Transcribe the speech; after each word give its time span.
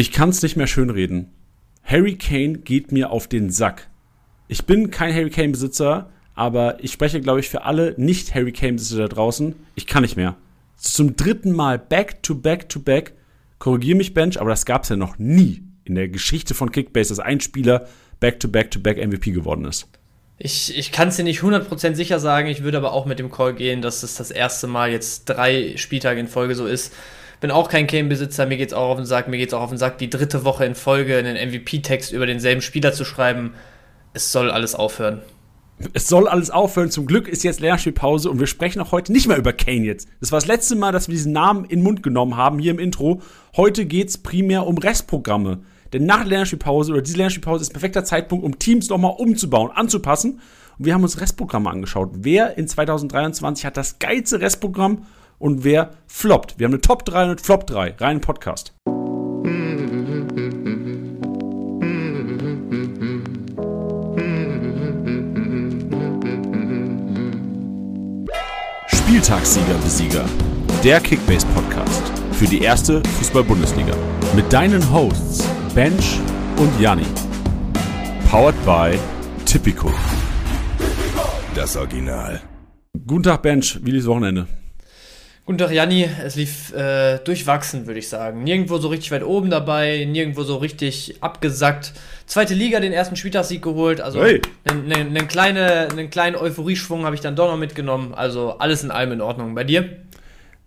Ich 0.00 0.12
kann 0.12 0.30
es 0.30 0.40
nicht 0.40 0.56
mehr 0.56 0.66
schönreden. 0.66 1.28
Harry 1.84 2.14
Kane 2.14 2.60
geht 2.60 2.90
mir 2.90 3.10
auf 3.10 3.28
den 3.28 3.50
Sack. 3.50 3.90
Ich 4.48 4.64
bin 4.64 4.90
kein 4.90 5.12
Harry 5.12 5.28
Kane-Besitzer, 5.28 6.08
aber 6.34 6.82
ich 6.82 6.92
spreche, 6.92 7.20
glaube 7.20 7.40
ich, 7.40 7.50
für 7.50 7.64
alle 7.64 7.94
nicht-Harry 7.98 8.50
Kane-Besitzer 8.50 8.96
da 8.96 9.08
draußen. 9.08 9.56
Ich 9.74 9.86
kann 9.86 10.00
nicht 10.00 10.16
mehr. 10.16 10.36
Zum 10.78 11.16
dritten 11.16 11.52
Mal 11.52 11.78
back 11.78 12.22
to 12.22 12.34
back 12.34 12.70
to 12.70 12.80
back. 12.80 13.12
Korrigiere 13.58 13.98
mich, 13.98 14.14
Bench, 14.14 14.40
aber 14.40 14.48
das 14.48 14.64
gab 14.64 14.84
es 14.84 14.88
ja 14.88 14.96
noch 14.96 15.18
nie 15.18 15.64
in 15.84 15.96
der 15.96 16.08
Geschichte 16.08 16.54
von 16.54 16.72
Kickbase, 16.72 17.10
dass 17.10 17.20
ein 17.20 17.40
Spieler 17.40 17.86
back 18.20 18.40
to 18.40 18.48
back 18.48 18.70
to 18.70 18.80
back 18.80 18.96
MVP 18.96 19.32
geworden 19.32 19.66
ist. 19.66 19.86
Ich, 20.38 20.74
ich 20.78 20.92
kann 20.92 21.08
es 21.08 21.16
dir 21.16 21.24
nicht 21.24 21.42
100% 21.42 21.94
sicher 21.94 22.20
sagen, 22.20 22.48
ich 22.48 22.62
würde 22.62 22.78
aber 22.78 22.94
auch 22.94 23.04
mit 23.04 23.18
dem 23.18 23.30
Call 23.30 23.52
gehen, 23.54 23.82
dass 23.82 24.02
es 24.02 24.14
das 24.14 24.30
erste 24.30 24.66
Mal 24.66 24.92
jetzt 24.92 25.26
drei 25.26 25.76
Spieltage 25.76 26.20
in 26.20 26.26
Folge 26.26 26.54
so 26.54 26.64
ist. 26.64 26.94
Bin 27.40 27.50
auch 27.50 27.70
kein 27.70 27.86
Kane-Besitzer, 27.86 28.44
mir 28.44 28.58
geht's 28.58 28.74
auch 28.74 28.90
auf 28.90 28.96
den 28.96 29.06
Sack, 29.06 29.28
mir 29.28 29.38
geht's 29.38 29.54
auch 29.54 29.62
auf 29.62 29.70
den 29.70 29.78
Sack, 29.78 29.96
die 29.96 30.10
dritte 30.10 30.44
Woche 30.44 30.66
in 30.66 30.74
Folge 30.74 31.16
einen 31.16 31.36
MVP-Text 31.36 32.12
über 32.12 32.26
denselben 32.26 32.60
Spieler 32.60 32.92
zu 32.92 33.04
schreiben. 33.04 33.54
Es 34.12 34.30
soll 34.30 34.50
alles 34.50 34.74
aufhören. 34.74 35.22
Es 35.94 36.06
soll 36.06 36.28
alles 36.28 36.50
aufhören. 36.50 36.90
Zum 36.90 37.06
Glück 37.06 37.26
ist 37.26 37.42
jetzt 37.42 37.60
Lernspielpause 37.60 38.30
und 38.30 38.38
wir 38.38 38.46
sprechen 38.46 38.80
auch 38.80 38.92
heute 38.92 39.12
nicht 39.12 39.26
mehr 39.26 39.38
über 39.38 39.54
Kane 39.54 39.86
jetzt. 39.86 40.08
Das 40.20 40.30
war 40.30 40.38
das 40.38 40.46
letzte 40.46 40.76
Mal, 40.76 40.92
dass 40.92 41.08
wir 41.08 41.14
diesen 41.14 41.32
Namen 41.32 41.64
in 41.64 41.78
den 41.78 41.82
Mund 41.82 42.02
genommen 42.02 42.36
haben 42.36 42.58
hier 42.58 42.72
im 42.72 42.78
Intro. 42.78 43.22
Heute 43.56 43.86
geht's 43.86 44.18
primär 44.18 44.66
um 44.66 44.76
Restprogramme. 44.76 45.60
Denn 45.94 46.04
nach 46.04 46.24
Lernspielpause 46.24 46.92
oder 46.92 47.02
diese 47.02 47.16
Lernspielpause 47.16 47.62
ist 47.62 47.72
perfekter 47.72 48.04
Zeitpunkt, 48.04 48.44
um 48.44 48.58
Teams 48.58 48.90
nochmal 48.90 49.14
umzubauen, 49.16 49.70
anzupassen. 49.70 50.40
Und 50.78 50.84
wir 50.84 50.92
haben 50.92 51.02
uns 51.02 51.20
Restprogramme 51.20 51.70
angeschaut. 51.70 52.10
Wer 52.12 52.58
in 52.58 52.68
2023 52.68 53.64
hat 53.64 53.78
das 53.78 53.98
geilste 53.98 54.40
Restprogramm 54.40 55.06
und 55.40 55.64
wer 55.64 55.90
floppt? 56.06 56.58
Wir 56.58 56.66
haben 56.66 56.74
eine 56.74 56.80
Top 56.80 57.04
3 57.04 57.22
und 57.22 57.30
eine 57.30 57.38
Flop 57.38 57.66
3. 57.66 57.94
Rein 57.98 58.20
Podcast. 58.20 58.72
Spieltagssieger 68.86 69.74
Besieger. 69.82 70.24
Der 70.84 71.00
Kickbase 71.00 71.46
Podcast 71.48 72.02
für 72.32 72.46
die 72.46 72.60
erste 72.60 73.02
Fußball-Bundesliga. 73.18 73.94
Mit 74.36 74.52
deinen 74.52 74.92
Hosts 74.92 75.44
Bench 75.74 76.20
und 76.58 76.80
Janni. 76.80 77.06
Powered 78.30 78.54
by 78.64 78.98
Tipico. 79.44 79.90
Das 81.54 81.76
Original. 81.76 82.40
Guten 83.06 83.24
Tag, 83.24 83.42
Bench. 83.42 83.80
Wie 83.82 83.90
lief 83.90 84.02
das 84.02 84.08
Wochenende? 84.08 84.46
Guten 85.50 85.58
Tag, 85.58 85.72
Janni. 85.72 86.08
Es 86.24 86.36
lief 86.36 86.72
äh, 86.74 87.18
durchwachsen, 87.24 87.88
würde 87.88 87.98
ich 87.98 88.08
sagen. 88.08 88.44
Nirgendwo 88.44 88.78
so 88.78 88.86
richtig 88.86 89.10
weit 89.10 89.24
oben 89.24 89.50
dabei, 89.50 90.04
nirgendwo 90.04 90.44
so 90.44 90.58
richtig 90.58 91.16
abgesackt. 91.24 91.92
Zweite 92.26 92.54
Liga 92.54 92.78
den 92.78 92.92
ersten 92.92 93.16
Spieltagssieg 93.16 93.60
geholt. 93.60 94.00
Also 94.00 94.20
einen 94.20 94.42
hey. 94.68 94.84
ne, 94.86 95.10
ne 95.10 95.26
kleine, 95.26 95.88
kleinen 96.08 96.36
Euphorieschwung 96.36 97.04
habe 97.04 97.16
ich 97.16 97.20
dann 97.20 97.34
doch 97.34 97.50
noch 97.50 97.58
mitgenommen. 97.58 98.14
Also 98.14 98.58
alles 98.58 98.84
in 98.84 98.92
allem 98.92 99.10
in 99.10 99.20
Ordnung. 99.20 99.56
Bei 99.56 99.64
dir? 99.64 99.88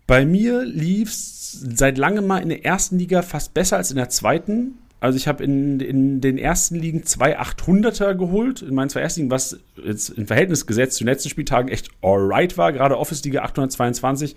Bei 0.06 0.26
mir 0.26 0.66
lief 0.66 1.12
es 1.12 1.62
seit 1.62 1.98
langem 1.98 2.28
mal 2.28 2.40
in 2.40 2.50
der 2.50 2.66
ersten 2.66 3.00
Liga 3.00 3.22
fast 3.22 3.54
besser 3.54 3.78
als 3.78 3.90
in 3.90 3.96
der 3.96 4.10
zweiten. 4.10 4.80
Also 5.00 5.16
ich 5.16 5.30
habe 5.30 5.46
in, 5.46 5.80
in 5.80 6.20
den 6.20 6.38
ersten 6.38 6.76
Ligen 6.76 7.06
zwei 7.06 7.40
800er 7.40 8.16
geholt, 8.16 8.62
in 8.62 8.76
meinen 8.76 8.90
zwei 8.90 9.00
ersten 9.00 9.22
Ligen, 9.22 9.32
was 9.32 9.62
jetzt 9.82 10.10
im 10.10 10.28
Verhältnis 10.28 10.68
gesetzt 10.68 10.98
zu 10.98 11.06
den 11.06 11.10
letzten 11.10 11.30
Spieltagen 11.30 11.72
echt 11.72 11.88
alright 12.02 12.58
war. 12.58 12.74
Gerade 12.74 12.98
Office 12.98 13.24
Liga 13.24 13.44
822 13.44 14.36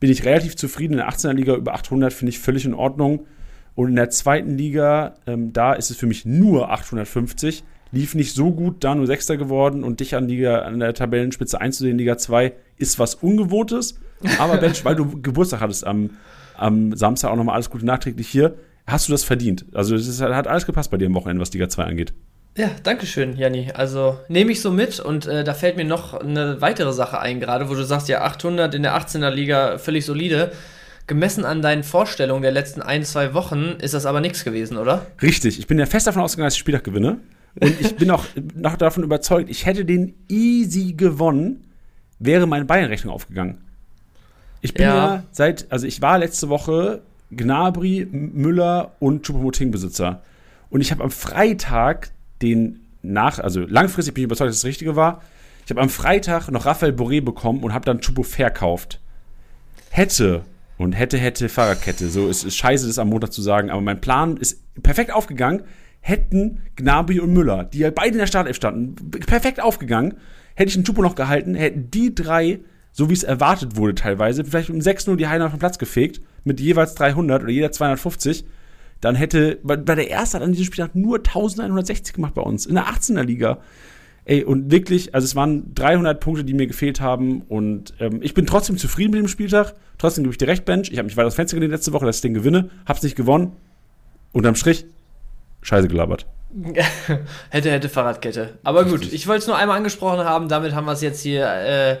bin 0.00 0.10
ich 0.10 0.24
relativ 0.24 0.56
zufrieden. 0.56 0.94
In 0.94 0.98
der 0.98 1.10
18er 1.10 1.34
Liga 1.34 1.54
über 1.54 1.74
800 1.74 2.12
finde 2.12 2.30
ich 2.30 2.38
völlig 2.38 2.64
in 2.64 2.74
Ordnung. 2.74 3.26
Und 3.74 3.90
in 3.90 3.96
der 3.96 4.10
zweiten 4.10 4.58
Liga, 4.58 5.14
ähm, 5.26 5.52
da 5.52 5.74
ist 5.74 5.90
es 5.90 5.96
für 5.96 6.06
mich 6.06 6.24
nur 6.24 6.70
850. 6.70 7.62
Lief 7.92 8.14
nicht 8.14 8.34
so 8.34 8.52
gut, 8.52 8.82
da 8.84 8.94
nur 8.94 9.06
Sechster 9.06 9.36
geworden 9.36 9.84
und 9.84 10.00
dich 10.00 10.14
an, 10.14 10.28
Liga, 10.28 10.60
an 10.60 10.80
der 10.80 10.94
Tabellenspitze 10.94 11.60
einzusehen, 11.60 11.98
Liga 11.98 12.16
2, 12.16 12.52
ist 12.78 12.98
was 12.98 13.16
Ungewohntes. 13.16 14.00
Aber 14.38 14.58
Bench, 14.58 14.84
weil 14.84 14.94
du 14.94 15.20
Geburtstag 15.20 15.60
hattest 15.60 15.86
am, 15.86 16.10
am 16.56 16.94
Samstag 16.96 17.30
auch 17.30 17.36
nochmal 17.36 17.54
alles 17.54 17.70
Gute 17.70 17.86
nachträglich 17.86 18.28
hier, 18.28 18.56
hast 18.86 19.08
du 19.08 19.12
das 19.12 19.24
verdient. 19.24 19.66
Also 19.72 19.94
es 19.94 20.20
hat 20.20 20.46
alles 20.46 20.66
gepasst 20.66 20.90
bei 20.90 20.98
dir 20.98 21.06
am 21.06 21.14
Wochenende, 21.14 21.40
was 21.40 21.52
Liga 21.52 21.68
2 21.68 21.84
angeht. 21.84 22.12
Ja, 22.56 22.70
danke 22.82 23.06
schön, 23.06 23.36
Janni. 23.36 23.70
Also 23.74 24.18
nehme 24.28 24.52
ich 24.52 24.60
so 24.60 24.70
mit 24.70 24.98
und 24.98 25.26
äh, 25.26 25.44
da 25.44 25.54
fällt 25.54 25.76
mir 25.76 25.84
noch 25.84 26.14
eine 26.14 26.60
weitere 26.60 26.92
Sache 26.92 27.20
ein, 27.20 27.40
gerade 27.40 27.68
wo 27.68 27.74
du 27.74 27.84
sagst, 27.84 28.08
ja, 28.08 28.22
800 28.22 28.74
in 28.74 28.82
der 28.82 28.98
18er 28.98 29.30
Liga 29.30 29.78
völlig 29.78 30.04
solide. 30.04 30.52
Gemessen 31.06 31.44
an 31.44 31.62
deinen 31.62 31.82
Vorstellungen 31.82 32.42
der 32.42 32.52
letzten 32.52 32.82
ein, 32.82 33.04
zwei 33.04 33.34
Wochen 33.34 33.76
ist 33.80 33.94
das 33.94 34.06
aber 34.06 34.20
nichts 34.20 34.44
gewesen, 34.44 34.76
oder? 34.76 35.06
Richtig. 35.22 35.58
Ich 35.58 35.66
bin 35.66 35.78
ja 35.78 35.86
fest 35.86 36.06
davon 36.06 36.22
ausgegangen, 36.22 36.46
dass 36.46 36.54
ich 36.54 36.60
Spieltag 36.60 36.84
gewinne. 36.84 37.18
Und 37.60 37.80
ich 37.80 37.96
bin 37.96 38.10
auch 38.10 38.24
noch 38.54 38.76
davon 38.76 39.02
überzeugt, 39.02 39.50
ich 39.50 39.66
hätte 39.66 39.84
den 39.84 40.14
easy 40.28 40.92
gewonnen, 40.92 41.64
wäre 42.18 42.46
meine 42.46 42.64
Bayern-Rechnung 42.64 43.12
aufgegangen. 43.12 43.58
Ich 44.60 44.74
bin 44.74 44.84
ja. 44.84 44.96
ja. 44.96 45.22
seit, 45.32 45.70
also 45.72 45.86
ich 45.86 46.02
war 46.02 46.18
letzte 46.18 46.48
Woche 46.48 47.02
Gnabry, 47.30 48.06
Müller 48.10 48.92
und 48.98 49.26
Choupo-Moting-Besitzer. 49.26 50.22
Und 50.68 50.80
ich 50.80 50.90
habe 50.90 51.02
am 51.02 51.10
Freitag 51.10 52.10
den 52.42 52.80
nach, 53.02 53.38
also 53.38 53.60
langfristig 53.60 54.14
bin 54.14 54.22
ich 54.22 54.26
überzeugt, 54.26 54.48
dass 54.48 54.56
es 54.56 54.62
das 54.62 54.68
Richtige 54.68 54.96
war. 54.96 55.22
Ich 55.64 55.70
habe 55.70 55.80
am 55.80 55.88
Freitag 55.88 56.50
noch 56.50 56.66
Raphael 56.66 56.92
Boré 56.92 57.22
bekommen 57.22 57.62
und 57.62 57.72
habe 57.72 57.84
dann 57.84 58.00
Chupo 58.00 58.22
verkauft. 58.22 59.00
Hätte 59.90 60.42
und 60.78 60.92
hätte, 60.92 61.18
hätte 61.18 61.48
Fahrradkette. 61.48 62.08
So 62.08 62.28
ist, 62.28 62.44
ist 62.44 62.56
scheiße, 62.56 62.86
das 62.86 62.98
am 62.98 63.08
Montag 63.08 63.32
zu 63.32 63.42
sagen, 63.42 63.70
aber 63.70 63.80
mein 63.80 64.00
Plan 64.00 64.36
ist 64.36 64.62
perfekt 64.82 65.12
aufgegangen. 65.12 65.62
Hätten 66.00 66.62
Gnabry 66.76 67.20
und 67.20 67.32
Müller, 67.32 67.64
die 67.64 67.80
ja 67.80 67.90
beide 67.90 68.12
in 68.12 68.18
der 68.18 68.26
Startelf 68.26 68.56
standen, 68.56 68.94
perfekt 69.10 69.60
aufgegangen, 69.60 70.14
hätte 70.54 70.70
ich 70.70 70.76
einen 70.76 70.84
Chupo 70.84 71.02
noch 71.02 71.14
gehalten, 71.14 71.54
hätten 71.54 71.90
die 71.90 72.14
drei, 72.14 72.60
so 72.92 73.10
wie 73.10 73.14
es 73.14 73.22
erwartet 73.22 73.76
wurde 73.76 73.94
teilweise, 73.94 74.44
vielleicht 74.44 74.70
um 74.70 74.78
6-0 74.78 75.16
die 75.16 75.28
Heiner 75.28 75.46
auf 75.46 75.52
den 75.52 75.58
Platz 75.58 75.78
gefegt, 75.78 76.22
mit 76.44 76.58
jeweils 76.58 76.94
300 76.94 77.42
oder 77.42 77.52
jeder 77.52 77.70
250 77.70 78.46
dann 79.00 79.14
hätte, 79.14 79.58
weil 79.62 79.78
der 79.78 80.08
erste 80.08 80.36
hat 80.36 80.44
an 80.44 80.52
diesem 80.52 80.66
Spieltag 80.66 80.94
nur 80.94 81.18
1160 81.18 82.14
gemacht 82.14 82.34
bei 82.34 82.42
uns, 82.42 82.66
in 82.66 82.74
der 82.74 82.86
18er 82.86 83.22
Liga. 83.22 83.58
Ey, 84.26 84.44
und 84.44 84.70
wirklich, 84.70 85.14
also 85.14 85.24
es 85.24 85.34
waren 85.34 85.74
300 85.74 86.20
Punkte, 86.20 86.44
die 86.44 86.54
mir 86.54 86.66
gefehlt 86.66 87.00
haben 87.00 87.42
und 87.48 87.94
ähm, 88.00 88.20
ich 88.22 88.34
bin 88.34 88.46
trotzdem 88.46 88.76
zufrieden 88.76 89.12
mit 89.12 89.20
dem 89.20 89.28
Spieltag. 89.28 89.74
Trotzdem 89.98 90.24
gebe 90.24 90.32
ich 90.32 90.38
dir 90.38 90.48
recht, 90.48 90.64
Bench. 90.64 90.90
Ich 90.90 90.98
habe 90.98 91.06
mich 91.06 91.16
weiter 91.16 91.26
das 91.26 91.34
Fenster 91.34 91.56
gelegt 91.56 91.72
letzte 91.72 91.92
Woche, 91.92 92.06
dass 92.06 92.16
ich 92.16 92.22
den 92.22 92.34
gewinne. 92.34 92.70
Hab's 92.86 93.02
nicht 93.02 93.16
gewonnen. 93.16 93.52
Unterm 94.32 94.54
Strich, 94.54 94.84
scheiße 95.62 95.88
gelabert. 95.88 96.26
hätte, 97.50 97.70
hätte 97.70 97.88
Fahrradkette. 97.88 98.58
Aber 98.62 98.84
gut, 98.84 99.12
ich 99.12 99.26
wollte 99.26 99.40
es 99.40 99.46
nur 99.46 99.56
einmal 99.56 99.76
angesprochen 99.76 100.20
haben. 100.20 100.48
Damit 100.48 100.74
haben 100.74 100.84
wir 100.84 100.92
es 100.92 101.00
jetzt 101.00 101.22
hier 101.22 101.46
äh, 101.46 101.92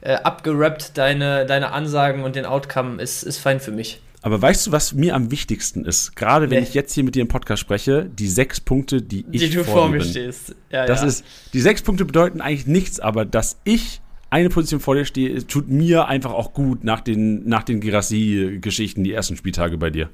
äh, 0.00 0.14
abgerappt. 0.22 0.96
Deine, 0.96 1.46
deine 1.46 1.72
Ansagen 1.72 2.22
und 2.22 2.36
den 2.36 2.44
Outcome 2.44 3.00
ist, 3.00 3.22
ist 3.22 3.38
fein 3.38 3.60
für 3.60 3.72
mich. 3.72 4.00
Aber 4.22 4.42
weißt 4.42 4.66
du, 4.66 4.72
was 4.72 4.94
mir 4.94 5.14
am 5.14 5.30
wichtigsten 5.30 5.84
ist? 5.84 6.16
Gerade 6.16 6.50
wenn 6.50 6.60
nee. 6.60 6.68
ich 6.68 6.74
jetzt 6.74 6.92
hier 6.92 7.04
mit 7.04 7.14
dir 7.14 7.22
im 7.22 7.28
Podcast 7.28 7.60
spreche, 7.60 8.10
die 8.12 8.26
sechs 8.26 8.60
Punkte, 8.60 9.00
die 9.00 9.24
ich 9.30 9.42
die 9.42 9.50
du 9.50 9.64
vor, 9.64 9.74
vor 9.74 9.88
mir 9.88 9.98
bin. 9.98 10.08
stehst. 10.08 10.56
Ja, 10.70 10.86
das 10.86 11.02
ja. 11.02 11.06
ist, 11.06 11.24
die 11.52 11.60
sechs 11.60 11.82
Punkte 11.82 12.04
bedeuten 12.04 12.40
eigentlich 12.40 12.66
nichts, 12.66 12.98
aber 12.98 13.24
dass 13.24 13.60
ich 13.64 14.00
eine 14.30 14.48
Position 14.48 14.80
vor 14.80 14.94
dir 14.94 15.04
stehe, 15.04 15.46
tut 15.46 15.68
mir 15.68 16.06
einfach 16.06 16.32
auch 16.32 16.52
gut 16.52 16.84
nach 16.84 17.00
den, 17.00 17.48
nach 17.48 17.62
den 17.62 17.80
Girassi-Geschichten, 17.80 19.04
die 19.04 19.12
ersten 19.12 19.36
Spieltage 19.36 19.78
bei 19.78 19.90
dir. 19.90 20.10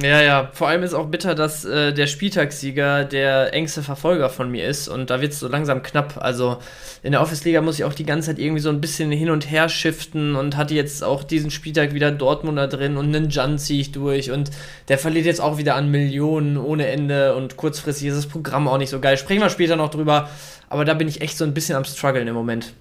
Ja, 0.00 0.22
ja. 0.22 0.50
Vor 0.54 0.68
allem 0.68 0.82
ist 0.84 0.94
auch 0.94 1.08
bitter, 1.08 1.34
dass 1.34 1.66
äh, 1.66 1.92
der 1.92 2.06
Spieltagssieger 2.06 3.04
der 3.04 3.52
engste 3.52 3.82
Verfolger 3.82 4.30
von 4.30 4.50
mir 4.50 4.64
ist 4.66 4.88
und 4.88 5.10
da 5.10 5.20
wird 5.20 5.32
es 5.32 5.40
so 5.40 5.48
langsam 5.48 5.82
knapp. 5.82 6.16
Also 6.16 6.56
in 7.02 7.12
der 7.12 7.20
Office-Liga 7.20 7.60
muss 7.60 7.78
ich 7.78 7.84
auch 7.84 7.92
die 7.92 8.06
ganze 8.06 8.30
Zeit 8.30 8.38
irgendwie 8.38 8.62
so 8.62 8.70
ein 8.70 8.80
bisschen 8.80 9.12
hin 9.12 9.28
und 9.28 9.50
her 9.50 9.68
shiften 9.68 10.34
und 10.34 10.56
hatte 10.56 10.72
jetzt 10.72 11.04
auch 11.04 11.24
diesen 11.24 11.50
Spieltag 11.50 11.92
wieder 11.92 12.10
Dortmunder 12.10 12.68
drin 12.68 12.96
und 12.96 13.14
einen 13.14 13.28
Jan 13.28 13.58
ziehe 13.58 13.82
ich 13.82 13.92
durch 13.92 14.30
und 14.30 14.50
der 14.88 14.96
verliert 14.96 15.26
jetzt 15.26 15.42
auch 15.42 15.58
wieder 15.58 15.74
an 15.74 15.90
Millionen 15.90 16.56
ohne 16.56 16.86
Ende 16.86 17.34
und 17.34 17.58
kurzfristig 17.58 18.08
ist 18.08 18.16
das 18.16 18.26
Programm 18.26 18.68
auch 18.68 18.78
nicht 18.78 18.90
so 18.90 18.98
geil. 18.98 19.18
Sprechen 19.18 19.42
wir 19.42 19.50
später 19.50 19.76
noch 19.76 19.90
drüber, 19.90 20.30
aber 20.70 20.86
da 20.86 20.94
bin 20.94 21.06
ich 21.06 21.20
echt 21.20 21.36
so 21.36 21.44
ein 21.44 21.52
bisschen 21.52 21.76
am 21.76 21.84
struggeln 21.84 22.26
im 22.26 22.34
Moment. 22.34 22.72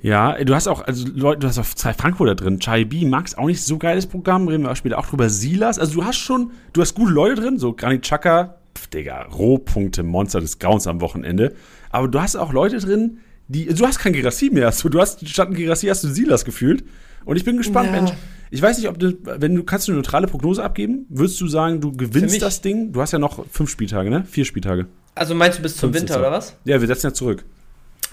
Ja, 0.00 0.42
du 0.44 0.54
hast 0.54 0.68
auch, 0.68 0.82
also 0.82 1.06
Leute, 1.12 1.40
du 1.40 1.48
hast 1.48 1.58
auch 1.58 1.64
zwei 1.64 1.92
Frankfurter 1.92 2.36
drin. 2.36 2.60
Chai 2.60 2.84
B, 2.84 3.04
Max, 3.04 3.36
auch 3.36 3.46
nicht 3.46 3.62
so 3.62 3.78
geiles 3.78 4.06
Programm. 4.06 4.46
Reden 4.46 4.62
wir 4.62 4.70
auch 4.70 4.76
später 4.76 4.98
auch 4.98 5.06
drüber. 5.06 5.28
Silas, 5.28 5.78
also 5.78 5.94
du 5.94 6.04
hast 6.04 6.18
schon, 6.18 6.52
du 6.72 6.80
hast 6.80 6.94
gute 6.94 7.12
Leute 7.12 7.40
drin, 7.40 7.58
so 7.58 7.72
Granit 7.72 8.02
Chaka, 8.02 8.54
Digga, 8.92 9.22
Rohpunkte, 9.22 10.02
Monster 10.02 10.40
des 10.40 10.58
Grauens 10.58 10.86
am 10.86 11.00
Wochenende. 11.00 11.54
Aber 11.90 12.08
du 12.08 12.20
hast 12.20 12.36
auch 12.36 12.52
Leute 12.52 12.78
drin, 12.78 13.18
die, 13.48 13.66
du 13.66 13.86
hast 13.86 13.98
kein 13.98 14.12
Gerassi 14.12 14.50
mehr. 14.50 14.66
Also, 14.66 14.88
du 14.88 15.00
hast, 15.00 15.26
statt 15.28 15.52
Gerassi 15.52 15.88
hast 15.88 16.04
du 16.04 16.08
Silas 16.08 16.44
gefühlt. 16.44 16.84
Und 17.24 17.36
ich 17.36 17.44
bin 17.44 17.56
gespannt, 17.56 17.90
ja. 17.92 18.00
Mensch. 18.00 18.12
Ich 18.50 18.62
weiß 18.62 18.78
nicht, 18.78 18.88
ob 18.88 18.98
du, 18.98 19.18
wenn 19.22 19.54
du, 19.54 19.62
kannst 19.62 19.88
du 19.88 19.92
eine 19.92 19.98
neutrale 19.98 20.26
Prognose 20.26 20.62
abgeben? 20.62 21.04
Würdest 21.10 21.40
du 21.40 21.48
sagen, 21.48 21.80
du 21.80 21.92
gewinnst 21.92 22.40
das 22.40 22.62
Ding? 22.62 22.92
Du 22.92 23.00
hast 23.02 23.12
ja 23.12 23.18
noch 23.18 23.44
fünf 23.50 23.68
Spieltage, 23.68 24.08
ne? 24.08 24.24
Vier 24.24 24.44
Spieltage. 24.46 24.86
Also 25.14 25.34
meinst 25.34 25.58
du 25.58 25.62
bis 25.62 25.76
zum 25.76 25.92
Winter, 25.92 26.18
oder 26.18 26.30
was? 26.30 26.56
Ja, 26.64 26.80
wir 26.80 26.86
setzen 26.86 27.08
ja 27.08 27.12
zurück. 27.12 27.44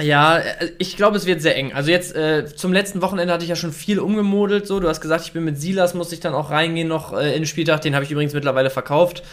Ja, 0.02 0.38
äh, 0.40 0.72
ich 0.78 0.98
glaube, 0.98 1.18
es 1.18 1.26
wird 1.26 1.42
sehr 1.42 1.56
eng. 1.56 1.74
Also 1.74 1.92
jetzt 1.92 2.16
äh, 2.16 2.46
zum 2.46 2.74
letzten 2.74 3.02
Wochenende 3.02 3.34
hatte 3.34 3.44
ich 3.44 3.50
ja 3.50 3.56
schon 3.56 3.72
viel 3.72 4.00
umgemodelt. 4.00 4.68
So, 4.68 4.80
du 4.80 4.90
hast 4.90 5.02
gesagt, 5.02 5.26
ich 5.26 5.32
bin 5.32 5.44
mit 5.44 5.60
Silas, 5.60 5.94
muss 5.94 6.12
ich 6.12 6.20
dann 6.20 6.34
auch 6.34 6.52
reingehen 6.52 6.88
noch 6.88 7.14
äh, 7.14 7.30
in 7.30 7.42
den 7.42 7.46
Spieltag. 7.46 7.82
Den 7.82 7.96
habe 7.96 8.04
ich 8.04 8.12
übrigens 8.12 8.34
mittlerweile 8.34 8.70
verkauft. 8.70 9.24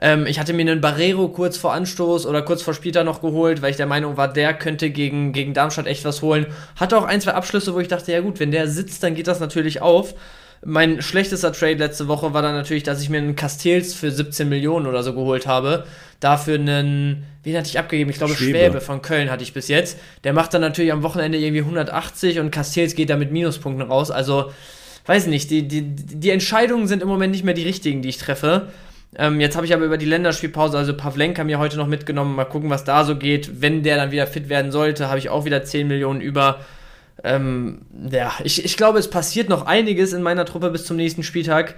Ähm, 0.00 0.26
ich 0.26 0.38
hatte 0.38 0.52
mir 0.52 0.62
einen 0.62 0.80
Barrero 0.80 1.28
kurz 1.28 1.56
vor 1.56 1.72
Anstoß 1.72 2.26
oder 2.26 2.42
kurz 2.42 2.62
vor 2.62 2.74
Spieltag 2.74 3.04
noch 3.04 3.20
geholt, 3.22 3.62
weil 3.62 3.70
ich 3.70 3.76
der 3.76 3.86
Meinung 3.86 4.16
war, 4.16 4.32
der 4.32 4.52
könnte 4.54 4.90
gegen, 4.90 5.32
gegen 5.32 5.54
Darmstadt 5.54 5.86
echt 5.86 6.04
was 6.04 6.22
holen. 6.22 6.46
Hatte 6.76 6.98
auch 6.98 7.04
ein, 7.04 7.20
zwei 7.20 7.32
Abschlüsse, 7.32 7.74
wo 7.74 7.80
ich 7.80 7.88
dachte, 7.88 8.12
ja 8.12 8.20
gut, 8.20 8.40
wenn 8.40 8.50
der 8.50 8.68
sitzt, 8.68 9.02
dann 9.02 9.14
geht 9.14 9.28
das 9.28 9.40
natürlich 9.40 9.80
auf. 9.80 10.14
Mein 10.64 11.02
schlechtester 11.02 11.52
Trade 11.52 11.74
letzte 11.74 12.06
Woche 12.06 12.34
war 12.34 12.42
dann 12.42 12.54
natürlich, 12.54 12.84
dass 12.84 13.02
ich 13.02 13.10
mir 13.10 13.18
einen 13.18 13.34
Castells 13.34 13.94
für 13.94 14.12
17 14.12 14.48
Millionen 14.48 14.86
oder 14.86 15.02
so 15.02 15.12
geholt 15.12 15.46
habe. 15.48 15.84
Dafür 16.20 16.54
einen, 16.54 17.24
wen 17.42 17.56
hatte 17.56 17.68
ich 17.68 17.80
abgegeben? 17.80 18.10
Ich 18.10 18.18
glaube, 18.18 18.34
Schwäbe. 18.34 18.58
Schwäbe 18.58 18.80
von 18.80 19.02
Köln 19.02 19.28
hatte 19.28 19.42
ich 19.42 19.54
bis 19.54 19.66
jetzt. 19.66 19.98
Der 20.22 20.32
macht 20.32 20.54
dann 20.54 20.60
natürlich 20.60 20.92
am 20.92 21.02
Wochenende 21.02 21.36
irgendwie 21.36 21.62
180 21.62 22.38
und 22.38 22.52
Castells 22.52 22.94
geht 22.94 23.10
da 23.10 23.16
mit 23.16 23.32
Minuspunkten 23.32 23.88
raus. 23.88 24.12
Also, 24.12 24.52
weiß 25.06 25.26
nicht, 25.26 25.50
die, 25.50 25.66
die, 25.66 25.82
die 25.82 26.30
Entscheidungen 26.30 26.86
sind 26.86 27.02
im 27.02 27.08
Moment 27.08 27.32
nicht 27.32 27.44
mehr 27.44 27.54
die 27.54 27.64
richtigen, 27.64 28.00
die 28.00 28.10
ich 28.10 28.18
treffe. 28.18 28.68
Ähm, 29.18 29.40
jetzt 29.40 29.56
habe 29.56 29.66
ich 29.66 29.74
aber 29.74 29.84
über 29.84 29.98
die 29.98 30.06
Länderspielpause, 30.06 30.78
also 30.78 30.96
Pavlenka 30.96 31.42
mir 31.42 31.58
heute 31.58 31.76
noch 31.76 31.88
mitgenommen. 31.88 32.36
Mal 32.36 32.44
gucken, 32.44 32.70
was 32.70 32.84
da 32.84 33.04
so 33.04 33.16
geht. 33.16 33.60
Wenn 33.60 33.82
der 33.82 33.96
dann 33.96 34.12
wieder 34.12 34.28
fit 34.28 34.48
werden 34.48 34.70
sollte, 34.70 35.08
habe 35.08 35.18
ich 35.18 35.28
auch 35.28 35.44
wieder 35.44 35.64
10 35.64 35.88
Millionen 35.88 36.20
über. 36.20 36.60
Ähm, 37.24 37.82
ja, 38.10 38.32
ich, 38.42 38.64
ich 38.64 38.76
glaube, 38.76 38.98
es 38.98 39.08
passiert 39.08 39.48
noch 39.48 39.66
einiges 39.66 40.12
in 40.12 40.22
meiner 40.22 40.44
Truppe 40.44 40.70
bis 40.70 40.84
zum 40.84 40.96
nächsten 40.96 41.22
Spieltag. 41.22 41.74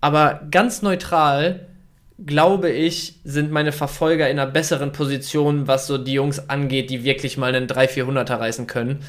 Aber 0.00 0.42
ganz 0.50 0.82
neutral, 0.82 1.66
glaube 2.24 2.70
ich, 2.70 3.20
sind 3.24 3.50
meine 3.50 3.72
Verfolger 3.72 4.28
in 4.28 4.38
einer 4.38 4.50
besseren 4.50 4.92
Position, 4.92 5.66
was 5.66 5.86
so 5.86 5.98
die 5.98 6.12
Jungs 6.12 6.48
angeht, 6.48 6.90
die 6.90 7.04
wirklich 7.04 7.36
mal 7.38 7.54
einen 7.54 7.66
300-400er 7.66 8.38
reißen 8.38 8.66
können. 8.66 9.00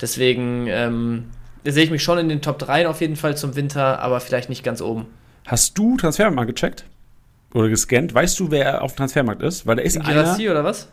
Deswegen 0.00 0.66
ähm, 0.68 1.30
sehe 1.64 1.84
ich 1.84 1.90
mich 1.90 2.02
schon 2.02 2.18
in 2.18 2.28
den 2.28 2.42
Top 2.42 2.58
3 2.58 2.88
auf 2.88 3.00
jeden 3.00 3.16
Fall 3.16 3.36
zum 3.36 3.56
Winter, 3.56 4.00
aber 4.00 4.20
vielleicht 4.20 4.48
nicht 4.48 4.64
ganz 4.64 4.80
oben. 4.80 5.06
Hast 5.46 5.76
du 5.78 5.96
Transfermarkt 5.96 6.54
gecheckt? 6.54 6.84
Oder 7.52 7.68
gescannt? 7.68 8.14
Weißt 8.14 8.38
du, 8.40 8.50
wer 8.50 8.82
auf 8.82 8.92
dem 8.92 8.98
Transfermarkt 8.98 9.42
ist? 9.42 9.66
Weil 9.66 9.76
da 9.76 9.82
ist 9.82 10.00
Girassi 10.00 10.48
oder 10.50 10.64
was? 10.64 10.88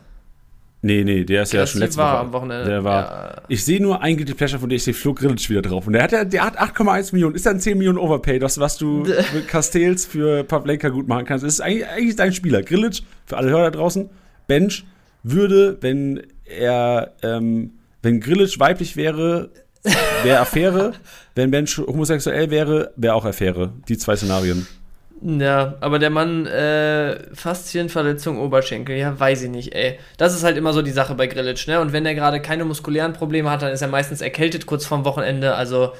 Nee, 0.84 1.04
nee, 1.04 1.24
der 1.24 1.44
ist 1.44 1.52
ja 1.52 1.64
schon 1.64 1.80
letzte 1.80 1.98
war 1.98 2.14
Woche. 2.14 2.20
am 2.22 2.32
Wochenende. 2.32 2.64
Der 2.68 2.82
war. 2.82 3.02
Ja. 3.04 3.42
Ich 3.46 3.64
sehe 3.64 3.80
nur 3.80 4.02
ein 4.02 4.16
Guilty 4.16 4.34
Pleasure 4.34 4.58
von 4.58 4.68
dir, 4.68 4.74
ich 4.74 4.82
sehe 4.82 4.94
Flo 4.94 5.14
Grillitsch 5.14 5.48
wieder 5.48 5.62
drauf. 5.62 5.86
Und 5.86 5.92
der 5.92 6.02
hat 6.02 6.10
ja, 6.10 6.24
der 6.24 6.44
hat 6.44 6.60
8,1 6.60 7.12
Millionen. 7.12 7.36
Ist 7.36 7.46
dann 7.46 7.60
10 7.60 7.78
Millionen 7.78 7.98
Overpay, 7.98 8.40
das, 8.40 8.58
was 8.58 8.78
du 8.78 9.06
mit 9.34 9.46
Castells 9.46 10.04
für 10.04 10.42
Pavlenka 10.42 10.88
gut 10.88 11.06
machen 11.06 11.24
kannst. 11.24 11.44
Das 11.44 11.54
ist 11.54 11.60
eigentlich, 11.60 11.86
eigentlich 11.86 12.16
dein 12.16 12.32
Spieler. 12.32 12.62
Grillitsch, 12.62 13.02
für 13.26 13.36
alle 13.36 13.50
Hörer 13.50 13.70
da 13.70 13.70
draußen, 13.70 14.10
Bench, 14.48 14.84
würde, 15.22 15.78
wenn 15.80 16.20
er, 16.44 17.12
ähm, 17.22 17.74
wenn 18.02 18.18
Grillitsch 18.18 18.58
weiblich 18.58 18.96
wäre, 18.96 19.50
wäre 20.24 20.40
Affäre. 20.40 20.94
wenn 21.36 21.52
Bench 21.52 21.78
homosexuell 21.78 22.50
wäre, 22.50 22.92
wäre 22.96 23.14
auch 23.14 23.24
Affäre. 23.24 23.72
Die 23.88 23.96
zwei 23.98 24.16
Szenarien. 24.16 24.66
Ja, 25.24 25.74
aber 25.80 26.00
der 26.00 26.10
Mann, 26.10 26.46
äh, 26.46 27.32
Faszienverletzung, 27.32 28.40
Oberschenkel, 28.40 28.96
ja, 28.96 29.18
weiß 29.18 29.42
ich 29.42 29.50
nicht, 29.50 29.72
ey. 29.72 30.00
Das 30.16 30.34
ist 30.34 30.42
halt 30.42 30.56
immer 30.56 30.72
so 30.72 30.82
die 30.82 30.90
Sache 30.90 31.14
bei 31.14 31.28
Grillitsch, 31.28 31.68
ne? 31.68 31.80
Und 31.80 31.92
wenn 31.92 32.04
er 32.04 32.16
gerade 32.16 32.42
keine 32.42 32.64
muskulären 32.64 33.12
Probleme 33.12 33.48
hat, 33.48 33.62
dann 33.62 33.72
ist 33.72 33.82
er 33.82 33.88
meistens 33.88 34.20
erkältet 34.20 34.66
kurz 34.66 34.84
vorm 34.84 35.04
Wochenende, 35.04 35.54
also 35.54 35.92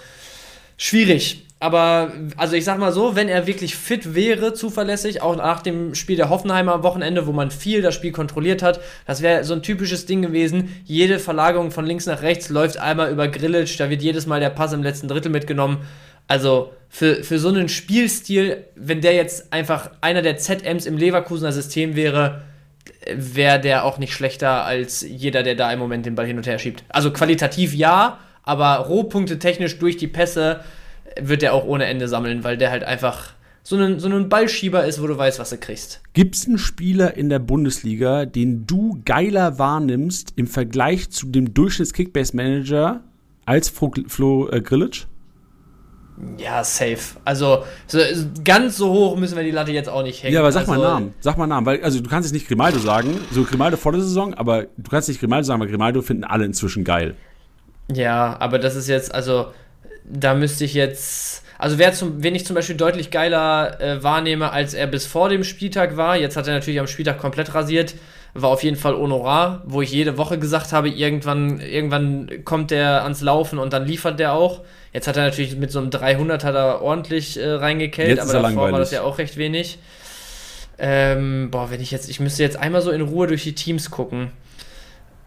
schwierig. 0.77 1.47
Aber, 1.61 2.11
also 2.37 2.57
ich 2.57 2.65
sag 2.65 2.81
mal 2.81 2.91
so, 2.91 3.15
wenn 3.15 3.29
er 3.29 3.47
wirklich 3.47 3.77
fit 3.77 4.17
wäre, 4.17 4.53
zuverlässig, 4.53 5.23
auch 5.23 5.37
nach 5.37 5.63
dem 5.63 5.95
Spiel 5.95 6.17
der 6.17 6.29
Hoffenheimer 6.29 6.73
am 6.73 6.83
Wochenende, 6.83 7.29
wo 7.29 7.31
man 7.31 7.53
viel 7.53 7.83
das 7.83 7.95
Spiel 7.95 8.11
kontrolliert 8.11 8.65
hat, 8.65 8.81
das 9.07 9.23
wäre 9.23 9.45
so 9.45 9.55
ein 9.55 9.63
typisches 9.63 10.05
Ding 10.05 10.23
gewesen. 10.23 10.83
Jede 10.85 11.21
Verlagerung 11.21 11.71
von 11.71 11.87
links 11.87 12.07
nach 12.07 12.23
rechts 12.23 12.49
läuft 12.49 12.79
einmal 12.79 13.13
über 13.13 13.29
Grillitsch, 13.29 13.79
da 13.79 13.89
wird 13.89 14.03
jedes 14.03 14.27
Mal 14.27 14.41
der 14.41 14.51
Pass 14.51 14.73
im 14.73 14.83
letzten 14.83 15.07
Drittel 15.07 15.31
mitgenommen. 15.31 15.87
Also 16.29 16.73
für, 16.89 17.25
für 17.25 17.39
so 17.39 17.49
einen 17.49 17.69
Spielstil, 17.69 18.65
wenn 18.75 19.01
der 19.01 19.15
jetzt 19.15 19.53
einfach 19.53 19.91
einer 20.01 20.23
der 20.23 20.37
ZMs 20.37 20.87
im 20.87 20.99
Leverkusener 20.99 21.53
System 21.53 21.97
wäre, 21.97 22.43
wäre 23.15 23.61
der 23.61 23.85
auch 23.85 23.99
nicht 23.99 24.13
schlechter 24.13 24.65
als 24.65 25.03
jeder, 25.03 25.43
der 25.43 25.55
da 25.55 25.73
im 25.73 25.79
Moment 25.79 26.07
den 26.07 26.15
Ball 26.15 26.27
hin 26.27 26.37
und 26.37 26.47
her 26.47 26.59
schiebt. 26.59 26.85
Also 26.89 27.11
qualitativ 27.11 27.75
ja, 27.75 28.19
aber 28.43 28.77
Rohpunkte 28.77 29.39
technisch 29.39 29.79
durch 29.79 29.97
die 29.97 30.07
Pässe 30.07 30.61
wird 31.21 31.43
der 31.43 31.55
auch 31.55 31.65
ohne 31.65 31.87
Ende 31.87 32.09
sammeln, 32.09 32.45
weil 32.45 32.57
der 32.57 32.71
halt 32.71 32.85
einfach 32.85 33.35
so 33.63 33.77
ein, 33.77 34.01
so 34.01 34.09
ein 34.09 34.29
Ballschieber 34.29 34.85
ist, 34.85 35.01
wo 35.01 35.07
du 35.07 35.17
weißt, 35.17 35.39
was 35.39 35.51
du 35.51 35.57
kriegst. 35.57 36.01
Gibt 36.15 36.35
es 36.35 36.47
einen 36.47 36.59
Spieler 36.59 37.17
in 37.17 37.29
der 37.29 37.39
Bundesliga, 37.39 38.27
den 38.27 38.67
du 38.67 39.01
geiler 39.05 39.59
wahrnimmst 39.59 40.33
im 40.37 40.47
Vergleich 40.47 41.11
zu 41.11 41.27
dem 41.27 41.55
Durchschnitts-Kickbase-Manager 41.55 43.03
als 43.47 43.69
Flo, 43.69 43.93
Flo 44.09 44.49
äh, 44.51 44.61
Grillitsch? 44.61 45.07
Ja, 46.39 46.63
safe. 46.63 47.19
Also 47.25 47.65
so, 47.87 47.99
ganz 48.45 48.77
so 48.77 48.91
hoch 48.93 49.17
müssen 49.17 49.37
wir 49.37 49.43
die 49.43 49.51
Latte 49.51 49.73
jetzt 49.73 49.89
auch 49.89 50.03
nicht 50.03 50.23
hängen. 50.23 50.35
Ja, 50.35 50.41
aber 50.41 50.53
sag 50.53 50.69
also, 50.69 50.73
mal 50.73 50.79
Namen. 50.79 51.15
Sag 51.21 51.37
mal 51.37 51.47
Namen, 51.47 51.67
weil 51.67 51.83
also 51.83 52.01
du 52.01 52.09
kannst 52.09 52.29
jetzt 52.29 52.35
nicht 52.35 52.49
Grimaldo 52.49 52.79
sagen, 52.79 53.19
so 53.33 53.43
Grimaldo 53.43 53.77
vor 53.77 53.93
der 53.93 54.01
Saison, 54.01 54.35
aber 54.35 54.65
du 54.77 54.91
kannst 54.91 55.09
nicht 55.09 55.21
Grimaldo 55.21 55.45
sagen, 55.45 55.61
weil 55.61 55.69
Grimaldo 55.69 56.01
finden 56.03 56.25
alle 56.25 56.45
inzwischen 56.45 56.85
geil. 56.85 57.17
Ja, 57.93 58.37
aber 58.39 58.59
das 58.59 58.77
ist 58.77 58.89
jetzt 58.89 59.15
also 59.15 59.47
da 60.05 60.35
müsste 60.35 60.65
ich 60.65 60.75
jetzt 60.75 61.43
also 61.59 61.79
wer 61.79 61.93
zum, 61.93 62.23
wen 62.23 62.35
ich 62.35 62.45
zum 62.45 62.55
Beispiel 62.55 62.77
deutlich 62.77 63.11
geiler 63.11 63.81
äh, 63.81 64.03
wahrnehme, 64.03 64.51
als 64.51 64.75
er 64.75 64.89
bis 64.89 65.07
vor 65.07 65.29
dem 65.29 65.45
Spieltag 65.45 65.97
war, 65.97 66.17
jetzt 66.17 66.37
hat 66.37 66.49
er 66.49 66.55
natürlich 66.55 66.81
am 66.81 66.89
Spieltag 66.89 67.19
komplett 67.19 67.55
rasiert, 67.55 67.95
war 68.35 68.51
auf 68.51 68.63
jeden 68.63 68.77
Fall 68.77 68.97
Honorar, 68.97 69.63
wo 69.65 69.83
ich 69.83 69.93
jede 69.93 70.17
Woche 70.17 70.39
gesagt 70.39 70.73
habe, 70.73 70.89
irgendwann, 70.89 71.61
irgendwann 71.61 72.45
kommt 72.45 72.71
der 72.71 73.03
ans 73.03 73.21
Laufen 73.21 73.59
und 73.59 73.73
dann 73.73 73.87
liefert 73.87 74.19
der 74.19 74.33
auch. 74.33 74.63
Jetzt 74.93 75.07
hat 75.07 75.17
er 75.17 75.25
natürlich 75.25 75.57
mit 75.57 75.71
so 75.71 75.79
einem 75.79 75.91
300er 75.91 76.53
da 76.53 76.81
ordentlich 76.81 77.39
äh, 77.39 77.51
reingekellt, 77.51 78.09
Jetzt 78.09 78.21
aber 78.21 78.31
er 78.31 78.43
davor 78.43 78.57
war 78.57 78.65
langweilig. 78.65 78.79
das 78.79 78.91
ja 78.93 79.03
auch 79.03 79.19
recht 79.19 79.37
wenig. 79.37 79.79
Ähm, 80.79 81.49
boah, 81.51 81.71
wenn 81.71 81.81
ich 81.81 81.91
jetzt, 81.91 82.09
ich 82.09 82.21
müsste 82.21 82.43
jetzt 82.43 82.57
einmal 82.57 82.81
so 82.81 82.91
in 82.91 83.03
Ruhe 83.03 83.27
durch 83.27 83.43
die 83.43 83.55
Teams 83.55 83.91
gucken. 83.91 84.31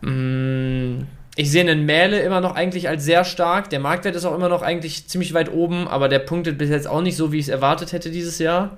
Mm, 0.01 1.03
ich 1.35 1.51
sehe 1.51 1.61
einen 1.61 1.85
Mähle 1.85 2.19
immer 2.21 2.41
noch 2.41 2.55
eigentlich 2.55 2.89
als 2.89 3.05
sehr 3.05 3.23
stark. 3.23 3.69
Der 3.69 3.79
Marktwert 3.79 4.15
ist 4.15 4.25
auch 4.25 4.35
immer 4.35 4.49
noch 4.49 4.63
eigentlich 4.63 5.07
ziemlich 5.07 5.33
weit 5.33 5.51
oben, 5.51 5.87
aber 5.87 6.09
der 6.09 6.19
punktet 6.19 6.57
bis 6.57 6.69
jetzt 6.69 6.87
auch 6.87 7.01
nicht 7.01 7.17
so, 7.17 7.31
wie 7.31 7.37
ich 7.37 7.45
es 7.45 7.49
erwartet 7.49 7.91
hätte 7.91 8.09
dieses 8.09 8.39
Jahr. 8.39 8.77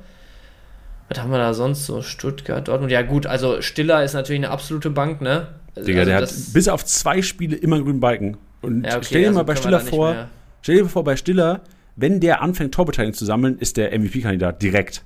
Was 1.09 1.19
haben 1.19 1.31
wir 1.31 1.37
da 1.37 1.53
sonst 1.53 1.85
so? 1.85 2.01
Stuttgart, 2.01 2.67
Dortmund. 2.67 2.91
Ja, 2.91 3.01
gut, 3.01 3.25
also 3.25 3.61
Stiller 3.61 4.03
ist 4.03 4.13
natürlich 4.13 4.39
eine 4.39 4.49
absolute 4.49 4.89
Bank, 4.89 5.21
ne? 5.21 5.47
Digga, 5.75 5.99
also 5.99 6.11
der 6.11 6.21
hat 6.21 6.33
bis 6.53 6.67
auf 6.67 6.83
zwei 6.85 7.21
Spiele 7.21 7.55
immer 7.55 7.75
einen 7.77 7.85
grünen 7.85 7.99
Balken. 7.99 8.37
Und 8.61 8.83
Ja, 8.83 8.97
okay, 8.97 9.05
stell 9.05 9.21
dir 9.21 9.27
also 9.27 9.39
mal 9.39 9.43
bei 9.43 9.55
Stiller 9.55 9.79
vor, 9.79 10.11
mehr- 10.13 10.29
stell 10.61 10.75
dir 10.77 10.83
mal 10.83 10.89
vor, 10.89 11.03
bei 11.03 11.15
Stiller, 11.15 11.61
wenn 11.95 12.19
der 12.19 12.41
anfängt, 12.41 12.73
Torbeteiligung 12.73 13.13
zu 13.13 13.25
sammeln, 13.25 13.57
ist 13.59 13.77
der 13.77 13.93
MVP-Kandidat 13.97 14.61
direkt. 14.61 15.03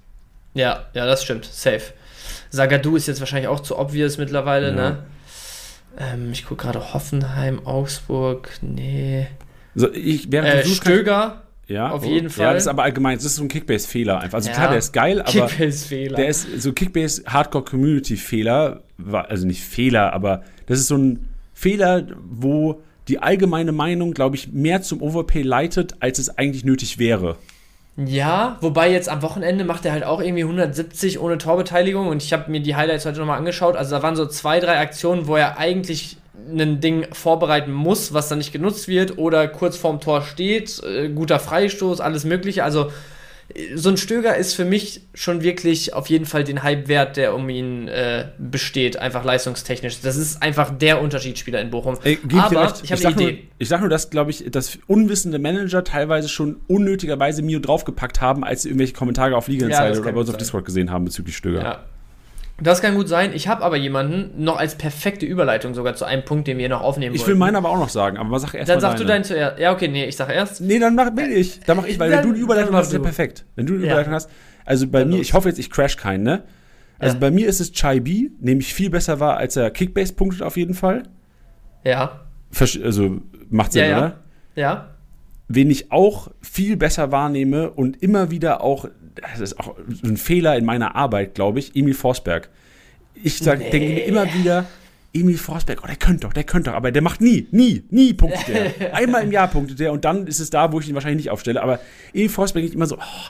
Ja, 0.54 0.86
ja, 0.94 1.06
das 1.06 1.24
stimmt. 1.24 1.46
Safe. 1.46 1.82
Sagadu 2.50 2.96
ist 2.96 3.08
jetzt 3.08 3.20
wahrscheinlich 3.20 3.48
auch 3.48 3.60
zu 3.60 3.78
obvious 3.78 4.18
mittlerweile, 4.18 4.70
Ja. 4.70 4.76
ne? 4.76 4.98
Ähm, 6.00 6.32
ich 6.32 6.46
gucke 6.46 6.64
gerade 6.64 6.94
Hoffenheim, 6.94 7.66
Augsburg, 7.66 8.50
nee. 8.62 9.28
So, 9.76 9.92
ich, 9.92 10.32
während 10.32 10.50
Äh, 10.50 10.66
Stöger, 10.66 11.42
ja, 11.72 11.90
auf 11.92 12.06
oh, 12.06 12.10
jeden 12.10 12.28
Ja, 12.28 12.34
Fall. 12.34 12.54
das 12.54 12.64
ist 12.64 12.68
aber 12.68 12.84
allgemein, 12.84 13.18
das 13.18 13.26
ist 13.26 13.36
so 13.38 13.44
ein 13.44 13.48
Kickbase-Fehler 13.48 14.20
einfach. 14.20 14.36
Also 14.38 14.50
Ja. 14.50 14.56
klar, 14.56 14.70
der 14.70 14.78
ist 14.80 14.92
geil, 14.94 15.22
aber 15.22 15.32
Kickbase-Fehler. 15.48 16.16
der 16.18 16.28
ist 16.28 16.62
so 16.62 16.74
Kickbase-Hardcore-Community-Fehler, 16.74 18.82
war- 18.98 19.30
also 19.30 19.48
nicht 19.48 19.64
Fehler, 19.64 20.14
aber 20.14 20.44
das 20.68 20.80
ist 20.80 20.88
so 20.88 20.98
ein 20.98 21.28
Fehler, 21.54 22.08
wo 22.30 22.82
die 23.08 23.20
allgemeine 23.20 23.72
Meinung, 23.72 24.14
glaube 24.14 24.36
ich, 24.36 24.52
mehr 24.52 24.82
zum 24.82 25.02
Overpay 25.02 25.42
leitet, 25.42 25.96
als 26.00 26.20
es 26.20 26.38
eigentlich 26.38 26.64
nötig 26.66 27.00
wäre. 27.00 27.38
Ja, 27.98 28.58
wobei 28.62 28.90
jetzt 28.92 29.10
am 29.10 29.22
Wochenende 29.22 29.66
macht 29.66 29.86
er 29.86 29.92
halt 29.92 30.06
auch 30.06 30.22
irgendwie 30.22 30.44
170 30.44 31.20
ohne 31.20 31.38
Torbeteiligung 31.38 32.08
und 32.08 32.24
ich 32.24 32.32
habe 32.32 32.50
mir 32.50 32.62
die 32.62 32.76
Highlights 32.76 33.06
heute 33.06 33.20
nochmal 33.20 33.38
angeschaut. 33.38 33.76
Also 33.76 33.96
da 33.96 34.02
waren 34.04 34.16
so 34.16 34.26
zwei, 34.26 34.60
drei 34.60 34.80
Aktionen, 34.80 35.28
wo 35.28 35.36
er 35.36 35.58
eigentlich 35.58 36.18
ein 36.50 36.80
Ding 36.80 37.06
vorbereiten 37.12 37.72
muss, 37.72 38.14
was 38.14 38.30
dann 38.30 38.38
nicht 38.38 38.54
genutzt 38.54 38.88
wird 38.88 39.18
oder 39.18 39.48
kurz 39.48 39.78
vorm 39.78 40.00
Tor 40.00 40.22
steht, 40.22 40.82
äh, 40.84 41.10
guter 41.10 41.40
Freistoß, 41.40 42.00
alles 42.00 42.24
mögliche. 42.24 42.64
Also 42.64 42.92
so 43.76 43.90
ein 43.90 43.98
Stöger 43.98 44.36
ist 44.36 44.54
für 44.54 44.66
mich 44.66 45.02
schon 45.14 45.42
wirklich 45.44 45.94
auf 45.94 46.08
jeden 46.08 46.26
Fall 46.26 46.44
den 46.44 46.64
Hype 46.64 46.88
wert, 46.88 47.18
der 47.18 47.34
um 47.36 47.50
ihn 47.50 47.88
äh, 47.88 48.30
besteht, 48.38 48.98
einfach 48.98 49.24
leistungstechnisch. 49.24 50.02
Das 50.02 50.16
ist 50.16 50.42
einfach 50.42 50.76
der 50.78 51.02
Unterschiedsspieler 51.02 51.62
in 51.62 51.70
Bochum. 51.70 51.98
Ey, 52.04 52.20
Aber 52.38 52.64
recht. 52.64 52.82
ich 52.84 52.92
habe 52.92 53.06
eine 53.08 53.16
nur, 53.16 53.30
Idee. 53.30 53.48
ich 53.58 53.68
sag 53.70 53.80
nur, 53.82 53.90
dass, 53.90 54.10
glaube 54.10 54.32
ich, 54.32 54.50
dass 54.52 54.80
unwissende 54.88 55.40
Manager 55.40 55.84
teilweise 55.84 56.30
schon 56.30 56.62
unnötigerweise 56.68 57.42
Mio 57.42 57.60
draufgepackt 57.60 58.22
haben, 58.22 58.44
als 58.44 58.64
sie 58.64 58.70
irgendwelche 58.70 58.94
Kommentare 58.94 59.36
auf 59.36 59.48
Liga 59.48 59.68
Ja, 59.68 59.70
Insider 59.70 59.90
das 59.90 60.00
oder 60.00 60.12
bei 60.12 60.20
uns 60.20 60.30
auf. 60.30 60.38
Discord 60.38 60.66
gesehen 60.66 60.92
haben 60.92 61.06
bezüglich 61.06 61.36
Stöger. 61.36 61.62
Ja. 61.62 61.84
Das 62.62 62.82
kann 62.82 62.96
gut 62.96 63.08
sein. 63.08 63.32
Ich 63.34 63.48
habe 63.48 63.64
aber 63.64 63.76
jemanden 63.76 64.44
noch 64.44 64.58
als 64.58 64.76
perfekte 64.76 65.26
Überleitung 65.26 65.74
sogar 65.74 65.96
zu 65.96 66.06
einem 66.06 66.24
Punkt, 66.24 66.48
den 66.48 66.58
wir 66.60 66.70
noch 66.70 66.82
aufnehmen 66.82 67.16
Ich 67.16 67.22
wollten. 67.22 67.32
will 67.32 67.38
meinen 67.38 67.56
aber 67.56 67.70
auch 67.70 67.78
noch 67.80 67.90
sagen, 67.90 68.18
aber 68.18 68.40
sag 68.40 68.54
erst 68.54 68.70
Dann 68.70 68.78
mal 68.78 68.82
sagst 68.82 69.00
du 69.00 69.04
deine. 69.04 69.14
deinen 69.16 69.24
zuerst. 69.24 69.60
Ja, 69.60 69.72
okay, 69.74 69.88
nee, 69.88 70.06
ich 70.06 70.16
sage 70.16 70.34
erst. 70.34 70.62
Nee, 70.62 70.78
dann 70.80 70.94
mach 70.96 71.16
will 71.16 71.32
ich. 71.32 71.60
Dann 71.62 71.78
mach 71.78 71.86
ich, 71.88 72.00
weil 72.00 72.12
wenn 72.12 72.22
du 72.24 72.34
die 72.34 72.42
Überleitung 72.42 72.76
hast, 72.76 72.88
ist 72.88 72.94
ja 72.94 73.00
du. 73.00 73.04
perfekt. 73.04 73.46
Wenn 73.56 73.66
du 73.66 73.74
die 73.78 73.82
Ja. 73.86 73.88
Überleitung 73.88 74.14
hast. 74.14 74.30
Also 74.66 74.88
bei 74.88 75.00
Dann 75.00 75.10
mir, 75.10 75.18
los. 75.18 75.26
ich 75.28 75.34
hoffe 75.34 75.50
jetzt, 75.50 75.58
ich 75.58 75.72
crash 75.72 75.98
keinen, 75.98 76.24
ne? 76.24 76.44
Also 77.00 77.16
Ja. 77.16 77.20
bei 77.20 77.32
mir 77.32 77.48
ist 77.48 77.60
es 77.62 77.72
Chai 77.72 78.00
B, 78.00 78.30
nämlich 78.40 78.74
viel 78.76 78.92
besser 78.92 79.20
war, 79.20 79.38
als 79.38 79.56
er 79.56 79.72
Kickbase 79.72 80.14
punktet 80.14 80.44
auf 80.44 80.56
jeden 80.56 80.76
Fall. 80.76 81.04
Ja. 81.84 82.22
Also 82.84 83.18
macht 83.50 83.72
Sinn, 83.72 83.84
Ja, 83.86 83.90
ja. 83.90 83.98
oder? 83.98 84.20
Ja. 84.56 84.88
Wen 85.48 85.70
ich 85.72 85.92
auch 85.92 86.30
viel 86.42 86.78
besser 86.78 87.12
wahrnehme 87.12 87.72
und 87.72 88.02
immer 88.04 88.30
wieder 88.32 88.62
auch 88.62 88.86
das 89.16 89.40
ist 89.40 89.60
auch 89.60 89.76
ein 90.04 90.18
Fehler 90.18 90.58
in 90.58 90.66
meiner 90.66 90.96
Arbeit, 90.96 91.36
glaube 91.36 91.60
ich, 91.60 91.76
Emil 91.76 91.94
Forsberg. 91.94 92.50
Ich 93.14 93.38
sag, 93.38 93.60
nee. 93.60 93.70
denke 93.70 93.94
mir 93.94 94.06
immer 94.06 94.34
wieder, 94.34 94.66
Emil 95.14 95.38
Forsberg, 95.38 95.82
oh, 95.84 95.88
der 95.88 95.98
könnte 95.98 96.22
doch, 96.22 96.34
der 96.34 96.46
könnte 96.46 96.70
doch, 96.70 96.78
aber 96.78 96.92
der 96.92 97.02
macht 97.02 97.20
nie, 97.20 97.48
nie, 97.52 97.84
nie 97.90 98.14
punktet 98.14 98.48
der. 98.48 98.94
Einmal 98.96 99.24
im 99.24 99.32
Jahr 99.32 99.50
punktet 99.50 99.80
der 99.80 99.92
und 99.92 100.06
dann 100.06 100.26
ist 100.26 100.40
es 100.40 100.50
da, 100.50 100.72
wo 100.72 100.80
ich 100.80 100.88
ihn 100.88 100.94
wahrscheinlich 100.96 101.26
nicht 101.26 101.32
aufstelle. 101.32 101.62
Aber 101.62 101.80
Emil 102.14 102.30
Forsberg 102.30 102.64
ist 102.64 102.74
immer 102.74 102.86
so, 102.86 102.98
oh, 102.98 103.30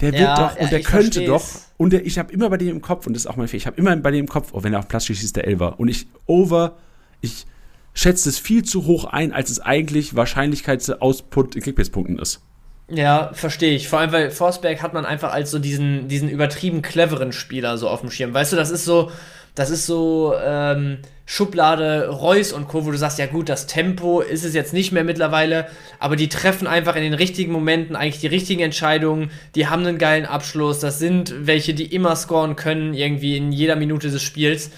der 0.00 0.12
wird 0.12 0.22
ja, 0.22 0.36
doch 0.36 0.56
und 0.56 0.62
ja, 0.62 0.70
der 0.70 0.80
könnte 0.80 1.20
versteh's. 1.20 1.26
doch. 1.28 1.44
Und 1.76 1.92
der, 1.92 2.06
ich 2.06 2.18
habe 2.18 2.32
immer 2.32 2.48
bei 2.48 2.56
dem 2.56 2.68
im 2.68 2.80
Kopf, 2.80 3.06
und 3.06 3.12
das 3.14 3.24
ist 3.24 3.26
auch 3.26 3.36
mein 3.36 3.48
Fehler, 3.48 3.58
ich 3.58 3.66
habe 3.66 3.76
immer 3.76 3.94
bei 3.96 4.10
dem 4.10 4.20
im 4.20 4.28
Kopf, 4.28 4.50
oh, 4.52 4.62
wenn 4.62 4.72
er 4.72 4.78
auf 4.78 4.88
Platz 4.88 5.04
schießt, 5.04 5.22
ist 5.22 5.36
der 5.36 5.46
Elver. 5.46 5.78
Und 5.78 5.88
ich 5.88 6.06
over, 6.26 6.78
ich 7.20 7.46
schätze 7.92 8.30
es 8.30 8.38
viel 8.38 8.64
zu 8.64 8.86
hoch 8.86 9.04
ein, 9.04 9.32
als 9.32 9.50
es 9.50 9.60
eigentlich 9.60 10.16
Wahrscheinlichkeitsoutput 10.16 11.56
in 11.56 11.62
Kickbase-Punkten 11.62 12.18
ist. 12.18 12.40
Ja, 12.88 13.30
verstehe 13.32 13.74
ich. 13.74 13.88
Vor 13.88 14.00
allem, 14.00 14.12
weil 14.12 14.30
Forsberg 14.30 14.82
hat 14.82 14.92
man 14.92 15.06
einfach 15.06 15.32
als 15.32 15.50
so 15.50 15.58
diesen, 15.58 16.08
diesen 16.08 16.28
übertrieben 16.28 16.82
cleveren 16.82 17.32
Spieler 17.32 17.78
so 17.78 17.88
auf 17.88 18.00
dem 18.00 18.10
Schirm. 18.10 18.34
Weißt 18.34 18.52
du, 18.52 18.56
das 18.56 18.70
ist 18.70 18.84
so, 18.84 19.10
das 19.54 19.70
ist 19.70 19.86
so 19.86 20.34
ähm, 20.42 20.98
Schublade 21.24 22.08
Reus 22.08 22.52
und 22.52 22.68
Co., 22.68 22.84
wo 22.84 22.90
du 22.90 22.98
sagst, 22.98 23.18
ja 23.18 23.26
gut, 23.26 23.48
das 23.48 23.66
Tempo 23.66 24.20
ist 24.20 24.44
es 24.44 24.54
jetzt 24.54 24.72
nicht 24.72 24.92
mehr 24.92 25.04
mittlerweile, 25.04 25.66
aber 25.98 26.16
die 26.16 26.28
treffen 26.28 26.66
einfach 26.66 26.96
in 26.96 27.02
den 27.02 27.14
richtigen 27.14 27.52
Momenten 27.52 27.96
eigentlich 27.96 28.20
die 28.20 28.26
richtigen 28.26 28.60
Entscheidungen, 28.60 29.30
die 29.54 29.68
haben 29.68 29.86
einen 29.86 29.98
geilen 29.98 30.26
Abschluss, 30.26 30.80
das 30.80 30.98
sind 30.98 31.34
welche, 31.46 31.74
die 31.74 31.86
immer 31.86 32.16
scoren 32.16 32.56
können, 32.56 32.92
irgendwie 32.92 33.36
in 33.36 33.52
jeder 33.52 33.76
Minute 33.76 34.10
des 34.10 34.22
Spiels. 34.22 34.70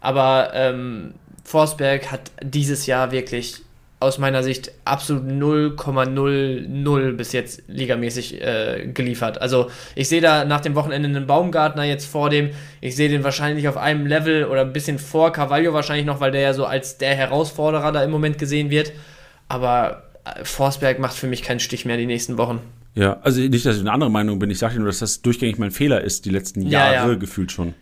Aber 0.00 0.50
ähm, 0.54 1.14
Forsberg 1.42 2.12
hat 2.12 2.30
dieses 2.42 2.86
Jahr 2.86 3.10
wirklich 3.10 3.62
aus 3.98 4.18
meiner 4.18 4.42
Sicht 4.42 4.72
absolut 4.84 5.24
0,00 5.24 7.12
bis 7.12 7.32
jetzt 7.32 7.62
ligamäßig 7.66 8.42
äh, 8.42 8.90
geliefert. 8.92 9.40
Also 9.40 9.70
ich 9.94 10.08
sehe 10.08 10.20
da 10.20 10.44
nach 10.44 10.60
dem 10.60 10.74
Wochenende 10.74 11.08
einen 11.08 11.26
Baumgartner 11.26 11.84
jetzt 11.84 12.04
vor 12.04 12.28
dem. 12.28 12.50
Ich 12.82 12.94
sehe 12.94 13.08
den 13.08 13.24
wahrscheinlich 13.24 13.68
auf 13.68 13.78
einem 13.78 14.06
Level 14.06 14.44
oder 14.44 14.62
ein 14.62 14.72
bisschen 14.72 14.98
vor 14.98 15.32
Carvalho 15.32 15.72
wahrscheinlich 15.72 16.04
noch, 16.04 16.20
weil 16.20 16.30
der 16.30 16.42
ja 16.42 16.52
so 16.52 16.66
als 16.66 16.98
der 16.98 17.14
Herausforderer 17.14 17.90
da 17.90 18.02
im 18.02 18.10
Moment 18.10 18.38
gesehen 18.38 18.68
wird. 18.68 18.92
Aber 19.48 20.02
äh, 20.24 20.44
Forsberg 20.44 20.98
macht 20.98 21.14
für 21.14 21.26
mich 21.26 21.42
keinen 21.42 21.60
Stich 21.60 21.86
mehr 21.86 21.96
die 21.96 22.06
nächsten 22.06 22.36
Wochen. 22.36 22.60
Ja, 22.94 23.18
also 23.22 23.40
nicht, 23.40 23.64
dass 23.64 23.76
ich 23.76 23.82
eine 23.82 23.92
andere 23.92 24.10
Meinung 24.10 24.38
bin. 24.38 24.50
Ich 24.50 24.58
sage 24.58 24.76
nur, 24.76 24.86
dass 24.86 24.98
das 24.98 25.22
durchgängig 25.22 25.58
mein 25.58 25.70
Fehler 25.70 26.02
ist, 26.02 26.26
die 26.26 26.30
letzten 26.30 26.62
Jahre 26.62 26.94
ja, 26.94 27.08
ja. 27.08 27.14
gefühlt 27.14 27.50
schon. 27.50 27.74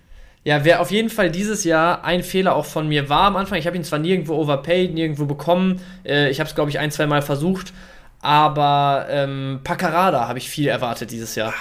Ja, 0.45 0.63
wer 0.65 0.81
auf 0.83 0.91
jeden 0.91 1.09
Fall 1.09 1.31
dieses 1.31 1.65
Jahr 1.65 2.05
ein 2.05 2.23
Fehler 2.23 2.55
auch 2.55 2.67
von 2.67 2.87
mir 2.87 3.09
war 3.09 3.23
am 3.23 3.37
Anfang. 3.37 3.59
Ich 3.59 3.67
habe 3.67 3.77
ihn 3.77 3.85
zwar 3.85 3.99
nirgendwo 3.99 4.35
overpaid, 4.35 4.93
nirgendwo 4.93 5.25
bekommen. 5.25 5.81
Äh, 6.05 6.29
ich 6.29 6.39
habe 6.39 6.49
es, 6.49 6.55
glaube 6.55 6.71
ich, 6.71 6.79
ein, 6.79 6.91
zwei 6.91 7.07
Mal 7.07 7.23
versucht. 7.23 7.73
Aber 8.21 9.07
ähm, 9.09 9.61
Paccarada 9.65 10.29
habe 10.29 10.39
ich 10.39 10.51
viel 10.51 10.69
erwartet 10.69 11.11
dieses 11.11 11.35
Jahr. 11.35 11.55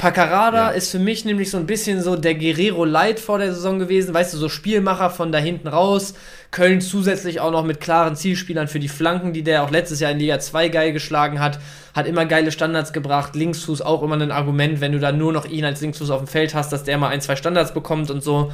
Paccarada 0.00 0.70
ja. 0.70 0.70
ist 0.70 0.90
für 0.90 0.98
mich 0.98 1.26
nämlich 1.26 1.50
so 1.50 1.58
ein 1.58 1.66
bisschen 1.66 2.00
so 2.00 2.16
der 2.16 2.34
Guerrero 2.34 2.86
Light 2.86 3.20
vor 3.20 3.38
der 3.38 3.52
Saison 3.52 3.78
gewesen. 3.78 4.14
Weißt 4.14 4.32
du, 4.32 4.38
so 4.38 4.48
Spielmacher 4.48 5.10
von 5.10 5.30
da 5.30 5.36
hinten 5.36 5.68
raus. 5.68 6.14
Köln 6.50 6.80
zusätzlich 6.80 7.38
auch 7.40 7.50
noch 7.50 7.66
mit 7.66 7.80
klaren 7.80 8.16
Zielspielern 8.16 8.66
für 8.66 8.80
die 8.80 8.88
Flanken, 8.88 9.34
die 9.34 9.42
der 9.42 9.62
auch 9.62 9.70
letztes 9.70 10.00
Jahr 10.00 10.12
in 10.12 10.18
Liga 10.18 10.40
2 10.40 10.70
geil 10.70 10.94
geschlagen 10.94 11.38
hat. 11.38 11.58
Hat 11.94 12.06
immer 12.06 12.24
geile 12.24 12.50
Standards 12.50 12.94
gebracht. 12.94 13.36
Linksfuß 13.36 13.82
auch 13.82 14.02
immer 14.02 14.16
ein 14.16 14.30
Argument, 14.30 14.80
wenn 14.80 14.92
du 14.92 15.00
da 15.00 15.12
nur 15.12 15.34
noch 15.34 15.44
ihn 15.44 15.66
als 15.66 15.82
Linksfuß 15.82 16.08
auf 16.08 16.22
dem 16.22 16.28
Feld 16.28 16.54
hast, 16.54 16.72
dass 16.72 16.84
der 16.84 16.96
mal 16.96 17.08
ein, 17.08 17.20
zwei 17.20 17.36
Standards 17.36 17.74
bekommt 17.74 18.10
und 18.10 18.24
so. 18.24 18.50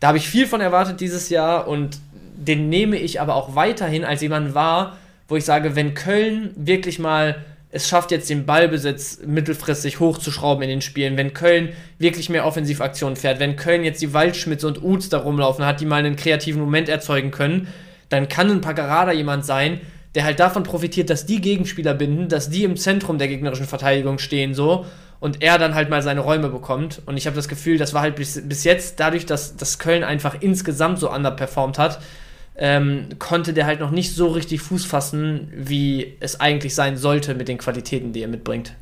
Da 0.00 0.08
habe 0.08 0.16
ich 0.16 0.26
viel 0.26 0.46
von 0.46 0.62
erwartet 0.62 1.02
dieses 1.02 1.28
Jahr 1.28 1.68
und 1.68 1.98
den 2.34 2.70
nehme 2.70 2.96
ich 2.96 3.20
aber 3.20 3.34
auch 3.34 3.54
weiterhin 3.54 4.06
als 4.06 4.22
jemand 4.22 4.54
wahr, 4.54 4.96
wo 5.28 5.36
ich 5.36 5.44
sage, 5.44 5.76
wenn 5.76 5.92
Köln 5.92 6.52
wirklich 6.56 6.98
mal 6.98 7.44
es 7.70 7.88
schafft 7.88 8.10
jetzt 8.10 8.30
den 8.30 8.46
Ballbesitz 8.46 9.20
mittelfristig 9.26 10.00
hochzuschrauben 10.00 10.62
in 10.62 10.70
den 10.70 10.80
Spielen. 10.80 11.16
Wenn 11.16 11.34
Köln 11.34 11.70
wirklich 11.98 12.30
mehr 12.30 12.46
Offensivaktionen 12.46 13.16
fährt, 13.16 13.40
wenn 13.40 13.56
Köln 13.56 13.84
jetzt 13.84 14.00
die 14.00 14.14
Waldschmidts 14.14 14.64
und 14.64 14.82
Uts 14.82 15.10
da 15.10 15.18
rumlaufen 15.18 15.66
hat, 15.66 15.80
die 15.80 15.86
mal 15.86 15.96
einen 15.96 16.16
kreativen 16.16 16.60
Moment 16.60 16.88
erzeugen 16.88 17.30
können, 17.30 17.68
dann 18.08 18.28
kann 18.28 18.50
ein 18.50 18.62
Paccarada 18.62 19.12
jemand 19.12 19.44
sein, 19.44 19.80
der 20.14 20.24
halt 20.24 20.40
davon 20.40 20.62
profitiert, 20.62 21.10
dass 21.10 21.26
die 21.26 21.42
Gegenspieler 21.42 21.92
binden, 21.92 22.28
dass 22.28 22.48
die 22.48 22.64
im 22.64 22.76
Zentrum 22.76 23.18
der 23.18 23.28
gegnerischen 23.28 23.66
Verteidigung 23.66 24.18
stehen 24.18 24.54
so 24.54 24.86
und 25.20 25.42
er 25.42 25.58
dann 25.58 25.74
halt 25.74 25.90
mal 25.90 26.00
seine 26.00 26.20
Räume 26.20 26.48
bekommt. 26.48 27.02
Und 27.04 27.18
ich 27.18 27.26
habe 27.26 27.36
das 27.36 27.48
Gefühl, 27.48 27.76
das 27.76 27.92
war 27.92 28.00
halt 28.00 28.16
bis, 28.16 28.40
bis 28.48 28.64
jetzt 28.64 28.98
dadurch, 28.98 29.26
dass, 29.26 29.56
dass 29.56 29.78
Köln 29.78 30.04
einfach 30.04 30.36
insgesamt 30.40 31.00
so 31.00 31.12
underperformt 31.12 31.78
hat, 31.78 32.00
ähm, 32.58 33.06
konnte 33.18 33.52
der 33.52 33.66
halt 33.66 33.78
noch 33.80 33.92
nicht 33.92 34.14
so 34.14 34.26
richtig 34.28 34.60
Fuß 34.60 34.84
fassen, 34.84 35.52
wie 35.54 36.16
es 36.20 36.40
eigentlich 36.40 36.74
sein 36.74 36.96
sollte 36.96 37.34
mit 37.34 37.48
den 37.48 37.58
Qualitäten, 37.58 38.12
die 38.12 38.22
er 38.22 38.28
mitbringt. 38.28 38.74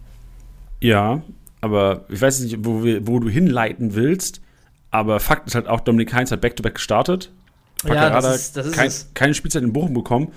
Ja, 0.81 1.23
aber 1.61 2.07
ich 2.09 2.21
weiß 2.21 2.41
nicht, 2.41 2.57
wo, 2.61 2.83
wo 3.03 3.19
du 3.19 3.29
hinleiten 3.29 3.95
willst, 3.95 4.41
aber 4.91 5.21
Fakt 5.21 5.47
ist 5.47 5.55
halt 5.55 5.69
auch, 5.69 5.81
Dominik 5.81 6.15
Heinz 6.15 6.31
hat 6.31 6.41
Back-to-Back 6.41 6.73
-back 6.73 6.77
gestartet. 6.77 7.31
Paccarada 7.83 8.15
ja, 8.15 8.21
das 8.21 8.37
ist, 8.37 8.57
das 8.57 8.67
ist 8.67 8.75
kein, 8.75 8.91
keine 9.13 9.35
Spielzeit 9.35 9.63
in 9.63 9.75
Bochum 9.75 9.93
bekommen. 9.93 10.33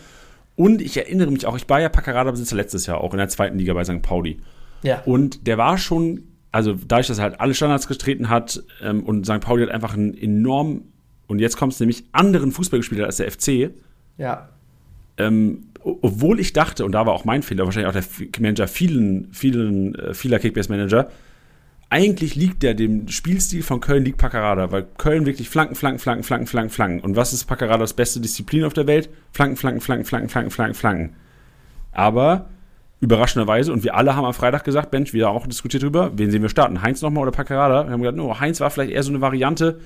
Und 0.57 0.81
ich 0.81 0.97
erinnere 0.97 1.31
mich 1.31 1.45
auch, 1.45 1.55
ich 1.55 1.69
war 1.69 1.79
ja 1.79 1.87
Paccarada-Besitzer 1.87 2.57
letztes 2.57 2.85
Jahr 2.85 2.99
auch 2.99 3.13
in 3.13 3.19
der 3.19 3.29
zweiten 3.29 3.57
Liga 3.57 3.73
bei 3.73 3.85
St. 3.85 4.01
Pauli. 4.01 4.41
Ja. 4.83 5.01
Und 5.05 5.47
der 5.47 5.57
war 5.57 5.77
schon, 5.77 6.23
also 6.51 6.73
dadurch, 6.73 7.07
dass 7.07 7.19
er 7.19 7.23
halt 7.23 7.39
alle 7.39 7.53
Standards 7.53 7.87
getreten 7.87 8.29
hat 8.29 8.61
ähm, 8.83 9.03
und 9.03 9.25
St. 9.25 9.39
Pauli 9.39 9.63
hat 9.63 9.71
einfach 9.71 9.93
einen 9.93 10.17
enorm 10.17 10.81
und 11.29 11.39
jetzt 11.39 11.57
kommt 11.57 11.73
es 11.73 11.79
nämlich 11.79 12.03
anderen 12.11 12.51
Fußball 12.51 12.79
gespielt 12.79 13.01
als 13.01 13.17
der 13.17 13.31
FC. 13.31 13.71
Ja. 14.17 14.49
Ähm, 15.17 15.67
obwohl 15.83 16.39
ich 16.39 16.53
dachte, 16.53 16.83
und 16.83 16.91
da 16.91 17.05
war 17.05 17.13
auch 17.13 17.23
mein 17.23 17.43
Fehler, 17.43 17.65
wahrscheinlich 17.65 17.87
auch 17.87 17.93
der 17.93 18.41
Manager 18.41 18.67
vielen, 18.67 19.29
vielen, 19.31 19.95
äh, 19.95 20.13
vieler 20.13 20.39
Kickbase-Manager, 20.39 21.09
eigentlich 21.89 22.35
liegt 22.35 22.63
der 22.63 22.73
dem 22.73 23.07
Spielstil 23.07 23.63
von 23.63 23.79
Köln 23.79 24.03
liegt 24.03 24.17
Paccarada, 24.17 24.71
weil 24.71 24.87
Köln 24.97 25.25
wirklich 25.25 25.49
Flanken, 25.49 25.75
Flanken, 25.75 25.99
Flanken, 25.99 26.23
Flanken, 26.23 26.47
Flanken, 26.47 26.69
Flanken. 26.71 26.99
Und 27.01 27.15
was 27.15 27.31
ist 27.31 27.45
Paccaradas 27.45 27.93
beste 27.93 28.19
Disziplin 28.19 28.63
auf 28.63 28.73
der 28.73 28.87
Welt? 28.87 29.09
Flanken, 29.31 29.55
Flanken, 29.55 29.81
Flanken, 29.81 30.05
Flanken, 30.05 30.29
Flanken, 30.29 30.51
Flanken, 30.51 30.75
Flanken. 30.75 31.15
Aber 31.91 32.49
überraschenderweise, 33.01 33.71
und 33.71 33.83
wir 33.83 33.95
alle 33.95 34.15
haben 34.15 34.25
am 34.25 34.33
Freitag 34.33 34.63
gesagt, 34.63 34.91
Bench, 34.91 35.13
wir 35.13 35.29
auch 35.29 35.47
diskutiert 35.47 35.83
drüber, 35.83 36.11
wen 36.15 36.31
sehen 36.31 36.41
wir 36.41 36.49
starten? 36.49 36.81
Heinz 36.81 37.01
nochmal 37.01 37.23
oder 37.23 37.31
Paccarada? 37.31 37.85
Wir 37.85 37.91
haben 37.91 38.01
gesagt, 38.01 38.17
no, 38.17 38.39
Heinz 38.39 38.59
war 38.59 38.69
vielleicht 38.69 38.91
eher 38.91 39.03
so 39.03 39.11
eine 39.11 39.21
Variante, 39.21 39.79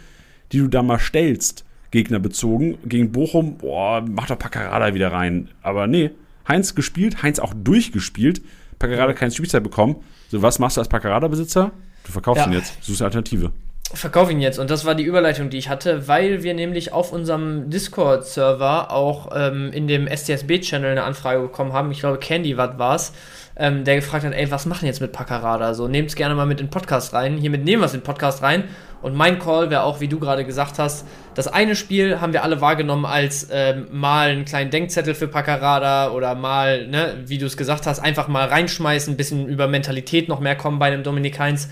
die 0.51 0.59
du 0.59 0.67
da 0.67 0.83
mal 0.83 0.99
stellst, 0.99 1.65
Gegner 1.91 2.19
bezogen. 2.19 2.77
Gegen 2.85 3.11
Bochum, 3.11 3.57
boah, 3.57 4.03
mach 4.07 4.27
doch 4.27 4.37
Paccarada 4.37 4.93
wieder 4.93 5.11
rein. 5.11 5.49
Aber 5.61 5.87
nee, 5.87 6.11
Heinz 6.47 6.75
gespielt, 6.75 7.23
Heinz 7.23 7.39
auch 7.39 7.53
durchgespielt, 7.53 8.41
Paccarada 8.79 9.13
keine 9.13 9.31
Spielzeit 9.31 9.63
bekommen. 9.63 9.97
So, 10.29 10.41
was 10.41 10.59
machst 10.59 10.77
du 10.77 10.81
als 10.81 10.89
Paccarada-Besitzer? 10.89 11.71
Du 12.05 12.11
verkaufst 12.11 12.45
ja. 12.45 12.51
ihn 12.51 12.53
jetzt, 12.53 12.83
suchst 12.83 13.01
eine 13.01 13.07
Alternative. 13.07 13.51
Verkauf 13.93 14.31
ihn 14.31 14.41
jetzt 14.41 14.57
und 14.57 14.71
das 14.71 14.85
war 14.85 14.95
die 14.95 15.03
Überleitung, 15.03 15.51
die 15.51 15.57
ich 15.57 15.69
hatte, 15.69 16.07
weil 16.07 16.41
wir 16.41 16.55
nämlich 16.55 16.93
auf 16.93 17.13
unserem 17.13 17.69
Discord-Server 17.69 18.91
auch 18.91 19.29
ähm, 19.35 19.71
in 19.71 19.87
dem 19.87 20.07
STSB-Channel 20.07 20.91
eine 20.91 21.03
Anfrage 21.03 21.41
bekommen 21.41 21.73
haben. 21.73 21.91
Ich 21.91 21.99
glaube, 21.99 22.17
Candy 22.17 22.57
war 22.57 22.95
es 22.95 23.13
ähm, 23.55 23.83
der 23.83 23.95
gefragt 23.95 24.23
hat, 24.23 24.33
ey, 24.33 24.49
was 24.49 24.65
machen 24.65 24.85
jetzt 24.85 25.01
mit 25.01 25.11
Paccarada? 25.11 25.73
So, 25.73 25.87
nehmt 25.87 26.09
es 26.09 26.15
gerne 26.15 26.35
mal 26.35 26.45
mit 26.45 26.59
in 26.59 26.67
den 26.67 26.71
Podcast 26.71 27.13
rein. 27.13 27.37
Hiermit 27.37 27.63
nehmen 27.63 27.81
wir 27.81 27.85
es 27.85 27.93
in 27.93 27.99
den 27.99 28.05
Podcast 28.05 28.41
rein. 28.41 28.63
Und 29.03 29.15
mein 29.15 29.37
Call 29.37 29.69
wäre 29.69 29.83
auch, 29.83 29.99
wie 29.99 30.07
du 30.07 30.17
gerade 30.17 30.45
gesagt 30.45 30.79
hast, 30.79 31.05
das 31.35 31.47
eine 31.47 31.75
Spiel 31.75 32.21
haben 32.21 32.31
wir 32.31 32.43
alle 32.43 32.61
wahrgenommen 32.61 33.05
als 33.05 33.49
ähm, 33.51 33.87
mal 33.91 34.29
einen 34.29 34.45
kleinen 34.45 34.71
Denkzettel 34.71 35.13
für 35.13 35.27
Paccarada 35.27 36.11
oder 36.11 36.35
mal, 36.35 36.87
ne, 36.87 37.15
wie 37.25 37.37
du 37.37 37.45
es 37.45 37.57
gesagt 37.57 37.85
hast, 37.85 37.99
einfach 37.99 38.29
mal 38.29 38.47
reinschmeißen, 38.47 39.13
ein 39.13 39.17
bisschen 39.17 39.47
über 39.47 39.67
Mentalität 39.67 40.29
noch 40.29 40.39
mehr 40.39 40.55
kommen 40.55 40.79
bei 40.79 40.87
einem 40.87 41.03
Dominik 41.03 41.37
Heinz. 41.37 41.67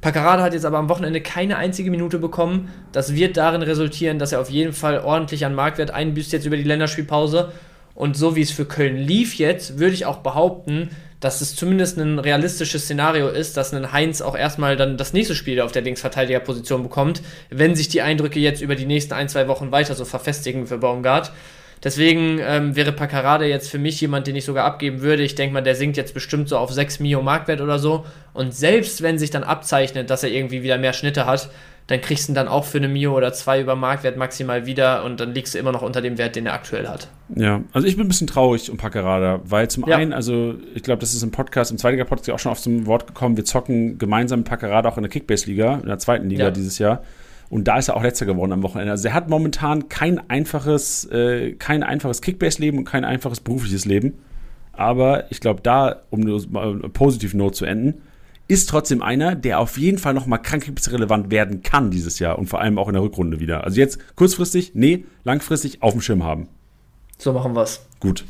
Paccarada 0.00 0.42
hat 0.42 0.54
jetzt 0.54 0.64
aber 0.64 0.78
am 0.78 0.88
Wochenende 0.88 1.20
keine 1.20 1.56
einzige 1.56 1.90
Minute 1.90 2.18
bekommen. 2.18 2.70
Das 2.92 3.14
wird 3.14 3.36
darin 3.36 3.62
resultieren, 3.62 4.18
dass 4.18 4.32
er 4.32 4.40
auf 4.40 4.48
jeden 4.48 4.72
Fall 4.72 5.00
ordentlich 5.00 5.44
an 5.44 5.54
Marktwert 5.54 5.90
einbüßt 5.90 6.32
jetzt 6.32 6.46
über 6.46 6.56
die 6.56 6.62
Länderspielpause. 6.62 7.52
Und 7.94 8.16
so 8.16 8.36
wie 8.36 8.42
es 8.42 8.52
für 8.52 8.64
Köln 8.64 8.96
lief 8.96 9.34
jetzt, 9.34 9.78
würde 9.80 9.92
ich 9.92 10.06
auch 10.06 10.18
behaupten, 10.18 10.90
dass 11.20 11.40
es 11.40 11.56
zumindest 11.56 11.98
ein 11.98 12.18
realistisches 12.18 12.84
Szenario 12.84 13.28
ist, 13.28 13.56
dass 13.56 13.74
ein 13.74 13.92
Heinz 13.92 14.20
auch 14.20 14.36
erstmal 14.36 14.76
dann 14.76 14.96
das 14.96 15.12
nächste 15.12 15.34
Spiel 15.34 15.60
auf 15.60 15.72
der 15.72 15.82
Linksverteidigerposition 15.82 16.82
bekommt, 16.82 17.22
wenn 17.50 17.74
sich 17.74 17.88
die 17.88 18.02
Eindrücke 18.02 18.38
jetzt 18.38 18.62
über 18.62 18.76
die 18.76 18.86
nächsten 18.86 19.14
ein, 19.14 19.28
zwei 19.28 19.48
Wochen 19.48 19.72
weiter 19.72 19.94
so 19.94 20.04
verfestigen 20.04 20.66
für 20.66 20.78
Baumgart. 20.78 21.32
Deswegen 21.82 22.40
ähm, 22.40 22.74
wäre 22.74 22.92
Paccarada 22.92 23.44
jetzt 23.44 23.70
für 23.70 23.78
mich 23.78 24.00
jemand, 24.00 24.26
den 24.26 24.34
ich 24.34 24.44
sogar 24.44 24.64
abgeben 24.64 25.00
würde. 25.00 25.22
Ich 25.22 25.36
denke 25.36 25.54
mal, 25.54 25.60
der 25.60 25.76
sinkt 25.76 25.96
jetzt 25.96 26.14
bestimmt 26.14 26.48
so 26.48 26.58
auf 26.58 26.72
6 26.72 26.98
Mio 27.00 27.22
Marktwert 27.22 27.60
oder 27.60 27.78
so. 27.78 28.04
Und 28.32 28.54
selbst 28.54 29.02
wenn 29.02 29.18
sich 29.18 29.30
dann 29.30 29.44
abzeichnet, 29.44 30.10
dass 30.10 30.24
er 30.24 30.30
irgendwie 30.30 30.62
wieder 30.62 30.78
mehr 30.78 30.92
Schnitte 30.92 31.26
hat, 31.26 31.50
dann 31.88 32.02
kriegst 32.02 32.28
du 32.28 32.32
ihn 32.32 32.34
dann 32.34 32.48
auch 32.48 32.64
für 32.64 32.78
eine 32.78 32.86
Mio 32.86 33.16
oder 33.16 33.32
zwei 33.32 33.60
über 33.60 33.74
Marktwert 33.74 34.18
maximal 34.18 34.66
wieder 34.66 35.04
und 35.04 35.20
dann 35.20 35.32
liegst 35.32 35.54
du 35.54 35.58
immer 35.58 35.72
noch 35.72 35.80
unter 35.80 36.02
dem 36.02 36.18
Wert, 36.18 36.36
den 36.36 36.44
er 36.44 36.52
aktuell 36.52 36.86
hat. 36.86 37.08
Ja, 37.34 37.62
also 37.72 37.88
ich 37.88 37.96
bin 37.96 38.04
ein 38.04 38.08
bisschen 38.08 38.26
traurig 38.26 38.70
um 38.70 38.76
Packerada, 38.76 39.40
weil 39.44 39.68
zum 39.68 39.88
ja. 39.88 39.96
einen, 39.96 40.12
also 40.12 40.54
ich 40.74 40.82
glaube, 40.82 41.00
das 41.00 41.14
ist 41.14 41.22
im 41.22 41.30
Podcast, 41.30 41.70
im 41.70 41.78
zweiten 41.78 41.98
Podcast 42.04 42.30
auch 42.30 42.38
schon 42.38 42.52
auf 42.52 42.60
zum 42.60 42.84
Wort 42.84 43.06
gekommen, 43.06 43.38
wir 43.38 43.46
zocken 43.46 43.96
gemeinsam 43.96 44.44
Packerada 44.44 44.86
auch 44.90 44.98
in 44.98 45.02
der 45.02 45.10
Kickbase-Liga, 45.10 45.80
in 45.82 45.86
der 45.86 45.98
zweiten 45.98 46.28
Liga 46.28 46.44
ja. 46.44 46.50
dieses 46.50 46.78
Jahr. 46.78 47.02
Und 47.48 47.66
da 47.66 47.78
ist 47.78 47.88
er 47.88 47.96
auch 47.96 48.02
letzter 48.02 48.26
geworden 48.26 48.52
am 48.52 48.62
Wochenende. 48.62 48.92
Also 48.92 49.08
er 49.08 49.14
hat 49.14 49.30
momentan 49.30 49.88
kein 49.88 50.28
einfaches, 50.28 51.06
äh, 51.06 51.52
kein 51.52 51.82
einfaches 51.82 52.20
Kickbase-Leben 52.20 52.76
und 52.76 52.84
kein 52.84 53.06
einfaches 53.06 53.40
berufliches 53.40 53.86
Leben. 53.86 54.18
Aber 54.74 55.24
ich 55.30 55.40
glaube, 55.40 55.62
da, 55.62 56.02
um 56.10 56.20
eine 56.20 56.88
positive 56.90 57.34
Note 57.34 57.56
zu 57.56 57.64
enden, 57.64 58.02
ist 58.48 58.70
trotzdem 58.70 59.02
einer, 59.02 59.34
der 59.34 59.60
auf 59.60 59.78
jeden 59.78 59.98
Fall 59.98 60.14
nochmal 60.14 60.40
krankheitsrelevant 60.40 61.30
werden 61.30 61.62
kann 61.62 61.90
dieses 61.90 62.18
Jahr 62.18 62.38
und 62.38 62.46
vor 62.46 62.60
allem 62.60 62.78
auch 62.78 62.88
in 62.88 62.94
der 62.94 63.02
Rückrunde 63.02 63.40
wieder. 63.40 63.64
Also 63.64 63.78
jetzt 63.78 63.98
kurzfristig, 64.16 64.72
nee, 64.74 65.04
langfristig 65.22 65.82
auf 65.82 65.92
dem 65.92 66.00
Schirm 66.00 66.24
haben. 66.24 66.48
So 67.18 67.32
machen 67.32 67.54
wir's. 67.54 67.86
Gut. 68.00 68.24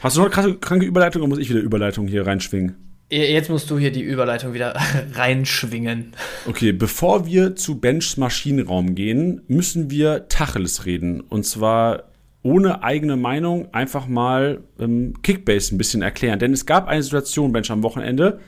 Hast 0.00 0.16
du 0.16 0.22
noch 0.22 0.36
eine 0.36 0.54
kranke 0.56 0.84
Überleitung 0.84 1.22
oder 1.22 1.28
muss 1.28 1.38
ich 1.38 1.48
wieder 1.48 1.60
Überleitung 1.60 2.06
hier 2.06 2.26
reinschwingen? 2.26 2.76
Jetzt 3.08 3.50
musst 3.50 3.70
du 3.70 3.78
hier 3.78 3.92
die 3.92 4.02
Überleitung 4.02 4.52
wieder 4.52 4.74
reinschwingen. 5.14 6.12
Okay, 6.46 6.72
bevor 6.72 7.26
wir 7.26 7.56
zu 7.56 7.78
Benchs 7.78 8.16
Maschinenraum 8.16 8.94
gehen, 8.94 9.42
müssen 9.48 9.90
wir 9.90 10.28
Tacheles 10.28 10.86
reden. 10.86 11.20
Und 11.20 11.44
zwar 11.44 12.04
ohne 12.42 12.82
eigene 12.82 13.16
Meinung 13.16 13.72
einfach 13.72 14.06
mal 14.06 14.62
ähm, 14.80 15.14
Kickbase 15.22 15.74
ein 15.74 15.78
bisschen 15.78 16.02
erklären. 16.02 16.38
Denn 16.38 16.52
es 16.52 16.66
gab 16.66 16.88
eine 16.88 17.02
Situation, 17.02 17.52
Bench, 17.52 17.70
am 17.70 17.82
Wochenende, 17.82 18.40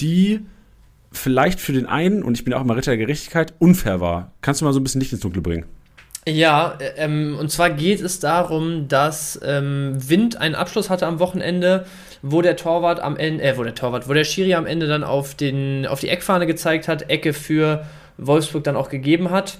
die 0.00 0.40
vielleicht 1.12 1.60
für 1.60 1.72
den 1.72 1.86
einen, 1.86 2.22
und 2.22 2.34
ich 2.34 2.44
bin 2.44 2.54
auch 2.54 2.60
immer 2.60 2.76
Ritter 2.76 2.92
der 2.92 2.98
Gerechtigkeit, 2.98 3.54
unfair 3.58 4.00
war. 4.00 4.32
Kannst 4.42 4.60
du 4.60 4.64
mal 4.64 4.72
so 4.72 4.80
ein 4.80 4.84
bisschen 4.84 5.00
Licht 5.00 5.12
ins 5.12 5.22
Dunkle 5.22 5.42
bringen? 5.42 5.64
Ja, 6.28 6.78
ähm, 6.96 7.36
und 7.40 7.50
zwar 7.50 7.70
geht 7.70 8.00
es 8.00 8.20
darum, 8.20 8.88
dass 8.88 9.40
ähm, 9.42 9.96
Wind 9.96 10.36
einen 10.36 10.54
Abschluss 10.54 10.90
hatte 10.90 11.06
am 11.06 11.18
Wochenende, 11.18 11.86
wo 12.22 12.42
der 12.42 12.56
Torwart 12.56 13.00
am 13.00 13.16
Ende, 13.16 13.42
äh, 13.42 13.56
wo 13.56 13.64
der 13.64 13.74
Torwart, 13.74 14.08
wo 14.08 14.12
der 14.12 14.24
Schiri 14.24 14.54
am 14.54 14.66
Ende 14.66 14.86
dann 14.86 15.02
auf, 15.02 15.34
den, 15.34 15.86
auf 15.86 16.00
die 16.00 16.08
Eckfahne 16.08 16.46
gezeigt 16.46 16.88
hat, 16.88 17.08
Ecke 17.08 17.32
für 17.32 17.86
Wolfsburg 18.18 18.64
dann 18.64 18.76
auch 18.76 18.90
gegeben 18.90 19.30
hat, 19.30 19.58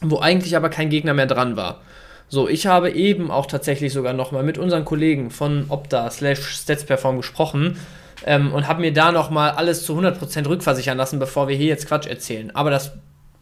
wo 0.00 0.18
eigentlich 0.18 0.56
aber 0.56 0.70
kein 0.70 0.88
Gegner 0.88 1.12
mehr 1.12 1.26
dran 1.26 1.56
war. 1.56 1.82
So, 2.28 2.48
ich 2.48 2.66
habe 2.66 2.90
eben 2.90 3.30
auch 3.30 3.44
tatsächlich 3.44 3.92
sogar 3.92 4.14
nochmal 4.14 4.42
mit 4.42 4.56
unseren 4.56 4.86
Kollegen 4.86 5.30
von 5.30 5.66
Opta 5.68 6.10
slash 6.10 6.40
StatsPerform 6.40 7.18
gesprochen 7.18 7.76
ähm, 8.26 8.52
und 8.52 8.68
habe 8.68 8.80
mir 8.80 8.92
da 8.92 9.12
nochmal 9.12 9.50
alles 9.50 9.84
zu 9.84 9.98
100% 9.98 10.48
rückversichern 10.48 10.96
lassen, 10.96 11.18
bevor 11.18 11.48
wir 11.48 11.56
hier 11.56 11.66
jetzt 11.66 11.86
Quatsch 11.86 12.06
erzählen. 12.06 12.54
Aber 12.54 12.70
das 12.70 12.92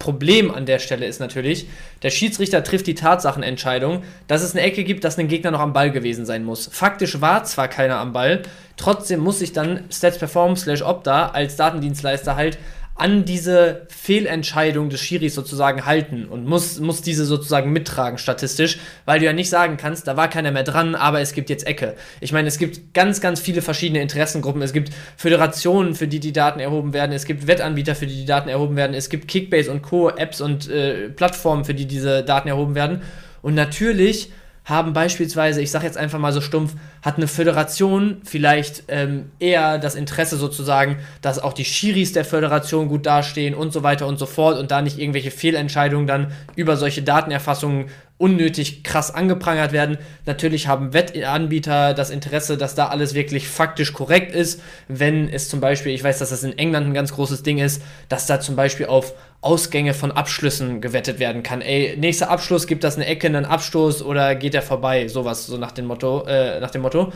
Problem 0.00 0.52
an 0.52 0.66
der 0.66 0.78
Stelle 0.78 1.06
ist 1.06 1.20
natürlich, 1.20 1.68
der 2.02 2.10
Schiedsrichter 2.10 2.64
trifft 2.64 2.86
die 2.86 2.94
Tatsachenentscheidung, 2.94 4.02
dass 4.26 4.42
es 4.42 4.52
eine 4.52 4.62
Ecke 4.62 4.82
gibt, 4.82 5.04
dass 5.04 5.18
ein 5.18 5.28
Gegner 5.28 5.50
noch 5.50 5.60
am 5.60 5.74
Ball 5.74 5.92
gewesen 5.92 6.24
sein 6.24 6.42
muss. 6.42 6.68
Faktisch 6.72 7.20
war 7.20 7.44
zwar 7.44 7.68
keiner 7.68 7.98
am 7.98 8.12
Ball, 8.12 8.42
trotzdem 8.78 9.20
muss 9.20 9.38
sich 9.38 9.52
dann 9.52 9.84
StatsPerform 9.92 10.56
slash 10.56 10.82
Opta 10.82 11.28
als 11.28 11.56
Datendienstleister 11.56 12.34
halt 12.34 12.58
an 12.94 13.24
diese 13.24 13.86
Fehlentscheidung 13.88 14.90
des 14.90 15.00
Schiris 15.00 15.34
sozusagen 15.34 15.86
halten 15.86 16.26
und 16.26 16.44
muss, 16.44 16.80
muss 16.80 17.00
diese 17.00 17.24
sozusagen 17.24 17.72
mittragen 17.72 18.18
statistisch, 18.18 18.78
weil 19.06 19.20
du 19.20 19.24
ja 19.24 19.32
nicht 19.32 19.48
sagen 19.48 19.78
kannst, 19.78 20.06
da 20.06 20.18
war 20.18 20.28
keiner 20.28 20.50
mehr 20.50 20.64
dran, 20.64 20.94
aber 20.94 21.20
es 21.20 21.32
gibt 21.32 21.48
jetzt 21.48 21.66
Ecke. 21.66 21.96
Ich 22.20 22.32
meine, 22.32 22.48
es 22.48 22.58
gibt 22.58 22.92
ganz, 22.92 23.22
ganz 23.22 23.40
viele 23.40 23.62
verschiedene 23.62 24.02
Interessengruppen. 24.02 24.60
Es 24.60 24.74
gibt 24.74 24.92
Föderationen, 25.16 25.94
für 25.94 26.08
die 26.08 26.20
die 26.20 26.32
Daten 26.32 26.60
erhoben 26.60 26.92
werden. 26.92 27.12
Es 27.12 27.24
gibt 27.24 27.46
Wettanbieter, 27.46 27.94
für 27.94 28.06
die 28.06 28.16
die 28.16 28.26
Daten 28.26 28.50
erhoben 28.50 28.76
werden. 28.76 28.92
Es 28.92 29.08
gibt 29.08 29.28
Kickbase 29.28 29.70
und 29.70 29.80
Co. 29.80 30.10
Apps 30.10 30.42
und 30.42 30.68
äh, 30.68 31.08
Plattformen, 31.08 31.64
für 31.64 31.74
die 31.74 31.86
diese 31.86 32.22
Daten 32.22 32.48
erhoben 32.48 32.74
werden. 32.74 33.00
Und 33.40 33.54
natürlich 33.54 34.30
haben 34.64 34.92
beispielsweise, 34.92 35.62
ich 35.62 35.70
sage 35.70 35.86
jetzt 35.86 35.96
einfach 35.96 36.18
mal 36.18 36.32
so 36.32 36.40
stumpf, 36.40 36.74
hat 37.02 37.16
eine 37.16 37.26
Föderation 37.26 38.20
vielleicht 38.24 38.84
ähm, 38.88 39.30
eher 39.38 39.78
das 39.78 39.94
Interesse 39.94 40.36
sozusagen, 40.36 40.98
dass 41.22 41.38
auch 41.38 41.52
die 41.52 41.64
Schiris 41.64 42.12
der 42.12 42.24
Föderation 42.24 42.88
gut 42.88 43.06
dastehen 43.06 43.54
und 43.54 43.72
so 43.72 43.82
weiter 43.82 44.06
und 44.06 44.18
so 44.18 44.26
fort 44.26 44.58
und 44.58 44.70
da 44.70 44.82
nicht 44.82 44.98
irgendwelche 44.98 45.30
Fehlentscheidungen 45.30 46.06
dann 46.06 46.32
über 46.56 46.76
solche 46.76 47.02
Datenerfassungen 47.02 47.86
unnötig 48.20 48.84
krass 48.84 49.12
angeprangert 49.12 49.72
werden. 49.72 49.96
Natürlich 50.26 50.68
haben 50.68 50.92
Wettanbieter 50.92 51.94
das 51.94 52.10
Interesse, 52.10 52.58
dass 52.58 52.74
da 52.74 52.88
alles 52.88 53.14
wirklich 53.14 53.48
faktisch 53.48 53.94
korrekt 53.94 54.34
ist. 54.34 54.60
Wenn 54.88 55.26
es 55.30 55.48
zum 55.48 55.60
Beispiel, 55.60 55.94
ich 55.94 56.04
weiß, 56.04 56.18
dass 56.18 56.28
das 56.28 56.44
in 56.44 56.56
England 56.58 56.88
ein 56.88 56.94
ganz 56.94 57.14
großes 57.14 57.42
Ding 57.42 57.56
ist, 57.56 57.82
dass 58.10 58.26
da 58.26 58.38
zum 58.38 58.56
Beispiel 58.56 58.86
auf 58.86 59.14
Ausgänge 59.40 59.94
von 59.94 60.12
Abschlüssen 60.12 60.82
gewettet 60.82 61.18
werden 61.18 61.42
kann. 61.42 61.62
Ey, 61.62 61.96
nächster 61.96 62.28
Abschluss, 62.28 62.66
gibt 62.66 62.84
das 62.84 62.96
eine 62.96 63.06
Ecke, 63.06 63.26
einen 63.26 63.46
Abstoß 63.46 64.02
oder 64.02 64.34
geht 64.34 64.52
der 64.52 64.60
vorbei? 64.60 65.08
Sowas, 65.08 65.46
so 65.46 65.56
nach 65.56 65.72
dem 65.72 65.86
Motto, 65.86 66.26
äh, 66.26 66.60
nach 66.60 66.70
dem 66.70 66.82
Motto. 66.82 67.14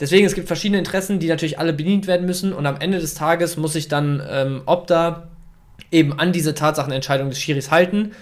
Deswegen, 0.00 0.24
es 0.24 0.34
gibt 0.34 0.46
verschiedene 0.46 0.78
Interessen, 0.78 1.18
die 1.18 1.28
natürlich 1.28 1.58
alle 1.58 1.74
bedient 1.74 2.06
werden 2.06 2.24
müssen 2.24 2.54
und 2.54 2.64
am 2.64 2.80
Ende 2.80 3.00
des 3.00 3.12
Tages 3.12 3.58
muss 3.58 3.74
sich 3.74 3.88
dann 3.88 4.22
ähm, 4.30 4.62
Opta 4.64 5.28
eben 5.90 6.18
an 6.18 6.32
diese 6.32 6.54
Tatsachenentscheidung 6.54 7.28
des 7.28 7.38
Schiris 7.38 7.70
halten 7.70 8.12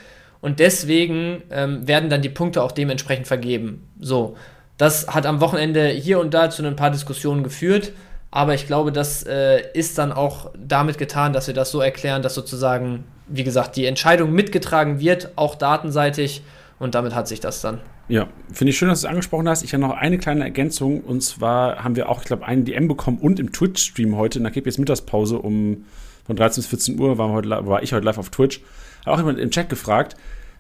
und 0.41 0.59
deswegen 0.59 1.43
ähm, 1.51 1.87
werden 1.87 2.11
dann 2.11 2.23
die 2.23 2.29
Punkte 2.29 2.63
auch 2.63 2.73
dementsprechend 2.73 3.27
vergeben. 3.27 3.89
So, 3.99 4.37
das 4.79 5.09
hat 5.09 5.27
am 5.27 5.41
Wochenende 5.41 5.89
hier 5.89 6.19
und 6.21 6.33
da 6.33 6.51
zu 6.51 6.65
ein 6.65 6.77
paar 6.77 6.91
Diskussionen 6.91 7.43
geführt, 7.43 7.93
aber 8.31 8.55
ich 8.55 8.67
glaube, 8.67 8.93
das 8.93 9.25
äh, 9.25 9.63
ist 9.75 9.99
dann 9.99 10.13
auch 10.13 10.51
damit 10.57 10.99
getan, 10.99 11.33
dass 11.33 11.47
wir 11.47 11.55
das 11.55 11.71
so 11.71 11.81
erklären, 11.81 12.23
dass 12.23 12.35
sozusagen, 12.35 13.05
wie 13.27 13.45
gesagt, 13.45 13.77
die 13.77 13.87
Entscheidung 13.87 14.33
mitgetragen 14.33 15.01
wird, 15.01 15.33
auch 15.37 15.57
datenseitig 15.57 16.43
und 16.79 16.95
damit 16.95 17.15
hat 17.15 17.29
sich 17.29 17.41
das 17.41 17.61
dann. 17.61 17.81
Ja, 18.09 18.29
finde 18.53 18.71
ich 18.71 18.79
schön, 18.79 18.89
dass 18.89 19.03
du 19.03 19.07
es 19.07 19.11
angesprochen 19.11 19.49
hast. 19.49 19.63
Ich 19.63 19.73
habe 19.73 19.83
noch 19.83 19.97
eine 19.97 20.19
kleine 20.19 20.43
Ergänzung 20.43 21.01
und 21.03 21.23
zwar 21.23 21.85
haben 21.85 21.95
wir 21.95 22.09
auch, 22.09 22.21
ich 22.21 22.25
glaube, 22.25 22.47
einen 22.47 22.65
DM 22.65 22.89
bekommen 22.89 23.19
und 23.19 23.39
im 23.39 23.53
Twitch-Stream 23.53 24.17
heute 24.17 24.39
in 24.39 24.45
der 24.45 24.53
KPS 24.53 24.79
Mittagspause 24.79 25.39
um 25.39 25.85
von 26.25 26.37
13 26.37 26.63
bis 26.63 26.71
14 26.71 26.99
Uhr 26.99 27.19
war, 27.19 27.31
heute, 27.31 27.49
war 27.49 27.83
ich 27.83 27.93
heute 27.93 28.07
live 28.07 28.19
auf 28.19 28.31
Twitch 28.31 28.63
hat 29.01 29.15
auch 29.15 29.19
jemand 29.19 29.39
im 29.39 29.51
Chat 29.51 29.69
gefragt, 29.69 30.17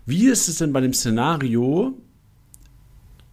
wie 0.06 0.26
ist 0.26 0.48
es 0.48 0.58
denn 0.58 0.72
bei 0.72 0.80
dem 0.80 0.92
Szenario, 0.92 1.94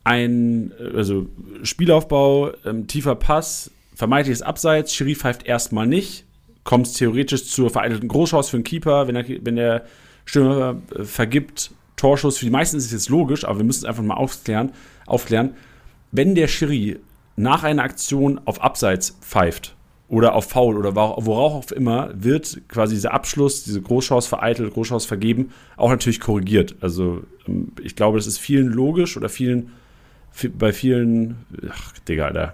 ein 0.03 0.73
also 0.95 1.27
Spielaufbau, 1.63 2.51
ähm, 2.65 2.87
tiefer 2.87 3.15
Pass, 3.15 3.71
vermeintliches 3.95 4.41
Abseits, 4.41 4.93
Schiri 4.93 5.15
pfeift 5.15 5.45
erstmal 5.45 5.87
nicht, 5.87 6.25
kommt 6.63 6.93
theoretisch 6.93 7.45
zur 7.45 7.69
vereitelten 7.69 8.07
Großchance 8.07 8.51
für 8.51 8.57
den 8.57 8.63
Keeper, 8.63 9.07
wenn 9.07 9.15
der, 9.15 9.25
wenn 9.45 9.55
der 9.55 9.85
Stürmer 10.25 10.81
äh, 10.95 11.03
vergibt, 11.03 11.71
Torschuss, 11.95 12.37
für 12.37 12.45
die 12.45 12.51
meisten 12.51 12.77
ist 12.77 12.85
es 12.85 12.91
jetzt 12.91 13.09
logisch, 13.09 13.43
aber 13.43 13.57
wir 13.57 13.65
müssen 13.65 13.79
es 13.79 13.85
einfach 13.85 14.03
mal 14.03 14.13
aufklären, 14.13 14.71
aufklären. 15.07 15.55
Wenn 16.11 16.35
der 16.35 16.47
Schiri 16.47 16.99
nach 17.35 17.63
einer 17.63 17.83
Aktion 17.83 18.39
auf 18.45 18.61
Abseits 18.61 19.17
pfeift, 19.21 19.75
oder 20.09 20.35
auf 20.35 20.49
Foul 20.49 20.77
oder 20.77 20.95
worauf 20.95 21.53
auch 21.53 21.71
immer, 21.71 22.09
wird 22.13 22.61
quasi 22.69 22.95
dieser 22.95 23.13
Abschluss, 23.13 23.63
diese 23.63 23.81
Großchance 23.81 24.29
vereitelt, 24.29 24.73
Großchance 24.73 25.07
vergeben, 25.07 25.51
auch 25.75 25.89
natürlich 25.89 26.19
korrigiert. 26.19 26.75
Also 26.79 27.23
ähm, 27.47 27.73
ich 27.81 27.95
glaube, 27.95 28.17
das 28.17 28.27
ist 28.27 28.37
vielen 28.37 28.67
logisch 28.67 29.17
oder 29.17 29.27
vielen, 29.27 29.71
bei 30.57 30.71
vielen, 30.71 31.45
ach, 31.69 31.93
Digga, 32.07 32.27
Alter. 32.27 32.53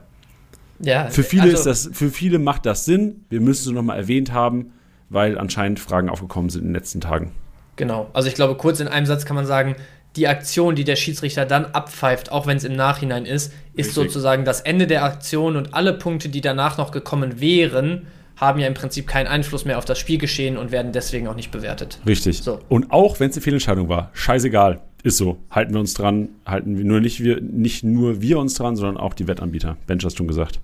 Ja, 0.79 1.09
für 1.09 1.23
viele 1.23 1.43
also, 1.43 1.55
ist 1.55 1.65
das, 1.65 1.89
für 1.93 2.09
viele 2.09 2.39
macht 2.39 2.65
das 2.65 2.85
Sinn. 2.85 3.25
Wir 3.29 3.39
müssen 3.39 3.69
es 3.69 3.75
nochmal 3.75 3.97
erwähnt 3.97 4.33
haben, 4.33 4.73
weil 5.09 5.37
anscheinend 5.37 5.79
Fragen 5.79 6.09
aufgekommen 6.09 6.49
sind 6.49 6.61
in 6.61 6.67
den 6.69 6.75
letzten 6.75 7.01
Tagen. 7.01 7.31
Genau. 7.75 8.09
Also 8.13 8.27
ich 8.27 8.35
glaube, 8.35 8.55
kurz 8.55 8.79
in 8.79 8.87
einem 8.87 9.05
Satz 9.05 9.25
kann 9.25 9.35
man 9.35 9.45
sagen, 9.45 9.75
die 10.15 10.27
Aktion, 10.27 10.75
die 10.75 10.83
der 10.83 10.95
Schiedsrichter 10.95 11.45
dann 11.45 11.65
abpfeift, 11.65 12.31
auch 12.31 12.45
wenn 12.45 12.57
es 12.57 12.63
im 12.63 12.75
Nachhinein 12.75 13.25
ist, 13.25 13.51
ist 13.73 13.87
Richtig. 13.87 13.93
sozusagen 13.93 14.45
das 14.45 14.61
Ende 14.61 14.87
der 14.87 15.03
Aktion 15.03 15.55
und 15.55 15.73
alle 15.73 15.93
Punkte, 15.93 16.29
die 16.29 16.41
danach 16.41 16.77
noch 16.77 16.91
gekommen 16.91 17.39
wären, 17.39 18.07
haben 18.35 18.59
ja 18.59 18.67
im 18.67 18.73
Prinzip 18.73 19.07
keinen 19.07 19.27
Einfluss 19.27 19.65
mehr 19.65 19.77
auf 19.77 19.85
das 19.85 19.99
Spielgeschehen 19.99 20.57
und 20.57 20.71
werden 20.71 20.91
deswegen 20.91 21.27
auch 21.27 21.35
nicht 21.35 21.51
bewertet. 21.51 21.99
Richtig. 22.05 22.41
So. 22.41 22.59
Und 22.69 22.91
auch 22.91 23.19
wenn 23.19 23.29
es 23.29 23.35
eine 23.35 23.43
Fehlentscheidung 23.43 23.89
war, 23.89 24.09
scheißegal, 24.13 24.81
ist 25.03 25.17
so. 25.17 25.37
Halten 25.51 25.73
wir 25.73 25.79
uns 25.79 25.93
dran, 25.93 26.29
halten 26.45 26.77
wir 26.77 26.85
nur 26.85 26.99
nicht 26.99 27.23
wir, 27.23 27.41
nicht 27.41 27.83
nur 27.83 28.21
wir 28.21 28.39
uns 28.39 28.55
dran, 28.55 28.75
sondern 28.75 28.97
auch 28.97 29.13
die 29.13 29.27
Wettanbieter. 29.27 29.77
Bench 29.87 30.03
hast 30.05 30.17
schon 30.17 30.27
gesagt. 30.27 30.59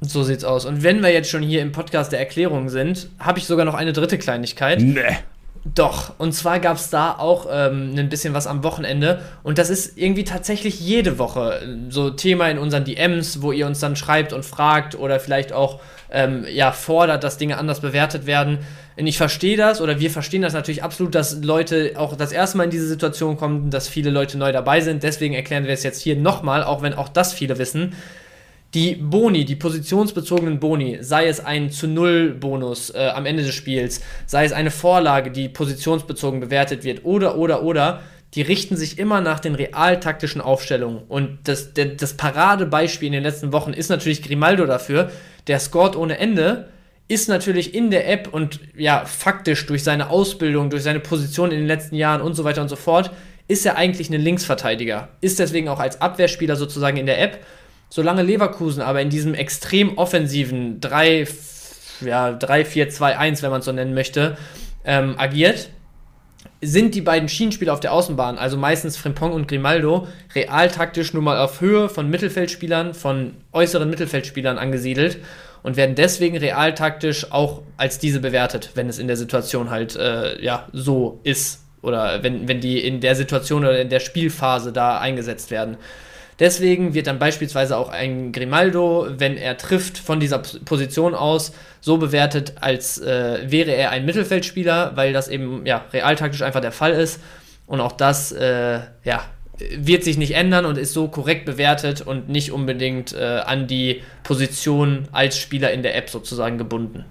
So 0.00 0.24
sieht's 0.24 0.44
aus. 0.44 0.64
Und 0.64 0.82
wenn 0.82 1.00
wir 1.02 1.12
jetzt 1.12 1.30
schon 1.30 1.42
hier 1.42 1.62
im 1.62 1.70
Podcast 1.70 2.10
der 2.10 2.18
Erklärung 2.18 2.68
sind, 2.68 3.08
habe 3.20 3.38
ich 3.38 3.44
sogar 3.44 3.64
noch 3.64 3.74
eine 3.74 3.92
dritte 3.92 4.18
Kleinigkeit. 4.18 4.80
Nee. 4.80 5.00
Doch, 5.64 6.18
und 6.18 6.32
zwar 6.32 6.58
gab 6.58 6.76
es 6.76 6.90
da 6.90 7.12
auch 7.12 7.46
ähm, 7.48 7.94
ein 7.96 8.08
bisschen 8.08 8.34
was 8.34 8.48
am 8.48 8.64
Wochenende 8.64 9.22
und 9.44 9.58
das 9.58 9.70
ist 9.70 9.96
irgendwie 9.96 10.24
tatsächlich 10.24 10.80
jede 10.80 11.20
Woche 11.20 11.60
äh, 11.60 11.88
so 11.88 12.10
Thema 12.10 12.48
in 12.48 12.58
unseren 12.58 12.84
DMs, 12.84 13.42
wo 13.42 13.52
ihr 13.52 13.68
uns 13.68 13.78
dann 13.78 13.94
schreibt 13.94 14.32
und 14.32 14.44
fragt 14.44 14.96
oder 14.96 15.20
vielleicht 15.20 15.52
auch 15.52 15.80
ähm, 16.10 16.44
ja, 16.50 16.72
fordert, 16.72 17.22
dass 17.22 17.38
Dinge 17.38 17.58
anders 17.58 17.78
bewertet 17.78 18.26
werden. 18.26 18.58
Und 18.96 19.06
ich 19.06 19.16
verstehe 19.16 19.56
das 19.56 19.80
oder 19.80 20.00
wir 20.00 20.10
verstehen 20.10 20.42
das 20.42 20.52
natürlich 20.52 20.82
absolut, 20.82 21.14
dass 21.14 21.42
Leute 21.42 21.92
auch 21.94 22.16
das 22.16 22.32
erste 22.32 22.58
Mal 22.58 22.64
in 22.64 22.70
diese 22.70 22.88
Situation 22.88 23.36
kommen, 23.36 23.70
dass 23.70 23.88
viele 23.88 24.10
Leute 24.10 24.38
neu 24.38 24.50
dabei 24.50 24.80
sind. 24.80 25.04
Deswegen 25.04 25.34
erklären 25.34 25.64
wir 25.64 25.72
es 25.72 25.84
jetzt 25.84 26.02
hier 26.02 26.16
nochmal, 26.16 26.64
auch 26.64 26.82
wenn 26.82 26.92
auch 26.92 27.08
das 27.08 27.32
viele 27.32 27.58
wissen. 27.58 27.94
Die 28.74 28.94
Boni, 28.94 29.44
die 29.44 29.56
positionsbezogenen 29.56 30.58
Boni, 30.58 30.98
sei 31.02 31.26
es 31.26 31.40
ein 31.40 31.70
zu 31.70 31.86
Null 31.86 32.30
Bonus 32.30 32.88
äh, 32.88 33.10
am 33.14 33.26
Ende 33.26 33.42
des 33.42 33.54
Spiels, 33.54 34.00
sei 34.24 34.46
es 34.46 34.52
eine 34.52 34.70
Vorlage, 34.70 35.30
die 35.30 35.50
positionsbezogen 35.50 36.40
bewertet 36.40 36.82
wird, 36.82 37.04
oder, 37.04 37.36
oder, 37.36 37.62
oder, 37.62 38.00
die 38.34 38.40
richten 38.40 38.76
sich 38.76 38.98
immer 38.98 39.20
nach 39.20 39.40
den 39.40 39.54
realtaktischen 39.54 40.40
Aufstellungen. 40.40 41.02
Und 41.06 41.40
das, 41.44 41.74
der, 41.74 41.84
das 41.86 42.14
Paradebeispiel 42.14 43.08
in 43.08 43.12
den 43.12 43.22
letzten 43.22 43.52
Wochen 43.52 43.74
ist 43.74 43.90
natürlich 43.90 44.22
Grimaldo 44.22 44.64
dafür. 44.64 45.10
Der 45.48 45.58
scored 45.60 45.94
ohne 45.94 46.16
Ende, 46.16 46.68
ist 47.08 47.28
natürlich 47.28 47.74
in 47.74 47.90
der 47.90 48.08
App 48.08 48.32
und 48.32 48.60
ja, 48.74 49.04
faktisch 49.04 49.66
durch 49.66 49.84
seine 49.84 50.08
Ausbildung, 50.08 50.70
durch 50.70 50.82
seine 50.82 51.00
Position 51.00 51.50
in 51.50 51.58
den 51.58 51.66
letzten 51.66 51.96
Jahren 51.96 52.22
und 52.22 52.32
so 52.34 52.44
weiter 52.44 52.62
und 52.62 52.68
so 52.68 52.76
fort, 52.76 53.10
ist 53.48 53.66
er 53.66 53.76
eigentlich 53.76 54.08
ein 54.08 54.18
Linksverteidiger. 54.18 55.10
Ist 55.20 55.38
deswegen 55.38 55.68
auch 55.68 55.80
als 55.80 56.00
Abwehrspieler 56.00 56.56
sozusagen 56.56 56.96
in 56.96 57.04
der 57.04 57.20
App 57.20 57.40
solange 57.92 58.22
Leverkusen 58.22 58.80
aber 58.80 59.02
in 59.02 59.10
diesem 59.10 59.34
extrem 59.34 59.98
offensiven 59.98 60.80
3 60.80 61.28
ja, 62.00 62.30
3-4-2-1, 62.30 63.42
wenn 63.42 63.50
man 63.50 63.60
es 63.60 63.66
so 63.66 63.72
nennen 63.72 63.92
möchte, 63.92 64.38
ähm, 64.86 65.14
agiert, 65.18 65.68
sind 66.62 66.94
die 66.94 67.02
beiden 67.02 67.28
Schienenspieler 67.28 67.74
auf 67.74 67.80
der 67.80 67.92
Außenbahn, 67.92 68.38
also 68.38 68.56
meistens 68.56 68.96
Frimpong 68.96 69.32
und 69.32 69.46
Grimaldo, 69.46 70.08
realtaktisch 70.34 71.12
nur 71.12 71.22
mal 71.22 71.38
auf 71.38 71.60
Höhe 71.60 71.90
von 71.90 72.08
Mittelfeldspielern, 72.08 72.94
von 72.94 73.34
äußeren 73.52 73.90
Mittelfeldspielern 73.90 74.56
angesiedelt 74.56 75.18
und 75.62 75.76
werden 75.76 75.94
deswegen 75.94 76.38
realtaktisch 76.38 77.30
auch 77.30 77.60
als 77.76 77.98
diese 77.98 78.20
bewertet, 78.20 78.70
wenn 78.74 78.88
es 78.88 78.98
in 78.98 79.06
der 79.06 79.18
Situation 79.18 79.68
halt 79.68 79.96
äh, 79.96 80.42
ja, 80.42 80.66
so 80.72 81.20
ist 81.24 81.60
oder 81.82 82.22
wenn, 82.22 82.48
wenn 82.48 82.62
die 82.62 82.78
in 82.78 83.00
der 83.02 83.16
Situation 83.16 83.64
oder 83.64 83.80
in 83.80 83.90
der 83.90 84.00
Spielphase 84.00 84.72
da 84.72 84.98
eingesetzt 84.98 85.50
werden. 85.50 85.76
Deswegen 86.42 86.92
wird 86.92 87.06
dann 87.06 87.20
beispielsweise 87.20 87.76
auch 87.76 87.88
ein 87.88 88.32
Grimaldo, 88.32 89.06
wenn 89.16 89.36
er 89.36 89.56
trifft 89.56 89.96
von 89.96 90.18
dieser 90.18 90.38
Position 90.38 91.14
aus, 91.14 91.52
so 91.80 91.98
bewertet, 91.98 92.54
als 92.60 92.98
äh, 93.00 93.48
wäre 93.48 93.70
er 93.70 93.90
ein 93.90 94.04
Mittelfeldspieler, 94.04 94.96
weil 94.96 95.12
das 95.12 95.28
eben 95.28 95.64
ja 95.66 95.84
realtaktisch 95.92 96.42
einfach 96.42 96.60
der 96.60 96.72
Fall 96.72 96.94
ist. 96.94 97.20
Und 97.68 97.80
auch 97.80 97.92
das 97.92 98.32
äh, 98.32 98.80
ja, 99.04 99.24
wird 99.56 100.02
sich 100.02 100.18
nicht 100.18 100.34
ändern 100.34 100.64
und 100.64 100.78
ist 100.78 100.94
so 100.94 101.06
korrekt 101.06 101.44
bewertet 101.44 102.00
und 102.00 102.28
nicht 102.28 102.50
unbedingt 102.50 103.12
äh, 103.12 103.22
an 103.46 103.68
die 103.68 104.02
Position 104.24 105.06
als 105.12 105.38
Spieler 105.38 105.70
in 105.70 105.84
der 105.84 105.94
App 105.94 106.10
sozusagen 106.10 106.58
gebunden. 106.58 107.04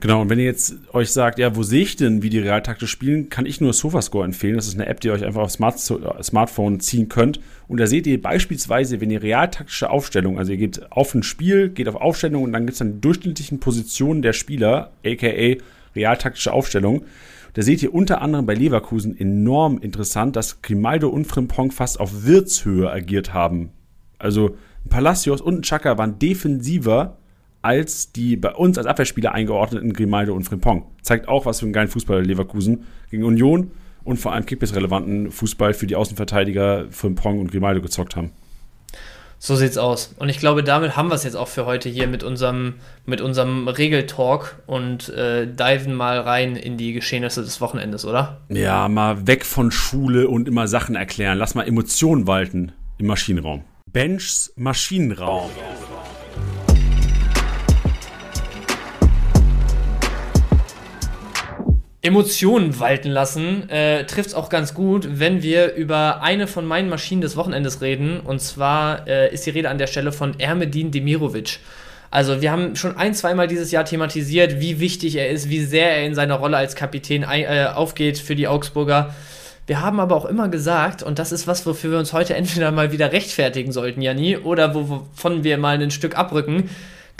Genau, 0.00 0.22
und 0.22 0.30
wenn 0.30 0.38
ihr 0.38 0.46
jetzt 0.46 0.76
euch 0.94 1.10
sagt, 1.10 1.38
ja, 1.38 1.54
wo 1.56 1.62
sehe 1.62 1.82
ich 1.82 1.94
denn, 1.94 2.22
wie 2.22 2.30
die 2.30 2.38
realtaktisch 2.38 2.90
spielen, 2.90 3.28
kann 3.28 3.44
ich 3.44 3.60
nur 3.60 3.74
SofaScore 3.74 4.24
empfehlen. 4.24 4.56
Das 4.56 4.66
ist 4.66 4.74
eine 4.74 4.86
App, 4.86 5.00
die 5.00 5.08
ihr 5.08 5.12
euch 5.12 5.26
einfach 5.26 5.42
aufs 5.42 5.54
Smart 5.54 5.78
Smartphone 5.78 6.80
ziehen 6.80 7.10
könnt. 7.10 7.38
Und 7.68 7.78
da 7.78 7.86
seht 7.86 8.06
ihr 8.06 8.20
beispielsweise, 8.20 9.02
wenn 9.02 9.10
ihr 9.10 9.22
realtaktische 9.22 9.90
Aufstellung, 9.90 10.38
also 10.38 10.52
ihr 10.52 10.58
geht 10.58 10.90
auf 10.90 11.14
ein 11.14 11.22
Spiel, 11.22 11.68
geht 11.68 11.86
auf 11.86 11.96
Aufstellung 11.96 12.44
und 12.44 12.52
dann 12.52 12.62
gibt 12.62 12.72
es 12.72 12.78
dann 12.78 12.94
die 12.94 13.00
durchschnittlichen 13.02 13.60
Positionen 13.60 14.22
der 14.22 14.32
Spieler, 14.32 14.92
aka 15.04 15.56
realtaktische 15.94 16.52
Aufstellung. 16.54 17.02
Da 17.52 17.60
seht 17.60 17.82
ihr 17.82 17.92
unter 17.92 18.22
anderem 18.22 18.46
bei 18.46 18.54
Leverkusen 18.54 19.18
enorm 19.18 19.78
interessant, 19.78 20.34
dass 20.34 20.62
Grimaldo 20.62 21.08
und 21.08 21.26
Frimpong 21.26 21.72
fast 21.72 22.00
auf 22.00 22.24
Wirtshöhe 22.24 22.90
agiert 22.90 23.34
haben. 23.34 23.70
Also 24.18 24.56
Palacios 24.88 25.42
und 25.42 25.62
Chaka 25.62 25.98
waren 25.98 26.18
defensiver 26.18 27.18
als 27.62 28.12
die 28.12 28.36
bei 28.36 28.52
uns 28.54 28.78
als 28.78 28.86
Abwehrspieler 28.86 29.32
eingeordneten 29.32 29.92
Grimaldo 29.92 30.34
und 30.34 30.44
Frimpong. 30.44 30.86
Zeigt 31.02 31.28
auch, 31.28 31.46
was 31.46 31.60
für 31.60 31.66
einen 31.66 31.72
geilen 31.72 31.88
Fußball 31.88 32.22
Leverkusen 32.22 32.86
gegen 33.10 33.24
Union 33.24 33.70
und 34.04 34.18
vor 34.18 34.32
allem 34.32 34.46
Kickbase-relevanten 34.46 35.30
Fußball 35.30 35.74
für 35.74 35.86
die 35.86 35.96
Außenverteidiger 35.96 36.86
Frimpong 36.90 37.38
und 37.38 37.50
Grimaldo 37.50 37.82
gezockt 37.82 38.16
haben. 38.16 38.32
So 39.42 39.56
sieht's 39.56 39.78
aus. 39.78 40.14
Und 40.18 40.28
ich 40.28 40.38
glaube, 40.38 40.62
damit 40.62 40.96
haben 40.96 41.08
wir 41.08 41.14
es 41.14 41.24
jetzt 41.24 41.34
auch 41.34 41.48
für 41.48 41.64
heute 41.64 41.88
hier 41.88 42.06
mit 42.08 42.22
unserem, 42.22 42.74
mit 43.06 43.22
unserem 43.22 43.68
Regeltalk 43.68 44.62
und 44.66 45.08
äh, 45.08 45.46
diven 45.46 45.94
mal 45.94 46.20
rein 46.20 46.56
in 46.56 46.76
die 46.76 46.92
Geschehnisse 46.92 47.42
des 47.42 47.58
Wochenendes, 47.62 48.04
oder? 48.04 48.42
Ja, 48.50 48.86
mal 48.88 49.26
weg 49.26 49.46
von 49.46 49.70
Schule 49.70 50.28
und 50.28 50.46
immer 50.46 50.68
Sachen 50.68 50.94
erklären. 50.94 51.38
Lass 51.38 51.54
mal 51.54 51.66
Emotionen 51.66 52.26
walten 52.26 52.72
im 52.98 53.06
Maschinenraum. 53.06 53.64
Benchs 53.90 54.52
Maschinenraum. 54.56 55.48
Emotionen 62.02 62.80
walten 62.80 63.10
lassen, 63.10 63.68
äh, 63.68 64.06
trifft 64.06 64.30
es 64.30 64.34
auch 64.34 64.48
ganz 64.48 64.72
gut, 64.72 65.06
wenn 65.20 65.42
wir 65.42 65.74
über 65.74 66.22
eine 66.22 66.46
von 66.46 66.64
meinen 66.64 66.88
Maschinen 66.88 67.20
des 67.20 67.36
Wochenendes 67.36 67.82
reden. 67.82 68.20
Und 68.20 68.40
zwar 68.40 69.06
äh, 69.06 69.32
ist 69.34 69.44
die 69.44 69.50
Rede 69.50 69.68
an 69.68 69.76
der 69.76 69.86
Stelle 69.86 70.10
von 70.10 70.38
Ermedin 70.40 70.90
Demirovic. 70.90 71.58
Also 72.10 72.40
wir 72.40 72.50
haben 72.50 72.74
schon 72.74 72.96
ein, 72.96 73.14
zweimal 73.14 73.48
dieses 73.48 73.70
Jahr 73.70 73.84
thematisiert, 73.84 74.60
wie 74.60 74.80
wichtig 74.80 75.16
er 75.16 75.28
ist, 75.28 75.50
wie 75.50 75.62
sehr 75.62 75.90
er 75.90 76.06
in 76.06 76.14
seiner 76.14 76.36
Rolle 76.36 76.56
als 76.56 76.74
Kapitän 76.74 77.22
äh, 77.22 77.66
aufgeht 77.72 78.18
für 78.18 78.34
die 78.34 78.48
Augsburger. 78.48 79.14
Wir 79.66 79.82
haben 79.82 80.00
aber 80.00 80.16
auch 80.16 80.24
immer 80.24 80.48
gesagt, 80.48 81.02
und 81.02 81.18
das 81.18 81.30
ist 81.30 81.46
was, 81.46 81.64
wofür 81.66 81.92
wir 81.92 81.98
uns 81.98 82.12
heute 82.12 82.34
entweder 82.34 82.72
mal 82.72 82.92
wieder 82.92 83.12
rechtfertigen 83.12 83.72
sollten, 83.72 84.02
Janni, 84.02 84.38
oder 84.38 84.74
wovon 84.74 85.44
wir 85.44 85.58
mal 85.58 85.80
ein 85.80 85.90
Stück 85.92 86.16
abrücken, 86.18 86.70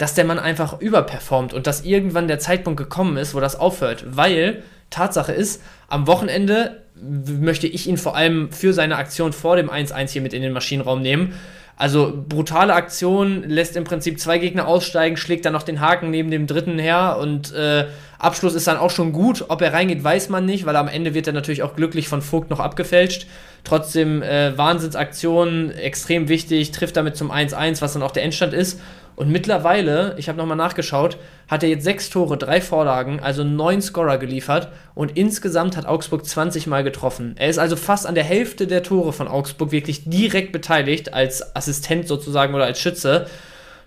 dass 0.01 0.15
der 0.15 0.25
Mann 0.25 0.39
einfach 0.39 0.81
überperformt 0.81 1.53
und 1.53 1.67
dass 1.67 1.85
irgendwann 1.85 2.27
der 2.27 2.39
Zeitpunkt 2.39 2.77
gekommen 2.77 3.17
ist, 3.17 3.35
wo 3.35 3.39
das 3.39 3.55
aufhört. 3.55 4.03
Weil 4.07 4.63
Tatsache 4.89 5.31
ist, 5.31 5.61
am 5.89 6.07
Wochenende 6.07 6.81
möchte 6.95 7.67
ich 7.67 7.85
ihn 7.85 7.97
vor 7.97 8.15
allem 8.15 8.51
für 8.51 8.73
seine 8.73 8.95
Aktion 8.95 9.31
vor 9.31 9.57
dem 9.57 9.69
1-1 9.69 10.09
hier 10.09 10.23
mit 10.23 10.33
in 10.33 10.41
den 10.41 10.53
Maschinenraum 10.53 11.03
nehmen. 11.03 11.35
Also 11.77 12.13
brutale 12.27 12.73
Aktion, 12.73 13.43
lässt 13.47 13.75
im 13.75 13.83
Prinzip 13.83 14.19
zwei 14.19 14.39
Gegner 14.39 14.67
aussteigen, 14.67 15.17
schlägt 15.17 15.45
dann 15.45 15.53
noch 15.53 15.63
den 15.63 15.81
Haken 15.81 16.09
neben 16.09 16.31
dem 16.31 16.47
dritten 16.47 16.79
her 16.79 17.17
und 17.19 17.53
äh, 17.53 17.85
Abschluss 18.17 18.55
ist 18.55 18.67
dann 18.67 18.77
auch 18.77 18.91
schon 18.91 19.13
gut. 19.13 19.45
Ob 19.49 19.61
er 19.61 19.73
reingeht, 19.73 20.03
weiß 20.03 20.29
man 20.29 20.45
nicht, 20.45 20.65
weil 20.65 20.75
am 20.75 20.87
Ende 20.87 21.13
wird 21.13 21.27
er 21.27 21.33
natürlich 21.33 21.63
auch 21.63 21.75
glücklich 21.75 22.07
von 22.07 22.21
Vogt 22.21 22.49
noch 22.49 22.59
abgefälscht. 22.59 23.27
Trotzdem 23.63 24.21
äh, 24.21 24.57
Wahnsinnsaktion, 24.57 25.71
extrem 25.71 26.27
wichtig, 26.27 26.71
trifft 26.71 26.97
damit 26.97 27.15
zum 27.15 27.31
1-1, 27.31 27.81
was 27.81 27.93
dann 27.93 28.03
auch 28.03 28.11
der 28.11 28.23
Endstand 28.23 28.53
ist. 28.53 28.79
Und 29.15 29.31
mittlerweile, 29.31 30.15
ich 30.17 30.29
habe 30.29 30.37
nochmal 30.37 30.57
nachgeschaut, 30.57 31.17
hat 31.47 31.63
er 31.63 31.69
jetzt 31.69 31.83
sechs 31.83 32.09
Tore, 32.09 32.37
drei 32.37 32.61
Vorlagen, 32.61 33.19
also 33.19 33.43
neun 33.43 33.81
Scorer 33.81 34.17
geliefert 34.17 34.69
und 34.95 35.17
insgesamt 35.17 35.77
hat 35.77 35.85
Augsburg 35.85 36.25
20 36.25 36.67
Mal 36.67 36.83
getroffen. 36.83 37.35
Er 37.37 37.49
ist 37.49 37.59
also 37.59 37.75
fast 37.75 38.07
an 38.07 38.15
der 38.15 38.23
Hälfte 38.23 38.67
der 38.67 38.83
Tore 38.83 39.13
von 39.13 39.27
Augsburg 39.27 39.71
wirklich 39.71 40.09
direkt 40.09 40.51
beteiligt, 40.51 41.13
als 41.13 41.55
Assistent 41.55 42.07
sozusagen 42.07 42.55
oder 42.55 42.65
als 42.65 42.79
Schütze. 42.79 43.27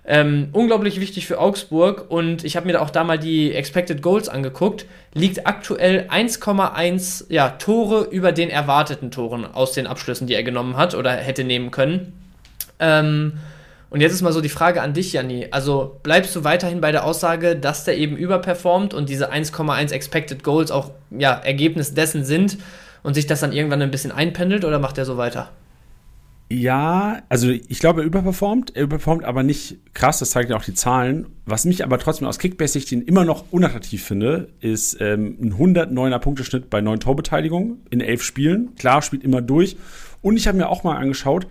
Ähm, 0.07 0.51
unglaublich 0.53 1.01
wichtig 1.01 1.27
für 1.27 1.39
Augsburg 1.39 2.11
und 2.11 2.45
ich 2.45 2.57
habe 2.57 2.67
mir 2.67 2.75
da 2.75 2.83
auch 2.83 2.91
da 2.91 3.05
mal 3.05 3.19
die 3.19 3.55
Expected 3.55 4.03
Goals 4.03 4.29
angeguckt. 4.29 4.85
Liegt 5.15 5.47
aktuell 5.47 6.09
1,1 6.11 7.25
ja, 7.31 7.49
Tore 7.51 8.09
über 8.11 8.33
den 8.33 8.51
erwarteten 8.51 9.11
Toren 9.11 9.47
aus 9.47 9.73
den 9.73 9.87
Abschlüssen, 9.87 10.27
die 10.27 10.35
er 10.35 10.43
genommen 10.43 10.77
hat 10.77 10.95
oder 10.95 11.13
hätte 11.13 11.43
nehmen 11.43 11.71
können. 11.71 12.13
Ähm, 12.79 13.39
und 13.95 14.01
jetzt 14.01 14.13
ist 14.13 14.23
mal 14.23 14.33
so 14.33 14.41
die 14.41 14.49
Frage 14.49 14.83
an 14.83 14.93
dich, 14.93 15.13
Janni. 15.13 15.47
Also 15.53 16.01
bleibst 16.03 16.35
du 16.35 16.43
weiterhin 16.43 16.81
bei 16.81 16.91
der 16.91 17.05
Aussage, 17.05 17.55
dass 17.55 17.85
der 17.85 17.97
eben 17.97 18.17
überperformt 18.17 18.93
und 18.93 19.09
diese 19.09 19.33
1,1 19.33 19.93
Expected 19.93 20.43
Goals 20.43 20.73
auch 20.73 20.91
ja, 21.17 21.33
Ergebnis 21.33 21.95
dessen 21.95 22.25
sind 22.25 22.59
und 23.05 23.15
sich 23.15 23.29
das 23.29 23.39
dann 23.39 23.53
irgendwann 23.53 23.81
ein 23.83 23.93
bisschen 23.93 24.11
einpendelt 24.11 24.65
oder 24.65 24.81
macht 24.81 24.99
er 24.99 25.05
so 25.05 25.17
weiter? 25.17 25.53
Ja, 26.51 27.23
also 27.29 27.49
ich 27.51 27.79
glaube, 27.79 28.01
er 28.01 28.05
überperformt. 28.05 28.75
Er 28.75 28.83
überperformt 28.83 29.25
aber 29.25 29.45
nicht 29.45 29.77
krass, 29.95 30.19
das 30.19 30.31
zeigen 30.31 30.51
ja 30.51 30.57
auch 30.57 30.65
die 30.65 30.75
Zahlen. 30.75 31.27
Was 31.47 31.65
mich 31.65 31.85
aber 31.85 32.01
trotzdem 32.01 32.27
aus 32.27 32.41
Kickbase-Sicht 32.41 32.91
immer 32.91 33.25
noch 33.25 33.45
unattraktiv 33.53 34.03
finde, 34.03 34.49
ist 34.59 35.01
ähm, 35.01 35.39
ein 35.41 35.55
109er 35.55 36.19
Punkteschnitt 36.19 36.69
bei 36.69 36.81
neun 36.81 36.99
Torbeteiligungen 36.99 37.87
in 37.91 38.01
elf 38.01 38.25
Spielen. 38.25 38.75
Klar, 38.75 39.03
spielt 39.03 39.23
immer 39.23 39.41
durch. 39.41 39.77
Und 40.21 40.37
ich 40.37 40.49
habe 40.49 40.59
mir 40.59 40.69
auch 40.69 40.83
mal 40.83 40.97
angeschaut, 40.97 41.47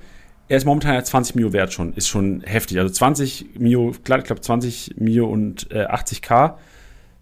er 0.54 0.58
ist 0.58 0.66
momentan 0.66 0.94
ja 0.94 1.04
20 1.04 1.34
Mio 1.34 1.52
wert 1.52 1.74
schon, 1.74 1.94
ist 1.94 2.08
schon 2.08 2.42
heftig. 2.42 2.78
Also 2.78 2.94
20 2.94 3.58
Mio, 3.58 3.92
klar, 4.04 4.20
ich 4.20 4.26
glaube 4.26 4.40
20 4.40 4.98
Mio 4.98 5.26
und 5.26 5.72
äh, 5.72 5.88
80k. 5.88 6.58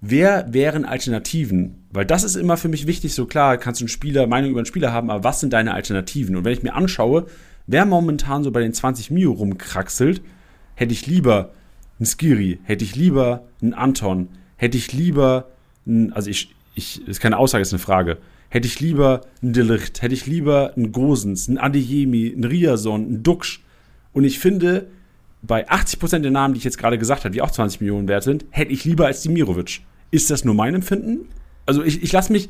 Wer 0.01 0.51
wären 0.51 0.83
Alternativen? 0.83 1.85
Weil 1.91 2.05
das 2.05 2.25
ist 2.25 2.35
immer 2.35 2.57
für 2.57 2.67
mich 2.67 2.87
wichtig, 2.87 3.13
so 3.13 3.25
klar, 3.25 3.57
kannst 3.57 3.79
du 3.79 3.85
einen 3.85 3.89
Spieler, 3.89 4.27
Meinung 4.27 4.49
über 4.49 4.59
einen 4.59 4.65
Spieler 4.65 4.91
haben, 4.91 5.09
aber 5.09 5.23
was 5.23 5.39
sind 5.39 5.53
deine 5.53 5.73
Alternativen? 5.73 6.35
Und 6.35 6.43
wenn 6.43 6.51
ich 6.51 6.61
mir 6.61 6.73
anschaue, 6.73 7.25
wer 7.67 7.85
momentan 7.85 8.43
so 8.43 8.51
bei 8.51 8.59
den 8.59 8.73
20 8.73 9.11
Mio 9.11 9.31
rumkraxelt, 9.31 10.21
hätte 10.75 10.91
ich 10.91 11.07
lieber 11.07 11.51
einen 11.99 12.07
Skiri, 12.07 12.59
hätte 12.63 12.83
ich 12.83 12.97
lieber 12.97 13.43
einen 13.61 13.73
Anton, 13.73 14.27
hätte 14.57 14.77
ich 14.77 14.91
lieber 14.91 15.47
einen, 15.87 16.11
also 16.11 16.29
ich, 16.29 16.53
ich, 16.75 17.07
ist 17.07 17.21
keine 17.21 17.37
Aussage, 17.37 17.61
ist 17.61 17.71
eine 17.71 17.79
Frage 17.79 18.17
hätte 18.51 18.67
ich 18.67 18.79
lieber 18.79 19.21
einen 19.41 19.53
Delicht, 19.53 20.01
hätte 20.01 20.13
ich 20.13 20.27
lieber 20.27 20.73
einen 20.75 20.91
Gosens, 20.91 21.47
einen 21.47 21.57
Adeyemi, 21.57 22.33
einen 22.33 22.43
Riason, 22.43 23.05
einen 23.05 23.23
Duxch. 23.23 23.63
Und 24.13 24.25
ich 24.25 24.39
finde, 24.39 24.87
bei 25.41 25.67
80% 25.69 26.19
der 26.19 26.31
Namen, 26.31 26.53
die 26.53 26.59
ich 26.59 26.65
jetzt 26.65 26.77
gerade 26.77 26.97
gesagt 26.97 27.23
habe, 27.23 27.33
die 27.33 27.41
auch 27.41 27.49
20 27.49 27.79
Millionen 27.79 28.09
wert 28.09 28.23
sind, 28.23 28.45
hätte 28.51 28.73
ich 28.73 28.83
lieber 28.83 29.07
als 29.07 29.21
Dimirovic. 29.21 29.81
Ist 30.11 30.29
das 30.29 30.43
nur 30.43 30.53
mein 30.53 30.75
Empfinden? 30.75 31.29
Also 31.65 31.81
ich, 31.81 32.03
ich 32.03 32.11
lasse 32.11 32.33
mich, 32.33 32.49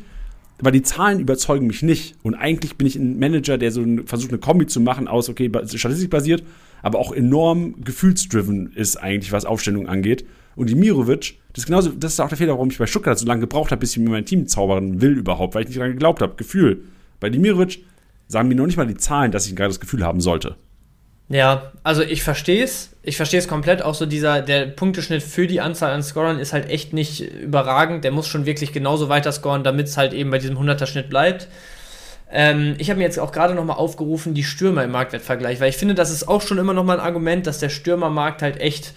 weil 0.60 0.72
die 0.72 0.82
Zahlen 0.82 1.20
überzeugen 1.20 1.68
mich 1.68 1.84
nicht. 1.84 2.16
Und 2.24 2.34
eigentlich 2.34 2.78
bin 2.78 2.88
ich 2.88 2.96
ein 2.96 3.20
Manager, 3.20 3.60
der 3.60 3.72
so 3.72 3.82
ein, 3.82 4.08
versucht, 4.08 4.32
eine 4.32 4.40
Kombi 4.40 4.66
zu 4.66 4.80
machen 4.80 5.08
aus, 5.08 5.30
okay, 5.30 5.52
statistikbasiert, 5.76 6.44
aber 6.82 6.98
auch 6.98 7.12
enorm 7.12 7.76
gefühlsdriven 7.84 8.74
ist 8.74 8.98
eigentlich, 8.98 9.32
was 9.32 9.46
Aufstellung 9.46 9.88
angeht. 9.88 10.26
Und 10.62 10.70
Dimirovic, 10.70 11.40
das 11.54 11.64
ist 11.64 11.66
genauso, 11.66 11.90
das 11.90 12.14
ist 12.14 12.20
auch 12.20 12.30
der 12.30 12.38
Fehler, 12.38 12.54
warum 12.54 12.70
ich 12.70 12.78
bei 12.78 12.86
Stuttgart 12.86 13.18
so 13.18 13.26
lange 13.26 13.42
gebraucht 13.42 13.72
habe, 13.72 13.80
bis 13.80 13.94
ich 13.94 13.98
mir 13.98 14.12
mein 14.12 14.26
Team 14.26 14.48
zaubern 14.48 15.02
will 15.02 15.18
überhaupt, 15.18 15.56
weil 15.56 15.64
ich 15.64 15.70
nicht 15.70 15.80
daran 15.80 15.94
geglaubt 15.94 16.22
habe. 16.22 16.36
Gefühl. 16.36 16.84
Bei 17.20 17.32
Dimirovic 17.32 17.84
sagen 18.28 18.48
mir 18.48 18.54
noch 18.54 18.68
nicht 18.68 18.78
mal 18.78 18.86
die 18.86 18.96
Zahlen, 18.96 19.32
dass 19.32 19.48
ich 19.48 19.54
ein 19.54 19.56
geiles 19.56 19.80
Gefühl 19.80 20.06
haben 20.06 20.22
sollte. 20.22 20.58
Ja, 21.30 21.72
also 21.82 22.04
ich 22.04 22.22
verstehe 22.22 22.64
es. 22.64 22.96
Ich 23.02 23.18
verstehe 23.18 23.40
es 23.40 23.48
komplett. 23.48 23.82
Auch 23.82 23.96
so 23.96 24.06
dieser, 24.06 24.44
der 24.44 24.68
Punkteschnitt 24.68 25.24
für 25.24 25.48
die 25.48 25.62
Anzahl 25.62 25.94
an 25.94 26.04
Scorern 26.04 26.38
ist 26.38 26.54
halt 26.54 26.70
echt 26.70 26.94
nicht 26.94 27.22
überragend. 27.22 28.04
Der 28.04 28.12
muss 28.12 28.28
schon 28.28 28.46
wirklich 28.46 28.72
genauso 28.72 29.10
weiter 29.10 29.32
scoren, 29.32 29.64
damit 29.64 29.88
es 29.88 29.98
halt 29.98 30.14
eben 30.14 30.30
bei 30.30 30.38
diesem 30.38 30.60
100er-Schnitt 30.60 31.10
bleibt. 31.10 31.48
Ähm, 32.32 32.76
ich 32.78 32.92
habe 32.92 33.00
mir 33.00 33.06
jetzt 33.06 33.18
auch 33.18 33.32
gerade 33.32 33.56
nochmal 33.56 33.78
aufgerufen, 33.78 34.36
die 34.36 34.44
Stürmer 34.44 34.84
im 34.84 34.92
Marktwertvergleich, 34.92 35.60
weil 35.60 35.70
ich 35.70 35.78
finde, 35.78 35.96
das 35.96 36.12
ist 36.12 36.28
auch 36.28 36.44
schon 36.44 36.60
immer 36.60 36.76
nochmal 36.76 37.00
ein 37.00 37.06
Argument, 37.06 37.48
dass 37.48 37.58
der 37.58 37.70
Stürmermarkt 37.70 38.44
halt 38.44 38.62
echt 38.62 38.94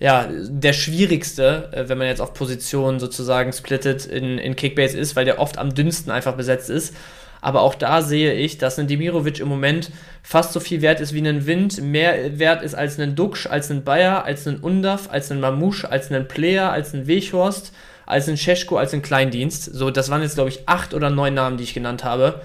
ja, 0.00 0.28
der 0.30 0.72
schwierigste, 0.72 1.68
äh, 1.72 1.88
wenn 1.88 1.98
man 1.98 2.08
jetzt 2.08 2.20
auf 2.20 2.34
Positionen 2.34 2.98
sozusagen 2.98 3.52
splittet 3.52 4.06
in, 4.06 4.38
in 4.38 4.56
Kickbase 4.56 4.98
ist, 4.98 5.16
weil 5.16 5.24
der 5.24 5.38
oft 5.38 5.58
am 5.58 5.74
dünnsten 5.74 6.12
einfach 6.12 6.34
besetzt 6.34 6.70
ist. 6.70 6.94
Aber 7.40 7.60
auch 7.60 7.74
da 7.74 8.00
sehe 8.00 8.32
ich, 8.32 8.56
dass 8.56 8.78
ein 8.78 8.88
Demirovic 8.88 9.38
im 9.38 9.48
Moment 9.48 9.90
fast 10.22 10.54
so 10.54 10.60
viel 10.60 10.80
wert 10.80 11.00
ist 11.00 11.12
wie 11.12 11.20
ein 11.20 11.46
Wind, 11.46 11.82
mehr 11.82 12.38
wert 12.38 12.62
ist 12.62 12.74
als 12.74 12.98
ein 12.98 13.14
Duxch, 13.14 13.46
als 13.46 13.70
ein 13.70 13.84
Bayer, 13.84 14.24
als 14.24 14.48
ein 14.48 14.60
Undaf, 14.60 15.10
als 15.10 15.30
ein 15.30 15.40
Mamouche, 15.40 15.90
als 15.90 16.10
ein 16.10 16.26
Player, 16.26 16.72
als 16.72 16.94
ein 16.94 17.06
Weghorst, 17.06 17.74
als 18.06 18.30
ein 18.30 18.38
Scheschko, 18.38 18.78
als 18.78 18.94
ein 18.94 19.02
Kleindienst. 19.02 19.62
So, 19.62 19.90
das 19.90 20.10
waren 20.10 20.22
jetzt, 20.22 20.36
glaube 20.36 20.48
ich, 20.48 20.66
acht 20.66 20.94
oder 20.94 21.10
neun 21.10 21.34
Namen, 21.34 21.58
die 21.58 21.64
ich 21.64 21.74
genannt 21.74 22.02
habe. 22.02 22.40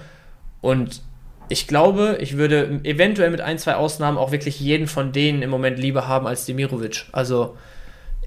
Und 0.60 1.00
ich 1.50 1.66
glaube, 1.66 2.18
ich 2.20 2.36
würde 2.36 2.80
eventuell 2.84 3.30
mit 3.30 3.40
ein, 3.40 3.58
zwei 3.58 3.74
Ausnahmen 3.74 4.16
auch 4.18 4.30
wirklich 4.30 4.60
jeden 4.60 4.86
von 4.86 5.10
denen 5.10 5.42
im 5.42 5.50
Moment 5.50 5.78
lieber 5.78 6.06
haben 6.06 6.26
als 6.26 6.46
Demirovic. 6.46 7.06
Also 7.10 7.56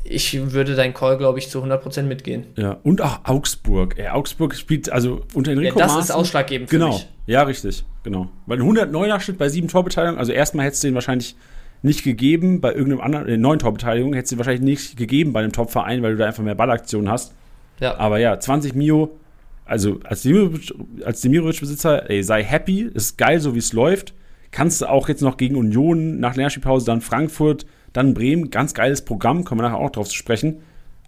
ich 0.04 0.52
würde 0.52 0.76
dein 0.76 0.94
Call, 0.94 1.18
glaube 1.18 1.40
ich, 1.40 1.50
zu 1.50 1.64
100% 1.64 2.04
mitgehen. 2.04 2.48
Ja, 2.58 2.78
und 2.84 3.02
auch 3.02 3.22
Augsburg. 3.24 3.98
Ey, 3.98 4.10
Augsburg 4.10 4.56
spielt, 4.56 4.92
also 4.92 5.22
unter 5.34 5.54
Enrico 5.54 5.80
Ja, 5.80 5.86
das 5.86 5.96
Maaßen, 5.96 6.10
ist 6.10 6.12
ausschlaggebend 6.12 6.70
für 6.70 6.78
genau. 6.78 6.90
mich. 6.90 7.08
Ja, 7.26 7.44
richtig, 7.44 7.86
genau. 8.04 8.28
Weil 8.46 8.60
109er 8.60 9.22
Schnitt 9.22 9.38
bei 9.38 9.48
sieben 9.48 9.70
Torbeteiligungen, 9.70 10.20
also 10.20 10.34
erstmal 10.34 10.66
hättest 10.66 10.84
du 10.84 10.90
den 10.90 10.96
wahrscheinlich 10.96 11.38
nicht 11.82 12.04
gegeben 12.04 12.60
bei 12.60 12.74
irgendeinem 12.74 13.02
anderen, 13.02 13.28
äh, 13.30 13.38
neun 13.38 13.60
Torbeteiligungen, 13.60 14.16
hättest 14.16 14.34
du 14.34 14.36
den 14.36 14.40
wahrscheinlich 14.40 14.64
nicht 14.64 14.98
gegeben 14.98 15.32
bei 15.32 15.40
einem 15.40 15.54
Top-Verein, 15.54 16.04
weil 16.04 16.12
du 16.12 16.18
da 16.18 16.26
einfach 16.26 16.44
mehr 16.44 16.56
Ballaktionen 16.56 17.10
hast. 17.10 17.34
Ja. 17.80 17.98
Aber 17.98 18.20
ja, 18.20 18.38
20 18.38 18.76
Mio, 18.76 19.18
also 19.66 20.00
als 20.04 20.22
Demirovic-Besitzer, 20.24 22.10
ey, 22.10 22.24
sei 22.24 22.44
happy, 22.44 22.82
ist 22.82 23.18
geil, 23.18 23.40
so 23.40 23.56
wie 23.56 23.60
es 23.60 23.74
läuft. 23.74 24.14
Kannst 24.52 24.82
du 24.82 24.90
auch 24.90 25.10
jetzt 25.10 25.22
noch 25.22 25.38
gegen 25.38 25.56
Union 25.56 26.20
nach 26.20 26.36
Länderspielpause 26.36 26.86
dann 26.86 27.02
Frankfurt 27.02 27.66
dann 27.94 28.14
Bremen, 28.16 28.50
ganz 28.50 28.74
geiles 28.74 29.06
Programm, 29.06 29.44
kommen 29.44 29.62
wir 29.62 29.70
nachher 29.70 29.80
auch 29.80 29.92
drauf 29.92 30.10
zu 30.10 30.16
sprechen. 30.16 30.62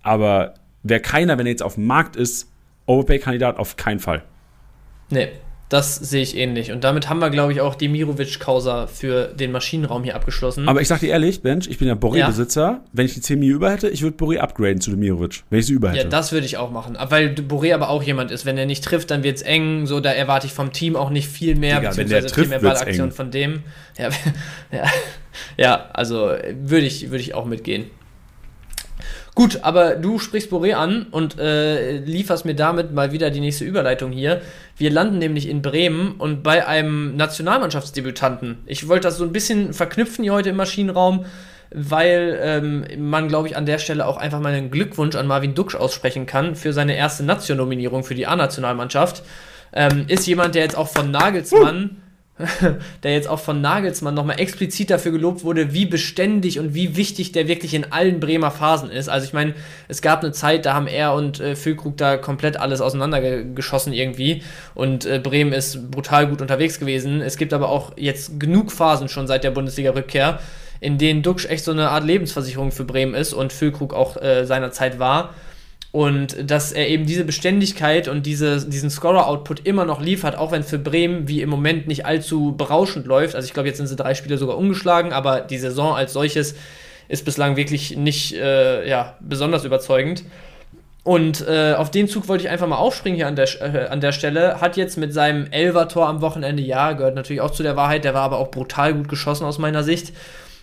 Aber 0.03 0.53
wäre 0.83 1.01
keiner, 1.01 1.37
wenn 1.37 1.47
er 1.47 1.51
jetzt 1.51 1.63
auf 1.63 1.75
dem 1.75 1.85
Markt 1.85 2.15
ist, 2.15 2.51
Overpay-Kandidat 2.85 3.57
auf 3.57 3.75
keinen 3.75 3.99
Fall. 3.99 4.23
Nee, 5.09 5.29
das 5.69 5.95
sehe 5.95 6.21
ich 6.21 6.37
ähnlich. 6.37 6.71
Und 6.71 6.83
damit 6.83 7.09
haben 7.09 7.19
wir, 7.19 7.31
glaube 7.31 7.51
ich, 7.51 7.59
auch 7.59 7.73
die 7.73 7.89
Mirovic-Causa 7.89 8.85
für 8.85 9.27
den 9.29 9.51
Maschinenraum 9.51 10.03
hier 10.03 10.15
abgeschlossen. 10.15 10.69
Aber 10.69 10.81
ich 10.81 10.87
sag 10.87 10.99
dir 10.99 11.09
ehrlich, 11.09 11.41
Bench, 11.41 11.67
ich 11.67 11.79
bin 11.79 11.87
ja 11.87 11.95
Boré-Besitzer. 11.95 12.61
Ja. 12.61 12.83
Wenn 12.93 13.07
ich 13.07 13.15
die 13.15 13.21
10 13.21 13.39
Mio 13.39 13.55
über 13.55 13.71
hätte, 13.71 13.89
ich 13.89 14.03
würde 14.03 14.15
Boré 14.15 14.37
upgraden 14.37 14.79
zu 14.79 14.91
Demirovic, 14.91 15.43
wenn 15.49 15.59
ich 15.59 15.65
sie 15.65 15.73
über 15.73 15.89
hätte. 15.89 16.03
Ja, 16.03 16.03
das 16.07 16.31
würde 16.31 16.45
ich 16.45 16.57
auch 16.57 16.69
machen. 16.69 16.97
Weil 17.09 17.29
Boré 17.33 17.73
aber 17.73 17.89
auch 17.89 18.03
jemand 18.03 18.29
ist, 18.29 18.45
wenn 18.45 18.57
er 18.59 18.67
nicht 18.67 18.83
trifft, 18.83 19.09
dann 19.09 19.23
wird 19.23 19.37
es 19.37 19.41
eng. 19.41 19.87
So, 19.87 19.99
da 19.99 20.11
erwarte 20.11 20.45
ich 20.45 20.53
vom 20.53 20.71
Team 20.71 20.95
auch 20.95 21.09
nicht 21.09 21.27
viel 21.27 21.55
mehr, 21.55 21.77
Digga, 21.77 21.89
beziehungsweise 21.89 22.15
wenn 22.15 22.21
der 22.21 22.31
trifft, 22.31 22.49
viel 22.49 22.59
mehr 22.59 22.59
Ballaktion 22.59 23.11
von 23.11 23.31
dem. 23.31 23.63
Ja, 23.97 24.09
ja, 24.71 24.83
ja 25.57 25.89
also 25.93 26.31
würde 26.61 26.85
ich, 26.85 27.09
würd 27.09 27.21
ich 27.21 27.33
auch 27.33 27.45
mitgehen. 27.45 27.85
Gut, 29.35 29.59
aber 29.63 29.95
du 29.95 30.17
sprichst 30.17 30.49
Boré 30.49 30.75
an 30.75 31.07
und 31.11 31.37
äh, 31.37 31.97
lieferst 31.97 32.45
mir 32.45 32.55
damit 32.55 32.93
mal 32.93 33.11
wieder 33.11 33.29
die 33.31 33.41
nächste 33.41 33.65
Überleitung 33.65 34.13
hier. 34.13 34.41
Wir 34.77 34.89
landen 34.89 35.17
nämlich 35.17 35.49
in 35.49 35.61
Bremen 35.61 36.13
und 36.13 36.41
bei 36.41 36.65
einem 36.65 37.17
Nationalmannschaftsdebütanten. 37.17 38.59
Ich 38.65 38.87
wollte 38.87 39.09
das 39.09 39.17
so 39.17 39.25
ein 39.25 39.33
bisschen 39.33 39.73
verknüpfen 39.73 40.23
hier 40.23 40.31
heute 40.31 40.51
im 40.51 40.55
Maschinenraum, 40.55 41.25
weil 41.69 42.39
ähm, 42.41 42.85
man, 42.97 43.27
glaube 43.27 43.49
ich, 43.49 43.57
an 43.57 43.65
der 43.65 43.79
Stelle 43.79 44.07
auch 44.07 44.15
einfach 44.15 44.39
mal 44.39 44.53
einen 44.53 44.71
Glückwunsch 44.71 45.17
an 45.17 45.27
Marvin 45.27 45.53
Duksch 45.53 45.75
aussprechen 45.75 46.25
kann 46.25 46.55
für 46.55 46.71
seine 46.71 46.95
erste 46.95 47.23
Nationnominierung 47.23 48.05
für 48.05 48.15
die 48.15 48.27
A-Nationalmannschaft. 48.27 49.23
Ähm, 49.73 50.05
ist 50.07 50.25
jemand, 50.27 50.55
der 50.55 50.63
jetzt 50.63 50.77
auch 50.77 50.87
von 50.87 51.11
Nagelsmann. 51.11 51.83
Uh 51.83 52.04
der 53.03 53.13
jetzt 53.13 53.29
auch 53.29 53.39
von 53.39 53.61
Nagelsmann 53.61 54.13
nochmal 54.13 54.39
explizit 54.41 54.89
dafür 54.89 55.13
gelobt 55.13 55.45
wurde, 55.45 55.73
wie 55.73 55.85
beständig 55.85 56.59
und 56.59 56.73
wie 56.73 56.97
wichtig 56.97 57.31
der 57.31 57.47
wirklich 57.47 57.73
in 57.73 57.93
allen 57.93 58.19
Bremer 58.19 58.51
Phasen 58.51 58.89
ist. 58.89 59.07
Also 59.07 59.25
ich 59.25 59.31
meine, 59.31 59.53
es 59.87 60.01
gab 60.01 60.21
eine 60.21 60.33
Zeit, 60.33 60.65
da 60.65 60.73
haben 60.73 60.87
er 60.87 61.13
und 61.13 61.39
äh, 61.39 61.55
Füllkrug 61.55 61.95
da 61.95 62.17
komplett 62.17 62.57
alles 62.57 62.81
auseinandergeschossen 62.81 63.93
irgendwie 63.93 64.43
und 64.73 65.05
äh, 65.05 65.19
Bremen 65.19 65.53
ist 65.53 65.91
brutal 65.91 66.27
gut 66.27 66.41
unterwegs 66.41 66.77
gewesen. 66.77 67.21
Es 67.21 67.37
gibt 67.37 67.53
aber 67.53 67.69
auch 67.69 67.93
jetzt 67.95 68.37
genug 68.37 68.73
Phasen 68.73 69.07
schon 69.07 69.27
seit 69.27 69.45
der 69.45 69.51
Bundesliga-Rückkehr, 69.51 70.39
in 70.81 70.97
denen 70.97 71.21
Duxch 71.21 71.45
echt 71.45 71.63
so 71.63 71.71
eine 71.71 71.89
Art 71.89 72.03
Lebensversicherung 72.03 72.73
für 72.73 72.83
Bremen 72.83 73.13
ist 73.13 73.33
und 73.33 73.53
Füllkrug 73.53 73.93
auch 73.93 74.21
äh, 74.21 74.43
seinerzeit 74.45 74.99
war. 74.99 75.33
Und 75.95 76.51
dass 76.51 76.73
er 76.73 76.89
eben 76.89 77.05
diese 77.05 77.23
Beständigkeit 77.23 78.09
und 78.09 78.25
diese, 78.25 78.67
diesen 78.67 78.89
Scorer-Output 78.89 79.65
immer 79.65 79.85
noch 79.85 80.01
liefert, 80.01 80.37
auch 80.37 80.51
wenn 80.51 80.61
für 80.61 80.77
Bremen 80.77 81.29
wie 81.29 81.41
im 81.41 81.47
Moment 81.47 81.87
nicht 81.87 82.05
allzu 82.05 82.51
berauschend 82.51 83.05
läuft. 83.05 83.33
Also 83.33 83.45
ich 83.45 83.53
glaube, 83.53 83.69
jetzt 83.69 83.77
sind 83.77 83.87
sie 83.87 83.95
drei 83.95 84.13
Spiele 84.13 84.37
sogar 84.37 84.57
umgeschlagen, 84.57 85.13
aber 85.13 85.39
die 85.39 85.57
Saison 85.57 85.95
als 85.95 86.11
solches 86.11 86.55
ist 87.07 87.23
bislang 87.23 87.55
wirklich 87.55 87.95
nicht 87.95 88.33
äh, 88.33 88.85
ja, 88.85 89.15
besonders 89.21 89.63
überzeugend. 89.63 90.23
Und 91.05 91.47
äh, 91.47 91.75
auf 91.77 91.91
den 91.91 92.09
Zug 92.09 92.27
wollte 92.27 92.43
ich 92.43 92.49
einfach 92.49 92.67
mal 92.67 92.75
aufspringen 92.75 93.15
hier 93.15 93.27
an 93.27 93.37
der, 93.37 93.47
äh, 93.61 93.87
an 93.87 94.01
der 94.01 94.11
Stelle. 94.11 94.59
Hat 94.59 94.75
jetzt 94.75 94.97
mit 94.97 95.13
seinem 95.13 95.47
Elver-Tor 95.49 96.09
am 96.09 96.19
Wochenende, 96.19 96.61
ja, 96.61 96.91
gehört 96.91 97.15
natürlich 97.15 97.39
auch 97.39 97.51
zu 97.51 97.63
der 97.63 97.77
Wahrheit, 97.77 98.03
der 98.03 98.13
war 98.13 98.23
aber 98.23 98.39
auch 98.39 98.51
brutal 98.51 98.93
gut 98.95 99.07
geschossen 99.07 99.45
aus 99.45 99.59
meiner 99.59 99.83
Sicht 99.83 100.11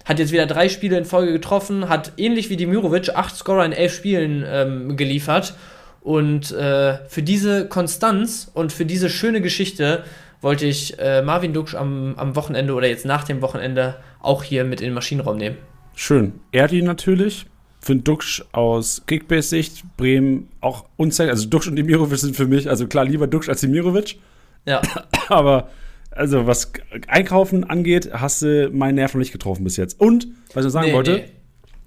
hat 0.05 0.19
jetzt 0.19 0.33
wieder 0.33 0.47
drei 0.47 0.69
Spiele 0.69 0.99
in 0.99 1.05
Folge 1.05 1.33
getroffen, 1.33 1.89
hat 1.89 2.13
ähnlich 2.17 2.51
wie 2.51 2.57
Dimirovic 2.57 3.11
acht 3.11 3.37
Scorer 3.37 3.65
in 3.65 3.73
elf 3.73 3.95
Spielen 3.95 4.45
ähm, 4.47 4.97
geliefert. 4.97 5.55
Und 6.01 6.51
äh, 6.51 6.99
für 7.09 7.23
diese 7.23 7.69
Konstanz 7.69 8.51
und 8.55 8.73
für 8.73 8.85
diese 8.85 9.09
schöne 9.09 9.41
Geschichte 9.41 10.03
wollte 10.41 10.67
ich 10.67 10.99
äh, 10.99 11.23
Marvin 11.23 11.53
Duksch 11.53 11.77
am, 11.77 12.15
am 12.17 12.35
Wochenende 12.35 12.75
oder 12.75 12.89
jetzt 12.89 13.07
nach 13.07 13.23
dem 13.23 13.41
Wochenende 13.43 13.95
auch 14.21 14.43
hier 14.43 14.65
mit 14.65 14.81
in 14.81 14.89
den 14.89 14.95
Maschinenraum 14.95 15.37
nehmen. 15.37 15.57
Schön. 15.95 16.33
Erdi 16.51 16.83
natürlich. 16.83 17.47
Für 17.81 17.97
Duksch 17.97 18.43
aus 18.53 19.03
Kickbase-Sicht, 19.07 19.83
Bremen 19.97 20.49
auch 20.61 20.85
unzählig. 20.97 21.33
Also 21.33 21.49
Duksch 21.49 21.67
und 21.67 21.77
Dimirovic 21.77 22.19
sind 22.19 22.37
für 22.37 22.47
mich, 22.47 22.69
also 22.69 22.87
klar, 22.87 23.05
lieber 23.05 23.27
Duksch 23.27 23.49
als 23.49 23.61
Dimirovic. 23.61 24.19
Ja. 24.67 24.83
Aber 25.29 25.69
also 26.15 26.47
was 26.47 26.73
Einkaufen 27.09 27.65
angeht, 27.65 28.11
hast 28.13 28.43
du 28.43 28.71
meinen 28.73 28.97
Nerv 28.97 29.15
noch 29.15 29.19
nicht 29.19 29.33
getroffen 29.33 29.65
bis 29.65 29.77
jetzt. 29.77 30.01
Und, 30.01 30.29
was 30.55 30.65
ich 30.65 30.73
sagen 30.73 30.89
nee, 30.89 30.95
wollte, 30.95 31.13
nee. 31.13 31.25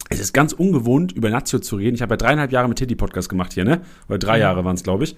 es 0.09 0.19
ist 0.19 0.33
ganz 0.33 0.53
ungewohnt, 0.53 1.11
über 1.11 1.29
Nazio 1.29 1.59
zu 1.59 1.75
reden. 1.75 1.95
Ich 1.95 2.01
habe 2.01 2.13
ja 2.13 2.17
dreieinhalb 2.17 2.51
Jahre 2.51 2.67
mit 2.67 2.77
Tiddy 2.77 2.95
Podcast 2.95 3.29
gemacht 3.29 3.53
hier, 3.53 3.65
ne? 3.65 3.81
Oder 4.07 4.19
drei 4.19 4.37
mhm. 4.37 4.41
Jahre 4.41 4.65
waren 4.65 4.75
es, 4.75 4.83
glaube 4.83 5.05
ich. 5.05 5.15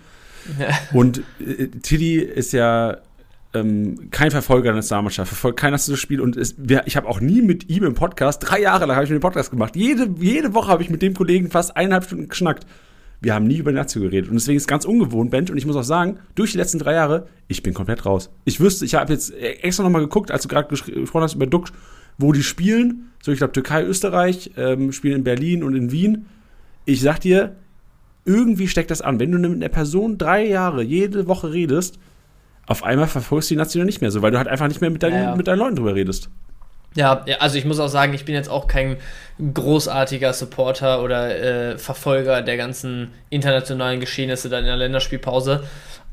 Ja. 0.59 0.67
Und 0.93 1.21
äh, 1.39 1.67
Tiddy 1.67 2.19
ist 2.19 2.53
ja 2.53 2.97
ähm, 3.53 4.09
kein 4.11 4.31
Verfolger 4.31 4.65
der 4.65 4.75
Nationalmannschaft, 4.75 5.29
verfolgt 5.29 5.59
kein 5.59 5.71
Nationalspiel 5.71 6.21
und 6.21 6.37
es, 6.37 6.55
wir, 6.57 6.83
ich 6.85 6.95
habe 6.95 7.07
auch 7.07 7.19
nie 7.19 7.41
mit 7.41 7.69
ihm 7.69 7.83
im 7.83 7.95
Podcast, 7.95 8.43
drei 8.45 8.61
Jahre 8.61 8.85
lang 8.85 8.95
habe 8.95 9.05
ich 9.05 9.09
mit 9.09 9.19
dem 9.19 9.21
Podcast 9.21 9.51
gemacht. 9.51 9.75
Jede, 9.75 10.09
jede 10.19 10.53
Woche 10.53 10.69
habe 10.69 10.83
ich 10.83 10.89
mit 10.89 11.01
dem 11.01 11.13
Kollegen 11.13 11.49
fast 11.49 11.75
eineinhalb 11.75 12.05
Stunden 12.05 12.29
geschnackt. 12.29 12.65
Wir 13.19 13.33
haben 13.33 13.47
nie 13.47 13.57
über 13.57 13.71
Nazio 13.71 14.01
geredet. 14.01 14.29
Und 14.29 14.35
deswegen 14.35 14.57
ist 14.57 14.63
es 14.63 14.67
ganz 14.67 14.85
ungewohnt, 14.85 15.31
Bench. 15.31 15.49
Und 15.49 15.57
ich 15.57 15.65
muss 15.65 15.75
auch 15.75 15.83
sagen, 15.83 16.19
durch 16.35 16.51
die 16.51 16.57
letzten 16.57 16.79
drei 16.79 16.93
Jahre, 16.93 17.27
ich 17.47 17.63
bin 17.63 17.73
komplett 17.73 18.05
raus. 18.05 18.29
Ich 18.45 18.59
wüsste, 18.59 18.85
ich 18.85 18.95
habe 18.95 19.11
jetzt 19.11 19.33
extra 19.33 19.83
nochmal 19.83 20.01
geguckt, 20.01 20.29
als 20.29 20.43
du 20.43 20.47
gerade 20.47 20.67
gesprochen 20.67 21.23
hast 21.23 21.33
über 21.33 21.47
Duck, 21.47 21.69
wo 22.17 22.31
die 22.31 22.43
spielen. 22.43 23.11
So, 23.23 23.31
ich 23.31 23.39
glaube, 23.39 23.53
Türkei, 23.53 23.83
Österreich, 23.83 24.51
ähm, 24.55 24.91
spielen 24.91 25.17
in 25.17 25.23
Berlin 25.23 25.63
und 25.63 25.75
in 25.75 25.91
Wien. 25.91 26.27
Ich 26.85 27.01
sag 27.01 27.19
dir, 27.19 27.55
irgendwie 28.25 28.67
steckt 28.67 28.91
das 28.91 29.01
an. 29.01 29.19
Wenn 29.19 29.31
du 29.31 29.39
mit 29.39 29.51
einer 29.51 29.69
Person 29.69 30.17
drei 30.17 30.45
Jahre 30.45 30.83
jede 30.83 31.27
Woche 31.27 31.51
redest, 31.51 31.97
auf 32.67 32.83
einmal 32.83 33.07
verfolgst 33.07 33.49
du 33.49 33.55
die 33.55 33.59
Nation 33.59 33.85
nicht 33.85 34.01
mehr 34.01 34.11
so, 34.11 34.21
weil 34.21 34.31
du 34.31 34.37
halt 34.37 34.47
einfach 34.47 34.67
nicht 34.67 34.81
mehr 34.81 34.89
mit 34.89 35.01
deinen, 35.01 35.23
ja. 35.23 35.35
mit 35.35 35.47
deinen 35.47 35.59
Leuten 35.59 35.77
drüber 35.77 35.95
redest. 35.95 36.29
Ja, 36.97 37.23
also 37.39 37.59
ich 37.59 37.65
muss 37.65 37.79
auch 37.79 37.89
sagen, 37.89 38.15
ich 38.15 38.25
bin 38.25 38.33
jetzt 38.33 38.49
auch 38.49 38.67
kein 38.67 38.97
großartiger 39.53 40.33
Supporter 40.33 41.03
oder 41.03 41.73
äh, 41.73 41.77
Verfolger 41.77 42.41
der 42.41 42.57
ganzen 42.57 43.11
internationalen 43.29 43.99
Geschehnisse 43.99 44.49
dann 44.49 44.61
in 44.61 44.65
der 44.65 44.77
Länderspielpause. 44.77 45.63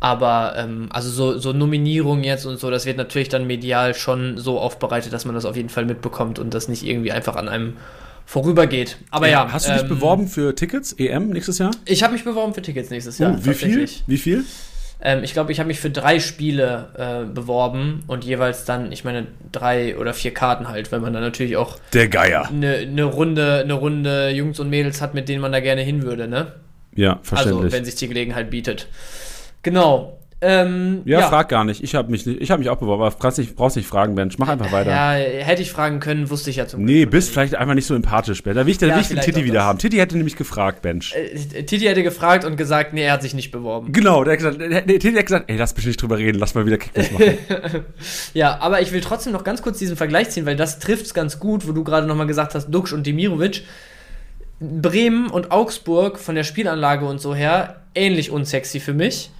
Aber 0.00 0.54
ähm, 0.58 0.88
also 0.90 1.08
so, 1.08 1.38
so 1.38 1.54
Nominierungen 1.54 2.22
jetzt 2.22 2.44
und 2.44 2.58
so, 2.58 2.70
das 2.70 2.84
wird 2.84 2.98
natürlich 2.98 3.30
dann 3.30 3.46
medial 3.46 3.94
schon 3.94 4.36
so 4.36 4.58
aufbereitet, 4.60 5.14
dass 5.14 5.24
man 5.24 5.34
das 5.34 5.46
auf 5.46 5.56
jeden 5.56 5.70
Fall 5.70 5.86
mitbekommt 5.86 6.38
und 6.38 6.52
das 6.52 6.68
nicht 6.68 6.84
irgendwie 6.84 7.12
einfach 7.12 7.36
an 7.36 7.48
einem 7.48 7.78
vorübergeht. 8.26 8.98
Aber 9.10 9.26
ja. 9.26 9.46
ja 9.46 9.52
hast 9.52 9.66
du 9.66 9.72
dich 9.72 9.82
ähm, 9.82 9.88
beworben 9.88 10.28
für 10.28 10.54
Tickets, 10.54 10.92
EM 10.92 11.30
nächstes 11.30 11.56
Jahr? 11.56 11.70
Ich 11.86 12.02
habe 12.02 12.12
mich 12.12 12.24
beworben 12.24 12.52
für 12.52 12.60
Tickets 12.60 12.90
nächstes 12.90 13.16
Jahr. 13.16 13.38
Oh, 13.38 13.46
wie 13.46 13.54
viel? 13.54 13.88
Wie 14.06 14.18
viel? 14.18 14.44
Ähm, 15.04 15.22
ich 15.22 15.34
glaube, 15.34 15.52
ich 15.52 15.60
habe 15.60 15.66
mich 15.68 15.78
für 15.78 15.90
drei 15.90 16.18
Spiele 16.18 16.88
äh, 16.96 17.32
beworben 17.32 18.02
und 18.06 18.24
jeweils 18.24 18.64
dann, 18.64 18.90
ich 18.90 19.04
meine, 19.04 19.26
drei 19.52 19.96
oder 19.98 20.14
vier 20.14 20.32
Karten 20.32 20.68
halt, 20.68 20.90
weil 20.90 21.00
man 21.00 21.12
dann 21.12 21.22
natürlich 21.22 21.56
auch 21.58 21.78
der 21.92 22.08
Geier 22.08 22.48
eine 22.48 22.86
ne 22.86 23.04
Runde, 23.04 23.60
eine 23.62 23.74
Runde 23.74 24.30
Jungs 24.30 24.58
und 24.58 24.70
Mädels 24.70 25.02
hat, 25.02 25.12
mit 25.14 25.28
denen 25.28 25.42
man 25.42 25.52
da 25.52 25.60
gerne 25.60 25.82
hin 25.82 26.02
würde, 26.02 26.26
ne? 26.26 26.52
Ja, 26.96 27.18
verständlich. 27.22 27.64
Also 27.64 27.76
wenn 27.76 27.84
sich 27.84 27.96
die 27.96 28.08
Gelegenheit 28.08 28.50
bietet. 28.50 28.88
Genau. 29.62 30.18
Ähm, 30.40 31.02
ja, 31.04 31.20
ja, 31.20 31.28
frag 31.28 31.48
gar 31.48 31.64
nicht. 31.64 31.82
Ich 31.82 31.94
habe 31.94 32.10
mich, 32.10 32.26
hab 32.26 32.58
mich 32.58 32.68
auch 32.68 32.76
beworben, 32.76 33.02
aber 33.02 33.14
brauchst 33.14 33.38
nicht, 33.38 33.56
brauchst 33.56 33.76
nicht 33.76 33.88
fragen, 33.88 34.14
Bench. 34.14 34.38
Mach 34.38 34.48
einfach 34.48 34.72
weiter. 34.72 34.90
Ja, 34.90 35.12
hätte 35.12 35.62
ich 35.62 35.72
fragen 35.72 36.00
können, 36.00 36.28
wusste 36.28 36.50
ich 36.50 36.56
ja 36.56 36.66
zum 36.66 36.84
Nee, 36.84 37.06
bist 37.06 37.30
vielleicht 37.30 37.54
einfach 37.54 37.74
nicht 37.74 37.86
so 37.86 37.94
empathisch, 37.94 38.42
Ben. 38.42 38.54
Da 38.54 38.66
will 38.66 38.72
ich, 38.72 38.78
da 38.78 38.86
ja, 38.86 38.94
will 38.94 39.02
ich 39.02 39.08
den 39.08 39.20
Titi 39.20 39.44
wieder 39.44 39.62
haben. 39.62 39.78
Titi 39.78 39.96
hätte 39.96 40.16
nämlich 40.16 40.36
gefragt, 40.36 40.82
Bench. 40.82 41.14
Äh, 41.14 41.62
Titi 41.62 41.86
hätte 41.86 42.02
gefragt 42.02 42.44
und 42.44 42.56
gesagt, 42.56 42.92
nee, 42.92 43.02
er 43.02 43.12
hat 43.12 43.22
sich 43.22 43.34
nicht 43.34 43.50
beworben. 43.50 43.92
Genau, 43.92 44.24
der 44.24 44.34
hat 44.34 44.38
gesagt, 44.38 44.58
nee, 44.58 44.98
Titi 44.98 45.14
hat 45.14 45.26
gesagt, 45.26 45.44
ey, 45.48 45.56
lass 45.56 45.74
mich 45.76 45.86
nicht 45.86 46.02
drüber 46.02 46.18
reden, 46.18 46.38
lass 46.38 46.54
mal 46.54 46.66
wieder 46.66 46.78
Kickbase 46.78 47.12
machen. 47.12 47.84
ja, 48.34 48.58
aber 48.60 48.82
ich 48.82 48.92
will 48.92 49.00
trotzdem 49.00 49.32
noch 49.32 49.44
ganz 49.44 49.62
kurz 49.62 49.78
diesen 49.78 49.96
Vergleich 49.96 50.30
ziehen, 50.30 50.46
weil 50.46 50.56
das 50.56 50.78
trifft 50.78 51.06
es 51.06 51.14
ganz 51.14 51.38
gut, 51.38 51.66
wo 51.66 51.72
du 51.72 51.84
gerade 51.84 52.06
nochmal 52.06 52.26
gesagt 52.26 52.54
hast, 52.54 52.68
Dux 52.68 52.92
und 52.92 53.06
Demirovic 53.06 53.62
Bremen 54.60 55.28
und 55.28 55.50
Augsburg 55.50 56.18
von 56.18 56.34
der 56.34 56.44
Spielanlage 56.44 57.06
und 57.06 57.20
so 57.20 57.34
her 57.34 57.82
ähnlich 57.94 58.30
unsexy 58.30 58.80
für 58.80 58.94
mich. 58.94 59.30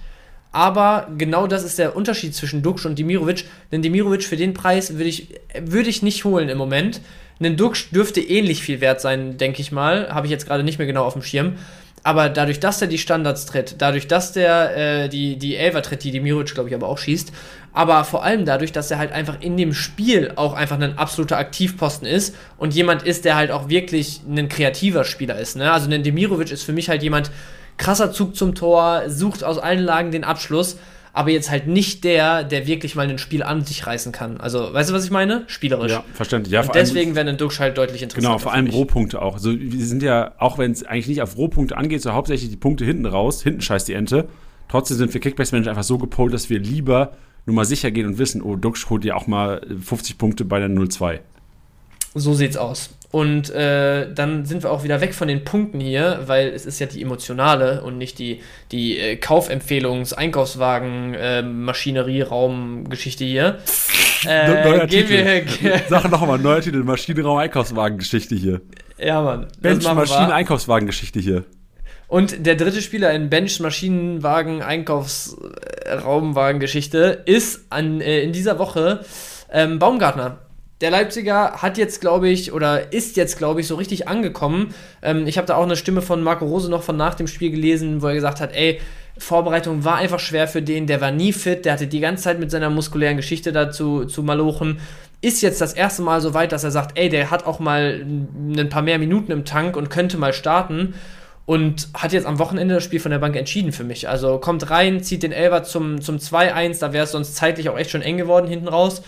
Aber 0.55 1.09
genau 1.17 1.47
das 1.47 1.65
ist 1.65 1.79
der 1.79 1.97
Unterschied 1.97 2.33
zwischen 2.33 2.61
Duxch 2.61 2.85
und 2.85 2.97
Dimirovic. 2.97 3.43
Denn 3.73 3.81
Dimirovic 3.81 4.23
für 4.23 4.37
den 4.37 4.53
Preis 4.53 4.93
würde 4.93 5.09
ich, 5.09 5.27
würd 5.59 5.85
ich 5.85 6.01
nicht 6.01 6.23
holen 6.23 6.47
im 6.47 6.57
Moment. 6.57 7.01
Ein 7.41 7.57
Duxch 7.57 7.89
dürfte 7.89 8.21
ähnlich 8.21 8.63
viel 8.63 8.79
wert 8.79 9.01
sein, 9.01 9.37
denke 9.37 9.59
ich 9.59 9.73
mal. 9.73 10.07
Habe 10.13 10.27
ich 10.27 10.31
jetzt 10.31 10.47
gerade 10.47 10.63
nicht 10.63 10.77
mehr 10.77 10.87
genau 10.87 11.03
auf 11.03 11.11
dem 11.11 11.23
Schirm. 11.23 11.55
Aber 12.03 12.29
dadurch, 12.29 12.61
dass 12.61 12.81
er 12.81 12.87
die 12.87 12.97
Standards 12.97 13.45
tritt, 13.47 13.75
dadurch, 13.79 14.07
dass 14.07 14.31
der 14.31 14.77
äh, 14.77 15.09
die, 15.09 15.35
die 15.35 15.57
Elfer 15.57 15.81
tritt, 15.81 16.05
die 16.05 16.11
Dimirovic, 16.11 16.53
glaube 16.53 16.69
ich, 16.69 16.75
aber 16.75 16.87
auch 16.87 16.99
schießt, 16.99 17.33
aber 17.73 18.05
vor 18.05 18.23
allem 18.23 18.45
dadurch, 18.45 18.71
dass 18.71 18.89
er 18.91 18.97
halt 18.97 19.11
einfach 19.11 19.41
in 19.41 19.57
dem 19.57 19.73
Spiel 19.73 20.31
auch 20.37 20.53
einfach 20.53 20.79
ein 20.79 20.97
absoluter 20.97 21.37
Aktivposten 21.37 22.07
ist 22.07 22.33
und 22.57 22.73
jemand 22.73 23.03
ist, 23.03 23.25
der 23.25 23.35
halt 23.35 23.51
auch 23.51 23.67
wirklich 23.67 24.21
ein 24.25 24.47
kreativer 24.47 25.03
Spieler 25.03 25.37
ist. 25.37 25.57
Ne? 25.57 25.69
Also 25.69 25.91
ein 25.91 26.03
Demirovic 26.03 26.51
ist 26.51 26.63
für 26.63 26.71
mich 26.71 26.87
halt 26.87 27.03
jemand, 27.03 27.29
krasser 27.77 28.11
Zug 28.11 28.35
zum 28.35 28.55
Tor, 28.55 29.03
sucht 29.07 29.43
aus 29.43 29.57
allen 29.57 29.83
Lagen 29.83 30.11
den 30.11 30.23
Abschluss, 30.23 30.77
aber 31.13 31.29
jetzt 31.29 31.49
halt 31.49 31.67
nicht 31.67 32.03
der, 32.03 32.43
der 32.43 32.67
wirklich 32.67 32.95
mal 32.95 33.09
ein 33.09 33.17
Spiel 33.17 33.41
an 33.41 33.63
sich 33.63 33.87
reißen 33.87 34.11
kann. 34.11 34.37
Also, 34.37 34.73
weißt 34.73 34.89
du, 34.89 34.93
was 34.93 35.05
ich 35.05 35.11
meine? 35.11 35.43
Spielerisch. 35.47 35.93
Ja, 35.93 36.03
verständlich. 36.13 36.51
Ja, 36.51 36.61
und 36.61 36.75
deswegen 36.75 37.15
wäre 37.15 37.29
ein 37.29 37.37
Duxch 37.37 37.59
halt 37.59 37.77
deutlich 37.77 38.03
interessanter. 38.03 38.35
Genau, 38.35 38.37
vor 38.37 38.53
allem 38.53 38.67
Rohpunkte 38.67 39.21
auch. 39.21 39.35
Also, 39.35 39.51
wir 39.57 39.85
sind 39.85 40.03
ja, 40.03 40.33
auch 40.39 40.57
wenn 40.57 40.71
es 40.71 40.83
eigentlich 40.83 41.07
nicht 41.07 41.21
auf 41.21 41.37
Rohpunkte 41.37 41.77
angeht, 41.77 42.01
so 42.01 42.11
hauptsächlich 42.11 42.49
die 42.49 42.57
Punkte 42.57 42.83
hinten 42.83 43.05
raus, 43.05 43.41
hinten 43.41 43.61
scheißt 43.61 43.87
die 43.87 43.93
Ente. 43.93 44.27
Trotzdem 44.67 44.97
sind 44.97 45.13
wir 45.13 45.21
Kickbase-Manager 45.21 45.69
einfach 45.69 45.83
so 45.83 45.97
gepolt, 45.97 46.33
dass 46.33 46.49
wir 46.49 46.59
lieber 46.59 47.13
nur 47.45 47.55
mal 47.55 47.65
sicher 47.65 47.91
gehen 47.91 48.07
und 48.07 48.17
wissen, 48.17 48.41
oh, 48.41 48.57
Duxch 48.57 48.89
holt 48.89 49.05
ja 49.05 49.15
auch 49.15 49.27
mal 49.27 49.61
50 49.81 50.17
Punkte 50.17 50.43
bei 50.43 50.59
der 50.59 50.69
0-2. 50.69 51.19
So 52.13 52.33
sieht's 52.33 52.57
aus. 52.57 52.89
Und 53.15 53.49
äh, 53.51 54.13
dann 54.13 54.43
sind 54.43 54.63
wir 54.63 54.71
auch 54.71 54.83
wieder 54.83 54.99
weg 54.99 55.13
von 55.13 55.29
den 55.29 55.45
Punkten 55.45 55.79
hier, 55.79 56.23
weil 56.25 56.49
es 56.49 56.65
ist 56.65 56.79
ja 56.79 56.85
die 56.85 57.01
emotionale 57.01 57.81
und 57.81 57.97
nicht 57.97 58.19
die, 58.19 58.41
die 58.73 58.99
äh, 58.99 59.15
Kaufempfehlungs-, 59.15 60.13
Einkaufswagen-, 60.13 61.13
äh, 61.13 61.41
Maschinerie-Raum-Geschichte 61.41 63.23
hier. 63.23 63.59
Äh, 64.27 64.69
neuer 64.69 64.87
Titel. 64.87 65.45
Wir, 65.61 65.79
Sag 65.87 66.11
nochmal, 66.11 66.39
neuer 66.39 66.59
Titel, 66.59 66.83
Maschinenraum-Einkaufswagen-Geschichte 66.83 68.35
hier. 68.35 68.59
Ja, 68.97 69.21
Mann. 69.21 69.47
Bench 69.61 69.85
Maschinen-Einkaufswagen-Geschichte 69.85 71.21
hier. 71.21 71.45
Und 72.09 72.45
der 72.45 72.55
dritte 72.55 72.81
Spieler 72.81 73.13
in 73.13 73.29
Bench 73.29 73.61
Maschinenwagen 73.61 74.61
Einkaufsraumwagen-Geschichte 74.61 77.23
ist 77.25 77.67
an, 77.69 78.01
äh, 78.01 78.23
in 78.23 78.33
dieser 78.33 78.59
Woche 78.59 79.05
ähm, 79.53 79.79
Baumgartner 79.79 80.39
der 80.81 80.91
Leipziger 80.91 81.61
hat 81.61 81.77
jetzt, 81.77 82.01
glaube 82.01 82.27
ich, 82.29 82.51
oder 82.51 82.91
ist 82.91 83.15
jetzt, 83.15 83.37
glaube 83.37 83.61
ich, 83.61 83.67
so 83.67 83.75
richtig 83.75 84.07
angekommen. 84.07 84.73
Ähm, 85.01 85.25
ich 85.25 85.37
habe 85.37 85.47
da 85.47 85.55
auch 85.55 85.63
eine 85.63 85.77
Stimme 85.77 86.01
von 86.01 86.21
Marco 86.21 86.45
Rose 86.45 86.69
noch 86.69 86.83
von 86.83 86.97
nach 86.97 87.15
dem 87.15 87.27
Spiel 87.27 87.51
gelesen, 87.51 88.01
wo 88.01 88.07
er 88.07 88.13
gesagt 88.13 88.41
hat, 88.41 88.53
ey, 88.53 88.79
Vorbereitung 89.17 89.85
war 89.85 89.95
einfach 89.95 90.19
schwer 90.19 90.47
für 90.47 90.61
den, 90.61 90.87
der 90.87 90.99
war 90.99 91.11
nie 91.11 91.31
fit, 91.31 91.63
der 91.63 91.73
hatte 91.73 91.87
die 91.87 92.01
ganze 92.01 92.23
Zeit 92.23 92.39
mit 92.39 92.51
seiner 92.51 92.69
muskulären 92.69 93.15
Geschichte 93.15 93.53
dazu 93.53 94.03
zu 94.05 94.23
malochen. 94.23 94.79
Ist 95.21 95.41
jetzt 95.41 95.61
das 95.61 95.71
erste 95.71 96.01
Mal 96.01 96.19
so 96.19 96.33
weit, 96.33 96.51
dass 96.51 96.65
er 96.65 96.71
sagt, 96.71 96.97
ey, 96.97 97.07
der 97.07 97.31
hat 97.31 97.45
auch 97.45 97.59
mal 97.59 98.05
ein 98.05 98.69
paar 98.69 98.81
mehr 98.81 98.99
Minuten 98.99 99.31
im 99.31 99.45
Tank 99.45 99.77
und 99.77 99.89
könnte 99.89 100.17
mal 100.17 100.33
starten 100.33 100.95
und 101.45 101.87
hat 101.93 102.11
jetzt 102.11 102.25
am 102.25 102.39
Wochenende 102.39 102.75
das 102.75 102.83
Spiel 102.83 102.99
von 102.99 103.11
der 103.11 103.19
Bank 103.19 103.37
entschieden 103.37 103.71
für 103.71 103.85
mich. 103.85 104.09
Also 104.09 104.39
kommt 104.39 104.69
rein, 104.69 105.01
zieht 105.01 105.23
den 105.23 105.31
Elber 105.31 105.63
zum, 105.63 106.01
zum 106.01 106.17
2-1, 106.17 106.79
da 106.79 106.91
wäre 106.91 107.05
es 107.05 107.11
sonst 107.11 107.35
zeitlich 107.35 107.69
auch 107.69 107.77
echt 107.77 107.91
schon 107.91 108.01
eng 108.01 108.17
geworden 108.17 108.47
hinten 108.47 108.67
raus. 108.67 109.01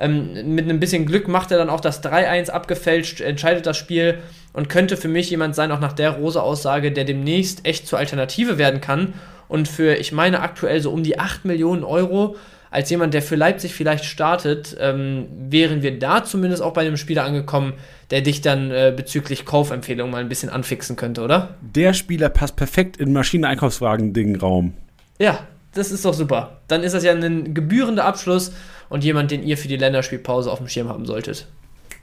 Ähm, 0.00 0.54
mit 0.54 0.64
einem 0.64 0.80
bisschen 0.80 1.04
Glück 1.04 1.28
macht 1.28 1.52
er 1.52 1.58
dann 1.58 1.68
auch 1.68 1.80
das 1.80 2.02
3-1 2.02 2.48
abgefälscht, 2.48 3.20
entscheidet 3.20 3.66
das 3.66 3.76
Spiel 3.76 4.18
und 4.54 4.70
könnte 4.70 4.96
für 4.96 5.08
mich 5.08 5.30
jemand 5.30 5.54
sein, 5.54 5.70
auch 5.70 5.78
nach 5.78 5.92
der 5.92 6.12
Rose-Aussage, 6.12 6.90
der 6.90 7.04
demnächst 7.04 7.66
echt 7.66 7.86
zur 7.86 7.98
Alternative 7.98 8.56
werden 8.56 8.80
kann. 8.80 9.12
Und 9.46 9.68
für, 9.68 9.96
ich 9.96 10.12
meine, 10.12 10.40
aktuell 10.40 10.80
so 10.80 10.90
um 10.90 11.02
die 11.02 11.18
8 11.18 11.44
Millionen 11.44 11.84
Euro 11.84 12.36
als 12.70 12.88
jemand, 12.88 13.14
der 13.14 13.22
für 13.22 13.34
Leipzig 13.34 13.74
vielleicht 13.74 14.04
startet, 14.04 14.76
ähm, 14.80 15.26
wären 15.48 15.82
wir 15.82 15.98
da 15.98 16.24
zumindest 16.24 16.62
auch 16.62 16.72
bei 16.72 16.82
einem 16.82 16.96
Spieler 16.96 17.24
angekommen, 17.24 17.74
der 18.10 18.22
dich 18.22 18.40
dann 18.40 18.70
äh, 18.70 18.92
bezüglich 18.96 19.44
Kaufempfehlungen 19.44 20.12
mal 20.12 20.20
ein 20.20 20.28
bisschen 20.28 20.50
anfixen 20.50 20.96
könnte, 20.96 21.22
oder? 21.22 21.56
Der 21.60 21.92
Spieler 21.92 22.28
passt 22.28 22.56
perfekt 22.56 22.96
in 22.96 23.12
Maschineneinkaufswagen-Ding-Raum. 23.12 24.74
Ja, 25.18 25.40
das 25.72 25.92
ist 25.92 26.04
doch 26.04 26.14
super. 26.14 26.60
Dann 26.68 26.82
ist 26.82 26.94
das 26.94 27.04
ja 27.04 27.12
ein 27.12 27.54
gebührender 27.54 28.04
Abschluss 28.04 28.52
und 28.88 29.04
jemand, 29.04 29.30
den 29.30 29.42
ihr 29.42 29.56
für 29.56 29.68
die 29.68 29.76
Länderspielpause 29.76 30.50
auf 30.50 30.58
dem 30.58 30.68
Schirm 30.68 30.88
haben 30.88 31.06
solltet. 31.06 31.46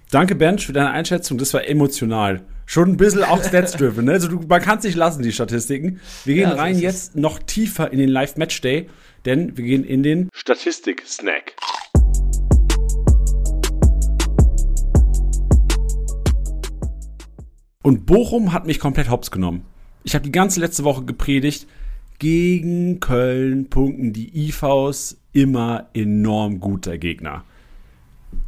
Danke, 0.09 0.35
Bench, 0.35 0.65
für 0.65 0.73
deine 0.73 0.91
Einschätzung. 0.91 1.37
Das 1.37 1.53
war 1.53 1.67
emotional. 1.67 2.41
Schon 2.65 2.91
ein 2.91 2.97
bisschen 2.97 3.23
auch 3.23 3.43
Stats-driven. 3.43 4.05
Ne? 4.05 4.13
Also, 4.13 4.29
du, 4.29 4.39
man 4.47 4.61
kann 4.61 4.77
es 4.77 4.85
nicht 4.85 4.95
lassen, 4.95 5.21
die 5.21 5.33
Statistiken. 5.33 5.99
Wir 6.23 6.35
gehen 6.35 6.43
ja, 6.43 6.51
so 6.51 6.57
rein 6.57 6.79
jetzt 6.79 7.17
noch 7.17 7.39
tiefer 7.39 7.91
in 7.91 7.99
den 7.99 8.09
Live-Match-Day, 8.09 8.89
denn 9.25 9.57
wir 9.57 9.65
gehen 9.65 9.83
in 9.83 10.03
den 10.03 10.29
Statistik-Snack. 10.33 11.55
Und 17.83 18.05
Bochum 18.05 18.53
hat 18.53 18.65
mich 18.65 18.79
komplett 18.79 19.09
hops 19.09 19.31
genommen. 19.31 19.65
Ich 20.03 20.13
habe 20.15 20.23
die 20.23 20.31
ganze 20.31 20.61
letzte 20.61 20.85
Woche 20.85 21.03
gepredigt, 21.03 21.67
gegen 22.19 22.99
Köln 22.99 23.69
punkten 23.69 24.13
die 24.13 24.47
IVs 24.47 25.17
immer 25.33 25.89
enorm 25.93 26.59
guter 26.59 26.97
Gegner. 26.97 27.43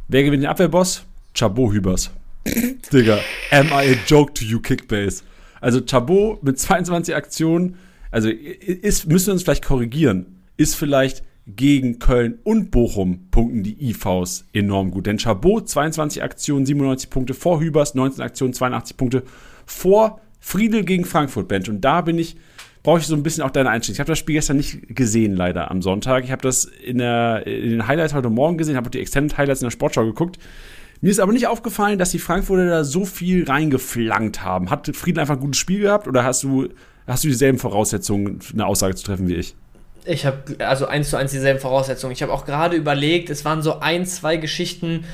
Wer 0.08 0.24
gewinnt 0.24 0.42
den 0.42 0.50
Abwehrboss? 0.50 1.04
Chabot 1.34 1.72
Hübers. 1.72 2.10
Digga, 2.92 3.20
am 3.50 3.68
I 3.68 3.92
a 3.92 3.96
joke 4.06 4.34
to 4.34 4.44
you, 4.44 4.60
Kickbase? 4.60 5.22
Also 5.60 5.80
Chabot 5.84 6.42
mit 6.42 6.58
22 6.58 7.14
Aktionen, 7.14 7.76
also 8.10 8.28
ist, 8.28 9.06
müssen 9.06 9.26
wir 9.26 9.32
uns 9.34 9.42
vielleicht 9.42 9.64
korrigieren, 9.64 10.40
ist 10.56 10.74
vielleicht 10.74 11.22
gegen 11.46 11.98
Köln 11.98 12.38
und 12.44 12.70
Bochum 12.70 13.28
punkten 13.30 13.62
die 13.62 13.90
IVs 13.90 14.46
enorm 14.52 14.90
gut. 14.90 15.06
Denn 15.06 15.18
Chabot 15.18 15.68
22 15.68 16.22
Aktionen, 16.22 16.66
97 16.66 17.10
Punkte 17.10 17.34
vor 17.34 17.60
Hübers, 17.60 17.94
19 17.94 18.22
Aktionen, 18.22 18.52
82 18.52 18.96
Punkte 18.96 19.22
vor 19.66 20.20
Friedel 20.38 20.84
gegen 20.84 21.04
Frankfurt 21.04 21.48
Bench. 21.48 21.68
Und 21.68 21.82
da 21.82 22.00
bin 22.00 22.18
ich 22.18 22.36
brauche 22.82 23.00
ich 23.00 23.06
so 23.06 23.14
ein 23.14 23.22
bisschen 23.22 23.42
auch 23.42 23.50
deine 23.50 23.70
Einstellung. 23.70 23.96
Ich 23.96 24.00
habe 24.00 24.10
das 24.10 24.18
Spiel 24.18 24.34
gestern 24.34 24.56
nicht 24.56 24.94
gesehen, 24.94 25.36
leider 25.36 25.70
am 25.70 25.82
Sonntag. 25.82 26.24
Ich 26.24 26.30
habe 26.30 26.42
das 26.42 26.64
in, 26.64 26.98
der, 26.98 27.46
in 27.46 27.70
den 27.70 27.86
Highlights 27.86 28.14
heute 28.14 28.30
Morgen 28.30 28.58
gesehen, 28.58 28.76
habe 28.76 28.90
die 28.90 29.00
Extended 29.00 29.36
Highlights 29.36 29.60
in 29.60 29.66
der 29.66 29.70
Sportschau 29.70 30.04
geguckt. 30.04 30.38
Mir 31.02 31.10
ist 31.10 31.20
aber 31.20 31.32
nicht 31.32 31.46
aufgefallen, 31.46 31.98
dass 31.98 32.10
die 32.10 32.18
Frankfurter 32.18 32.66
da 32.66 32.84
so 32.84 33.04
viel 33.04 33.44
reingeflankt 33.44 34.42
haben. 34.42 34.70
Hat 34.70 34.94
Frieden 34.94 35.18
einfach 35.18 35.34
ein 35.34 35.40
gutes 35.40 35.58
Spiel 35.58 35.80
gehabt 35.80 36.06
oder 36.06 36.24
hast 36.24 36.42
du, 36.42 36.68
hast 37.06 37.24
du 37.24 37.28
dieselben 37.28 37.58
Voraussetzungen, 37.58 38.40
eine 38.52 38.66
Aussage 38.66 38.94
zu 38.94 39.04
treffen 39.04 39.28
wie 39.28 39.36
ich? 39.36 39.54
Ich 40.04 40.24
habe 40.26 40.38
also 40.58 40.86
eins 40.86 41.10
zu 41.10 41.16
eins 41.16 41.30
dieselben 41.30 41.60
Voraussetzungen. 41.60 42.12
Ich 42.12 42.22
habe 42.22 42.32
auch 42.32 42.44
gerade 42.44 42.76
überlegt, 42.76 43.30
es 43.30 43.44
waren 43.44 43.62
so 43.62 43.80
ein, 43.80 44.06
zwei 44.06 44.36
Geschichten, 44.36 45.04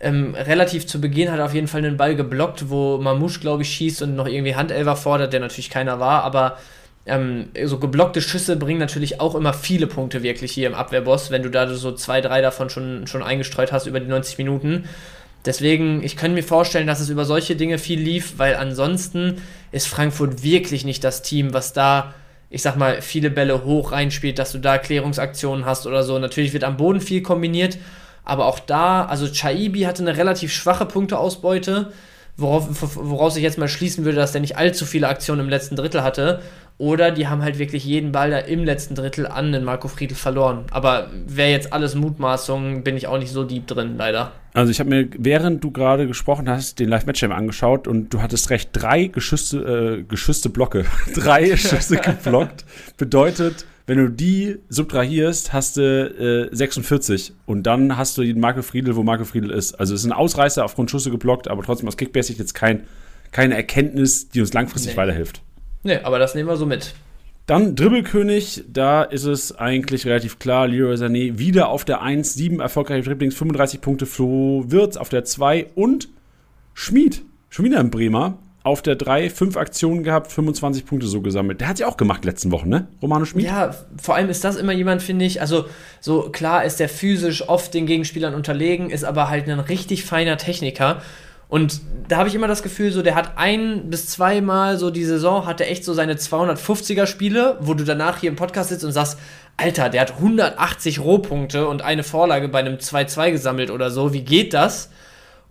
ähm, 0.00 0.34
relativ 0.34 0.86
zu 0.86 1.00
Beginn 1.00 1.30
hat 1.30 1.38
er 1.38 1.46
auf 1.46 1.54
jeden 1.54 1.68
Fall 1.68 1.84
einen 1.84 1.96
Ball 1.96 2.14
geblockt, 2.14 2.68
wo 2.68 2.98
Mamouche, 2.98 3.40
glaube 3.40 3.62
ich, 3.62 3.70
schießt 3.70 4.02
und 4.02 4.16
noch 4.16 4.26
irgendwie 4.26 4.54
Handelver 4.54 4.96
fordert, 4.96 5.32
der 5.32 5.40
natürlich 5.40 5.70
keiner 5.70 5.98
war, 5.98 6.24
aber 6.24 6.58
ähm, 7.06 7.50
so 7.64 7.78
geblockte 7.78 8.22
Schüsse 8.22 8.56
bringen 8.56 8.78
natürlich 8.78 9.20
auch 9.20 9.34
immer 9.34 9.52
viele 9.52 9.86
Punkte 9.86 10.22
wirklich 10.22 10.52
hier 10.52 10.66
im 10.66 10.74
Abwehrboss, 10.74 11.30
wenn 11.30 11.42
du 11.42 11.50
da 11.50 11.72
so 11.72 11.92
zwei, 11.92 12.20
drei 12.20 12.40
davon 12.40 12.70
schon, 12.70 13.06
schon 13.06 13.22
eingestreut 13.22 13.72
hast 13.72 13.86
über 13.86 14.00
die 14.00 14.08
90 14.08 14.38
Minuten. 14.38 14.84
Deswegen, 15.44 16.02
ich 16.02 16.16
könnte 16.16 16.36
mir 16.36 16.42
vorstellen, 16.42 16.86
dass 16.86 17.00
es 17.00 17.10
über 17.10 17.26
solche 17.26 17.56
Dinge 17.56 17.76
viel 17.78 18.00
lief, 18.00 18.38
weil 18.38 18.56
ansonsten 18.56 19.42
ist 19.72 19.86
Frankfurt 19.86 20.42
wirklich 20.42 20.86
nicht 20.86 21.04
das 21.04 21.20
Team, 21.20 21.52
was 21.52 21.74
da, 21.74 22.14
ich 22.48 22.62
sag 22.62 22.76
mal, 22.76 23.02
viele 23.02 23.30
Bälle 23.30 23.64
hoch 23.64 23.92
reinspielt, 23.92 24.38
dass 24.38 24.52
du 24.52 24.58
da 24.58 24.78
Klärungsaktionen 24.78 25.66
hast 25.66 25.86
oder 25.86 26.02
so. 26.02 26.18
Natürlich 26.18 26.54
wird 26.54 26.64
am 26.64 26.78
Boden 26.78 27.02
viel 27.02 27.20
kombiniert, 27.20 27.76
aber 28.24 28.46
auch 28.46 28.58
da, 28.58 29.04
also 29.04 29.28
Chaibi 29.28 29.82
hatte 29.82 30.02
eine 30.02 30.16
relativ 30.16 30.50
schwache 30.50 30.86
Punkteausbeute, 30.86 31.92
worauf, 32.36 32.96
woraus 32.96 33.36
ich 33.36 33.42
jetzt 33.42 33.58
mal 33.58 33.68
schließen 33.68 34.04
würde, 34.04 34.16
dass 34.16 34.32
der 34.32 34.40
nicht 34.40 34.56
allzu 34.56 34.84
viele 34.84 35.08
Aktionen 35.08 35.42
im 35.42 35.48
letzten 35.48 35.76
Drittel 35.76 36.02
hatte. 36.02 36.40
Oder 36.76 37.12
die 37.12 37.28
haben 37.28 37.42
halt 37.42 37.60
wirklich 37.60 37.84
jeden 37.84 38.10
Ball 38.10 38.30
da 38.30 38.38
im 38.38 38.64
letzten 38.64 38.96
Drittel 38.96 39.28
an 39.28 39.52
den 39.52 39.62
Marco 39.62 39.86
Friedl 39.86 40.16
verloren. 40.16 40.64
Aber 40.72 41.08
wäre 41.24 41.50
jetzt 41.50 41.72
alles 41.72 41.94
Mutmaßung, 41.94 42.82
bin 42.82 42.96
ich 42.96 43.06
auch 43.06 43.18
nicht 43.18 43.30
so 43.30 43.44
deep 43.44 43.68
drin, 43.68 43.94
leider. 43.96 44.32
Also 44.54 44.72
ich 44.72 44.80
habe 44.80 44.90
mir, 44.90 45.08
während 45.16 45.62
du 45.62 45.70
gerade 45.70 46.08
gesprochen 46.08 46.48
hast, 46.48 46.80
den 46.80 46.88
Live-Match 46.88 47.22
angeschaut 47.22 47.86
und 47.86 48.12
du 48.12 48.20
hattest 48.20 48.50
recht, 48.50 48.70
drei 48.72 49.06
geschüsste, 49.06 50.00
äh, 50.00 50.02
geschüsste 50.02 50.48
Blocke, 50.48 50.84
drei 51.14 51.56
Schüsse 51.56 51.96
geblockt. 51.96 52.64
Bedeutet, 52.96 53.66
wenn 53.86 53.98
du 53.98 54.08
die 54.08 54.58
subtrahierst, 54.68 55.52
hast 55.52 55.76
du 55.76 56.48
äh, 56.50 56.54
46 56.54 57.34
und 57.46 57.64
dann 57.64 57.96
hast 57.96 58.16
du 58.16 58.22
den 58.22 58.40
Marco 58.40 58.62
Friedl, 58.62 58.96
wo 58.96 59.02
Marco 59.02 59.24
Friedl 59.24 59.50
ist. 59.50 59.74
Also 59.74 59.94
es 59.94 60.00
ist 60.00 60.06
ein 60.06 60.12
Ausreißer 60.12 60.64
aufgrund 60.64 60.90
Schüsse 60.90 61.10
geblockt, 61.10 61.48
aber 61.48 61.62
trotzdem 61.62 61.88
aus 61.88 61.96
Kickbase 61.96 62.32
jetzt 62.32 62.54
kein, 62.54 62.84
keine 63.30 63.54
Erkenntnis, 63.54 64.30
die 64.30 64.40
uns 64.40 64.54
langfristig 64.54 64.92
nee. 64.92 64.96
weiterhilft. 64.96 65.42
Nee, 65.82 65.98
aber 65.98 66.18
das 66.18 66.34
nehmen 66.34 66.48
wir 66.48 66.56
so 66.56 66.64
mit. 66.64 66.94
Dann 67.46 67.76
Dribbelkönig, 67.76 68.64
da 68.72 69.02
ist 69.02 69.24
es 69.24 69.54
eigentlich 69.58 70.06
relativ 70.06 70.38
klar. 70.38 70.66
Leroy 70.66 70.94
Sané 70.94 71.38
wieder 71.38 71.68
auf 71.68 71.84
der 71.84 72.00
1, 72.00 72.32
7 72.32 72.60
erfolgreiche 72.60 73.06
Dribblings, 73.06 73.34
35 73.34 73.82
Punkte. 73.82 74.06
Flo 74.06 74.64
Wirtz 74.68 74.96
auf 74.96 75.10
der 75.10 75.24
2 75.24 75.66
und 75.74 76.08
Schmied, 76.72 77.22
schon 77.50 77.66
wieder 77.66 77.80
ein 77.80 77.90
Bremer, 77.90 78.38
auf 78.64 78.80
der 78.80 78.96
3, 78.96 79.28
5 79.28 79.56
Aktionen 79.58 80.02
gehabt, 80.02 80.32
25 80.32 80.86
Punkte 80.86 81.06
so 81.06 81.20
gesammelt. 81.20 81.60
Der 81.60 81.68
hat 81.68 81.76
sie 81.76 81.84
auch 81.84 81.98
gemacht 81.98 82.24
letzten 82.24 82.50
Wochen, 82.50 82.70
ne? 82.70 82.88
Romano 83.02 83.26
Schmid? 83.26 83.44
Ja, 83.44 83.74
vor 84.00 84.16
allem 84.16 84.30
ist 84.30 84.42
das 84.42 84.56
immer 84.56 84.72
jemand, 84.72 85.02
finde 85.02 85.26
ich, 85.26 85.42
also 85.42 85.66
so 86.00 86.30
klar 86.30 86.64
ist 86.64 86.80
der 86.80 86.88
physisch 86.88 87.46
oft 87.46 87.74
den 87.74 87.84
Gegenspielern 87.84 88.34
unterlegen, 88.34 88.88
ist 88.88 89.04
aber 89.04 89.28
halt 89.28 89.48
ein 89.48 89.60
richtig 89.60 90.04
feiner 90.04 90.38
Techniker. 90.38 91.02
Und 91.48 91.82
da 92.08 92.16
habe 92.16 92.28
ich 92.28 92.34
immer 92.34 92.48
das 92.48 92.62
Gefühl, 92.62 92.90
so 92.90 93.02
der 93.02 93.14
hat 93.14 93.36
ein 93.36 93.90
bis 93.90 94.08
zweimal 94.08 94.78
so 94.78 94.90
die 94.90 95.04
Saison, 95.04 95.44
hat 95.44 95.60
er 95.60 95.70
echt 95.70 95.84
so 95.84 95.92
seine 95.92 96.14
250er 96.14 97.06
Spiele, 97.06 97.58
wo 97.60 97.74
du 97.74 97.84
danach 97.84 98.18
hier 98.18 98.30
im 98.30 98.36
Podcast 98.36 98.70
sitzt 98.70 98.84
und 98.84 98.92
sagst, 98.92 99.18
Alter, 99.58 99.90
der 99.90 100.00
hat 100.00 100.16
180 100.16 101.00
Rohpunkte 101.00 101.68
und 101.68 101.82
eine 101.82 102.02
Vorlage 102.02 102.48
bei 102.48 102.60
einem 102.60 102.76
2-2 102.76 103.30
gesammelt 103.30 103.70
oder 103.70 103.90
so. 103.90 104.14
Wie 104.14 104.22
geht 104.22 104.54
das? 104.54 104.90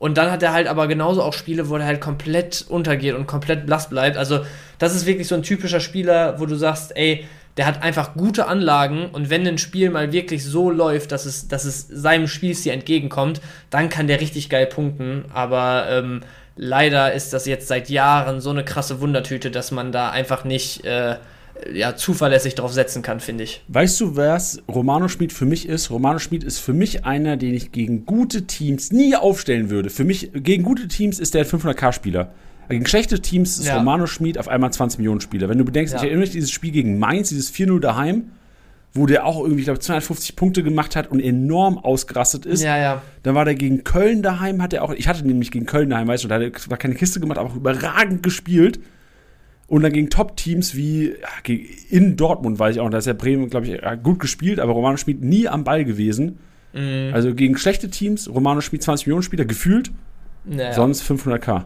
Und 0.04 0.18
dann 0.18 0.30
hat 0.30 0.44
er 0.44 0.52
halt 0.52 0.68
aber 0.68 0.88
genauso 0.88 1.24
auch 1.24 1.32
Spiele, 1.32 1.70
wo 1.70 1.78
er 1.78 1.86
halt 1.86 2.02
komplett 2.02 2.66
untergeht 2.68 3.16
und 3.16 3.26
komplett 3.26 3.66
blass 3.66 3.88
bleibt. 3.88 4.18
Also, 4.18 4.46
das 4.78 4.94
ist 4.94 5.06
wirklich 5.06 5.30
so 5.30 5.36
ein 5.36 5.44
typischer 5.44 5.80
Spieler, 5.80 6.42
wo 6.42 6.46
du 6.46 6.56
sagst, 6.56 6.92
ey, 6.98 7.26
der 7.56 7.66
hat 7.66 7.82
einfach 7.82 8.14
gute 8.14 8.48
Anlagen 8.48 9.06
und 9.06 9.30
wenn 9.30 9.48
ein 9.48 9.58
Spiel 9.58 9.90
mal 9.92 10.12
wirklich 10.12 10.44
so 10.44 10.70
läuft, 10.70 11.14
dass 11.14 11.26
es, 11.26 11.48
dass 11.48 11.64
es 11.64 11.88
seinem 11.88 12.28
Spielstil 12.28 12.74
entgegenkommt, 12.74 13.40
dann 13.70 13.88
kann 13.88 14.08
der 14.08 14.20
richtig 14.20 14.50
geil 14.50 14.66
punkten. 14.66 15.24
Aber 15.34 15.86
ähm, 15.90 16.20
leider 16.58 17.14
ist 17.14 17.32
das 17.32 17.46
jetzt 17.46 17.70
seit 17.70 17.90
Jahren 17.90 18.42
so 18.42 18.50
eine 18.50 18.66
krasse 18.66 19.00
Wundertüte, 19.00 19.52
dass 19.52 19.72
man 19.72 19.94
da 19.94 20.10
einfach 20.10 20.44
nicht 20.44 20.84
äh, 20.84 21.16
ja, 21.74 21.96
zuverlässig 21.96 22.56
drauf 22.56 22.74
setzen 22.74 23.02
kann, 23.02 23.20
finde 23.20 23.44
ich. 23.44 23.64
Weißt 23.68 24.00
du, 24.02 24.16
was 24.16 24.62
Romano 24.68 25.08
Schmid 25.08 25.32
für 25.32 25.46
mich 25.46 25.68
ist? 25.68 25.92
Romano 25.92 26.20
Schmid 26.20 26.44
ist 26.44 26.60
für 26.60 26.74
mich 26.74 27.06
einer, 27.06 27.38
den 27.38 27.54
ich 27.54 27.72
gegen 27.72 28.06
gute 28.06 28.48
Teams 28.48 28.92
nie 28.92 29.16
aufstellen 29.16 29.70
würde. 29.70 29.90
Für 29.90 30.04
mich, 30.04 30.32
gegen 30.34 30.64
gute 30.64 30.88
Teams 30.88 31.20
ist 31.20 31.34
der 31.34 31.46
500k-Spieler. 31.46 32.32
Gegen 32.70 32.86
schlechte 32.86 33.20
Teams 33.20 33.60
ist 33.60 33.68
ja. 33.68 33.78
Romano 33.78 34.08
Schmid 34.08 34.38
auf 34.38 34.48
einmal 34.48 34.72
20 34.72 35.00
Millionen 35.00 35.22
Spieler. 35.22 35.50
Wenn 35.50 35.58
du 35.58 35.66
bedenkst, 35.66 35.94
ja. 35.94 35.98
ich 35.98 36.04
erinnere 36.04 36.22
mich 36.22 36.32
dieses 36.32 36.52
Spiel 36.52 36.72
gegen 36.72 36.98
Mainz, 36.98 37.30
dieses 37.30 37.54
4-0 37.54 37.80
daheim, 37.80 38.32
wo 38.94 39.06
der 39.06 39.26
auch 39.26 39.42
irgendwie, 39.42 39.60
ich 39.60 39.66
glaube, 39.66 39.80
250 39.80 40.36
Punkte 40.36 40.64
gemacht 40.64 40.96
hat 40.96 41.12
und 41.12 41.20
enorm 41.20 41.78
ausgerastet 41.78 42.46
ist. 42.46 42.64
Ja, 42.64 42.78
ja. 42.78 43.02
Dann 43.24 43.36
war 43.36 43.44
der 43.44 43.56
gegen 43.56 43.84
Köln 43.84 44.22
daheim, 44.22 44.62
hat 44.62 44.74
er 44.74 44.84
auch, 44.84 44.94
ich 44.94 45.08
hatte 45.08 45.26
nämlich 45.26 45.52
gegen 45.52 45.66
Köln 45.66 45.90
daheim, 45.90 46.08
weißt 46.08 46.24
du, 46.24 46.28
da 46.28 46.36
hat 46.36 46.42
er 46.42 46.78
keine 46.78 46.96
Kiste 46.96 47.20
gemacht, 47.20 47.38
aber 47.38 47.50
auch 47.50 47.56
überragend 47.56 48.24
gespielt. 48.24 48.80
Und 49.74 49.82
dann 49.82 49.92
gegen 49.92 50.12
Top-Teams 50.12 50.76
wie 50.76 51.16
in 51.90 52.16
Dortmund, 52.16 52.60
weiß 52.60 52.76
ich 52.76 52.80
auch, 52.80 52.92
da 52.92 53.00
ist 53.00 53.08
ja 53.08 53.14
Bremen, 53.14 53.50
glaube 53.50 53.66
ich, 53.66 53.82
gut 54.04 54.20
gespielt, 54.20 54.60
aber 54.60 54.74
Romano 54.74 54.98
Schmid 54.98 55.24
nie 55.24 55.48
am 55.48 55.64
Ball 55.64 55.84
gewesen. 55.84 56.38
Mhm. 56.74 57.10
Also 57.12 57.34
gegen 57.34 57.58
schlechte 57.58 57.90
Teams, 57.90 58.30
Romano 58.30 58.62
Schmid 58.62 58.84
20 58.84 59.08
Millionen 59.08 59.24
Spieler, 59.24 59.46
gefühlt, 59.46 59.90
naja. 60.46 60.74
sonst 60.74 61.02
500k. 61.02 61.64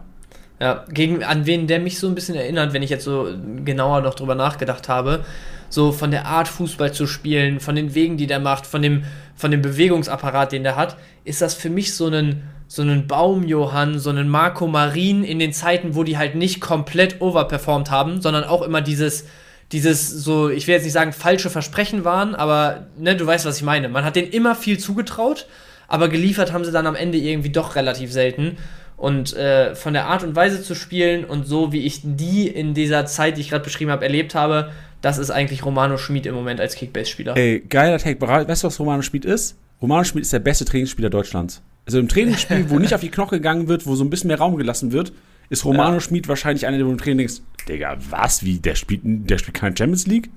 Ja, 0.58 0.86
gegen 0.90 1.22
an 1.22 1.44
wen 1.44 1.66
der 1.66 1.80
mich 1.80 1.98
so 1.98 2.08
ein 2.08 2.14
bisschen 2.14 2.34
erinnert, 2.34 2.72
wenn 2.72 2.82
ich 2.82 2.88
jetzt 2.88 3.04
so 3.04 3.28
genauer 3.66 4.00
noch 4.00 4.14
drüber 4.14 4.34
nachgedacht 4.34 4.88
habe, 4.88 5.22
so 5.68 5.92
von 5.92 6.10
der 6.10 6.24
Art 6.24 6.48
Fußball 6.48 6.94
zu 6.94 7.06
spielen, 7.06 7.60
von 7.60 7.76
den 7.76 7.94
Wegen, 7.94 8.16
die 8.16 8.26
der 8.26 8.40
macht, 8.40 8.64
von 8.66 8.80
dem, 8.80 9.02
von 9.34 9.50
dem 9.50 9.60
Bewegungsapparat, 9.60 10.52
den 10.52 10.62
der 10.62 10.76
hat, 10.76 10.96
ist 11.24 11.42
das 11.42 11.52
für 11.52 11.68
mich 11.68 11.92
so 11.92 12.06
ein, 12.06 12.44
so 12.68 12.82
einen 12.82 13.06
Baumjohann, 13.06 13.98
so 13.98 14.10
einen 14.10 14.28
Marco 14.28 14.66
Marin 14.66 15.24
in 15.24 15.38
den 15.38 15.54
Zeiten, 15.54 15.94
wo 15.94 16.04
die 16.04 16.18
halt 16.18 16.34
nicht 16.34 16.60
komplett 16.60 17.20
overperformed 17.20 17.90
haben, 17.90 18.20
sondern 18.20 18.44
auch 18.44 18.60
immer 18.60 18.82
dieses, 18.82 19.24
dieses 19.72 20.10
so, 20.10 20.50
ich 20.50 20.66
will 20.66 20.74
jetzt 20.74 20.84
nicht 20.84 20.92
sagen 20.92 21.12
falsche 21.12 21.48
Versprechen 21.48 22.04
waren, 22.04 22.34
aber 22.34 22.86
ne, 22.98 23.16
du 23.16 23.26
weißt, 23.26 23.46
was 23.46 23.56
ich 23.56 23.62
meine. 23.62 23.88
Man 23.88 24.04
hat 24.04 24.16
denen 24.16 24.30
immer 24.30 24.54
viel 24.54 24.78
zugetraut, 24.78 25.46
aber 25.88 26.08
geliefert 26.08 26.52
haben 26.52 26.64
sie 26.64 26.70
dann 26.70 26.86
am 26.86 26.94
Ende 26.94 27.16
irgendwie 27.16 27.50
doch 27.50 27.74
relativ 27.74 28.12
selten. 28.12 28.58
Und 28.98 29.34
äh, 29.34 29.74
von 29.74 29.94
der 29.94 30.06
Art 30.06 30.22
und 30.24 30.36
Weise 30.36 30.62
zu 30.62 30.74
spielen 30.74 31.24
und 31.24 31.46
so, 31.46 31.72
wie 31.72 31.86
ich 31.86 32.00
die 32.02 32.48
in 32.48 32.74
dieser 32.74 33.06
Zeit, 33.06 33.36
die 33.36 33.40
ich 33.40 33.50
gerade 33.50 33.64
beschrieben 33.64 33.92
habe, 33.92 34.04
erlebt 34.04 34.34
habe, 34.34 34.72
das 35.00 35.18
ist 35.18 35.30
eigentlich 35.30 35.64
Romano 35.64 35.96
Schmid 35.96 36.26
im 36.26 36.34
Moment 36.34 36.60
als 36.60 36.74
Kickbase-Spieler. 36.74 37.36
Ey, 37.36 37.60
geiler 37.60 37.98
Take. 37.98 38.20
Weißt 38.20 38.64
du, 38.64 38.66
was 38.66 38.80
Romano 38.80 39.02
Schmid 39.02 39.24
ist? 39.24 39.56
Romano 39.80 40.02
Schmid 40.02 40.22
ist 40.22 40.32
der 40.32 40.40
beste 40.40 40.64
Trainingsspieler 40.64 41.10
Deutschlands. 41.10 41.62
Also 41.88 42.00
im 42.00 42.08
Trainingsspiel, 42.08 42.68
wo 42.68 42.78
nicht 42.78 42.92
auf 42.94 43.00
die 43.00 43.08
Knoche 43.08 43.36
gegangen 43.36 43.66
wird, 43.66 43.86
wo 43.86 43.94
so 43.94 44.04
ein 44.04 44.10
bisschen 44.10 44.28
mehr 44.28 44.36
Raum 44.36 44.56
gelassen 44.56 44.92
wird, 44.92 45.10
ist 45.48 45.64
Romano 45.64 45.94
ja. 45.94 46.00
Schmid 46.00 46.28
wahrscheinlich 46.28 46.66
einer, 46.66 46.76
der 46.76 46.84
du 46.84 46.92
im 46.92 46.98
Training 46.98 47.18
denkst, 47.18 47.40
Digga, 47.66 47.96
was, 48.10 48.44
wie, 48.44 48.58
der 48.58 48.74
spielt, 48.74 49.00
der 49.04 49.38
spielt 49.38 49.54
keine 49.54 49.74
Champions 49.74 50.06
League? 50.06 50.28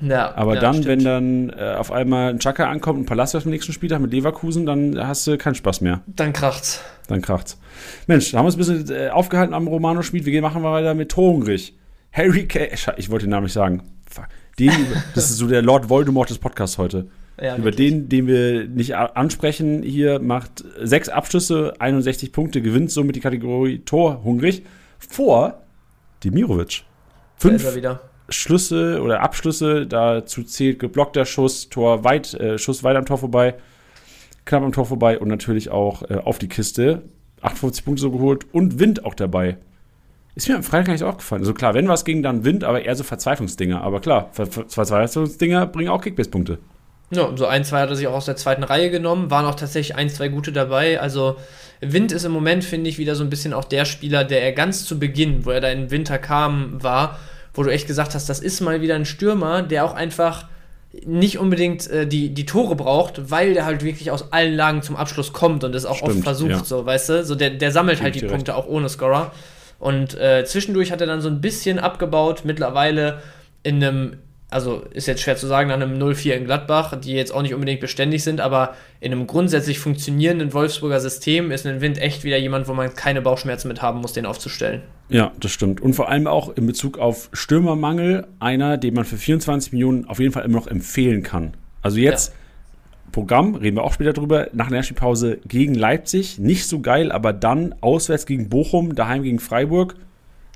Ja, 0.00 0.32
Aber 0.36 0.54
ja, 0.54 0.60
dann, 0.60 0.74
stimmt. 0.74 0.86
wenn 0.86 1.04
dann 1.04 1.50
äh, 1.50 1.74
auf 1.74 1.90
einmal 1.90 2.30
ein 2.30 2.38
Chaka 2.38 2.70
ankommt 2.70 3.00
und 3.00 3.06
Palacios 3.06 3.44
am 3.44 3.50
nächsten 3.50 3.72
Spieltag 3.72 4.00
mit 4.00 4.12
Leverkusen, 4.12 4.64
dann 4.64 4.96
hast 4.96 5.26
du 5.26 5.36
keinen 5.36 5.56
Spaß 5.56 5.80
mehr. 5.80 6.02
Dann 6.06 6.32
kracht's. 6.32 6.80
Dann 7.08 7.20
kracht's. 7.20 7.58
Mensch, 8.06 8.30
da 8.30 8.38
haben 8.38 8.44
wir 8.44 8.56
uns 8.56 8.56
ein 8.56 8.78
bisschen 8.84 8.96
äh, 8.96 9.10
aufgehalten 9.10 9.54
am 9.54 9.66
Romano 9.66 10.02
Schmid. 10.02 10.24
Wir 10.24 10.40
machen 10.40 10.62
weiter 10.62 10.94
mit 10.94 11.10
Torenrich. 11.10 11.76
Harry 12.12 12.46
Kane. 12.46 12.70
Ich 12.96 13.10
wollte 13.10 13.26
den 13.26 13.30
Namen 13.30 13.44
nicht 13.44 13.52
sagen. 13.52 13.82
Den, 14.58 14.70
das 15.16 15.30
ist 15.30 15.38
so 15.38 15.48
der 15.48 15.62
Lord 15.62 15.88
Voldemort 15.88 16.30
des 16.30 16.38
Podcasts 16.38 16.78
heute. 16.78 17.08
Ja, 17.40 17.56
Über 17.56 17.64
wirklich. 17.64 17.90
den, 17.90 18.08
den 18.08 18.26
wir 18.26 18.68
nicht 18.68 18.94
ansprechen, 18.94 19.82
hier 19.82 20.20
macht 20.20 20.64
sechs 20.80 21.08
Abschlüsse, 21.08 21.74
61 21.78 22.32
Punkte, 22.32 22.60
gewinnt 22.62 22.90
somit 22.90 23.16
die 23.16 23.20
Kategorie 23.20 23.78
Tor 23.80 24.22
hungrig 24.22 24.64
vor 24.98 25.62
Demirovic. 26.22 26.84
Fünf 27.36 27.64
Schlüsse 28.28 29.00
oder 29.02 29.20
Abschlüsse, 29.20 29.86
dazu 29.86 30.42
zählt 30.44 30.78
geblockter 30.78 31.24
Schuss, 31.24 31.68
Tor 31.68 32.04
weit, 32.04 32.34
äh, 32.34 32.58
Schuss 32.58 32.84
weit 32.84 32.96
am 32.96 33.06
Tor 33.06 33.18
vorbei, 33.18 33.54
knapp 34.44 34.62
am 34.62 34.72
Tor 34.72 34.86
vorbei 34.86 35.18
und 35.18 35.28
natürlich 35.28 35.70
auch 35.70 36.08
äh, 36.08 36.14
auf 36.14 36.38
die 36.38 36.48
Kiste. 36.48 37.02
58 37.42 37.84
Punkte 37.84 38.02
so 38.02 38.10
geholt 38.12 38.46
und 38.52 38.78
Wind 38.78 39.04
auch 39.04 39.14
dabei. 39.14 39.58
Ist 40.34 40.48
mir 40.48 40.54
am 40.54 40.62
Freitag 40.62 40.86
gar 40.86 40.92
nicht 40.92 41.02
aufgefallen. 41.02 41.42
Also 41.42 41.52
klar, 41.52 41.74
wenn 41.74 41.88
was 41.88 42.04
ging, 42.04 42.22
dann 42.22 42.44
Wind, 42.44 42.64
aber 42.64 42.84
eher 42.84 42.94
so 42.94 43.04
Verzweiflungsdinger. 43.04 43.82
Aber 43.82 44.00
klar, 44.00 44.30
Ver 44.32 44.46
Verzweiflungsdinger 44.46 45.66
bringen 45.66 45.90
auch 45.90 46.00
Kickbase-Punkte. 46.00 46.58
Ja, 47.14 47.30
so 47.36 47.46
ein, 47.46 47.64
zwei 47.64 47.80
hat 47.80 47.90
er 47.90 47.96
sich 47.96 48.06
auch 48.06 48.14
aus 48.14 48.24
der 48.24 48.36
zweiten 48.36 48.62
Reihe 48.62 48.90
genommen, 48.90 49.30
waren 49.30 49.44
auch 49.44 49.54
tatsächlich 49.54 49.96
ein, 49.96 50.08
zwei 50.08 50.28
gute 50.28 50.50
dabei. 50.50 50.98
Also 51.00 51.36
Wind 51.80 52.12
ist 52.12 52.24
im 52.24 52.32
Moment, 52.32 52.64
finde 52.64 52.88
ich, 52.88 52.98
wieder 52.98 53.14
so 53.14 53.24
ein 53.24 53.30
bisschen 53.30 53.52
auch 53.52 53.64
der 53.64 53.84
Spieler, 53.84 54.24
der 54.24 54.42
er 54.42 54.52
ganz 54.52 54.84
zu 54.84 54.98
Beginn, 54.98 55.44
wo 55.44 55.50
er 55.50 55.60
da 55.60 55.68
im 55.68 55.90
Winter 55.90 56.18
kam, 56.18 56.82
war, 56.82 57.18
wo 57.54 57.62
du 57.62 57.70
echt 57.70 57.86
gesagt 57.86 58.14
hast, 58.14 58.28
das 58.28 58.40
ist 58.40 58.60
mal 58.60 58.80
wieder 58.80 58.94
ein 58.94 59.04
Stürmer, 59.04 59.62
der 59.62 59.84
auch 59.84 59.94
einfach 59.94 60.46
nicht 61.04 61.38
unbedingt 61.38 61.88
äh, 61.90 62.06
die, 62.06 62.30
die 62.34 62.46
Tore 62.46 62.76
braucht, 62.76 63.30
weil 63.30 63.54
der 63.54 63.64
halt 63.64 63.82
wirklich 63.82 64.10
aus 64.10 64.32
allen 64.32 64.54
Lagen 64.54 64.82
zum 64.82 64.96
Abschluss 64.96 65.32
kommt 65.32 65.64
und 65.64 65.74
es 65.74 65.86
auch 65.86 65.96
Stimmt, 65.96 66.16
oft 66.16 66.22
versucht, 66.24 66.50
ja. 66.50 66.64
so, 66.64 66.84
weißt 66.84 67.08
du? 67.08 67.24
So, 67.24 67.34
der, 67.34 67.50
der 67.50 67.72
sammelt 67.72 67.98
Stimmt 67.98 68.14
halt 68.14 68.22
die 68.22 68.26
Punkte 68.26 68.52
recht. 68.52 68.64
auch 68.64 68.68
ohne 68.68 68.88
Scorer. 68.88 69.32
Und 69.78 70.14
äh, 70.14 70.44
zwischendurch 70.44 70.92
hat 70.92 71.00
er 71.00 71.06
dann 71.06 71.20
so 71.20 71.28
ein 71.28 71.40
bisschen 71.40 71.78
abgebaut, 71.78 72.42
mittlerweile 72.44 73.20
in 73.62 73.82
einem 73.82 74.18
also 74.52 74.82
ist 74.92 75.06
jetzt 75.06 75.22
schwer 75.22 75.36
zu 75.36 75.46
sagen, 75.46 75.68
nach 75.68 75.76
einem 75.76 75.98
0-4 75.98 76.32
in 76.32 76.44
Gladbach, 76.44 76.94
die 77.00 77.12
jetzt 77.12 77.32
auch 77.32 77.42
nicht 77.42 77.54
unbedingt 77.54 77.80
beständig 77.80 78.22
sind, 78.22 78.40
aber 78.40 78.74
in 79.00 79.12
einem 79.12 79.26
grundsätzlich 79.26 79.78
funktionierenden 79.78 80.52
Wolfsburger 80.52 81.00
System 81.00 81.50
ist 81.50 81.66
ein 81.66 81.80
Wind 81.80 81.98
echt 81.98 82.24
wieder 82.24 82.36
jemand, 82.36 82.68
wo 82.68 82.74
man 82.74 82.94
keine 82.94 83.22
Bauchschmerzen 83.22 83.68
mit 83.68 83.82
haben 83.82 84.00
muss, 84.00 84.12
den 84.12 84.26
aufzustellen. 84.26 84.82
Ja, 85.08 85.32
das 85.40 85.50
stimmt. 85.50 85.80
Und 85.80 85.94
vor 85.94 86.08
allem 86.08 86.26
auch 86.26 86.56
in 86.56 86.66
Bezug 86.66 86.98
auf 86.98 87.28
Stürmermangel, 87.32 88.26
einer, 88.40 88.78
den 88.78 88.94
man 88.94 89.04
für 89.04 89.16
24 89.16 89.72
Millionen 89.72 90.04
auf 90.06 90.20
jeden 90.20 90.32
Fall 90.32 90.44
immer 90.44 90.58
noch 90.58 90.66
empfehlen 90.66 91.22
kann. 91.22 91.54
Also 91.82 91.98
jetzt. 91.98 92.30
Ja. 92.30 92.34
Programm, 93.12 93.56
reden 93.56 93.76
wir 93.76 93.84
auch 93.84 93.92
später 93.92 94.14
drüber, 94.14 94.48
nach 94.54 94.70
der 94.70 94.82
Spielpause 94.82 95.38
gegen 95.46 95.74
Leipzig. 95.74 96.38
Nicht 96.38 96.66
so 96.66 96.80
geil, 96.80 97.12
aber 97.12 97.34
dann 97.34 97.74
auswärts 97.82 98.24
gegen 98.24 98.48
Bochum, 98.48 98.94
daheim 98.94 99.22
gegen 99.22 99.38
Freiburg. 99.38 99.96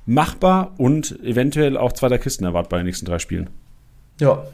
Machbar 0.06 0.72
und 0.78 1.20
eventuell 1.22 1.76
auch 1.76 1.92
zweiter 1.92 2.18
Kisten 2.18 2.44
erwartbar 2.44 2.78
bei 2.78 2.82
den 2.82 2.86
nächsten 2.86 3.04
drei 3.04 3.18
Spielen. 3.18 3.50
Ja. 4.20 4.44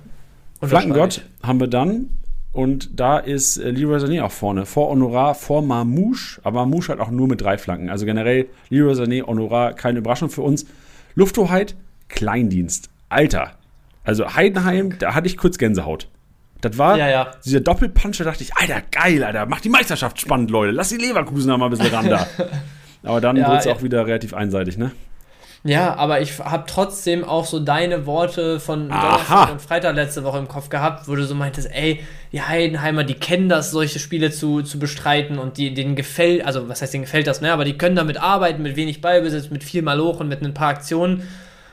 Flankengott 0.63 1.23
haben 1.43 1.61
wir 1.61 1.69
dann. 1.69 2.11
Und 2.53 3.01
da 3.01 3.19
ist 3.19 3.57
äh, 3.57 3.71
Leroy 3.71 3.99
Sané 3.99 4.23
auch 4.23 4.31
vorne. 4.31 4.67
Vor 4.67 4.91
Honorar, 4.91 5.35
vor 5.35 5.63
Marmouche. 5.63 6.41
Aber 6.45 6.61
Marmouche 6.61 6.93
hat 6.93 7.01
auch 7.01 7.11
nur 7.11 7.27
mit 7.27 7.41
drei 7.41 7.57
Flanken. 7.57 7.89
Also 7.89 8.05
generell 8.05 8.47
Leroy 8.69 8.93
Sané, 8.93 9.27
Honorar, 9.27 9.73
keine 9.73 10.01
Überraschung 10.01 10.29
für 10.29 10.43
uns. 10.43 10.67
Lufthoheit, 11.15 11.75
Kleindienst. 12.09 12.91
Alter. 13.09 13.53
Also 14.05 14.35
Heidenheim, 14.35 14.99
da 14.99 15.15
hatte 15.15 15.27
ich 15.27 15.37
kurz 15.37 15.57
Gänsehaut. 15.59 16.09
Das 16.61 16.79
war 16.79 16.97
ja, 16.97 17.09
ja. 17.09 17.31
dieser 17.45 17.61
Doppelpunch, 17.61 18.19
da 18.19 18.25
dachte 18.25 18.43
ich, 18.43 18.55
Alter, 18.55 18.83
geil, 18.91 19.25
Alter, 19.25 19.47
mach 19.47 19.61
die 19.61 19.69
Meisterschaft 19.69 20.21
spannend, 20.21 20.51
Leute. 20.51 20.73
Lass 20.73 20.91
die 20.91 20.97
Leverkusen 20.97 21.49
noch 21.49 21.59
mal 21.59 21.67
ein 21.67 21.71
bisschen 21.71 21.93
ran 21.93 22.09
da. 22.09 22.27
Aber 23.03 23.21
dann 23.21 23.37
ja, 23.37 23.49
wurde 23.49 23.59
es 23.59 23.67
auch 23.67 23.83
wieder 23.83 24.07
relativ 24.07 24.33
einseitig, 24.33 24.79
ne? 24.79 24.93
Ja, 25.65 25.95
aber 25.95 26.21
ich 26.21 26.41
habe 26.41 26.65
trotzdem 26.67 27.23
auch 27.23 27.45
so 27.45 27.61
deine 27.61 28.05
Worte 28.05 28.59
von 28.59 28.89
Donnerstag 28.89 29.53
und 29.53 29.63
Freitag 29.63 29.95
letzte 29.95 30.25
Woche 30.25 30.39
im 30.39 30.49
Kopf 30.49 30.71
gehabt, 30.71 31.07
wo 31.07 31.15
du 31.15 31.25
so 31.25 31.37
meintest, 31.37 31.71
ey, 31.73 32.01
die 32.33 32.43
Heidenheimer, 32.43 33.05
die 33.05 33.15
kennen 33.15 33.49
das, 33.49 33.71
solche 33.71 34.01
Spiele 34.01 34.33
zu, 34.33 34.63
zu 34.63 34.81
bestreiten 34.81 35.39
und 35.39 35.59
die, 35.59 35.73
denen 35.73 35.95
gefällt, 35.95 36.45
also 36.45 36.69
was 36.69 36.83
heißt 36.83 36.95
denen 36.95 37.05
gefällt 37.05 37.29
das, 37.29 37.41
ne? 37.41 37.53
Aber 37.53 37.65
die 37.65 37.79
können 37.79 37.95
damit 37.95 38.17
arbeiten, 38.17 38.63
mit 38.63 38.75
wenig 38.75 39.01
Ballbesitz, 39.01 39.51
mit 39.51 39.63
viel 39.63 39.83
Malochen, 39.83 40.27
mit 40.27 40.43
ein 40.43 40.53
paar 40.53 40.69
Aktionen. 40.69 41.29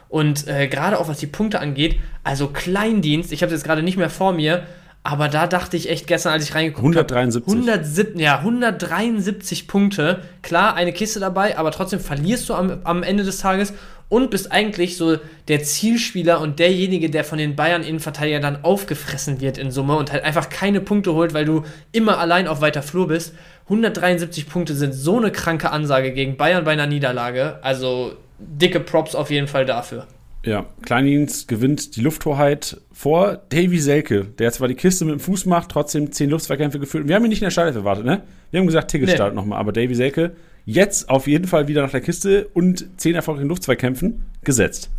Und 0.07 0.47
äh, 0.47 0.67
gerade 0.67 0.99
auch 0.99 1.07
was 1.07 1.17
die 1.17 1.27
Punkte 1.27 1.59
angeht, 1.59 1.99
also 2.23 2.47
Kleindienst, 2.47 3.31
ich 3.31 3.41
habe 3.41 3.51
es 3.51 3.59
jetzt 3.59 3.65
gerade 3.65 3.81
nicht 3.81 3.97
mehr 3.97 4.09
vor 4.11 4.33
mir, 4.33 4.63
Aber 5.04 5.30
da 5.30 5.47
dachte 5.47 5.78
ich 5.78 5.89
echt 5.89 6.08
gestern, 6.08 6.34
als 6.34 6.43
ich 6.43 6.56
reingeguckt 6.56 6.84
173. 6.84 7.47
habe. 7.47 7.60
173. 7.60 8.20
Ja, 8.20 8.39
173 8.39 9.68
Punkte. 9.68 10.22
Klar, 10.41 10.76
eine 10.76 10.91
Kiste 10.91 11.20
dabei, 11.20 11.58
aber 11.58 11.72
trotzdem 11.72 12.00
verlierst 12.00 12.50
du 12.50 12.54
am, 12.54 12.80
am 12.84 13.04
Ende 13.04 13.24
des 13.24 13.39
Tages 13.39 13.74
und 14.10 14.32
bist 14.32 14.52
eigentlich 14.52 14.97
so 14.97 15.18
der 15.47 15.64
Zielspieler 15.64 16.41
und 16.41 16.60
derjenige, 16.60 17.10
der 17.10 17.24
von 17.24 17.38
den 17.38 17.56
Bayern-Innenverteidigern 17.56 18.41
dann 18.41 18.64
aufgefressen 18.64 19.39
wird 19.39 19.58
in 19.58 19.72
Summe 19.72 19.95
und 19.95 20.12
halt 20.12 20.24
einfach 20.24 20.50
keine 20.50 20.82
Punkte 20.82 21.14
holt, 21.14 21.34
weil 21.34 21.45
du 21.45 21.64
immer 21.91 22.18
allein 22.18 22.47
auf 22.47 22.60
weiter 22.60 22.82
Flur 22.82 23.08
bist. 23.08 23.34
173 23.66 24.50
Punkte 24.50 24.74
sind 24.74 24.93
so 24.93 25.18
eine 25.18 25.32
kranke 25.32 25.70
Ansage 25.70 26.12
gegen 26.12 26.38
Bayern 26.38 26.66
bei 26.66 26.72
einer 26.72 26.88
Niederlage. 26.88 27.60
Also 27.62 28.14
dicke 28.39 28.80
Props 28.80 29.16
auf 29.16 29.30
jeden 29.30 29.47
Fall 29.47 29.66
dafür. 29.66 30.08
Ja, 30.43 30.65
Kleindienst 30.83 31.47
gewinnt 31.47 31.95
die 31.97 32.01
Lufthoheit 32.01 32.79
vor 32.93 33.41
Davy 33.49 33.77
Selke, 33.77 34.25
der 34.25 34.51
zwar 34.51 34.67
die 34.67 34.75
Kiste 34.75 35.03
mit 35.03 35.13
dem 35.13 35.19
Fuß 35.19 35.45
macht, 35.45 35.69
trotzdem 35.69 36.11
10 36.11 36.29
Luftzweikämpfe 36.29 36.79
geführt. 36.79 37.07
Wir 37.07 37.15
haben 37.15 37.25
ihn 37.25 37.29
nicht 37.29 37.41
in 37.41 37.45
der 37.45 37.51
Startelf 37.51 37.75
erwartet, 37.75 38.05
ne? 38.05 38.21
Wir 38.51 38.59
haben 38.59 38.67
gesagt, 38.67 38.89
Ticket 38.89 39.09
nee. 39.09 39.15
startet 39.15 39.35
nochmal, 39.35 39.59
aber 39.59 39.73
Davy 39.73 39.95
Selke 39.95 40.31
jetzt 40.65 41.09
auf 41.09 41.27
jeden 41.27 41.47
Fall 41.47 41.67
wieder 41.67 41.81
nach 41.81 41.91
der 41.91 42.01
Kiste 42.01 42.47
und 42.53 42.85
10 42.97 43.15
erfolgreichen 43.15 43.49
Luftzweikämpfen 43.49 44.23
gesetzt. 44.43 44.89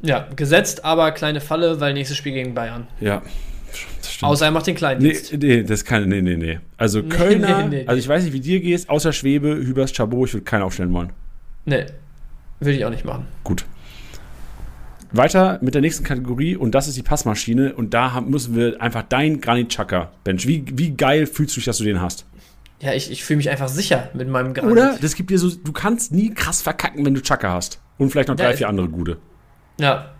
Ja, 0.00 0.28
gesetzt, 0.36 0.84
aber 0.84 1.10
kleine 1.12 1.40
Falle, 1.40 1.80
weil 1.80 1.94
nächstes 1.94 2.16
Spiel 2.16 2.32
gegen 2.32 2.54
Bayern. 2.54 2.86
Ja. 3.00 3.22
Außer 4.22 4.46
er 4.46 4.50
macht 4.50 4.66
den 4.66 4.76
kleinen 4.76 5.02
Nee, 5.02 5.16
nee, 5.36 5.62
das 5.62 5.84
kann, 5.84 6.08
nee, 6.08 6.22
nee, 6.22 6.36
nee. 6.36 6.60
Also 6.76 7.02
Kölner, 7.08 7.64
nee, 7.64 7.68
nee, 7.68 7.82
nee. 7.82 7.86
also 7.86 7.98
ich 7.98 8.08
weiß 8.08 8.24
nicht, 8.24 8.32
wie 8.32 8.40
dir 8.40 8.60
gehst, 8.60 8.88
außer 8.88 9.12
Schwebe, 9.12 9.56
Hübers, 9.56 9.92
Chabot, 9.92 10.28
ich 10.28 10.34
würde 10.34 10.44
keinen 10.44 10.62
aufstellen 10.62 10.92
wollen. 10.92 11.12
Nee, 11.64 11.86
würde 12.60 12.78
ich 12.78 12.84
auch 12.84 12.90
nicht 12.90 13.04
machen. 13.04 13.26
Gut. 13.44 13.66
Weiter 15.16 15.58
mit 15.62 15.74
der 15.74 15.82
nächsten 15.82 16.04
Kategorie 16.04 16.56
und 16.56 16.74
das 16.74 16.88
ist 16.88 16.96
die 16.96 17.02
Passmaschine 17.02 17.74
und 17.74 17.94
da 17.94 18.20
müssen 18.20 18.56
wir 18.56 18.80
einfach 18.80 19.02
dein 19.02 19.40
Granit 19.40 19.70
Chaka 19.70 20.10
Bench. 20.24 20.46
Wie, 20.46 20.64
wie 20.72 20.90
geil 20.90 21.26
fühlst 21.26 21.56
du 21.56 21.60
dich, 21.60 21.66
dass 21.66 21.78
du 21.78 21.84
den 21.84 22.00
hast? 22.00 22.26
Ja, 22.80 22.92
ich, 22.92 23.10
ich 23.10 23.24
fühle 23.24 23.38
mich 23.38 23.48
einfach 23.48 23.68
sicher 23.68 24.10
mit 24.12 24.28
meinem 24.28 24.52
Granit. 24.52 24.72
Oder? 24.72 24.98
Das 25.00 25.14
gibt 25.14 25.30
dir 25.30 25.38
so, 25.38 25.50
du 25.50 25.72
kannst 25.72 26.12
nie 26.12 26.34
krass 26.34 26.62
verkacken, 26.62 27.04
wenn 27.06 27.14
du 27.14 27.22
Chaka 27.22 27.52
hast. 27.52 27.80
Und 27.98 28.10
vielleicht 28.10 28.28
noch 28.28 28.36
drei, 28.36 28.50
ja, 28.50 28.56
vier 28.56 28.68
andere 28.68 28.88
gute. 28.88 29.16
Ja, 29.80 30.10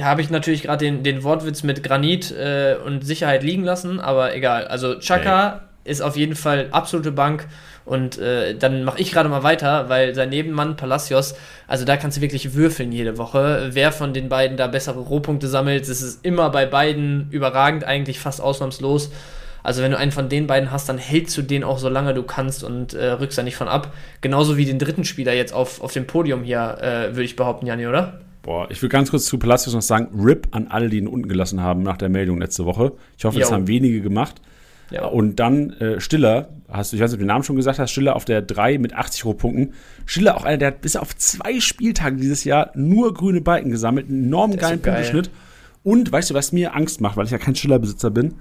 habe 0.00 0.20
ich 0.22 0.30
natürlich 0.30 0.62
gerade 0.62 0.84
den, 0.84 1.02
den 1.02 1.22
Wortwitz 1.22 1.62
mit 1.62 1.82
Granit 1.82 2.30
äh, 2.32 2.76
und 2.84 3.04
Sicherheit 3.04 3.42
liegen 3.42 3.64
lassen, 3.64 4.00
aber 4.00 4.34
egal. 4.34 4.66
Also 4.66 4.98
Chaka 4.98 5.60
hey. 5.84 5.92
ist 5.92 6.00
auf 6.00 6.16
jeden 6.16 6.34
Fall 6.34 6.68
absolute 6.70 7.12
Bank 7.12 7.46
und 7.86 8.18
äh, 8.18 8.56
dann 8.56 8.82
mache 8.82 9.00
ich 9.00 9.12
gerade 9.12 9.28
mal 9.28 9.44
weiter, 9.44 9.88
weil 9.88 10.12
sein 10.14 10.28
Nebenmann 10.28 10.76
Palacios, 10.76 11.36
also 11.68 11.84
da 11.84 11.96
kannst 11.96 12.18
du 12.18 12.20
wirklich 12.20 12.54
würfeln 12.54 12.90
jede 12.90 13.16
Woche. 13.16 13.70
Wer 13.72 13.92
von 13.92 14.12
den 14.12 14.28
beiden 14.28 14.56
da 14.56 14.66
bessere 14.66 14.98
Rohpunkte 14.98 15.46
sammelt, 15.46 15.88
das 15.88 16.02
ist 16.02 16.24
immer 16.24 16.50
bei 16.50 16.66
beiden 16.66 17.28
überragend, 17.30 17.84
eigentlich 17.84 18.18
fast 18.18 18.40
ausnahmslos. 18.40 19.12
Also 19.62 19.82
wenn 19.82 19.92
du 19.92 19.98
einen 19.98 20.12
von 20.12 20.28
den 20.28 20.48
beiden 20.48 20.72
hast, 20.72 20.88
dann 20.88 20.98
hältst 20.98 21.36
du 21.38 21.42
den 21.42 21.62
auch 21.62 21.78
so 21.78 21.88
lange 21.88 22.12
du 22.12 22.24
kannst 22.24 22.64
und 22.64 22.94
äh, 22.94 23.06
rückst 23.06 23.38
da 23.38 23.44
nicht 23.44 23.56
von 23.56 23.68
ab. 23.68 23.92
Genauso 24.20 24.56
wie 24.56 24.64
den 24.64 24.80
dritten 24.80 25.04
Spieler 25.04 25.32
jetzt 25.32 25.52
auf, 25.52 25.80
auf 25.80 25.92
dem 25.92 26.08
Podium 26.08 26.42
hier, 26.42 26.78
äh, 26.80 27.14
würde 27.14 27.24
ich 27.24 27.36
behaupten, 27.36 27.66
Jani, 27.66 27.86
oder? 27.86 28.20
Boah, 28.42 28.68
ich 28.70 28.80
will 28.82 28.88
ganz 28.88 29.10
kurz 29.10 29.26
zu 29.26 29.38
Palacios 29.38 29.74
noch 29.74 29.82
sagen, 29.82 30.08
RIP 30.20 30.48
an 30.50 30.68
alle, 30.68 30.88
die 30.88 30.98
ihn 30.98 31.08
unten 31.08 31.28
gelassen 31.28 31.60
haben 31.60 31.82
nach 31.82 31.96
der 31.96 32.08
Meldung 32.08 32.40
letzte 32.40 32.64
Woche. 32.64 32.92
Ich 33.16 33.24
hoffe, 33.24 33.36
jo. 33.36 33.42
das 33.42 33.52
haben 33.52 33.66
wenige 33.66 34.00
gemacht. 34.00 34.40
Ja. 34.90 35.06
Und 35.06 35.36
dann 35.36 35.70
äh, 35.72 36.00
Stiller, 36.00 36.48
hast 36.68 36.92
du, 36.92 36.96
ich 36.96 37.02
weiß 37.02 37.10
nicht, 37.10 37.16
ob 37.16 37.20
du 37.20 37.24
den 37.24 37.28
Namen 37.28 37.44
schon 37.44 37.56
gesagt 37.56 37.78
hast, 37.78 37.90
Stiller 37.90 38.14
auf 38.14 38.24
der 38.24 38.42
3 38.42 38.78
mit 38.78 38.94
80 38.94 39.24
Rohpunkten. 39.24 39.74
Stiller 40.04 40.36
auch 40.36 40.44
einer, 40.44 40.58
der 40.58 40.68
hat 40.68 40.80
bis 40.80 40.96
auf 40.96 41.16
zwei 41.16 41.60
Spieltage 41.60 42.16
dieses 42.16 42.44
Jahr 42.44 42.70
nur 42.74 43.12
grüne 43.14 43.40
Balken 43.40 43.70
gesammelt, 43.70 44.08
einen 44.08 44.24
enorm 44.24 44.56
geilen 44.56 44.82
geil. 44.82 44.94
Punkteschnitt. 44.94 45.30
Und 45.82 46.10
weißt 46.10 46.30
du, 46.30 46.34
was 46.34 46.52
mir 46.52 46.74
Angst 46.74 47.00
macht, 47.00 47.16
weil 47.16 47.26
ich 47.26 47.30
ja 47.32 47.38
kein 47.38 47.54
Stiller-Besitzer 47.54 48.10
bin? 48.10 48.34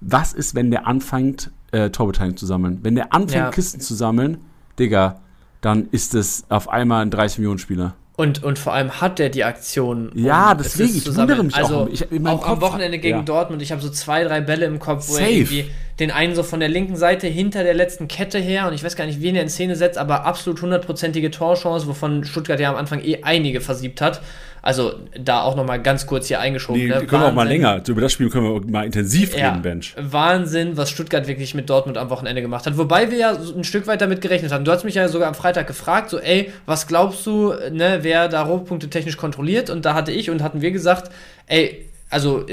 Was 0.00 0.32
ist, 0.32 0.54
wenn 0.54 0.70
der 0.70 0.86
anfängt, 0.86 1.50
äh, 1.72 1.90
Torbeteiligung 1.90 2.36
zu 2.36 2.46
sammeln? 2.46 2.80
Wenn 2.82 2.94
der 2.94 3.12
anfängt, 3.12 3.44
ja. 3.44 3.50
Kisten 3.50 3.80
zu 3.80 3.94
sammeln, 3.94 4.38
Digga, 4.78 5.20
dann 5.60 5.88
ist 5.90 6.14
es 6.14 6.44
auf 6.50 6.68
einmal 6.68 7.02
ein 7.02 7.10
30-Millionen-Spieler. 7.10 7.94
Und, 8.16 8.44
und 8.44 8.60
vor 8.60 8.72
allem 8.72 9.00
hat 9.00 9.18
er 9.18 9.28
die 9.28 9.42
Aktion. 9.42 10.10
Um 10.10 10.24
ja, 10.24 10.54
deswegen, 10.54 10.96
ich 10.96 11.16
wundere 11.16 11.42
mich 11.42 11.56
also 11.56 11.78
auch. 11.78 11.88
Ich, 11.88 12.04
auch 12.24 12.46
am 12.46 12.60
Wochenende 12.60 12.98
gegen 12.98 13.18
ja. 13.18 13.22
Dortmund, 13.24 13.60
ich 13.60 13.72
habe 13.72 13.82
so 13.82 13.90
zwei, 13.90 14.22
drei 14.22 14.40
Bälle 14.40 14.66
im 14.66 14.78
Kopf, 14.78 15.08
wo 15.08 15.14
Safe. 15.14 15.24
er 15.24 15.30
irgendwie 15.30 15.70
den 15.98 16.12
einen 16.12 16.36
so 16.36 16.44
von 16.44 16.60
der 16.60 16.68
linken 16.68 16.94
Seite 16.94 17.26
hinter 17.26 17.64
der 17.64 17.74
letzten 17.74 18.06
Kette 18.06 18.38
her 18.38 18.68
und 18.68 18.74
ich 18.74 18.84
weiß 18.84 18.94
gar 18.94 19.06
nicht, 19.06 19.20
wen 19.20 19.34
er 19.34 19.42
in 19.42 19.48
Szene 19.48 19.74
setzt, 19.74 19.98
aber 19.98 20.24
absolut 20.26 20.62
hundertprozentige 20.62 21.32
Torchance, 21.32 21.88
wovon 21.88 22.24
Stuttgart 22.24 22.60
ja 22.60 22.70
am 22.70 22.76
Anfang 22.76 23.02
eh 23.02 23.22
einige 23.22 23.60
versiebt 23.60 24.00
hat. 24.00 24.20
Also 24.64 24.94
da 25.14 25.42
auch 25.42 25.56
noch 25.56 25.66
mal 25.66 25.76
ganz 25.76 26.06
kurz 26.06 26.28
hier 26.28 26.40
eingeschoben. 26.40 26.80
Nee, 26.80 26.88
ne? 26.88 27.04
können 27.04 27.20
wir 27.20 27.28
auch 27.28 27.34
mal 27.34 27.46
länger. 27.46 27.82
Über 27.86 28.00
das 28.00 28.14
Spiel 28.14 28.30
können 28.30 28.46
wir 28.46 28.62
mal 28.66 28.86
intensiv 28.86 29.36
reden, 29.36 29.60
Bench. 29.60 29.94
Wahnsinn, 30.00 30.78
was 30.78 30.88
Stuttgart 30.88 31.26
wirklich 31.26 31.54
mit 31.54 31.68
Dortmund 31.68 31.98
am 31.98 32.08
Wochenende 32.08 32.40
gemacht 32.40 32.64
hat. 32.64 32.78
Wobei 32.78 33.10
wir 33.10 33.18
ja 33.18 33.36
ein 33.36 33.64
Stück 33.64 33.86
weit 33.86 34.00
damit 34.00 34.22
gerechnet 34.22 34.52
haben. 34.52 34.64
Du 34.64 34.72
hast 34.72 34.84
mich 34.84 34.94
ja 34.94 35.06
sogar 35.08 35.28
am 35.28 35.34
Freitag 35.34 35.66
gefragt, 35.66 36.08
so 36.08 36.18
ey, 36.18 36.50
was 36.64 36.86
glaubst 36.86 37.26
du, 37.26 37.52
ne, 37.72 37.98
wer 38.00 38.28
da 38.28 38.40
Rohpunkte 38.40 38.88
technisch 38.88 39.18
kontrolliert? 39.18 39.68
Und 39.68 39.84
da 39.84 39.92
hatte 39.92 40.12
ich 40.12 40.30
und 40.30 40.42
hatten 40.42 40.62
wir 40.62 40.70
gesagt, 40.70 41.12
ey, 41.46 41.84
also 42.08 42.46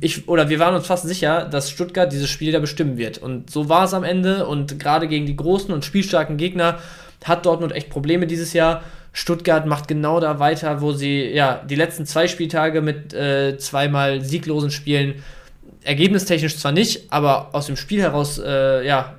ich 0.00 0.28
oder 0.28 0.50
wir 0.50 0.60
waren 0.60 0.76
uns 0.76 0.86
fast 0.86 1.08
sicher, 1.08 1.44
dass 1.50 1.72
Stuttgart 1.72 2.12
dieses 2.12 2.30
Spiel 2.30 2.52
da 2.52 2.60
bestimmen 2.60 2.98
wird. 2.98 3.18
Und 3.18 3.50
so 3.50 3.68
war 3.68 3.86
es 3.86 3.94
am 3.94 4.04
Ende. 4.04 4.46
Und 4.46 4.78
gerade 4.78 5.08
gegen 5.08 5.26
die 5.26 5.34
großen 5.34 5.74
und 5.74 5.84
spielstarken 5.84 6.36
Gegner 6.36 6.78
hat 7.24 7.46
Dortmund 7.46 7.72
echt 7.72 7.90
Probleme 7.90 8.28
dieses 8.28 8.52
Jahr. 8.52 8.84
Stuttgart 9.12 9.66
macht 9.66 9.88
genau 9.88 10.20
da 10.20 10.38
weiter, 10.38 10.80
wo 10.80 10.92
sie 10.92 11.24
ja 11.24 11.62
die 11.68 11.74
letzten 11.74 12.06
zwei 12.06 12.28
Spieltage 12.28 12.82
mit 12.82 13.12
äh, 13.14 13.58
zweimal 13.58 14.22
sieglosen 14.22 14.70
Spielen 14.70 15.22
ergebnistechnisch 15.82 16.56
zwar 16.56 16.72
nicht, 16.72 17.12
aber 17.12 17.54
aus 17.54 17.66
dem 17.66 17.76
Spiel 17.76 18.00
heraus 18.00 18.38
äh, 18.38 18.86
ja 18.86 19.14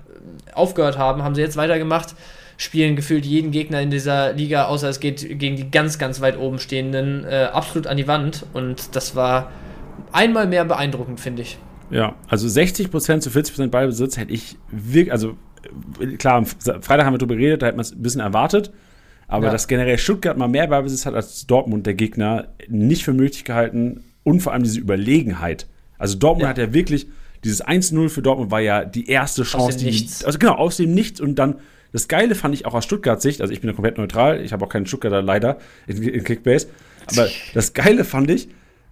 aufgehört 0.53 0.97
haben, 0.97 1.23
haben 1.23 1.35
sie 1.35 1.41
jetzt 1.41 1.57
weitergemacht. 1.57 2.15
Spielen 2.57 2.97
gefühlt 2.97 3.25
jeden 3.25 3.51
Gegner 3.51 3.81
in 3.81 3.89
dieser 3.89 4.33
Liga, 4.33 4.65
außer 4.65 4.89
es 4.89 4.99
geht 4.99 5.39
gegen 5.39 5.55
die 5.55 5.71
ganz, 5.71 5.97
ganz 5.97 6.19
weit 6.19 6.37
oben 6.37 6.59
stehenden, 6.59 7.23
äh, 7.23 7.47
absolut 7.53 7.87
an 7.87 7.95
die 7.95 8.07
Wand. 8.07 8.45
Und 8.53 8.95
das 8.97 9.15
war 9.15 9.49
einmal 10.11 10.45
mehr 10.45 10.65
beeindruckend, 10.65 11.21
finde 11.21 11.43
ich. 11.43 11.57
Ja, 11.89 12.15
also 12.27 12.47
60% 12.47 13.21
zu 13.21 13.29
40% 13.29 13.69
Ballbesitz 13.69 14.17
hätte 14.17 14.33
ich 14.33 14.57
wirklich, 14.69 15.11
also 15.11 15.37
klar, 16.17 16.35
am 16.35 16.45
Freitag 16.45 17.05
haben 17.05 17.13
wir 17.13 17.17
darüber 17.17 17.35
geredet, 17.35 17.61
da 17.61 17.67
hätte 17.67 17.77
man 17.77 17.85
es 17.85 17.93
ein 17.93 18.01
bisschen 18.01 18.21
erwartet. 18.21 18.71
Aber 19.29 19.45
ja. 19.45 19.51
dass 19.51 19.67
generell 19.67 19.97
Stuttgart 19.97 20.37
mal 20.37 20.47
mehr 20.47 20.67
Ballbesitz 20.67 21.05
hat 21.05 21.13
als 21.13 21.45
Dortmund, 21.45 21.85
der 21.85 21.93
Gegner, 21.93 22.49
nicht 22.67 23.03
für 23.03 23.13
möglich 23.13 23.45
gehalten. 23.45 24.03
Und 24.23 24.41
vor 24.41 24.53
allem 24.53 24.63
diese 24.63 24.79
Überlegenheit. 24.79 25.67
Also 25.97 26.17
Dortmund 26.17 26.43
ja. 26.43 26.49
hat 26.49 26.57
ja 26.57 26.73
wirklich, 26.73 27.07
dieses 27.43 27.63
1-0 27.63 28.09
für 28.09 28.21
Dortmund 28.21 28.51
war 28.51 28.59
ja 28.59 28.83
die 28.83 29.07
erste 29.07 29.43
Chance, 29.43 29.67
aus 29.67 29.77
dem 29.77 29.85
die. 29.85 29.91
Nichts. 29.91 30.25
Also 30.25 30.39
genau, 30.39 30.55
aus 30.55 30.77
dem 30.77 30.93
Nichts. 30.93 31.21
Und 31.21 31.35
dann, 31.35 31.55
das 31.93 32.07
Geile 32.07 32.35
fand 32.35 32.55
ich 32.55 32.65
auch 32.65 32.73
aus 32.73 32.83
Stuttgarts 32.85 33.23
Sicht, 33.23 33.41
also 33.41 33.53
ich 33.53 33.61
bin 33.61 33.69
ja 33.69 33.75
komplett 33.75 33.97
neutral, 33.97 34.41
ich 34.41 34.51
habe 34.51 34.65
auch 34.65 34.69
keinen 34.69 34.87
Stuttgarter 34.87 35.21
leider 35.21 35.59
in, 35.87 36.01
in 36.01 36.23
Kickbase. 36.23 36.67
Aber 37.05 37.27
das 37.53 37.73
Geile 37.73 38.03
fand 38.03 38.31
ich, 38.31 38.49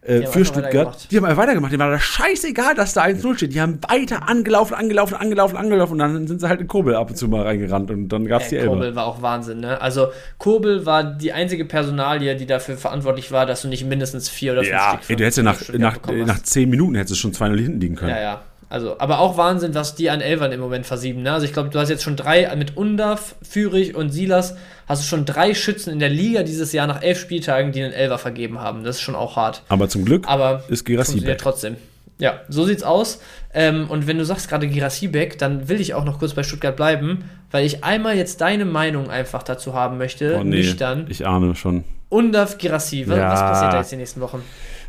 äh, 0.08 0.26
für 0.26 0.45
Stuttgart. 0.45 1.08
Die 1.12 1.18
haben 1.18 1.26
einfach 1.26 1.43
weitergemacht. 1.43 1.74
Die 1.74 1.80
war 1.80 1.89
da 1.89 1.99
scheißegal, 1.99 2.76
dass 2.76 2.93
da 2.93 3.03
1-0 3.03 3.36
steht. 3.36 3.53
Die 3.53 3.62
haben 3.62 3.80
weiter 3.88 4.28
angelaufen, 4.30 4.74
angelaufen, 4.74 5.16
angelaufen, 5.16 5.58
angelaufen 5.58 5.93
und 5.93 5.99
dann 5.99 6.28
sind 6.28 6.39
sie 6.39 6.47
halt 6.47 6.62
in 6.62 6.68
Kobel 6.68 6.95
ab 6.95 7.10
und 7.10 7.16
zu 7.18 7.28
mal 7.28 7.43
reingerannt 7.43 7.91
und 7.91 8.08
dann 8.10 8.26
gab 8.26 8.41
es 8.41 8.49
die 8.49 8.58
Elbe. 8.58 8.76
Kobel 8.76 8.95
war 8.95 9.05
auch 9.05 9.22
Wahnsinn, 9.22 9.60
ne? 9.60 9.82
Also 9.82 10.08
Kobel 10.38 10.86
war 10.86 11.03
die 11.03 11.34
einzige 11.34 11.66
Personalie, 11.66 12.36
die 12.36 12.45
dafür 12.45 12.78
verantwortlich 12.78 13.32
war, 13.32 13.45
dass 13.45 13.64
du 13.64 13.68
nicht 13.68 13.86
mindestens 13.86 14.30
vier 14.30 14.53
oder 14.53 14.62
fünf 14.62 14.74
ja, 14.74 14.89
Stück 14.97 15.10
ey, 15.10 15.16
du 15.18 15.24
hättest 15.24 15.38
ja 15.38 15.43
nach, 15.43 15.62
nach, 15.74 15.97
nach 16.26 16.41
zehn 16.43 16.70
Minuten 16.70 16.95
hättest 16.95 17.12
du 17.12 17.16
schon 17.16 17.34
2-0 17.34 17.60
hinten 17.60 17.82
liegen 17.82 17.95
können. 17.95 18.12
Ja, 18.12 18.22
ja. 18.22 18.41
Also, 18.70 18.99
aber 18.99 19.20
auch 19.20 19.38
Wahnsinn, 19.38 19.74
was 19.76 19.95
die 19.95 20.09
an 20.09 20.20
Elvern 20.20 20.51
im 20.51 20.59
Moment 20.59 20.86
versieben. 20.86 21.24
Ne? 21.24 21.32
Also 21.32 21.45
ich 21.45 21.53
glaube, 21.53 21.70
du 21.70 21.80
hast 21.80 21.89
jetzt 21.89 22.03
schon 22.03 22.18
drei 22.18 22.53
mit 22.57 22.76
Undaf, 22.76 23.36
Fürich 23.41 23.95
und 23.95 24.09
Silas, 24.09 24.57
hast 24.88 25.03
du 25.03 25.07
schon 25.07 25.26
drei 25.26 25.53
Schützen 25.53 25.91
in 25.91 25.99
der 25.99 26.09
Liga 26.09 26.43
dieses 26.43 26.74
Jahr 26.74 26.86
nach 26.86 27.01
elf 27.01 27.20
Spieltagen, 27.20 27.72
die 27.72 27.82
einen 27.82 27.93
Elver 27.93 28.18
vergeben 28.18 28.59
haben. 28.59 28.84
Das 28.84 28.97
ist 28.97 29.01
schon 29.01 29.15
auch 29.15 29.38
hart. 29.38 29.63
Aber 29.70 29.88
zum 29.88 30.03
Glück 30.03 30.28
aber 30.28 30.63
ist 30.68 30.84
Girassi 30.84 31.22
back. 31.22 31.38
trotzdem. 31.38 31.78
Ja, 32.20 32.41
so 32.49 32.65
sieht's 32.65 32.84
aus. 32.84 33.22
Ähm, 33.53 33.89
und 33.89 34.07
wenn 34.07 34.18
du 34.18 34.26
sagst 34.26 34.49
gerade 34.49 34.68
Girassi 34.68 35.07
back, 35.07 35.38
dann 35.38 35.70
will 35.70 35.80
ich 35.80 35.93
auch 35.93 36.03
noch 36.03 36.20
kurz 36.20 36.34
bei 36.34 36.43
Stuttgart 36.43 36.76
bleiben, 36.76 37.26
weil 37.51 37.65
ich 37.65 37.84
einmal 37.84 38.18
jetzt 38.18 38.41
deine 38.41 38.65
Meinung 38.65 39.09
einfach 39.09 39.43
dazu 39.43 39.76
haben 39.76 39.97
möchte. 39.97 40.36
Oh, 40.38 40.43
nee, 40.43 40.57
nüchtern. 40.57 41.05
Ich 41.09 41.26
ahne 41.26 41.55
schon. 41.55 41.84
Undaf 42.09 42.57
Girassi, 42.57 43.07
was, 43.07 43.18
ja. 43.18 43.32
was 43.32 43.39
passiert 43.39 43.74
da 43.74 43.78
jetzt 43.80 43.91
die 43.91 43.97
nächsten 43.97 44.22
Wochen? 44.22 44.41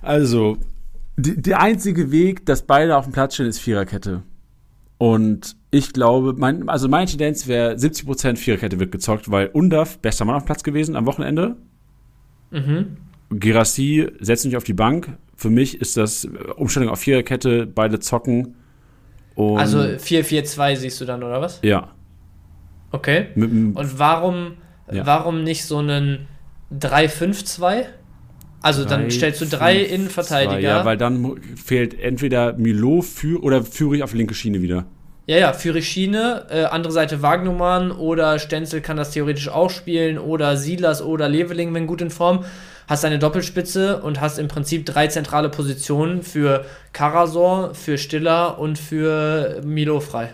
Also, 0.02 0.56
der 1.18 1.60
einzige 1.60 2.12
Weg, 2.12 2.46
dass 2.46 2.62
beide 2.62 2.96
auf 2.96 3.04
dem 3.04 3.12
Platz 3.12 3.34
stehen, 3.34 3.46
ist 3.46 3.58
Viererkette. 3.58 4.22
Und 4.98 5.56
ich 5.70 5.92
glaube, 5.92 6.34
mein, 6.36 6.68
also 6.68 6.88
meine 6.88 7.06
Tendenz 7.06 7.46
wäre 7.46 7.74
70% 7.74 8.36
Viererkette 8.36 8.78
wird 8.78 8.92
gezockt, 8.92 9.30
weil 9.30 9.48
Undaf, 9.48 9.98
bester 9.98 10.24
Mann 10.24 10.36
auf 10.36 10.42
dem 10.44 10.46
Platz 10.46 10.62
gewesen 10.62 10.96
am 10.96 11.06
Wochenende. 11.06 11.56
Mhm. 12.50 12.96
Girassi 13.30 14.08
setzt 14.20 14.44
nicht 14.44 14.56
auf 14.56 14.64
die 14.64 14.72
Bank. 14.72 15.18
Für 15.36 15.50
mich 15.50 15.80
ist 15.80 15.96
das 15.96 16.26
Umstellung 16.56 16.88
auf 16.88 17.00
Viererkette, 17.00 17.66
beide 17.66 18.00
zocken. 18.00 18.54
also 19.36 19.78
4-4-2 19.78 20.76
siehst 20.76 21.00
du 21.00 21.04
dann, 21.04 21.22
oder 21.22 21.40
was? 21.40 21.60
Ja. 21.62 21.90
Okay. 22.90 23.28
Und 23.36 23.98
warum, 23.98 24.54
ja. 24.90 25.04
warum 25.04 25.44
nicht 25.44 25.64
so 25.64 25.78
einen 25.78 26.26
3-5-2? 26.72 27.84
Also 28.60 28.84
drei, 28.84 28.90
dann 28.90 29.10
stellst 29.10 29.40
du 29.40 29.46
drei 29.46 29.80
fünf, 29.80 29.92
Innenverteidiger. 29.92 30.54
Zwei, 30.54 30.62
ja, 30.62 30.84
weil 30.84 30.96
dann 30.96 31.40
fehlt 31.56 31.98
entweder 31.98 32.54
Milo 32.54 33.02
für 33.02 33.42
oder 33.42 33.62
Führig 33.64 34.02
auf 34.02 34.14
linke 34.14 34.34
Schiene 34.34 34.62
wieder. 34.62 34.86
Ja, 35.26 35.36
ja, 35.36 35.52
Führig 35.52 35.86
Schiene, 35.86 36.46
äh, 36.50 36.64
andere 36.64 36.92
Seite 36.92 37.20
Wagnumann 37.20 37.90
oder 37.90 38.38
Stenzel 38.38 38.80
kann 38.80 38.96
das 38.96 39.10
theoretisch 39.10 39.48
auch 39.48 39.68
spielen 39.68 40.18
oder 40.18 40.56
Silas 40.56 41.02
oder 41.02 41.28
Leveling, 41.28 41.74
wenn 41.74 41.86
gut 41.86 42.00
in 42.00 42.10
Form. 42.10 42.44
Hast 42.88 43.04
eine 43.04 43.18
Doppelspitze 43.18 44.00
und 44.00 44.22
hast 44.22 44.38
im 44.38 44.48
Prinzip 44.48 44.86
drei 44.86 45.08
zentrale 45.08 45.50
Positionen 45.50 46.22
für 46.22 46.64
Karasor, 46.94 47.74
für 47.74 47.98
Stiller 47.98 48.58
und 48.58 48.78
für 48.78 49.60
Milo 49.62 50.00
frei. 50.00 50.30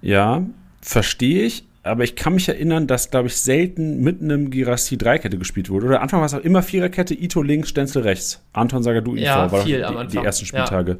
Ja, 0.00 0.42
verstehe 0.80 1.42
ich 1.42 1.64
aber 1.86 2.04
ich 2.04 2.16
kann 2.16 2.34
mich 2.34 2.48
erinnern, 2.48 2.86
dass, 2.86 3.10
glaube 3.10 3.28
ich, 3.28 3.36
selten 3.36 4.02
mit 4.02 4.20
einem 4.20 4.50
Girassi 4.50 4.98
Dreikette 4.98 5.38
gespielt 5.38 5.70
wurde. 5.70 5.86
Oder 5.86 6.02
Anfang 6.02 6.20
war 6.20 6.26
es 6.26 6.34
auch 6.34 6.40
immer 6.40 6.62
Viererkette, 6.62 7.14
Ito 7.14 7.40
links, 7.42 7.70
Stenzel 7.70 8.02
rechts. 8.02 8.42
Anton 8.52 8.82
Sagadu 8.82 9.16
IV 9.16 9.22
ja, 9.22 9.50
war 9.50 9.62
viel 9.62 9.86
die, 9.88 10.08
die 10.08 10.18
ersten 10.18 10.44
Spieltage. 10.46 10.92
Ja. 10.92 10.98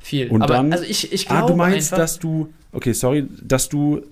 Viel. 0.00 0.28
Und 0.28 0.42
aber, 0.42 0.54
dann, 0.54 0.72
also 0.72 0.84
ich, 0.84 1.12
ich 1.12 1.26
glaube 1.26 1.44
ah, 1.44 1.46
du 1.46 1.56
meinst, 1.56 1.92
einfach, 1.92 2.04
dass 2.04 2.18
du, 2.18 2.52
okay, 2.72 2.92
sorry, 2.92 3.26
dass 3.42 3.68
du, 3.68 4.02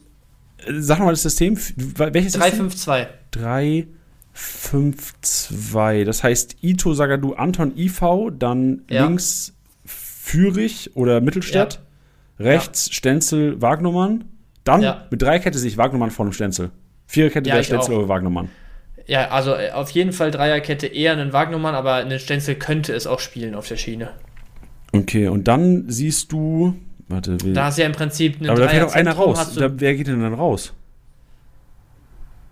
sag 0.67 0.99
nochmal 0.99 1.13
das 1.13 1.23
System, 1.23 1.57
welches 1.57 2.33
352. 2.33 3.07
352. 3.33 6.07
Das 6.07 6.25
heißt, 6.25 6.57
Ito 6.63 6.95
Sagadu, 6.95 7.35
Anton 7.35 7.77
IV, 7.77 8.01
dann 8.39 8.83
ja. 8.89 9.07
links 9.07 9.53
Fürich 9.85 10.97
oder 10.97 11.21
Mittelstadt, 11.21 11.83
rechts 12.39 12.91
Stenzel 12.93 13.61
Wagnumann 13.61 14.25
dann 14.65 14.83
ja. 14.83 15.07
mit 15.11 15.23
Dreikette 15.23 15.59
sehe 15.59 15.69
ich 15.69 15.77
Wagnermann 15.77 16.11
vor 16.11 16.27
dem 16.27 16.33
Stenzel. 16.33 16.71
Viererkette 17.07 17.49
ja, 17.49 17.57
wäre 17.57 17.65
Stenzel 17.65 17.95
oder 17.95 18.09
Wagnermann. 18.09 18.49
Ja, 19.07 19.29
also 19.29 19.55
äh, 19.55 19.71
auf 19.73 19.91
jeden 19.91 20.13
Fall 20.13 20.31
Dreierkette 20.31 20.87
eher 20.87 21.13
einen 21.13 21.33
Wagnermann, 21.33 21.75
aber 21.75 21.95
einen 21.95 22.19
Stenzel 22.19 22.55
könnte 22.55 22.93
es 22.95 23.07
auch 23.07 23.21
spielen 23.21 23.55
auf 23.55 23.67
der 23.69 23.77
Schiene. 23.77 24.11
Okay, 24.93 25.29
und 25.29 25.49
dann 25.49 25.89
siehst 25.89 26.33
du. 26.33 26.75
Warte, 27.09 27.37
da 27.37 27.67
hast 27.67 27.79
du 27.79 27.83
ja 27.83 27.87
im 27.87 27.95
Prinzip 27.95 28.41
einen 28.41 28.51
Aber 28.51 28.61
da 28.61 28.69
fällt 28.69 28.85
auch 28.85 28.95
einer 28.95 29.13
raus. 29.13 29.55
Da, 29.55 29.71
wer 29.75 29.95
geht 29.95 30.07
denn 30.07 30.23
dann 30.23 30.35
raus? 30.35 30.73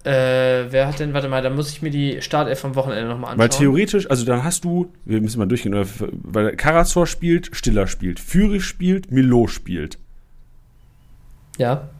Äh, 0.02 0.70
wer 0.70 0.86
hat 0.86 0.98
denn, 0.98 1.12
warte 1.12 1.28
mal, 1.28 1.42
da 1.42 1.50
muss 1.50 1.70
ich 1.70 1.82
mir 1.82 1.90
die 1.90 2.22
Startelf 2.22 2.58
vom 2.58 2.74
Wochenende 2.74 3.06
nochmal 3.06 3.32
anschauen. 3.32 3.38
Weil 3.38 3.48
theoretisch, 3.50 4.08
also 4.08 4.24
dann 4.24 4.44
hast 4.44 4.64
du, 4.64 4.90
wir 5.04 5.20
müssen 5.20 5.38
mal 5.38 5.46
durchgehen, 5.46 5.74
weil 6.22 6.56
Karazor 6.56 7.06
spielt, 7.06 7.54
Stiller 7.54 7.86
spielt, 7.86 8.18
Führig 8.18 8.64
spielt, 8.64 9.10
Milo 9.12 9.46
spielt. 9.46 9.98
Ja. 11.58 11.90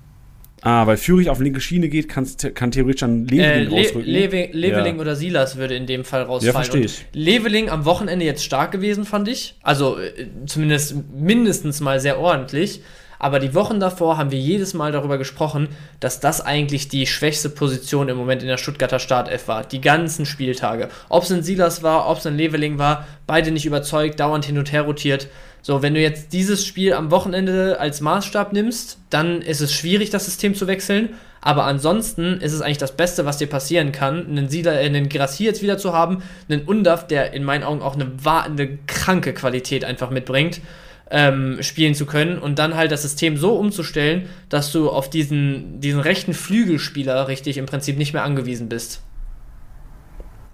Ah, 0.63 0.87
weil 0.87 0.97
Führig 0.97 1.29
auf 1.31 1.41
linke 1.41 1.61
Schiene 1.61 1.89
geht, 1.89 2.09
kann, 2.09 2.27
kann 2.55 2.71
theoretisch 2.71 3.01
dann 3.01 3.27
Leveling 3.27 3.73
äh, 3.73 3.81
rausrücken. 3.81 4.11
Le 4.11 4.51
Leveling 4.53 4.97
ja. 4.97 5.01
oder 5.01 5.17
Silas 5.17 5.57
würde 5.57 5.75
in 5.75 5.87
dem 5.87 6.05
Fall 6.05 6.23
rausfallen. 6.23 6.47
Ja, 6.47 6.53
verstehe 6.53 6.83
ich. 6.83 7.07
Leveling 7.13 7.71
am 7.71 7.85
Wochenende 7.85 8.25
jetzt 8.25 8.45
stark 8.45 8.73
gewesen, 8.73 9.05
fand 9.05 9.29
ich. 9.29 9.55
Also 9.63 9.99
äh, 9.99 10.27
zumindest 10.47 10.97
mindestens 11.15 11.81
mal 11.81 12.01
sehr 12.01 12.19
ordentlich. 12.19 12.83
Aber 13.21 13.39
die 13.39 13.55
Wochen 13.55 13.79
davor 13.81 14.17
haben 14.17 14.31
wir 14.31 14.39
jedes 14.39 14.73
Mal 14.73 14.93
darüber 14.93 15.19
gesprochen, 15.19 15.69
dass 16.01 16.21
das 16.21 16.41
eigentlich 16.41 16.89
die 16.89 17.07
schwächste 17.07 17.51
Position 17.51 18.09
im 18.09 18.17
Moment 18.17 18.41
in 18.43 18.49
der 18.49 18.57
Stuttgarter 18.57 18.99
Startelf 18.99 19.47
war. 19.47 19.63
Die 19.63 19.83
ganzen 19.83 20.25
Spieltage. 20.25 20.89
Ob 21.11 21.23
es 21.23 21.31
ein 21.31 21.43
Silas 21.43 21.83
war, 21.83 22.09
ob 22.09 22.19
es 22.19 22.27
ein 22.27 22.39
Leveling 22.39 22.79
war, 22.79 23.07
beide 23.27 23.51
nicht 23.51 23.67
überzeugt, 23.67 24.19
dauernd 24.19 24.47
hin 24.47 24.59
und 24.59 24.73
her 24.73 24.83
rotiert. 24.83 25.29
So, 25.61 25.83
wenn 25.83 25.93
du 25.93 26.01
jetzt 26.01 26.33
dieses 26.33 26.65
Spiel 26.65 26.95
am 26.95 27.11
Wochenende 27.11 27.79
als 27.79 28.01
Maßstab 28.01 28.55
nimmst, 28.55 28.99
dann 29.11 29.43
ist 29.43 29.61
es 29.61 29.75
schwierig, 29.75 30.09
das 30.09 30.25
System 30.25 30.55
zu 30.55 30.67
wechseln. 30.67 31.11
Aber 31.43 31.65
ansonsten 31.65 32.41
ist 32.41 32.55
es 32.55 32.63
eigentlich 32.63 32.79
das 32.79 32.97
Beste, 32.97 33.27
was 33.27 33.37
dir 33.37 33.49
passieren 33.49 33.93
kann, 33.93 34.27
einen, 34.27 34.49
Siedler, 34.49 34.81
äh, 34.81 34.87
einen 34.87 35.11
Girassi 35.11 35.45
jetzt 35.45 35.63
wieder 35.63 35.77
zu 35.77 35.93
haben, 35.93 36.23
einen 36.49 36.63
Undaf, 36.63 37.07
der 37.07 37.35
in 37.35 37.45
meinen 37.45 37.65
Augen 37.65 37.83
auch 37.83 37.95
eine, 37.95 38.11
eine 38.25 38.79
kranke 38.87 39.35
Qualität 39.35 39.85
einfach 39.85 40.11
mitbringt, 40.11 40.63
ähm, 41.11 41.59
spielen 41.61 41.95
zu 41.95 42.07
können 42.07 42.39
und 42.39 42.59
dann 42.59 42.77
halt 42.77 42.93
das 42.93 43.03
System 43.03 43.37
so 43.37 43.55
umzustellen, 43.55 44.27
dass 44.49 44.73
du 44.73 44.89
auf 44.89 45.11
diesen, 45.11 45.81
diesen 45.81 46.01
rechten 46.01 46.35
Flügelspieler 46.35 47.29
richtig 47.29 47.59
im 47.59 47.67
Prinzip 47.67 47.99
nicht 47.99 48.13
mehr 48.13 48.23
angewiesen 48.23 48.69
bist 48.69 49.03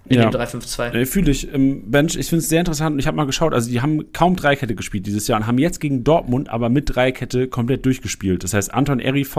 in 0.08 0.20
ja. 0.20 0.30
dem 0.30 0.40
3-5-2. 0.40 0.92
Äh, 0.92 1.06
Fühle 1.06 1.30
ich. 1.30 1.52
Ähm, 1.52 1.90
Bench, 1.90 2.16
ich 2.16 2.28
finde 2.28 2.42
es 2.42 2.48
sehr 2.48 2.60
interessant 2.60 2.94
und 2.94 2.98
ich 2.98 3.06
habe 3.06 3.16
mal 3.16 3.26
geschaut, 3.26 3.52
also 3.52 3.68
die 3.70 3.80
haben 3.80 4.12
kaum 4.12 4.36
Dreikette 4.36 4.74
gespielt 4.74 5.06
dieses 5.06 5.26
Jahr 5.26 5.40
und 5.40 5.46
haben 5.46 5.58
jetzt 5.58 5.80
gegen 5.80 6.04
Dortmund 6.04 6.48
aber 6.48 6.68
mit 6.68 6.94
Dreikette 6.94 7.48
komplett 7.48 7.84
durchgespielt. 7.84 8.44
Das 8.44 8.54
heißt, 8.54 8.72
Anton 8.72 9.00
Eriv, 9.00 9.36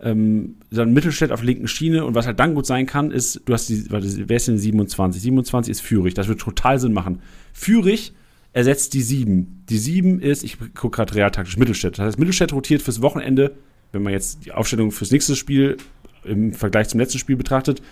ähm, 0.00 0.56
dann 0.70 0.92
Mittelstädt 0.92 1.32
auf 1.32 1.42
linken 1.42 1.68
Schiene 1.68 2.04
und 2.04 2.14
was 2.14 2.26
halt 2.26 2.38
dann 2.38 2.54
gut 2.54 2.66
sein 2.66 2.86
kann, 2.86 3.10
ist, 3.10 3.40
du 3.44 3.52
hast 3.52 3.68
die, 3.68 3.90
warte, 3.90 4.06
wer 4.28 4.36
ist 4.36 4.48
denn 4.48 4.58
27? 4.58 5.22
27 5.22 5.70
ist 5.70 5.80
Führig, 5.80 6.14
das 6.14 6.28
wird 6.28 6.40
total 6.40 6.78
Sinn 6.78 6.92
machen. 6.92 7.22
Führig 7.52 8.12
ersetzt 8.52 8.94
die 8.94 9.02
7. 9.02 9.64
Die 9.68 9.78
7 9.78 10.20
ist, 10.20 10.44
ich 10.44 10.58
gucke 10.74 10.96
gerade 10.96 11.14
realtaktisch, 11.14 11.56
Mittelstädt. 11.56 11.98
Das 11.98 12.06
heißt, 12.06 12.18
Mittelstädt 12.18 12.52
rotiert 12.52 12.82
fürs 12.82 13.02
Wochenende, 13.02 13.52
wenn 13.92 14.02
man 14.02 14.12
jetzt 14.12 14.44
die 14.44 14.52
Aufstellung 14.52 14.90
fürs 14.90 15.10
nächste 15.10 15.36
Spiel 15.36 15.76
im 16.24 16.52
Vergleich 16.52 16.88
zum 16.88 17.00
letzten 17.00 17.18
Spiel 17.18 17.36
betrachtet, 17.36 17.82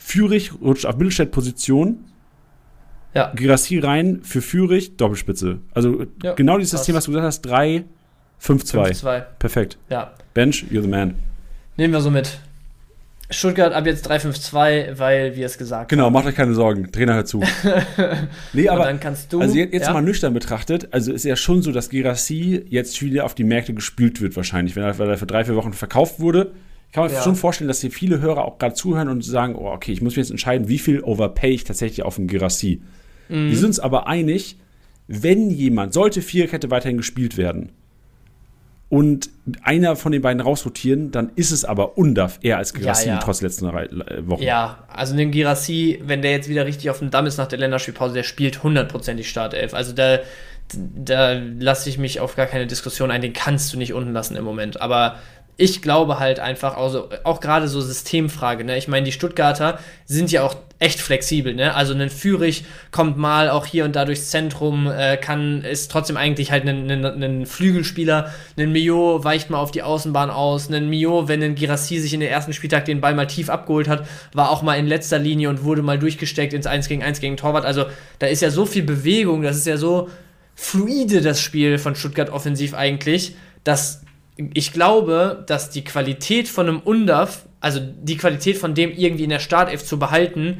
Führig 0.00 0.52
rutscht 0.60 0.86
auf 0.86 0.96
Mittelstädt-Position. 0.96 2.04
Ja. 3.14 3.32
Girassi 3.34 3.78
rein 3.78 4.20
für 4.22 4.40
Führig, 4.40 4.96
Doppelspitze. 4.96 5.58
Also 5.72 6.06
ja, 6.22 6.34
genau 6.34 6.58
dieses 6.58 6.70
System, 6.70 6.94
was 6.94 7.04
du 7.04 7.10
gesagt 7.10 7.26
hast, 7.26 7.42
3, 7.42 7.84
5, 8.38 8.64
2. 8.64 8.92
2. 8.92 9.20
Perfekt. 9.38 9.78
Ja. 9.90 10.14
Bench, 10.34 10.66
you're 10.70 10.82
the 10.82 10.88
man. 10.88 11.14
Nehmen 11.76 11.92
wir 11.92 12.00
so 12.00 12.10
mit. 12.10 12.38
Stuttgart 13.30 13.74
ab 13.74 13.84
jetzt 13.86 14.10
3-5-2, 14.10 14.98
weil 14.98 15.36
wir 15.36 15.44
es 15.44 15.58
gesagt 15.58 15.90
genau, 15.90 16.04
haben. 16.04 16.12
Genau, 16.12 16.18
macht 16.18 16.28
euch 16.28 16.34
keine 16.34 16.54
Sorgen. 16.54 16.90
Trainer 16.90 17.14
hört 17.14 17.28
zu. 17.28 17.42
nee, 18.54 18.68
aber 18.68 18.84
dann 18.84 19.00
kannst 19.00 19.32
du. 19.32 19.40
Also 19.40 19.54
jetzt, 19.54 19.74
jetzt 19.74 19.86
ja? 19.86 19.92
mal 19.92 20.00
nüchtern 20.00 20.32
betrachtet, 20.32 20.88
also 20.92 21.12
ist 21.12 21.24
ja 21.24 21.36
schon 21.36 21.60
so, 21.60 21.70
dass 21.70 21.90
Girassi 21.90 22.64
jetzt 22.68 23.02
wieder 23.02 23.26
auf 23.26 23.34
die 23.34 23.44
Märkte 23.44 23.74
gespült 23.74 24.22
wird, 24.22 24.34
wahrscheinlich, 24.34 24.76
wenn 24.76 24.82
er, 24.82 24.98
weil 24.98 25.10
er 25.10 25.18
für 25.18 25.26
drei, 25.26 25.44
vier 25.44 25.56
Wochen 25.56 25.74
verkauft 25.74 26.20
wurde. 26.20 26.52
Ich 26.86 26.92
kann 26.92 27.04
mir 27.04 27.12
ja. 27.12 27.22
schon 27.22 27.36
vorstellen, 27.36 27.68
dass 27.68 27.82
hier 27.82 27.90
viele 27.90 28.22
Hörer 28.22 28.46
auch 28.46 28.56
gerade 28.56 28.74
zuhören 28.74 29.08
und 29.08 29.22
sagen, 29.22 29.56
oh, 29.56 29.70
okay, 29.72 29.92
ich 29.92 30.00
muss 30.00 30.12
mich 30.12 30.24
jetzt 30.24 30.30
entscheiden, 30.30 30.68
wie 30.68 30.78
viel 30.78 31.02
overpay 31.02 31.50
ich 31.50 31.64
tatsächlich 31.64 32.02
auf 32.04 32.18
einen 32.18 32.28
Girassi. 32.28 32.80
Mhm. 33.28 33.50
Wir 33.50 33.56
sind 33.56 33.66
uns 33.66 33.80
aber 33.80 34.06
einig, 34.06 34.56
wenn 35.06 35.50
jemand, 35.50 35.92
sollte 35.92 36.22
Viererkette 36.22 36.70
weiterhin 36.70 36.96
gespielt 36.96 37.36
werden 37.36 37.72
und 38.90 39.28
einer 39.62 39.96
von 39.96 40.12
den 40.12 40.22
beiden 40.22 40.40
rausrotieren, 40.40 41.10
dann 41.10 41.30
ist 41.36 41.50
es 41.50 41.64
aber 41.64 41.98
Undaf 41.98 42.38
eher 42.42 42.56
als 42.56 42.72
Girassi 42.72 43.08
ja, 43.08 43.14
ja. 43.14 43.20
trotz 43.20 43.42
letzter 43.42 43.68
äh, 43.74 44.26
Woche. 44.26 44.44
Ja, 44.44 44.84
also 44.88 45.14
den 45.14 45.30
Girassi, 45.30 46.00
wenn 46.04 46.22
der 46.22 46.30
jetzt 46.30 46.48
wieder 46.48 46.64
richtig 46.64 46.88
auf 46.88 47.00
dem 47.00 47.10
Damm 47.10 47.26
ist 47.26 47.36
nach 47.36 47.48
der 47.48 47.58
Länderspielpause, 47.58 48.14
der 48.14 48.22
spielt 48.22 48.62
hundertprozentig 48.62 49.28
Startelf. 49.28 49.74
Also 49.74 49.92
da, 49.92 50.20
da 50.72 51.32
lasse 51.32 51.90
ich 51.90 51.98
mich 51.98 52.20
auf 52.20 52.34
gar 52.34 52.46
keine 52.46 52.66
Diskussion 52.66 53.10
ein, 53.10 53.20
den 53.20 53.34
kannst 53.34 53.72
du 53.74 53.78
nicht 53.78 53.92
unten 53.92 54.12
lassen 54.12 54.36
im 54.36 54.44
Moment. 54.44 54.80
Aber 54.80 55.16
ich 55.58 55.82
glaube 55.82 56.18
halt 56.18 56.40
einfach, 56.40 56.76
also 56.76 57.10
auch 57.24 57.40
gerade 57.40 57.68
so 57.68 57.82
Systemfrage, 57.82 58.64
ne? 58.64 58.78
Ich 58.78 58.88
meine, 58.88 59.04
die 59.04 59.12
Stuttgarter 59.12 59.80
sind 60.06 60.30
ja 60.30 60.44
auch 60.44 60.56
echt 60.80 61.00
flexibel, 61.00 61.54
ne? 61.54 61.74
Also 61.74 61.92
ein 61.92 62.08
Führig 62.08 62.64
kommt 62.92 63.16
mal 63.16 63.50
auch 63.50 63.66
hier 63.66 63.84
und 63.84 63.96
da 63.96 64.04
durchs 64.04 64.30
Zentrum, 64.30 64.86
äh, 64.86 65.16
kann, 65.16 65.62
ist 65.62 65.90
trotzdem 65.90 66.16
eigentlich 66.16 66.52
halt 66.52 66.68
ein, 66.68 66.88
ein, 66.90 67.04
ein 67.04 67.46
Flügelspieler. 67.46 68.32
Ein 68.56 68.70
Mio 68.70 69.24
weicht 69.24 69.50
mal 69.50 69.58
auf 69.58 69.72
die 69.72 69.82
Außenbahn 69.82 70.30
aus. 70.30 70.70
Ein 70.70 70.88
Mio, 70.88 71.26
wenn 71.26 71.42
ein 71.42 71.56
Girassi 71.56 71.98
sich 71.98 72.14
in 72.14 72.20
den 72.20 72.28
ersten 72.28 72.52
Spieltag 72.52 72.84
den 72.84 73.00
Ball 73.00 73.14
mal 73.14 73.26
tief 73.26 73.50
abgeholt 73.50 73.88
hat, 73.88 74.06
war 74.32 74.50
auch 74.50 74.62
mal 74.62 74.78
in 74.78 74.86
letzter 74.86 75.18
Linie 75.18 75.48
und 75.48 75.64
wurde 75.64 75.82
mal 75.82 75.98
durchgesteckt 75.98 76.52
ins 76.52 76.66
1 76.66 76.88
gegen 76.88 77.02
1 77.02 77.20
gegen 77.20 77.36
Torwart. 77.36 77.64
Also 77.64 77.86
da 78.20 78.28
ist 78.28 78.42
ja 78.42 78.50
so 78.50 78.64
viel 78.64 78.84
Bewegung, 78.84 79.42
das 79.42 79.56
ist 79.56 79.66
ja 79.66 79.78
so 79.78 80.08
fluide, 80.54 81.22
das 81.22 81.40
Spiel 81.40 81.78
von 81.78 81.96
Stuttgart 81.96 82.30
offensiv 82.30 82.74
eigentlich, 82.74 83.34
dass 83.64 84.02
ich 84.54 84.72
glaube, 84.72 85.42
dass 85.48 85.70
die 85.70 85.82
Qualität 85.82 86.48
von 86.48 86.68
einem 86.68 86.80
Undaf, 86.80 87.47
also 87.60 87.80
die 87.80 88.16
Qualität 88.16 88.56
von 88.56 88.74
dem 88.74 88.92
irgendwie 88.92 89.24
in 89.24 89.30
der 89.30 89.40
Startelf 89.40 89.84
zu 89.84 89.98
behalten, 89.98 90.58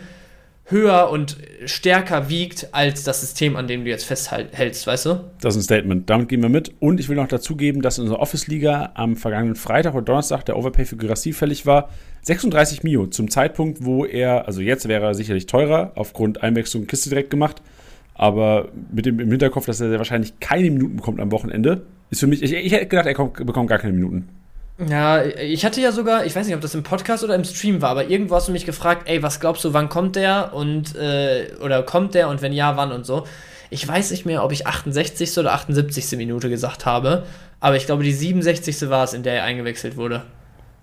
höher 0.70 1.10
und 1.10 1.38
stärker 1.64 2.28
wiegt 2.28 2.68
als 2.72 3.02
das 3.02 3.22
System, 3.22 3.56
an 3.56 3.66
dem 3.66 3.84
du 3.84 3.90
jetzt 3.90 4.04
festhältst, 4.04 4.86
weißt 4.86 5.06
du? 5.06 5.24
Das 5.40 5.56
ist 5.56 5.62
ein 5.62 5.64
Statement. 5.64 6.10
Damit 6.10 6.28
gehen 6.28 6.42
wir 6.42 6.50
mit. 6.50 6.72
Und 6.78 7.00
ich 7.00 7.08
will 7.08 7.16
noch 7.16 7.28
dazugeben, 7.28 7.80
dass 7.80 7.98
in 7.98 8.02
unserer 8.02 8.20
Office-Liga 8.20 8.90
am 8.94 9.16
vergangenen 9.16 9.56
Freitag 9.56 9.94
oder 9.94 10.04
Donnerstag 10.04 10.44
der 10.44 10.58
Overpay 10.58 10.84
für 10.84 10.96
Girassi 10.96 11.32
fällig 11.32 11.64
war. 11.64 11.88
36 12.22 12.82
Mio 12.82 13.06
zum 13.06 13.30
Zeitpunkt, 13.30 13.84
wo 13.84 14.04
er, 14.04 14.46
also 14.46 14.60
jetzt 14.60 14.88
wäre 14.88 15.06
er 15.06 15.14
sicherlich 15.14 15.46
teurer, 15.46 15.92
aufgrund 15.94 16.42
Einwechslung 16.42 16.86
Kiste 16.86 17.08
direkt 17.08 17.30
gemacht. 17.30 17.62
Aber 18.14 18.68
mit 18.92 19.06
dem 19.06 19.20
im 19.20 19.30
Hinterkopf, 19.30 19.66
dass 19.66 19.80
er 19.80 19.88
sehr 19.88 19.98
wahrscheinlich 19.98 20.38
keine 20.40 20.70
Minuten 20.70 20.96
bekommt 20.96 21.20
am 21.20 21.30
Wochenende, 21.32 21.86
ist 22.10 22.20
für 22.20 22.26
mich, 22.26 22.42
ich, 22.42 22.52
ich 22.52 22.72
hätte 22.72 22.86
gedacht, 22.86 23.06
er 23.06 23.14
kommt, 23.14 23.34
bekommt 23.34 23.68
gar 23.70 23.78
keine 23.78 23.94
Minuten. 23.94 24.28
Ja, 24.78 25.24
ich 25.24 25.64
hatte 25.64 25.80
ja 25.80 25.90
sogar, 25.90 26.24
ich 26.24 26.36
weiß 26.36 26.46
nicht, 26.46 26.54
ob 26.54 26.60
das 26.60 26.74
im 26.74 26.84
Podcast 26.84 27.24
oder 27.24 27.34
im 27.34 27.42
Stream 27.42 27.82
war, 27.82 27.90
aber 27.90 28.08
irgendwo 28.08 28.36
hast 28.36 28.46
du 28.46 28.52
mich 28.52 28.64
gefragt, 28.64 29.08
ey, 29.08 29.22
was 29.24 29.40
glaubst 29.40 29.64
du, 29.64 29.72
wann 29.72 29.88
kommt 29.88 30.14
der 30.14 30.54
und, 30.54 30.94
äh, 30.94 31.48
oder 31.60 31.82
kommt 31.82 32.14
der 32.14 32.28
und 32.28 32.42
wenn 32.42 32.52
ja, 32.52 32.76
wann 32.76 32.92
und 32.92 33.04
so. 33.04 33.26
Ich 33.70 33.86
weiß 33.86 34.12
nicht 34.12 34.24
mehr, 34.24 34.44
ob 34.44 34.52
ich 34.52 34.68
68. 34.68 35.36
oder 35.38 35.52
78. 35.52 36.16
Minute 36.16 36.48
gesagt 36.48 36.86
habe, 36.86 37.24
aber 37.58 37.74
ich 37.76 37.86
glaube, 37.86 38.04
die 38.04 38.12
67. 38.12 38.88
war 38.88 39.02
es, 39.02 39.14
in 39.14 39.24
der 39.24 39.34
er 39.34 39.44
eingewechselt 39.44 39.96
wurde. 39.96 40.22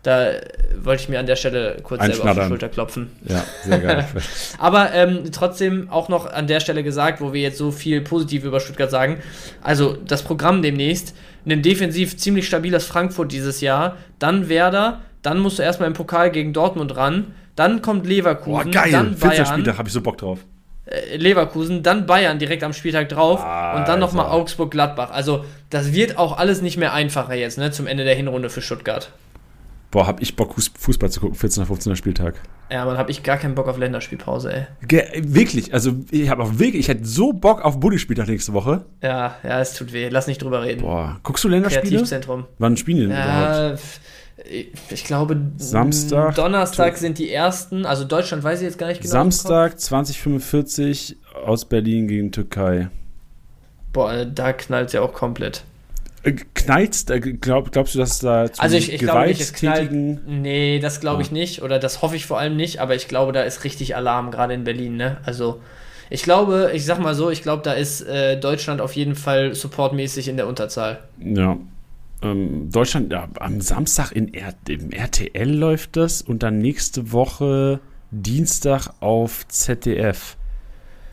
Da 0.06 0.34
wollte 0.78 1.02
ich 1.02 1.10
mir 1.10 1.18
an 1.20 1.26
der 1.26 1.36
Stelle 1.36 1.78
kurz 1.82 2.00
selber 2.06 2.30
auf 2.30 2.38
die 2.38 2.48
Schulter 2.48 2.70
klopfen. 2.70 3.10
Ja, 3.28 3.44
sehr 3.64 3.80
geil. 3.80 4.06
Aber 4.60 4.94
ähm, 4.94 5.32
trotzdem 5.32 5.90
auch 5.90 6.10
noch 6.10 6.32
an 6.32 6.46
der 6.46 6.60
Stelle 6.60 6.84
gesagt, 6.84 7.22
wo 7.22 7.34
wir 7.34 7.42
jetzt 7.42 7.58
so 7.58 7.72
viel 7.72 8.02
positiv 8.02 8.44
über 8.44 8.60
Stuttgart 8.60 8.92
sagen. 8.92 9.18
Also 9.64 9.98
das 10.06 10.22
Programm 10.22 10.62
demnächst, 10.62 11.16
ein 11.50 11.64
defensiv 11.64 12.18
ziemlich 12.18 12.46
stabiles 12.46 12.86
Frankfurt 12.86 13.32
dieses 13.32 13.62
Jahr, 13.62 13.98
dann 14.20 14.48
Werder, 14.48 15.02
dann 15.24 15.40
musst 15.40 15.58
du 15.58 15.64
erstmal 15.64 15.88
im 15.88 15.96
Pokal 15.96 16.30
gegen 16.30 16.54
Dortmund 16.54 16.96
ran, 16.96 17.34
dann 17.56 17.82
kommt 17.82 18.06
Leverkusen, 18.06 18.66
Boah, 18.66 18.82
geil. 18.84 18.92
dann 18.92 19.16
Bayern. 19.18 19.44
Spieltag 19.48 19.80
habe 19.80 19.88
ich 19.88 19.94
so 19.94 20.02
Bock 20.02 20.20
drauf. 20.20 20.38
Äh, 20.86 21.18
Leverkusen, 21.18 21.82
dann 21.82 22.06
Bayern 22.06 22.38
direkt 22.38 22.64
am 22.64 22.74
Spieltag 22.74 23.10
drauf 23.10 23.40
ah, 23.44 23.76
und 23.76 23.88
dann 23.88 24.00
nochmal 24.00 24.28
Augsburg-Gladbach. 24.28 25.10
Also 25.10 25.46
das 25.72 25.94
wird 25.94 26.20
auch 26.20 26.38
alles 26.38 26.62
nicht 26.62 26.78
mehr 26.78 26.94
einfacher 26.94 27.34
jetzt, 27.34 27.58
ne, 27.58 27.72
zum 27.72 27.88
Ende 27.88 28.04
der 28.04 28.14
Hinrunde 28.14 28.52
für 28.52 28.62
Stuttgart. 28.62 29.10
Boah, 29.92 30.08
hab 30.08 30.22
ich 30.22 30.36
Bock, 30.36 30.56
Fußball 30.56 31.10
zu 31.10 31.22
gucken, 31.22 31.36
14. 31.36 31.66
15. 31.66 31.96
Spieltag. 31.96 32.36
Ja, 32.70 32.84
man 32.86 32.98
hab 32.98 33.10
ich 33.10 33.24
gar 33.24 33.38
keinen 33.38 33.56
Bock 33.56 33.68
auf 33.68 33.78
Länderspielpause, 33.78 34.52
ey. 34.54 34.68
Ge 34.88 35.04
wirklich, 35.24 35.74
also 35.74 35.94
ich 36.10 36.30
habe 36.30 36.44
auch 36.44 36.58
wirklich, 36.58 36.82
ich 36.82 36.88
hätte 36.88 37.06
so 37.06 37.32
Bock 37.32 37.64
auf 37.64 37.80
Bundesspieltag 37.80 38.28
nächste 38.28 38.54
Woche. 38.54 38.86
Ja, 39.04 39.36
ja, 39.44 39.62
es 39.62 39.74
tut 39.74 39.94
weh, 39.94 40.10
lass 40.10 40.28
nicht 40.28 40.42
drüber 40.42 40.64
reden. 40.64 40.82
Boah, 40.82 41.20
guckst 41.24 41.44
du 41.44 41.48
Länderspiele? 41.48 41.90
Kreativzentrum. 41.90 42.46
Wann 42.58 42.76
spielen 42.76 42.98
die 42.98 43.04
denn 43.04 43.12
ja, 43.12 43.68
überhaupt? 43.68 43.84
Ich 44.90 45.06
glaube, 45.06 45.40
Samstag. 45.58 46.36
Donnerstag 46.36 46.98
sind 46.98 47.20
die 47.20 47.32
ersten, 47.32 47.86
also 47.86 48.04
Deutschland 48.04 48.44
weiß 48.44 48.60
ich 48.60 48.66
jetzt 48.66 48.78
gar 48.78 48.88
nicht 48.88 49.02
genau. 49.02 49.12
Samstag 49.12 49.80
2045 49.80 51.18
aus 51.46 51.66
Berlin 51.66 52.08
gegen 52.08 52.32
Türkei. 52.32 52.90
Boah, 53.94 54.26
da 54.26 54.52
knallt 54.52 54.88
es 54.88 54.94
ja 54.94 55.02
auch 55.02 55.14
komplett. 55.14 55.64
Äh, 56.26 56.34
knallt 56.56 57.10
äh, 57.10 57.20
glaub, 57.20 57.72
glaubst 57.72 57.94
du, 57.94 58.00
dass 58.00 58.20
da 58.20 58.52
zum 58.52 58.64
Also 58.64 58.78
ich, 58.78 58.92
ich 58.92 59.00
glaube 59.00 59.28
nicht, 59.28 59.40
es 59.40 59.54
knallt. 59.54 59.92
Nee, 59.92 60.80
das 60.80 61.00
glaube 61.00 61.22
ich 61.22 61.30
ah. 61.30 61.34
nicht. 61.34 61.62
Oder 61.62 61.78
das 61.78 62.02
hoffe 62.02 62.16
ich 62.16 62.26
vor 62.26 62.40
allem 62.40 62.56
nicht, 62.58 62.80
aber 62.80 62.96
ich 62.96 63.08
glaube, 63.08 63.32
da 63.32 63.44
ist 63.44 63.64
richtig 63.64 63.96
Alarm, 63.96 64.32
gerade 64.32 64.56
in 64.56 64.64
Berlin, 64.64 64.98
ne? 64.98 65.18
Also 65.24 65.62
ich 66.10 66.24
glaube, 66.24 66.72
ich 66.74 66.86
sag 66.86 67.00
mal 67.00 67.16
so, 67.16 67.30
ich 67.30 67.44
glaube, 67.44 67.62
da 67.64 67.74
ist 67.74 68.02
äh, 68.02 68.40
Deutschland 68.40 68.82
auf 68.82 68.96
jeden 68.96 69.16
Fall 69.16 69.54
supportmäßig 69.54 70.28
in 70.28 70.38
der 70.38 70.48
Unterzahl. 70.48 71.04
Ja, 71.20 71.58
ähm, 72.22 72.70
Deutschland, 72.72 73.12
ja, 73.12 73.28
am 73.40 73.62
Samstag 73.62 74.12
in 74.12 74.34
R 74.34 74.54
im 74.68 74.92
RTL 74.92 75.50
läuft 75.50 75.96
das 75.96 76.22
und 76.22 76.42
dann 76.42 76.58
nächste 76.58 77.12
Woche 77.12 77.80
Dienstag 78.10 78.90
auf 79.00 79.48
ZDF. 79.48 80.38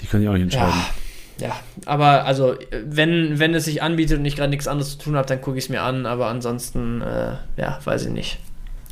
Die 0.00 0.06
können 0.06 0.24
ja 0.24 0.30
auch 0.30 0.34
nicht 0.34 0.44
entscheiden. 0.44 0.72
Ja, 0.74 0.94
ja, 1.42 1.56
aber 1.86 2.24
also, 2.24 2.54
wenn, 2.70 3.40
wenn 3.40 3.52
es 3.54 3.64
sich 3.64 3.82
anbietet 3.82 4.20
und 4.20 4.24
ich 4.24 4.36
gerade 4.36 4.50
nichts 4.50 4.68
anderes 4.68 4.92
zu 4.92 4.98
tun 4.98 5.16
habe, 5.16 5.26
dann 5.26 5.40
gucke 5.40 5.58
ich 5.58 5.64
es 5.64 5.70
mir 5.70 5.82
an, 5.82 6.06
aber 6.06 6.28
ansonsten, 6.28 7.02
äh, 7.02 7.32
ja, 7.56 7.80
weiß 7.82 8.06
ich 8.06 8.12
nicht. 8.12 8.38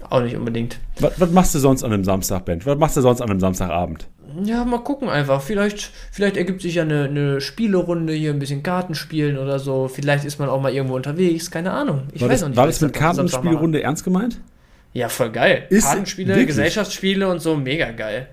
Auch 0.09 0.21
nicht 0.21 0.35
unbedingt. 0.35 0.81
Was, 0.99 1.21
was 1.21 1.31
machst 1.31 1.55
du 1.55 1.61
sonst 1.61 1.85
an 1.85 1.93
einem 1.93 2.03
Samstag, 2.03 2.45
Ben? 2.47 2.65
Was 2.67 2.77
machst 2.77 2.97
du 2.97 3.03
sonst 3.03 3.21
an 3.21 3.31
einem 3.31 3.39
Samstagabend? 3.39 4.09
Ja, 4.43 4.65
mal 4.65 4.79
gucken 4.79 5.09
einfach. 5.09 5.43
Vielleicht, 5.43 5.93
vielleicht 6.11 6.37
ergibt 6.37 6.63
sich 6.63 6.75
ja 6.77 6.83
eine, 6.83 7.05
eine 7.05 7.41
Spielerunde 7.41 8.13
hier, 8.15 8.31
ein 8.33 8.41
bisschen 8.41 8.65
Karten 8.65 8.97
spielen 8.97 9.39
oder 9.39 9.61
so. 9.61 9.87
Vielleicht 9.87 10.25
ist 10.25 10.41
man 10.41 10.49
auch 10.49 10.61
mal 10.61 10.73
irgendwo 10.73 10.97
unterwegs, 10.97 11.53
keine 11.53 11.71
Ahnung. 11.71 12.09
Ich 12.13 12.21
war 12.21 12.29
weiß 12.29 12.37
das, 12.37 12.41
noch 12.43 12.49
nicht. 12.49 12.57
War 12.57 12.67
das 12.67 12.81
mit 12.81 12.93
Kartenspielrunde 12.93 13.83
ernst 13.83 14.03
gemeint? 14.03 14.41
Ja, 14.93 15.09
voll 15.09 15.31
geil. 15.31 15.67
Ist 15.69 15.85
Kartenspiele, 15.85 16.31
wirklich? 16.31 16.49
Gesellschaftsspiele 16.49 17.29
und 17.29 17.41
so, 17.41 17.55
mega 17.55 17.93
geil. 17.93 18.29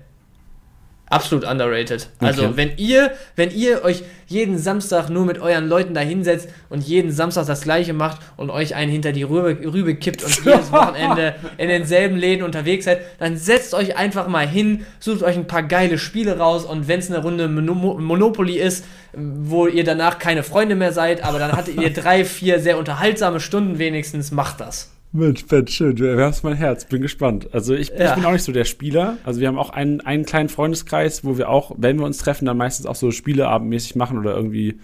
Absolut 1.10 1.44
underrated. 1.44 2.08
Also, 2.18 2.44
okay. 2.44 2.52
wenn 2.56 2.76
ihr, 2.76 3.12
wenn 3.34 3.50
ihr 3.50 3.82
euch 3.84 4.02
jeden 4.26 4.58
Samstag 4.58 5.08
nur 5.08 5.24
mit 5.24 5.38
euren 5.38 5.66
Leuten 5.66 5.94
da 5.94 6.00
hinsetzt 6.00 6.48
und 6.68 6.86
jeden 6.86 7.10
Samstag 7.10 7.46
das 7.46 7.62
gleiche 7.62 7.94
macht 7.94 8.20
und 8.36 8.50
euch 8.50 8.74
einen 8.74 8.92
hinter 8.92 9.12
die 9.12 9.22
Rübe, 9.22 9.72
Rübe 9.72 9.94
kippt 9.94 10.22
und 10.22 10.44
jedes 10.44 10.70
Wochenende 10.72 11.34
in 11.56 11.68
denselben 11.68 12.16
Läden 12.16 12.44
unterwegs 12.44 12.84
seid, 12.84 13.00
dann 13.18 13.38
setzt 13.38 13.72
euch 13.72 13.96
einfach 13.96 14.28
mal 14.28 14.46
hin, 14.46 14.84
sucht 15.00 15.22
euch 15.22 15.36
ein 15.36 15.46
paar 15.46 15.62
geile 15.62 15.96
Spiele 15.96 16.38
raus 16.38 16.66
und 16.66 16.88
wenn 16.88 17.00
es 17.00 17.10
eine 17.10 17.22
Runde 17.22 17.48
Monopoly 17.48 18.58
ist, 18.58 18.84
wo 19.14 19.66
ihr 19.66 19.84
danach 19.84 20.18
keine 20.18 20.42
Freunde 20.42 20.74
mehr 20.74 20.92
seid, 20.92 21.24
aber 21.24 21.38
dann 21.38 21.52
hattet 21.52 21.80
ihr 21.80 21.92
drei, 21.94 22.26
vier 22.26 22.60
sehr 22.60 22.76
unterhaltsame 22.76 23.40
Stunden 23.40 23.78
wenigstens, 23.78 24.30
macht 24.30 24.60
das. 24.60 24.90
Mensch, 25.12 25.46
Ben, 25.46 25.66
schön. 25.66 25.96
Du 25.96 26.22
hast 26.22 26.44
mein 26.44 26.56
Herz. 26.56 26.84
Bin 26.84 27.00
gespannt. 27.00 27.48
Also 27.52 27.74
ich, 27.74 27.88
ja. 27.88 28.10
ich, 28.10 28.14
bin 28.14 28.26
auch 28.26 28.32
nicht 28.32 28.44
so 28.44 28.52
der 28.52 28.64
Spieler. 28.64 29.16
Also 29.24 29.40
wir 29.40 29.48
haben 29.48 29.58
auch 29.58 29.70
einen, 29.70 30.02
einen 30.02 30.26
kleinen 30.26 30.50
Freundeskreis, 30.50 31.24
wo 31.24 31.38
wir 31.38 31.48
auch, 31.48 31.72
wenn 31.78 31.98
wir 31.98 32.04
uns 32.04 32.18
treffen, 32.18 32.44
dann 32.44 32.58
meistens 32.58 32.86
auch 32.86 32.94
so 32.94 33.10
Spieleabendmäßig 33.10 33.96
machen 33.96 34.18
oder 34.18 34.34
irgendwie. 34.34 34.78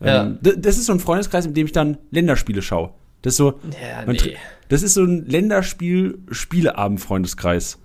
Ähm, 0.00 0.38
ja. 0.42 0.52
Das 0.56 0.78
ist 0.78 0.86
so 0.86 0.92
ein 0.92 1.00
Freundeskreis, 1.00 1.44
in 1.44 1.52
dem 1.54 1.66
ich 1.66 1.72
dann 1.72 1.98
Länderspiele 2.10 2.62
schaue. 2.62 2.90
Das 3.22 3.32
ist 3.34 3.38
so. 3.38 3.60
Ja, 3.80 4.04
nee. 4.10 4.36
Das 4.68 4.82
ist 4.82 4.94
so 4.94 5.04
ein 5.04 5.26
Länderspiel-Spieleabend-Freundeskreis. 5.26 7.78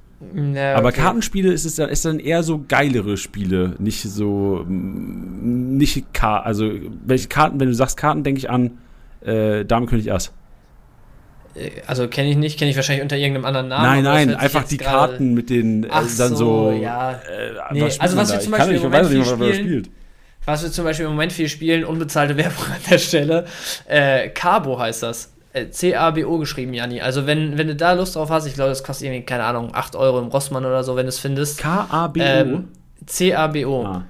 Ja, 0.53 0.75
Aber 0.75 0.93
Kartenspiele 0.93 1.51
ist 1.51 1.65
es 1.65 1.75
dann, 1.75 1.89
ist 1.89 2.05
dann 2.05 2.19
eher 2.19 2.43
so 2.43 2.63
geilere 2.65 3.17
Spiele, 3.17 3.75
nicht 3.79 4.03
so 4.03 4.63
nicht 4.67 6.13
Ka 6.13 6.39
also 6.39 6.71
welche 7.05 7.27
Karten, 7.27 7.59
wenn 7.59 7.67
du 7.67 7.73
sagst 7.73 7.97
Karten, 7.97 8.23
denke 8.23 8.39
ich 8.39 8.49
an 8.49 8.77
äh, 9.21 9.65
Damenkönig 9.65 10.13
Ass. 10.13 10.31
Äh, 11.56 11.72
also 11.88 12.08
kenne 12.08 12.30
ich 12.30 12.38
nicht, 12.38 12.58
kenne 12.58 12.72
ich 12.72 12.76
wahrscheinlich 12.76 13.04
unter 13.04 13.18
irgendeinem 13.18 13.45
anderen 13.45 13.68
Namen. 13.68 14.04
Nein, 14.04 14.04
nein, 14.04 14.36
einfach 14.36 14.64
die 14.64 14.78
Karten 14.78 15.34
mit 15.34 15.49
den 15.49 15.84
äh, 15.84 15.89
dann 15.89 16.08
so, 16.08 16.36
so 16.36 16.72
ja. 16.72 17.12
Äh, 17.12 17.74
nee, 17.74 17.82
was 17.82 17.99
also 17.99 18.18
was 18.18 18.32
wir 18.32 18.39
zum 18.39 18.51
Beispiel 18.51 18.76
im 18.76 18.84
Moment 18.84 19.08
viel 19.08 19.26
spielen, 19.26 19.88
was 20.45 20.64
wir 20.64 20.72
zum 20.72 20.86
Beispiel 20.86 21.06
im 21.06 21.12
Moment 21.12 21.32
viel 21.32 21.49
spielen, 21.49 21.86
unbezahlte 21.86 22.38
Werbung 22.38 22.66
an 22.66 22.82
der 22.89 22.97
Stelle, 22.97 23.45
äh, 23.88 24.30
Cabo 24.30 24.80
heißt 24.80 25.04
das. 25.04 25.32
Äh, 25.54 25.70
C-A-B-O 25.70 26.39
geschrieben, 26.39 26.74
Janni. 26.74 27.01
Also 27.01 27.28
wenn, 27.28 27.60
wenn 27.60 27.68
du 27.68 27.76
da 27.76 27.93
Lust 27.93 28.16
drauf 28.16 28.32
hast, 28.32 28.47
ich 28.47 28.56
glaube, 28.56 28.70
das 28.70 28.84
kostet 28.84 29.08
irgendwie, 29.08 29.24
keine 29.24 29.43
Ahnung, 29.43 29.70
8 29.72 29.95
Euro 29.95 30.20
im 30.20 30.28
Rossmann 30.28 30.66
oder 30.66 30.84
so, 30.84 30.95
wenn 30.95 31.06
du 31.06 31.10
es 31.10 31.20
findest. 31.20 31.60
K-A-B-O? 31.60 32.24
Ähm, 32.24 32.68
C-A-B-O. 33.06 33.84
Ah. 33.86 34.04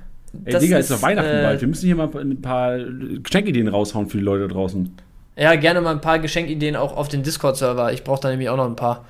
Ey, 0.46 0.58
Digga, 0.58 0.78
ist 0.78 0.90
doch 0.90 1.02
Weihnachten 1.02 1.30
äh, 1.30 1.44
bald. 1.44 1.62
Wir 1.62 1.68
müssen 1.68 1.86
hier 1.86 1.96
mal 1.96 2.10
ein 2.16 2.42
paar 2.42 2.78
Geschenkideen 2.80 3.68
raushauen 3.68 4.08
für 4.08 4.18
die 4.18 4.24
Leute 4.24 4.48
draußen. 4.48 4.96
Ja, 5.36 5.56
gerne 5.56 5.82
mal 5.82 5.92
ein 5.92 6.02
paar 6.02 6.20
Geschenkideen 6.20 6.76
auch 6.76 6.96
auf 6.96 7.08
den 7.08 7.24
Discord-Server. 7.24 7.92
Ich 7.94 8.04
brauche 8.04 8.22
da 8.22 8.30
nämlich 8.30 8.50
auch 8.50 8.58
noch 8.58 8.68
ein 8.68 8.76
paar. 8.76 9.06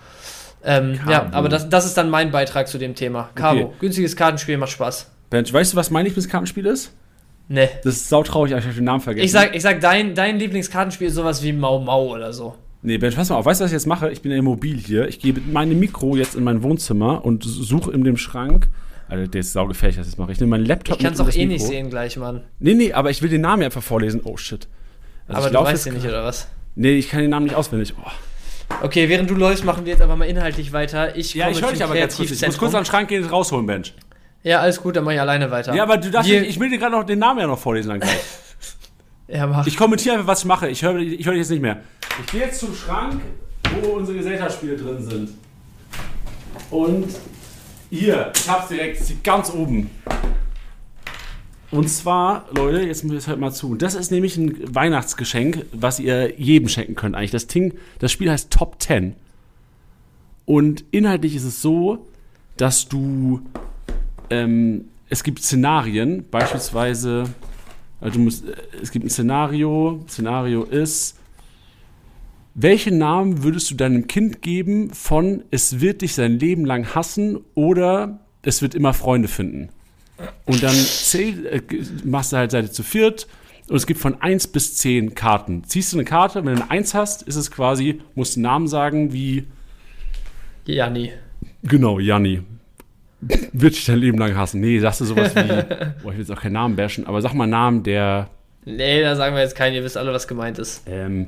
Ähm, 0.63 0.99
ja, 1.09 1.27
aber 1.31 1.49
das, 1.49 1.67
das 1.67 1.85
ist 1.85 1.97
dann 1.97 2.09
mein 2.09 2.31
Beitrag 2.31 2.67
zu 2.67 2.77
dem 2.77 2.95
Thema. 2.95 3.29
Cabo, 3.35 3.61
okay. 3.61 3.73
günstiges 3.81 4.15
Kartenspiel 4.15 4.57
macht 4.57 4.71
Spaß. 4.71 5.09
Bench, 5.29 5.51
weißt 5.51 5.73
du, 5.73 5.77
was 5.77 5.89
mein 5.91 6.05
Lieblingskartenspiel 6.05 6.65
ist? 6.65 6.93
Nee. 7.49 7.67
Das 7.83 7.95
ist 7.95 8.09
sautraurig, 8.09 8.53
ich 8.53 8.63
habe 8.63 8.73
den 8.73 8.85
Namen 8.85 9.01
vergessen. 9.01 9.25
Ich 9.25 9.31
sag, 9.31 9.53
ich 9.53 9.61
sag 9.61 9.81
dein, 9.81 10.15
dein 10.15 10.39
Lieblingskartenspiel 10.39 11.07
ist 11.07 11.15
sowas 11.15 11.43
wie 11.43 11.51
Mau 11.51 11.79
Mau 11.79 12.13
oder 12.13 12.31
so. 12.31 12.55
Nee, 12.81 12.97
Bench, 12.97 13.15
pass 13.15 13.29
mal 13.29 13.37
auf. 13.37 13.45
Weißt 13.45 13.59
du, 13.59 13.63
was 13.65 13.71
ich 13.71 13.75
jetzt 13.75 13.87
mache? 13.87 14.11
Ich 14.11 14.21
bin 14.21 14.31
ja 14.31 14.41
mobil 14.41 14.77
hier. 14.77 15.07
Ich 15.07 15.19
gebe 15.19 15.41
meine 15.51 15.73
Mikro 15.73 16.15
jetzt 16.15 16.35
in 16.35 16.43
mein 16.43 16.63
Wohnzimmer 16.63 17.23
und 17.25 17.43
suche 17.43 17.91
in 17.91 18.03
dem 18.03 18.17
Schrank. 18.17 18.69
Alter, 19.07 19.27
der 19.27 19.41
ist 19.41 19.53
saugefährlich, 19.53 19.97
das 19.97 20.17
mache 20.17 20.31
ich. 20.31 20.39
nehme 20.39 20.51
meinen 20.51 20.65
Laptop 20.65 20.97
Ich 20.97 21.03
kann 21.03 21.13
es 21.13 21.19
auch 21.19 21.29
eh 21.29 21.45
Mikro. 21.45 21.53
nicht 21.53 21.65
sehen 21.65 21.89
gleich, 21.89 22.17
Mann. 22.17 22.41
Nee, 22.59 22.73
nee, 22.73 22.93
aber 22.93 23.09
ich 23.09 23.21
will 23.21 23.29
den 23.29 23.41
Namen 23.41 23.63
einfach 23.63 23.83
vorlesen. 23.83 24.21
Oh, 24.23 24.37
shit. 24.37 24.67
Also 25.27 25.41
aber 25.41 25.49
du 25.49 25.63
weißt 25.63 25.85
den 25.85 25.93
nicht, 25.93 26.05
oder 26.05 26.23
was? 26.23 26.47
Nee, 26.75 26.93
ich 26.93 27.09
kann 27.09 27.21
den 27.21 27.29
Namen 27.29 27.45
nicht 27.45 27.55
auswendig. 27.55 27.93
Oh. 27.97 28.09
Okay, 28.81 29.07
während 29.09 29.29
du 29.29 29.35
läufst, 29.35 29.63
machen 29.63 29.85
wir 29.85 29.91
jetzt 29.91 30.01
aber 30.01 30.15
mal 30.15 30.25
inhaltlich 30.25 30.73
weiter. 30.73 31.15
Ich 31.15 31.33
ja, 31.33 31.49
ich 31.49 31.61
höre 31.61 31.71
dich 31.71 31.83
aber 31.83 31.95
ganz 31.95 32.17
kurz. 32.17 32.31
Ich 32.31 32.45
muss 32.45 32.57
kurz 32.57 32.73
an 32.73 32.81
den 32.81 32.85
Schrank 32.85 33.09
gehen 33.09 33.23
und 33.23 33.31
rausholen, 33.31 33.65
Bench. 33.65 33.93
Ja, 34.43 34.59
alles 34.59 34.81
gut, 34.81 34.95
dann 34.95 35.05
mache 35.05 35.15
ich 35.15 35.21
alleine 35.21 35.51
weiter. 35.51 35.73
Ja, 35.73 35.83
aber 35.83 35.97
du 35.97 36.11
darfst, 36.11 36.29
ich 36.29 36.59
will 36.59 36.69
dir 36.69 36.77
gerade 36.77 36.91
noch 36.91 37.05
den 37.05 37.19
Namen 37.19 37.39
ja 37.39 37.47
noch 37.47 37.59
vorlesen 37.59 37.89
dann 37.89 37.99
gleich. 38.01 38.19
ja, 39.27 39.47
mach. 39.47 39.65
Ich 39.65 39.77
kommentiere 39.77 40.15
einfach, 40.15 40.27
was 40.27 40.39
ich 40.39 40.45
mache. 40.45 40.69
Ich 40.69 40.83
höre 40.83 40.97
ich 40.97 41.25
hör 41.25 41.33
dich 41.33 41.41
jetzt 41.41 41.51
nicht 41.51 41.61
mehr. 41.61 41.79
Ich 42.25 42.31
gehe 42.31 42.41
jetzt 42.41 42.59
zum 42.59 42.75
Schrank, 42.75 43.21
wo 43.81 43.91
unsere 43.91 44.17
Gesellschaftsspiele 44.17 44.75
drin 44.75 45.01
sind. 45.01 45.29
Und 46.69 47.07
hier, 47.89 48.31
ich 48.35 48.49
hab's 48.49 48.67
direkt, 48.67 49.23
ganz 49.23 49.51
oben. 49.51 49.89
Und 51.73 51.89
zwar, 51.89 52.45
Leute, 52.55 52.85
jetzt 52.85 53.03
ihr 53.03 53.27
halt 53.27 53.39
mal 53.39 53.51
zu. 53.51 53.73
Das 53.73 53.95
ist 53.95 54.11
nämlich 54.11 54.37
ein 54.37 54.75
Weihnachtsgeschenk, 54.75 55.65
was 55.71 55.99
ihr 55.99 56.39
jedem 56.39 56.69
schenken 56.69 56.93
könnt 56.93 57.15
eigentlich. 57.15 57.31
Das 57.31 57.47
Ding, 57.47 57.73
das 57.97 58.11
Spiel 58.11 58.29
heißt 58.29 58.51
Top 58.51 58.79
10. 58.79 59.15
Und 60.45 60.85
inhaltlich 60.91 61.35
ist 61.35 61.45
es 61.45 61.63
so, 61.63 62.05
dass 62.57 62.87
du 62.87 63.41
ähm, 64.29 64.85
es 65.09 65.23
gibt 65.23 65.39
Szenarien, 65.39 66.25
beispielsweise, 66.29 67.23
also 67.99 68.19
musst, 68.19 68.43
es 68.81 68.91
gibt 68.91 69.05
ein 69.05 69.09
Szenario, 69.09 70.03
Szenario 70.07 70.63
ist, 70.63 71.17
welchen 72.53 72.99
Namen 72.99 73.41
würdest 73.41 73.71
du 73.71 73.75
deinem 73.75 74.05
Kind 74.05 74.43
geben 74.43 74.91
von 74.91 75.43
es 75.49 75.81
wird 75.81 76.03
dich 76.03 76.13
sein 76.13 76.37
Leben 76.37 76.65
lang 76.65 76.93
hassen 76.93 77.39
oder 77.55 78.19
es 78.43 78.61
wird 78.61 78.75
immer 78.75 78.93
Freunde 78.93 79.27
finden? 79.27 79.69
Und 80.45 80.61
dann 80.61 80.75
zähl, 80.75 81.45
äh, 81.45 81.61
machst 82.03 82.33
du 82.33 82.37
halt 82.37 82.51
Seite 82.51 82.71
zu 82.71 82.83
viert 82.83 83.27
und 83.69 83.75
es 83.75 83.87
gibt 83.87 83.99
von 83.99 84.21
1 84.21 84.47
bis 84.47 84.77
10 84.77 85.15
Karten. 85.15 85.63
Ziehst 85.63 85.93
du 85.93 85.97
eine 85.97 86.05
Karte, 86.05 86.45
wenn 86.45 86.55
du 86.55 86.61
eine 86.61 86.71
1 86.71 86.93
hast, 86.93 87.23
ist 87.23 87.35
es 87.35 87.49
quasi, 87.49 88.01
musst 88.15 88.35
du 88.35 88.39
einen 88.39 88.43
Namen 88.43 88.67
sagen 88.67 89.13
wie. 89.13 89.47
Janni. 90.65 91.13
Genau, 91.63 91.99
Janni. 91.99 92.41
Wird 93.21 93.75
dich 93.75 93.85
dein 93.85 93.99
Leben 93.99 94.17
lang 94.17 94.35
hassen. 94.35 94.59
Nee, 94.59 94.79
sagst 94.79 95.01
du 95.01 95.05
sowas 95.05 95.33
wie. 95.35 95.41
boah, 96.03 96.11
ich 96.11 96.17
will 96.17 96.19
jetzt 96.19 96.31
auch 96.31 96.41
keinen 96.41 96.53
Namen 96.53 96.75
bashen, 96.75 97.07
aber 97.07 97.21
sag 97.21 97.33
mal 97.33 97.43
einen 97.43 97.51
Namen, 97.51 97.83
der. 97.83 98.29
Nee, 98.65 99.01
da 99.01 99.15
sagen 99.15 99.35
wir 99.35 99.41
jetzt 99.41 99.55
keinen, 99.55 99.75
ihr 99.75 99.83
wisst 99.83 99.97
alle, 99.97 100.11
was 100.13 100.27
gemeint 100.27 100.59
ist. 100.59 100.83
Ähm. 100.87 101.27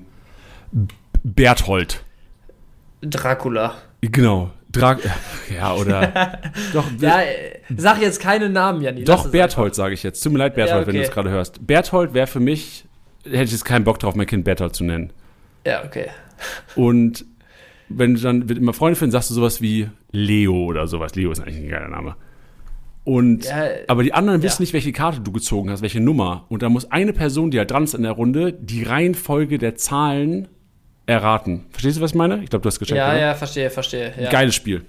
Berthold. 1.23 2.03
Dracula. 3.01 3.75
Genau. 4.01 4.51
Dra 4.75 4.97
ja, 5.53 5.73
oder. 5.75 6.39
doch, 6.73 6.85
ja, 6.99 7.19
sag 7.75 8.01
jetzt 8.01 8.19
keine 8.19 8.49
Namen, 8.49 8.81
Janni. 8.81 9.03
Doch, 9.03 9.29
Berthold 9.29 9.75
sage 9.75 9.93
ich 9.93 10.03
jetzt. 10.03 10.21
Tut 10.21 10.33
mir 10.33 10.39
leid, 10.39 10.55
Berthold, 10.55 10.75
ja, 10.75 10.81
okay. 10.81 10.87
wenn 10.87 10.95
du 10.95 11.01
es 11.01 11.11
gerade 11.11 11.29
hörst. 11.29 11.65
Berthold 11.65 12.13
wäre 12.13 12.27
für 12.27 12.39
mich, 12.39 12.85
hätte 13.23 13.43
ich 13.43 13.51
jetzt 13.51 13.65
keinen 13.65 13.83
Bock 13.83 13.99
drauf, 13.99 14.15
mein 14.15 14.27
Kind 14.27 14.43
Berthold 14.43 14.75
zu 14.75 14.83
nennen. 14.83 15.11
Ja, 15.65 15.83
okay. 15.83 16.07
Und 16.75 17.25
wenn 17.89 18.15
du 18.15 18.21
dann 18.21 18.47
immer 18.49 18.73
Freunde 18.73 18.97
findest, 18.97 19.13
sagst 19.13 19.29
du 19.29 19.33
sowas 19.35 19.61
wie 19.61 19.89
Leo 20.11 20.65
oder 20.65 20.87
sowas. 20.87 21.15
Leo 21.15 21.31
ist 21.31 21.41
eigentlich 21.41 21.57
ein 21.57 21.69
geiler 21.69 21.89
Name. 21.89 22.15
Und, 23.03 23.45
ja, 23.45 23.67
aber 23.87 24.01
die 24.01 24.13
anderen 24.13 24.41
wissen 24.41 24.61
ja. 24.61 24.63
nicht, 24.63 24.73
welche 24.73 24.91
Karte 24.91 25.21
du 25.21 25.31
gezogen 25.31 25.69
hast, 25.69 25.83
welche 25.83 25.99
Nummer. 25.99 26.45
Und 26.49 26.63
da 26.63 26.69
muss 26.69 26.91
eine 26.91 27.13
Person, 27.13 27.51
die 27.51 27.59
halt 27.59 27.69
dran 27.69 27.83
ist 27.83 27.93
in 27.93 28.01
der 28.01 28.13
Runde, 28.13 28.51
die 28.51 28.81
Reihenfolge 28.81 29.59
der 29.59 29.75
Zahlen 29.75 30.47
erraten. 31.05 31.65
Verstehst 31.71 31.97
du, 31.97 32.01
was 32.01 32.11
ich 32.11 32.15
meine? 32.15 32.43
Ich 32.43 32.49
glaube, 32.49 32.63
du 32.63 32.67
hast 32.67 32.79
gecheckt. 32.79 32.97
Ja, 32.97 33.09
oder? 33.09 33.19
ja, 33.19 33.35
verstehe, 33.35 33.69
verstehe. 33.69 34.13
Ja. 34.19 34.29
Geiles 34.29 34.55
Spiel. 34.55 34.83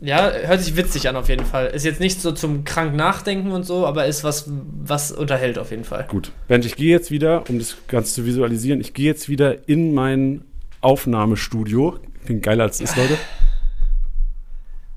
Ja, 0.00 0.30
hört 0.30 0.60
sich 0.60 0.76
witzig 0.76 1.08
an 1.08 1.16
auf 1.16 1.28
jeden 1.28 1.44
Fall. 1.44 1.66
Ist 1.66 1.84
jetzt 1.84 1.98
nicht 1.98 2.20
so 2.20 2.30
zum 2.30 2.62
krank 2.62 2.94
nachdenken 2.94 3.50
und 3.50 3.64
so, 3.64 3.84
aber 3.84 4.06
ist 4.06 4.22
was, 4.22 4.48
was 4.48 5.10
unterhält 5.10 5.58
auf 5.58 5.72
jeden 5.72 5.84
Fall. 5.84 6.06
Gut. 6.08 6.30
Bernd, 6.46 6.64
ich 6.64 6.76
gehe 6.76 6.90
jetzt 6.90 7.10
wieder, 7.10 7.48
um 7.48 7.58
das 7.58 7.76
Ganze 7.88 8.14
zu 8.14 8.24
visualisieren, 8.24 8.80
ich 8.80 8.94
gehe 8.94 9.06
jetzt 9.06 9.28
wieder 9.28 9.68
in 9.68 9.94
mein 9.94 10.42
Aufnahmestudio. 10.80 11.98
Klingt 12.24 12.44
geiler 12.44 12.64
als 12.64 12.76
es 12.76 12.90
ist, 12.90 12.96
Leute. 12.96 13.18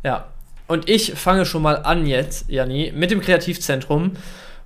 Ja. 0.03 0.28
Und 0.68 0.88
ich 0.88 1.14
fange 1.14 1.45
schon 1.45 1.64
mal 1.64 1.78
an 1.78 2.05
jetzt, 2.05 2.49
Janni, 2.49 2.93
mit 2.95 3.12
dem 3.12 3.22
Kreativzentrum 3.22 4.14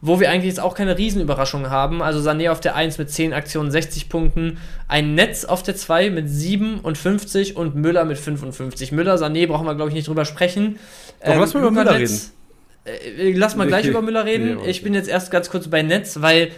wo 0.06 0.20
wir 0.20 0.30
eigentlich 0.30 0.50
jetzt 0.50 0.60
auch 0.60 0.76
keine 0.76 0.98
Riesenüberraschung 0.98 1.72
haben. 1.72 2.04
Also 2.04 2.20
Sané 2.28 2.52
auf 2.52 2.60
der 2.60 2.76
1 2.76 3.00
mit 3.00 3.10
10 3.10 3.34
Aktionen, 3.34 3.72
60 3.72 4.08
Punkten, 4.08 4.60
ein 4.88 5.16
Netz 5.16 5.46
auf 5.46 5.64
der 5.64 5.76
2 5.76 6.12
mit 6.12 6.30
57 6.30 7.56
und 7.56 7.76
Müller 7.76 8.06
mit 8.06 8.20
55. 8.20 8.92
Müller, 8.92 9.16
Sané 9.16 9.48
brauchen 9.48 9.66
wir, 9.66 9.74
glaube 9.74 9.90
ich, 9.90 9.96
nicht 9.96 10.08
drüber 10.08 10.26
sprechen. 10.26 10.78
Doch, 11.22 11.34
ähm, 11.34 11.40
lass 11.40 11.54
mal 11.56 11.62
über 11.62 11.72
Müller 11.72 11.98
Netz, 11.98 12.34
reden. 12.86 13.20
Äh, 13.20 13.32
lass 13.32 13.56
mal 13.56 13.66
gleich 13.66 13.86
okay. 13.86 13.90
über 13.90 14.04
Müller 14.04 14.26
reden. 14.26 14.58
Nee, 14.58 14.70
ich 14.70 14.84
bin 14.84 14.94
jetzt 14.94 15.10
erst 15.10 15.32
ganz 15.32 15.50
kurz 15.50 15.68
bei 15.68 15.82
Netz, 15.82 16.22
weil 16.22 16.52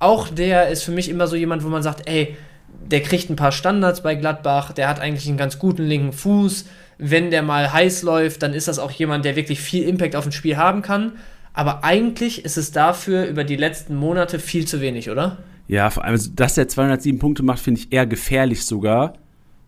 auch 0.00 0.28
der 0.28 0.68
ist 0.68 0.82
für 0.82 0.90
mich 0.90 1.08
immer 1.08 1.28
so 1.28 1.36
jemand, 1.36 1.62
wo 1.62 1.68
man 1.68 1.84
sagt, 1.84 2.08
ey, 2.08 2.36
der 2.84 3.00
kriegt 3.00 3.30
ein 3.30 3.36
paar 3.36 3.52
Standards 3.52 4.02
bei 4.02 4.16
Gladbach, 4.16 4.72
der 4.72 4.88
hat 4.88 4.98
eigentlich 4.98 5.28
einen 5.28 5.36
ganz 5.36 5.60
guten 5.60 5.84
linken 5.84 6.12
Fuß. 6.12 6.64
Wenn 6.98 7.30
der 7.30 7.42
mal 7.42 7.72
heiß 7.72 8.02
läuft, 8.02 8.42
dann 8.42 8.54
ist 8.54 8.66
das 8.66 8.80
auch 8.80 8.90
jemand, 8.90 9.24
der 9.24 9.36
wirklich 9.36 9.60
viel 9.60 9.84
Impact 9.88 10.16
auf 10.16 10.26
ein 10.26 10.32
Spiel 10.32 10.56
haben 10.56 10.82
kann. 10.82 11.12
Aber 11.54 11.84
eigentlich 11.84 12.44
ist 12.44 12.56
es 12.56 12.72
dafür 12.72 13.26
über 13.26 13.44
die 13.44 13.56
letzten 13.56 13.94
Monate 13.94 14.38
viel 14.38 14.66
zu 14.66 14.80
wenig, 14.80 15.10
oder? 15.10 15.38
Ja, 15.68 15.90
vor 15.90 16.04
allem, 16.04 16.18
dass 16.34 16.54
der 16.54 16.68
207 16.68 17.18
Punkte 17.18 17.42
macht, 17.42 17.60
finde 17.60 17.80
ich 17.80 17.92
eher 17.92 18.06
gefährlich 18.06 18.64
sogar, 18.64 19.14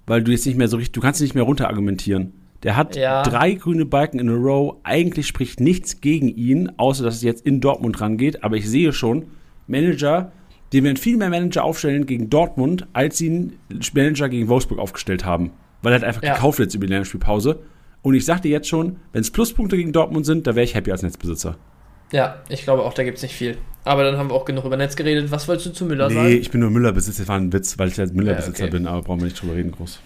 weil 0.07 0.23
du 0.23 0.33
jetzt 0.33 0.47
nicht 0.47 0.57
mehr 0.57 0.69
so 0.69 0.77
richtig, 0.77 0.93
du 0.93 1.01
kannst 1.01 1.21
nicht 1.21 1.35
mehr 1.35 1.45
runter 1.45 1.69
argumentieren. 1.69 2.33
Der 2.63 2.77
hat 2.77 2.97
ja. 2.97 3.23
drei 3.23 3.53
grüne 3.53 3.85
Balken 3.85 4.19
in 4.19 4.31
a 4.31 4.35
row. 4.35 4.77
Eigentlich 4.85 5.27
spricht 5.27 5.61
nichts 5.61 6.01
gegen 6.01 6.29
ihn, 6.29 6.73
außer 6.79 7.05
dass 7.05 7.17
es 7.17 7.23
jetzt 7.23 7.47
in 7.47 7.61
Dortmund 7.61 8.01
rangeht. 8.01 8.43
Aber 8.43 8.57
ich 8.57 8.69
sehe 8.69 8.95
schon, 8.95 9.27
Manager, 9.67 10.33
die 10.73 10.83
werden 10.83 10.97
viel 10.97 11.19
mehr 11.19 11.29
Manager 11.29 11.63
aufstellen 11.63 12.07
gegen 12.07 12.31
Dortmund, 12.31 12.87
als 12.95 13.19
sie 13.19 13.29
einen 13.29 13.59
Manager 13.93 14.31
gegen 14.31 14.49
Wolfsburg 14.49 14.79
aufgestellt 14.79 15.27
haben. 15.27 15.51
Weil 15.83 15.93
er 15.93 15.97
hat 15.97 16.05
einfach 16.05 16.23
ja. 16.23 16.35
gekauft 16.35 16.59
jetzt 16.59 16.75
über 16.75 16.87
die 16.87 16.93
Länderspielpause. 16.93 17.61
Und 18.01 18.15
ich 18.15 18.25
sagte 18.25 18.49
jetzt 18.49 18.69
schon, 18.69 18.97
wenn 19.13 19.21
es 19.21 19.31
Pluspunkte 19.31 19.77
gegen 19.77 19.93
Dortmund 19.93 20.25
sind, 20.25 20.47
da 20.47 20.55
wäre 20.55 20.65
ich 20.65 20.75
happy 20.75 20.91
als 20.91 21.03
Netzbesitzer. 21.03 21.59
Ja, 22.15 22.37
ich 22.49 22.63
glaube 22.63 22.85
auch, 22.85 22.95
da 22.95 23.03
gibt 23.03 23.17
es 23.17 23.25
nicht 23.25 23.35
viel. 23.35 23.57
Aber 23.83 24.05
dann 24.05 24.17
haben 24.19 24.31
wir 24.31 24.35
auch 24.35 24.45
genug 24.45 24.65
über 24.65 24.77
Netz 24.77 24.95
geredet. 24.95 25.33
Was 25.33 25.49
wolltest 25.49 25.67
du 25.67 25.73
zu 25.73 25.85
Müller 25.85 26.07
nee, 26.07 26.15
sagen? 26.15 26.27
Nee, 26.29 26.35
ich 26.35 26.49
bin 26.49 26.61
nur 26.61 26.71
Müller-Besitzer. 26.71 27.23
Das 27.23 27.29
war 27.29 27.37
ein 27.37 27.53
Witz, 27.53 27.77
weil 27.77 27.89
ich 27.89 27.97
jetzt 27.97 28.15
Müller-Besitzer 28.15 28.61
ja, 28.61 28.69
okay. 28.69 28.79
bin, 28.79 28.87
aber 28.87 29.03
brauchen 29.03 29.19
wir 29.19 29.25
nicht 29.25 29.43
drüber 29.43 29.57
reden 29.57 29.73
groß. 29.73 29.99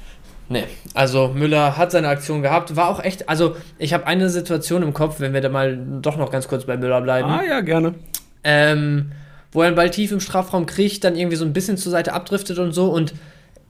Nee, 0.49 0.65
also 0.95 1.29
Müller 1.29 1.77
hat 1.77 1.91
seine 1.91 2.09
Aktion 2.09 2.41
gehabt, 2.41 2.75
war 2.77 2.89
auch 2.89 3.05
echt, 3.05 3.29
also 3.29 3.57
ich 3.79 3.93
habe 3.93 4.07
eine 4.07 4.31
Situation 4.31 4.83
im 4.83 4.95
Kopf, 4.95 5.21
wenn 5.21 5.35
wir 5.35 5.43
da 5.43 5.51
mal 5.51 5.79
doch 6.01 6.17
noch 6.17 6.31
ganz 6.31 6.49
kurz 6.49 6.65
bei 6.65 6.79
Müller 6.79 7.03
bleiben. 7.03 7.29
Ah 7.29 7.45
ja, 7.45 7.61
gerne. 7.61 7.95
Ähm, 8.43 9.13
wo 9.53 9.61
er 9.61 9.67
einen 9.67 9.77
Ball 9.77 9.91
tief 9.91 10.11
im 10.11 10.21
Strafraum 10.21 10.65
kriegt, 10.65 11.05
dann 11.05 11.15
irgendwie 11.15 11.37
so 11.37 11.45
ein 11.45 11.53
bisschen 11.53 11.77
zur 11.77 11.93
Seite 11.93 12.15
abdriftet 12.15 12.59
und 12.59 12.73
so 12.73 12.87
und 12.87 13.13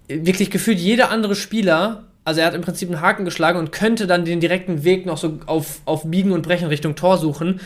wirklich 0.07 0.53
gefühlt 0.53 0.79
jeder 0.79 1.11
andere 1.11 1.35
Spieler, 1.35 2.05
also 2.25 2.41
er 2.41 2.47
hat 2.47 2.55
im 2.55 2.63
Prinzip 2.63 2.89
einen 2.89 3.01
Haken 3.01 3.25
geschlagen 3.25 3.59
und 3.59 3.73
könnte 3.73 4.07
dann 4.07 4.25
den 4.25 4.39
direkten 4.39 4.85
Weg 4.85 5.07
noch 5.07 5.19
so 5.19 5.41
auf, 5.47 5.81
auf 5.87 6.09
Biegen 6.09 6.31
und 6.31 6.43
Brechen 6.43 6.69
Richtung 6.69 6.95
Tor 6.95 7.19
suchen 7.19 7.59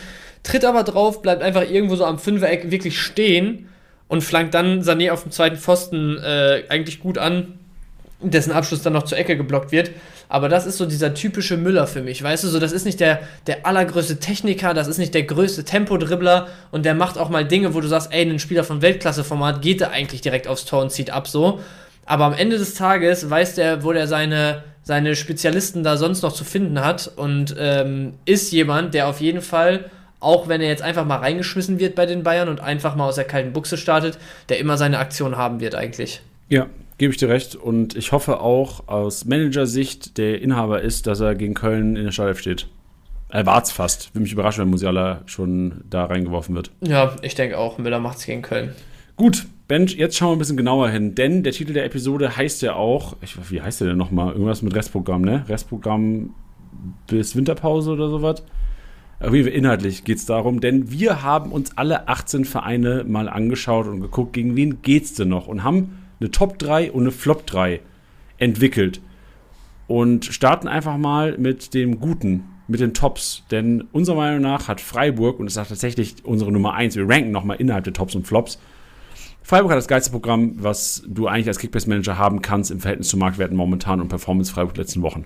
tritt 0.43 0.65
aber 0.65 0.83
drauf, 0.83 1.21
bleibt 1.21 1.41
einfach 1.41 1.69
irgendwo 1.69 1.95
so 1.95 2.05
am 2.05 2.19
Fünfereck 2.19 2.69
wirklich 2.69 3.01
stehen 3.01 3.69
und 4.07 4.21
flankt 4.21 4.53
dann 4.53 4.81
Sané 4.81 5.11
auf 5.11 5.23
dem 5.23 5.31
zweiten 5.31 5.57
Pfosten 5.57 6.17
äh, 6.17 6.63
eigentlich 6.69 6.99
gut 6.99 7.17
an, 7.17 7.59
dessen 8.21 8.51
Abschluss 8.51 8.81
dann 8.81 8.93
noch 8.93 9.03
zur 9.03 9.17
Ecke 9.17 9.35
geblockt 9.35 9.71
wird. 9.71 9.91
Aber 10.29 10.49
das 10.49 10.65
ist 10.65 10.77
so 10.77 10.85
dieser 10.85 11.13
typische 11.13 11.57
Müller 11.57 11.87
für 11.87 12.01
mich, 12.01 12.23
weißt 12.23 12.43
du, 12.43 12.47
so 12.47 12.59
das 12.59 12.71
ist 12.71 12.85
nicht 12.85 12.99
der, 12.99 13.21
der 13.47 13.65
allergrößte 13.65 14.19
Techniker, 14.19 14.73
das 14.73 14.87
ist 14.87 14.97
nicht 14.97 15.13
der 15.13 15.23
größte 15.23 15.63
Tempodribbler 15.63 16.47
und 16.71 16.85
der 16.85 16.95
macht 16.95 17.17
auch 17.17 17.29
mal 17.29 17.45
Dinge, 17.45 17.73
wo 17.73 17.81
du 17.81 17.87
sagst, 17.87 18.11
ey, 18.11 18.23
ein 18.23 18.39
Spieler 18.39 18.63
von 18.63 18.81
Weltklasse-Format 18.81 19.61
geht 19.61 19.81
da 19.81 19.89
eigentlich 19.89 20.21
direkt 20.21 20.47
aufs 20.47 20.65
Tor 20.65 20.81
und 20.81 20.91
zieht 20.91 21.11
ab 21.11 21.27
so. 21.27 21.59
Aber 22.05 22.25
am 22.25 22.33
Ende 22.33 22.57
des 22.57 22.73
Tages 22.73 23.29
weiß 23.29 23.55
der, 23.55 23.83
wo 23.83 23.93
der 23.93 24.07
seine, 24.07 24.63
seine 24.83 25.15
Spezialisten 25.15 25.83
da 25.83 25.97
sonst 25.97 26.21
noch 26.21 26.33
zu 26.33 26.43
finden 26.43 26.83
hat 26.83 27.11
und 27.15 27.55
ähm, 27.57 28.13
ist 28.25 28.51
jemand, 28.51 28.93
der 28.93 29.07
auf 29.07 29.21
jeden 29.21 29.41
Fall 29.41 29.85
auch 30.23 30.47
wenn 30.47 30.61
er 30.61 30.67
jetzt 30.67 30.81
einfach 30.81 31.05
mal 31.05 31.17
reingeschmissen 31.17 31.79
wird 31.79 31.95
bei 31.95 32.05
den 32.05 32.23
Bayern 32.23 32.49
und 32.49 32.59
einfach 32.59 32.95
mal 32.95 33.07
aus 33.07 33.15
der 33.15 33.25
kalten 33.25 33.53
Buchse 33.53 33.77
startet, 33.77 34.17
der 34.49 34.59
immer 34.59 34.77
seine 34.77 34.99
Aktion 34.99 35.37
haben 35.37 35.59
wird 35.59 35.75
eigentlich. 35.75 36.21
Ja, 36.49 36.67
gebe 36.97 37.11
ich 37.11 37.17
dir 37.17 37.29
recht. 37.29 37.55
Und 37.55 37.95
ich 37.95 38.11
hoffe 38.11 38.39
auch 38.39 38.87
aus 38.87 39.25
Managersicht, 39.25 40.17
der 40.17 40.41
Inhaber 40.41 40.81
ist, 40.81 41.07
dass 41.07 41.19
er 41.19 41.35
gegen 41.35 41.53
Köln 41.53 41.95
in 41.95 42.05
der 42.05 42.11
Startelf 42.11 42.39
steht. 42.39 42.67
Er 43.29 43.45
war 43.45 43.61
es 43.61 43.71
fast. 43.71 44.13
Würde 44.13 44.23
mich 44.23 44.33
überraschen, 44.33 44.61
wenn 44.61 44.69
Musiala 44.69 45.21
schon 45.25 45.83
da 45.89 46.05
reingeworfen 46.05 46.55
wird. 46.55 46.71
Ja, 46.81 47.15
ich 47.21 47.35
denke 47.35 47.57
auch. 47.57 47.79
Müller 47.79 47.99
macht 47.99 48.19
es 48.19 48.25
gegen 48.25 48.43
Köln. 48.43 48.75
Gut, 49.15 49.47
Bench, 49.67 49.95
jetzt 49.95 50.17
schauen 50.17 50.29
wir 50.29 50.35
ein 50.35 50.39
bisschen 50.39 50.57
genauer 50.57 50.89
hin, 50.89 51.15
denn 51.15 51.43
der 51.43 51.53
Titel 51.53 51.73
der 51.73 51.85
Episode 51.85 52.35
heißt 52.35 52.61
ja 52.61 52.75
auch, 52.75 53.15
ich, 53.21 53.35
wie 53.49 53.61
heißt 53.61 53.81
der 53.81 53.89
denn 53.89 53.97
nochmal? 53.97 54.33
Irgendwas 54.33 54.61
mit 54.61 54.75
Restprogramm, 54.75 55.21
ne? 55.21 55.45
Restprogramm 55.47 56.33
bis 57.07 57.35
Winterpause 57.35 57.91
oder 57.91 58.09
sowas. 58.09 58.43
Inhaltlich 59.19 60.03
geht 60.03 60.17
es 60.17 60.25
darum, 60.25 60.59
denn 60.59 60.91
wir 60.91 61.23
haben 61.23 61.51
uns 61.51 61.77
alle 61.77 62.07
18 62.07 62.45
Vereine 62.45 63.05
mal 63.07 63.29
angeschaut 63.29 63.87
und 63.87 64.01
geguckt, 64.01 64.33
gegen 64.33 64.55
wen 64.55 64.81
geht's 64.81 65.13
denn 65.13 65.29
noch 65.29 65.47
und 65.47 65.63
haben 65.63 65.97
eine 66.19 66.31
Top 66.31 66.59
3 66.59 66.91
und 66.91 67.03
eine 67.03 67.11
Flop 67.11 67.45
3 67.45 67.79
entwickelt. 68.37 69.01
Und 69.87 70.25
starten 70.25 70.67
einfach 70.67 70.97
mal 70.97 71.37
mit 71.37 71.73
dem 71.73 71.99
Guten, 71.99 72.45
mit 72.67 72.79
den 72.79 72.93
Tops. 72.93 73.43
Denn 73.51 73.81
unserer 73.91 74.15
Meinung 74.15 74.41
nach 74.41 74.67
hat 74.67 74.81
Freiburg, 74.81 75.39
und 75.39 75.45
das 75.45 75.57
ist 75.57 75.69
tatsächlich 75.69 76.15
unsere 76.23 76.51
Nummer 76.51 76.73
1, 76.73 76.95
wir 76.95 77.07
ranken 77.07 77.31
nochmal 77.31 77.57
innerhalb 77.57 77.83
der 77.83 77.93
Tops 77.93 78.15
und 78.15 78.27
Flops, 78.27 78.59
Freiburg 79.45 79.71
hat 79.71 79.77
das 79.77 79.89
geilste 79.89 80.11
Programm, 80.11 80.53
was 80.63 81.03
du 81.05 81.27
eigentlich 81.27 81.49
als 81.49 81.59
Kickbase-Manager 81.59 82.17
haben 82.17 82.41
kannst 82.41 82.71
im 82.71 82.79
Verhältnis 82.79 83.09
zu 83.09 83.17
Marktwerten 83.17 83.57
momentan 83.57 83.99
und 83.99 84.07
Performance 84.07 84.53
Freiburg 84.53 84.77
letzten 84.77 85.01
Wochen. 85.01 85.25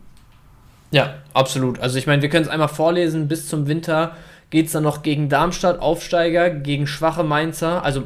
Ja, 0.91 1.15
absolut. 1.33 1.79
Also 1.79 1.97
ich 1.97 2.07
meine, 2.07 2.21
wir 2.21 2.29
können 2.29 2.45
es 2.45 2.49
einmal 2.49 2.69
vorlesen, 2.69 3.27
bis 3.27 3.47
zum 3.47 3.67
Winter 3.67 4.15
geht 4.49 4.67
es 4.67 4.71
dann 4.71 4.83
noch 4.83 5.03
gegen 5.03 5.27
Darmstadt, 5.27 5.81
Aufsteiger, 5.81 6.49
gegen 6.49 6.87
schwache 6.87 7.23
Mainzer. 7.23 7.83
Also 7.83 8.03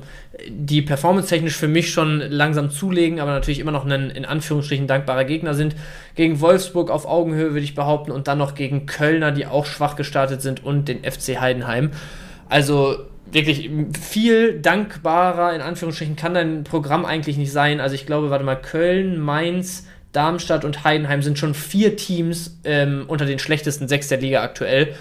die 0.49 0.81
performance-technisch 0.81 1.55
für 1.55 1.67
mich 1.67 1.91
schon 1.91 2.19
langsam 2.19 2.71
zulegen, 2.71 3.19
aber 3.19 3.31
natürlich 3.31 3.59
immer 3.59 3.71
noch 3.71 3.85
ein 3.85 4.09
in 4.09 4.25
Anführungsstrichen 4.25 4.87
dankbarer 4.87 5.25
Gegner 5.25 5.53
sind. 5.53 5.75
Gegen 6.15 6.41
Wolfsburg 6.41 6.89
auf 6.89 7.05
Augenhöhe 7.05 7.51
würde 7.51 7.59
ich 7.59 7.75
behaupten 7.75 8.11
und 8.11 8.27
dann 8.27 8.39
noch 8.39 8.55
gegen 8.55 8.87
Kölner, 8.87 9.31
die 9.31 9.45
auch 9.45 9.67
schwach 9.67 9.95
gestartet 9.95 10.41
sind 10.41 10.63
und 10.65 10.87
den 10.87 11.03
FC 11.03 11.39
Heidenheim. 11.39 11.91
Also 12.49 12.97
wirklich 13.31 13.69
viel 13.99 14.59
dankbarer 14.59 15.53
in 15.53 15.61
Anführungsstrichen 15.61 16.15
kann 16.15 16.33
dein 16.33 16.63
Programm 16.63 17.05
eigentlich 17.05 17.37
nicht 17.37 17.51
sein. 17.51 17.79
Also 17.79 17.93
ich 17.93 18.07
glaube, 18.07 18.31
warte 18.31 18.43
mal, 18.43 18.55
Köln, 18.55 19.19
Mainz, 19.19 19.87
Darmstadt 20.11 20.65
und 20.65 20.83
Heidenheim 20.83 21.21
sind 21.21 21.39
schon 21.39 21.53
vier 21.53 21.95
Teams 21.95 22.57
ähm, 22.63 23.05
unter 23.07 23.25
den 23.25 23.39
schlechtesten 23.39 23.87
sechs 23.87 24.07
der 24.07 24.19
Liga 24.19 24.41
aktuell. 24.41 24.95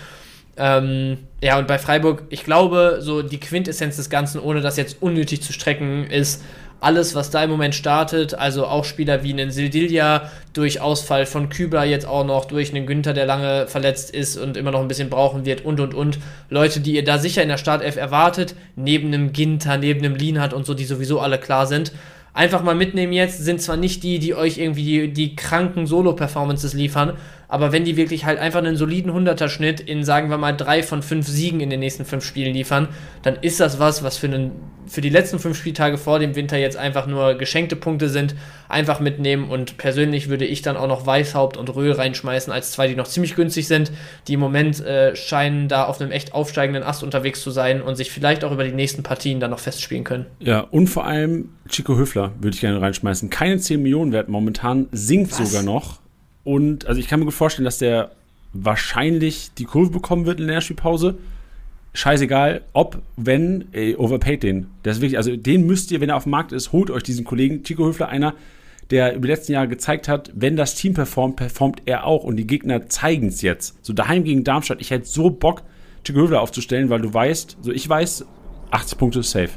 Ähm, 0.56 1.18
ja, 1.42 1.58
und 1.58 1.66
bei 1.66 1.78
Freiburg, 1.78 2.24
ich 2.28 2.44
glaube, 2.44 2.98
so 3.00 3.22
die 3.22 3.40
Quintessenz 3.40 3.96
des 3.96 4.10
Ganzen, 4.10 4.40
ohne 4.40 4.60
das 4.60 4.76
jetzt 4.76 5.00
unnötig 5.00 5.42
zu 5.42 5.52
strecken, 5.52 6.04
ist 6.04 6.42
alles, 6.80 7.14
was 7.14 7.30
da 7.30 7.44
im 7.44 7.50
Moment 7.50 7.74
startet, 7.74 8.34
also 8.34 8.66
auch 8.66 8.84
Spieler 8.84 9.22
wie 9.22 9.32
einen 9.32 9.50
Sildilja 9.50 10.30
durch 10.54 10.80
Ausfall 10.80 11.26
von 11.26 11.50
Kübler 11.50 11.84
jetzt 11.84 12.06
auch 12.06 12.24
noch, 12.24 12.46
durch 12.46 12.74
einen 12.74 12.86
Günther, 12.86 13.12
der 13.12 13.26
lange 13.26 13.66
verletzt 13.66 14.10
ist 14.10 14.38
und 14.38 14.56
immer 14.56 14.70
noch 14.70 14.80
ein 14.80 14.88
bisschen 14.88 15.10
brauchen 15.10 15.44
wird 15.44 15.64
und 15.64 15.78
und 15.80 15.94
und. 15.94 16.18
Leute, 16.48 16.80
die 16.80 16.94
ihr 16.94 17.04
da 17.04 17.18
sicher 17.18 17.42
in 17.42 17.48
der 17.48 17.58
Startelf 17.58 17.96
erwartet, 17.96 18.54
neben 18.76 19.08
einem 19.08 19.32
Ginter, 19.32 19.76
neben 19.76 20.00
einem 20.00 20.14
Lienhardt 20.14 20.54
und 20.54 20.64
so, 20.64 20.74
die 20.74 20.84
sowieso 20.84 21.20
alle 21.20 21.38
klar 21.38 21.66
sind 21.66 21.92
einfach 22.32 22.62
mal 22.62 22.74
mitnehmen 22.74 23.12
jetzt, 23.12 23.38
sind 23.44 23.60
zwar 23.60 23.76
nicht 23.76 24.02
die, 24.02 24.18
die 24.18 24.34
euch 24.34 24.58
irgendwie 24.58 24.84
die, 24.84 25.12
die 25.12 25.36
kranken 25.36 25.86
Solo-Performances 25.86 26.74
liefern, 26.74 27.16
Aber 27.50 27.72
wenn 27.72 27.84
die 27.84 27.96
wirklich 27.96 28.24
halt 28.24 28.38
einfach 28.38 28.60
einen 28.60 28.76
soliden 28.76 29.10
100er-Schnitt 29.10 29.80
in, 29.80 30.04
sagen 30.04 30.30
wir 30.30 30.38
mal, 30.38 30.52
drei 30.52 30.84
von 30.84 31.02
fünf 31.02 31.26
Siegen 31.26 31.60
in 31.60 31.68
den 31.68 31.80
nächsten 31.80 32.04
fünf 32.04 32.24
Spielen 32.24 32.54
liefern, 32.54 32.88
dann 33.22 33.36
ist 33.40 33.58
das 33.58 33.80
was, 33.80 34.04
was 34.04 34.16
für, 34.16 34.28
einen, 34.28 34.52
für 34.86 35.00
die 35.00 35.10
letzten 35.10 35.40
fünf 35.40 35.58
Spieltage 35.58 35.98
vor 35.98 36.20
dem 36.20 36.36
Winter 36.36 36.56
jetzt 36.56 36.76
einfach 36.76 37.08
nur 37.08 37.34
geschenkte 37.34 37.74
Punkte 37.74 38.08
sind. 38.08 38.36
Einfach 38.68 39.00
mitnehmen 39.00 39.50
und 39.50 39.78
persönlich 39.78 40.28
würde 40.28 40.44
ich 40.44 40.62
dann 40.62 40.76
auch 40.76 40.86
noch 40.86 41.04
Weißhaupt 41.04 41.56
und 41.56 41.74
Röhl 41.74 41.90
reinschmeißen 41.90 42.52
als 42.52 42.70
zwei, 42.70 42.86
die 42.86 42.94
noch 42.94 43.08
ziemlich 43.08 43.34
günstig 43.34 43.66
sind, 43.66 43.90
die 44.28 44.34
im 44.34 44.40
Moment 44.40 44.80
äh, 44.80 45.16
scheinen 45.16 45.66
da 45.66 45.86
auf 45.86 46.00
einem 46.00 46.12
echt 46.12 46.32
aufsteigenden 46.34 46.84
Ast 46.84 47.02
unterwegs 47.02 47.42
zu 47.42 47.50
sein 47.50 47.82
und 47.82 47.96
sich 47.96 48.12
vielleicht 48.12 48.44
auch 48.44 48.52
über 48.52 48.62
die 48.62 48.72
nächsten 48.72 49.02
Partien 49.02 49.40
dann 49.40 49.50
noch 49.50 49.58
festspielen 49.58 50.04
können. 50.04 50.26
Ja, 50.38 50.60
und 50.60 50.86
vor 50.86 51.04
allem 51.04 51.48
Chico 51.68 51.96
Höfler 51.96 52.30
würde 52.40 52.54
ich 52.54 52.60
gerne 52.60 52.80
reinschmeißen. 52.80 53.28
Keine 53.28 53.58
10 53.58 53.82
Millionen 53.82 54.12
wert 54.12 54.28
momentan, 54.28 54.86
sinkt 54.92 55.32
was? 55.32 55.50
sogar 55.50 55.64
noch. 55.64 55.99
Und 56.44 56.86
also 56.86 57.00
ich 57.00 57.08
kann 57.08 57.20
mir 57.20 57.26
gut 57.26 57.34
vorstellen, 57.34 57.64
dass 57.64 57.78
der 57.78 58.12
wahrscheinlich 58.52 59.52
die 59.56 59.64
Kurve 59.64 59.90
bekommen 59.90 60.26
wird 60.26 60.40
in 60.40 60.48
der 60.48 60.60
Spielpause. 60.60 61.18
Scheißegal, 61.92 62.62
ob, 62.72 63.02
wenn, 63.16 63.66
ey, 63.72 63.96
overpaid 63.96 64.42
den. 64.42 64.66
Das 64.82 64.96
ist 64.96 65.02
wirklich, 65.02 65.18
also 65.18 65.36
den 65.36 65.66
müsst 65.66 65.90
ihr, 65.90 66.00
wenn 66.00 66.08
er 66.08 66.16
auf 66.16 66.24
dem 66.24 66.30
Markt 66.30 66.52
ist, 66.52 66.72
holt 66.72 66.90
euch 66.90 67.02
diesen 67.02 67.24
Kollegen. 67.24 67.64
Chico 67.64 67.84
Höfler, 67.84 68.08
einer, 68.08 68.34
der 68.90 69.14
über 69.14 69.26
die 69.26 69.32
letzten 69.32 69.52
Jahre 69.52 69.68
gezeigt 69.68 70.08
hat, 70.08 70.30
wenn 70.34 70.56
das 70.56 70.74
Team 70.74 70.94
performt, 70.94 71.36
performt 71.36 71.82
er 71.86 72.06
auch 72.06 72.24
und 72.24 72.36
die 72.36 72.46
Gegner 72.46 72.88
zeigen 72.88 73.28
es 73.28 73.42
jetzt. 73.42 73.84
So 73.84 73.92
daheim 73.92 74.24
gegen 74.24 74.44
Darmstadt, 74.44 74.80
ich 74.80 74.90
hätte 74.90 75.06
so 75.06 75.30
Bock, 75.30 75.62
Chico 76.04 76.20
Höfler 76.20 76.40
aufzustellen, 76.40 76.90
weil 76.90 77.00
du 77.00 77.12
weißt, 77.12 77.58
so 77.60 77.72
ich 77.72 77.88
weiß, 77.88 78.24
80 78.70 78.98
Punkte 78.98 79.22
safe. 79.22 79.50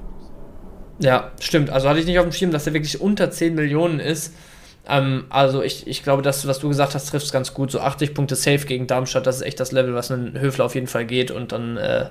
Ja, 1.00 1.32
stimmt. 1.40 1.70
Also 1.70 1.90
hatte 1.90 2.00
ich 2.00 2.06
nicht 2.06 2.20
auf 2.20 2.26
dem 2.26 2.32
Schirm, 2.32 2.52
dass 2.52 2.66
der 2.66 2.74
wirklich 2.74 3.02
unter 3.02 3.32
10 3.32 3.56
Millionen 3.56 4.00
ist. 4.00 4.34
Ähm, 4.88 5.26
also 5.30 5.62
ich, 5.62 5.88
ich 5.88 6.04
glaube, 6.04 6.22
dass 6.22 6.48
was 6.48 6.60
du 6.60 6.68
gesagt 6.68 6.96
hast, 6.96 7.06
trifft 7.06 7.26
es 7.26 7.32
ganz 7.32 7.54
gut. 7.54 7.72
So 7.72 7.80
80 7.80 8.14
Punkte 8.14 8.36
safe 8.36 8.66
gegen 8.66 8.88
Darmstadt, 8.88 9.26
das 9.26 9.38
ist 9.38 9.42
echt 9.44 9.60
das 9.60 9.72
Level, 9.72 9.94
was 9.94 10.12
ein 10.12 10.40
Höfler 10.40 10.66
auf 10.66 10.76
jeden 10.76 10.88
Fall 10.88 11.06
geht 11.06 11.32
und 11.32 11.52
dann 11.52 11.78
äh, 11.78 12.08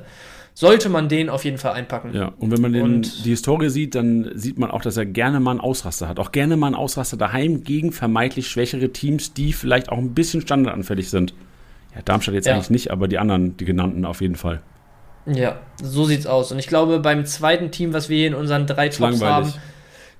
sollte 0.54 0.88
man 0.88 1.08
den 1.08 1.28
auf 1.28 1.44
jeden 1.44 1.58
Fall 1.58 1.72
einpacken. 1.72 2.14
Ja, 2.14 2.32
und 2.38 2.50
wenn 2.50 2.60
man 2.60 2.72
den, 2.72 2.82
und, 2.82 3.24
die 3.24 3.30
Historie 3.30 3.68
sieht, 3.70 3.94
dann 3.94 4.30
sieht 4.34 4.58
man 4.58 4.70
auch, 4.70 4.82
dass 4.82 4.96
er 4.96 5.06
gerne 5.06 5.40
mal 5.40 5.52
einen 5.52 5.60
Ausraster 5.60 6.08
hat. 6.08 6.18
Auch 6.18 6.32
gerne 6.32 6.56
mal 6.56 6.68
einen 6.68 6.76
Ausraster 6.76 7.16
daheim 7.16 7.64
gegen 7.64 7.92
vermeintlich 7.92 8.48
schwächere 8.48 8.90
Teams, 8.90 9.32
die 9.32 9.52
vielleicht 9.52 9.88
auch 9.88 9.98
ein 9.98 10.14
bisschen 10.14 10.40
standardanfällig 10.40 11.10
sind. 11.10 11.34
Ja, 11.94 12.02
Darmstadt 12.02 12.34
jetzt 12.34 12.46
ja. 12.46 12.54
eigentlich 12.54 12.70
nicht, 12.70 12.90
aber 12.90 13.08
die 13.08 13.18
anderen, 13.18 13.56
die 13.56 13.64
genannten 13.64 14.04
auf 14.04 14.20
jeden 14.20 14.36
Fall. 14.36 14.62
Ja, 15.26 15.60
so 15.80 16.04
sieht's 16.04 16.26
aus. 16.26 16.52
Und 16.52 16.58
ich 16.58 16.66
glaube, 16.66 16.98
beim 16.98 17.24
zweiten 17.26 17.70
Team, 17.70 17.92
was 17.92 18.08
wir 18.08 18.18
hier 18.18 18.26
in 18.28 18.34
unseren 18.34 18.66
drei 18.66 18.88
Tops 18.88 19.22
haben, 19.22 19.52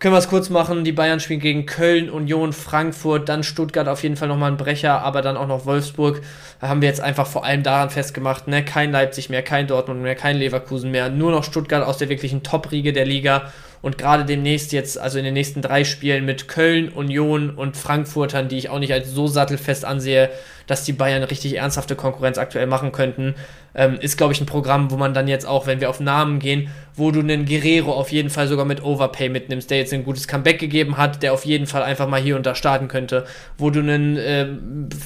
können 0.03 0.15
wir 0.15 0.19
es 0.19 0.29
kurz 0.29 0.51
machen. 0.51 0.83
Die 0.83 0.91
Bayern 0.91 1.21
spielen 1.21 1.39
gegen 1.39 1.65
Köln, 1.65 2.11
Union, 2.11 2.53
Frankfurt, 2.53 3.29
dann 3.29 3.45
Stuttgart 3.45 3.87
auf 3.87 4.03
jeden 4.03 4.17
Fall 4.17 4.27
nochmal 4.27 4.51
ein 4.51 4.57
Brecher, 4.57 5.01
aber 5.01 5.23
dann 5.23 5.37
auch 5.37 5.47
noch 5.47 5.65
Wolfsburg. 5.65 6.23
Da 6.61 6.67
haben 6.67 6.83
wir 6.83 6.89
jetzt 6.89 7.01
einfach 7.01 7.29
vor 7.29 7.45
allem 7.45 7.63
daran 7.63 7.89
festgemacht, 7.89 8.49
ne, 8.49 8.65
kein 8.65 8.91
Leipzig 8.91 9.31
mehr, 9.31 9.43
kein 9.43 9.69
Dortmund 9.69 10.03
mehr, 10.03 10.17
kein 10.17 10.39
Leverkusen 10.39 10.91
mehr, 10.91 11.09
nur 11.09 11.31
noch 11.31 11.45
Stuttgart 11.45 11.87
aus 11.87 11.99
der 11.99 12.09
wirklichen 12.09 12.43
Top-Riege 12.43 12.93
der 12.93 13.05
Liga 13.05 13.53
und 13.83 13.99
gerade 13.99 14.25
demnächst 14.25 14.73
jetzt, 14.73 14.97
also 14.97 15.19
in 15.19 15.25
den 15.25 15.35
nächsten 15.35 15.61
drei 15.61 15.83
Spielen 15.83 16.25
mit 16.25 16.47
Köln, 16.47 16.89
Union 16.89 17.51
und 17.51 17.77
Frankfurtern, 17.77 18.49
die 18.49 18.57
ich 18.57 18.71
auch 18.71 18.79
nicht 18.79 18.93
als 18.93 19.11
so 19.11 19.27
sattelfest 19.27 19.85
ansehe, 19.85 20.31
dass 20.69 20.85
die 20.85 20.93
Bayern 20.93 21.25
richtig 21.25 21.57
ernsthafte 21.57 21.97
Konkurrenz 21.97 22.39
aktuell 22.39 22.67
machen 22.67 22.93
könnten. 22.93 23.35
Ähm, 23.75 23.99
ist, 24.01 24.17
glaube 24.17 24.33
ich, 24.33 24.41
ein 24.41 24.47
Programm, 24.47 24.91
wo 24.93 24.97
man 24.97 25.15
dann 25.15 25.27
jetzt 25.27 25.47
auch, 25.47 25.67
wenn 25.67 25.81
wir 25.81 25.91
auf 25.91 25.99
Namen 25.99 26.39
gehen, 26.39 26.69
wo 26.95 27.11
du 27.11 27.21
einen 27.21 27.45
Guerrero 27.45 27.93
auf 27.93 28.13
jeden 28.13 28.31
Fall 28.31 28.47
sogar 28.47 28.67
mit 28.67 28.85
Overpay 28.85 29.29
mitnimmst, 29.29 29.71
der 29.71 29.79
jetzt 29.79 29.93
ein 29.93 30.05
gutes 30.05 30.29
Comeback 30.29 30.61
gegeben 30.61 30.97
hat, 30.97 31.23
der 31.23 31.33
auf 31.33 31.45
jeden 31.45 31.67
Fall 31.67 31.83
einfach 31.83 32.07
mal 32.07 32.21
hier 32.21 32.37
und 32.37 32.47
da 32.47 32.55
starten 32.55 32.87
könnte. 32.87 33.27
Wo 33.59 33.71
du 33.71 33.81
einen, 33.81 34.17
äh, 34.17 34.47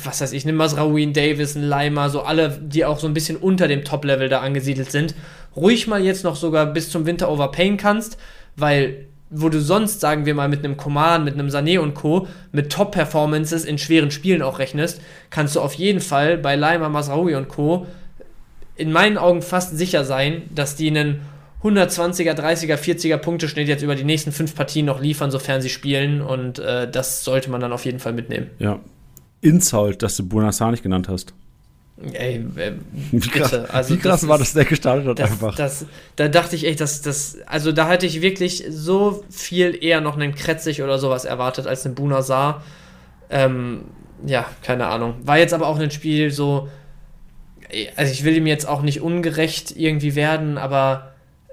was 0.04 0.20
weiß 0.20 0.32
ich, 0.32 0.46
einen 0.46 0.56
Masraoui, 0.56 1.12
Davis, 1.12 1.56
einen 1.56 1.66
Leimer, 1.66 2.10
so 2.10 2.22
alle, 2.22 2.58
die 2.60 2.84
auch 2.84 2.98
so 2.98 3.06
ein 3.06 3.14
bisschen 3.14 3.36
unter 3.36 3.68
dem 3.68 3.84
Top-Level 3.84 4.28
da 4.28 4.40
angesiedelt 4.40 4.90
sind, 4.90 5.14
ruhig 5.56 5.86
mal 5.86 6.04
jetzt 6.04 6.24
noch 6.24 6.36
sogar 6.36 6.66
bis 6.66 6.90
zum 6.90 7.06
Winter 7.06 7.30
overpayen 7.30 7.78
kannst, 7.78 8.18
weil 8.56 9.06
wo 9.30 9.48
du 9.48 9.60
sonst, 9.60 10.00
sagen 10.00 10.24
wir 10.24 10.34
mal, 10.34 10.48
mit 10.48 10.64
einem 10.64 10.76
Command, 10.76 11.24
mit 11.24 11.34
einem 11.34 11.48
Sané 11.48 11.80
und 11.80 11.94
Co., 11.94 12.28
mit 12.52 12.70
Top-Performances 12.70 13.64
in 13.64 13.76
schweren 13.78 14.10
Spielen 14.10 14.40
auch 14.40 14.58
rechnest, 14.58 15.00
kannst 15.30 15.56
du 15.56 15.60
auf 15.60 15.74
jeden 15.74 16.00
Fall 16.00 16.38
bei 16.38 16.54
Leimer, 16.54 16.88
Masraoui 16.88 17.34
und 17.34 17.48
Co. 17.48 17.86
in 18.76 18.92
meinen 18.92 19.18
Augen 19.18 19.42
fast 19.42 19.76
sicher 19.76 20.04
sein, 20.04 20.42
dass 20.54 20.76
die 20.76 20.88
einen 20.88 21.22
120er, 21.64 22.34
30er, 22.34 22.76
40er 22.76 23.16
Punkteschnitt 23.16 23.66
jetzt 23.66 23.82
über 23.82 23.96
die 23.96 24.04
nächsten 24.04 24.30
fünf 24.30 24.54
Partien 24.54 24.86
noch 24.86 25.00
liefern, 25.00 25.32
sofern 25.32 25.60
sie 25.60 25.70
spielen. 25.70 26.20
Und 26.20 26.60
äh, 26.60 26.88
das 26.88 27.24
sollte 27.24 27.50
man 27.50 27.60
dann 27.60 27.72
auf 27.72 27.84
jeden 27.84 27.98
Fall 27.98 28.12
mitnehmen. 28.12 28.50
Ja. 28.58 28.78
Insult, 29.40 30.02
dass 30.02 30.16
du 30.16 30.28
Bonassar 30.28 30.70
nicht 30.70 30.82
genannt 30.82 31.08
hast. 31.08 31.34
Ey, 32.12 32.44
äh, 32.56 32.72
wie 33.10 33.20
krass, 33.20 33.54
also 33.54 33.94
wie 33.94 33.98
krass 33.98 34.20
das 34.20 34.28
war, 34.28 34.36
dass 34.36 34.52
der 34.52 34.66
gestartet 34.66 35.06
hat 35.06 35.18
das, 35.18 35.30
einfach. 35.30 35.54
Das, 35.54 35.86
da 36.16 36.28
dachte 36.28 36.54
ich 36.54 36.66
echt, 36.66 36.80
dass 36.80 37.00
das, 37.00 37.38
also 37.46 37.72
da 37.72 37.88
hatte 37.88 38.04
ich 38.04 38.20
wirklich 38.20 38.64
so 38.68 39.24
viel 39.30 39.82
eher 39.82 40.02
noch 40.02 40.16
einen 40.16 40.34
Kretzig 40.34 40.82
oder 40.82 40.98
sowas 40.98 41.24
erwartet 41.24 41.66
als 41.66 41.86
einen 41.86 41.94
Bunasar. 41.94 42.62
Ähm, 43.30 43.86
ja, 44.26 44.46
keine 44.62 44.86
Ahnung. 44.88 45.14
War 45.22 45.38
jetzt 45.38 45.54
aber 45.54 45.66
auch 45.68 45.78
ein 45.78 45.90
Spiel 45.90 46.30
so, 46.30 46.68
also 47.96 48.12
ich 48.12 48.24
will 48.24 48.36
ihm 48.36 48.46
jetzt 48.46 48.68
auch 48.68 48.82
nicht 48.82 49.00
ungerecht 49.00 49.74
irgendwie 49.74 50.14
werden, 50.14 50.58
aber 50.58 51.12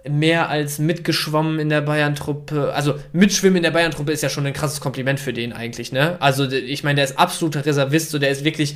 mehr 0.09 0.49
als 0.49 0.79
mitgeschwommen 0.79 1.59
in 1.59 1.69
der 1.69 1.79
Bayern-Truppe. 1.79 2.73
Also 2.73 2.95
mitschwimmen 3.13 3.57
in 3.57 3.63
der 3.63 3.71
Bayern-Truppe 3.71 4.11
ist 4.11 4.21
ja 4.21 4.29
schon 4.29 4.45
ein 4.45 4.53
krasses 4.53 4.81
Kompliment 4.81 5.21
für 5.21 5.31
den 5.31 5.53
eigentlich, 5.53 5.93
ne? 5.93 6.17
Also 6.19 6.49
ich 6.51 6.83
meine, 6.83 6.95
der 6.95 7.05
ist 7.05 7.17
absoluter 7.17 7.65
Reservist, 7.65 8.11
so 8.11 8.19
der 8.19 8.29
ist 8.29 8.43
wirklich 8.43 8.75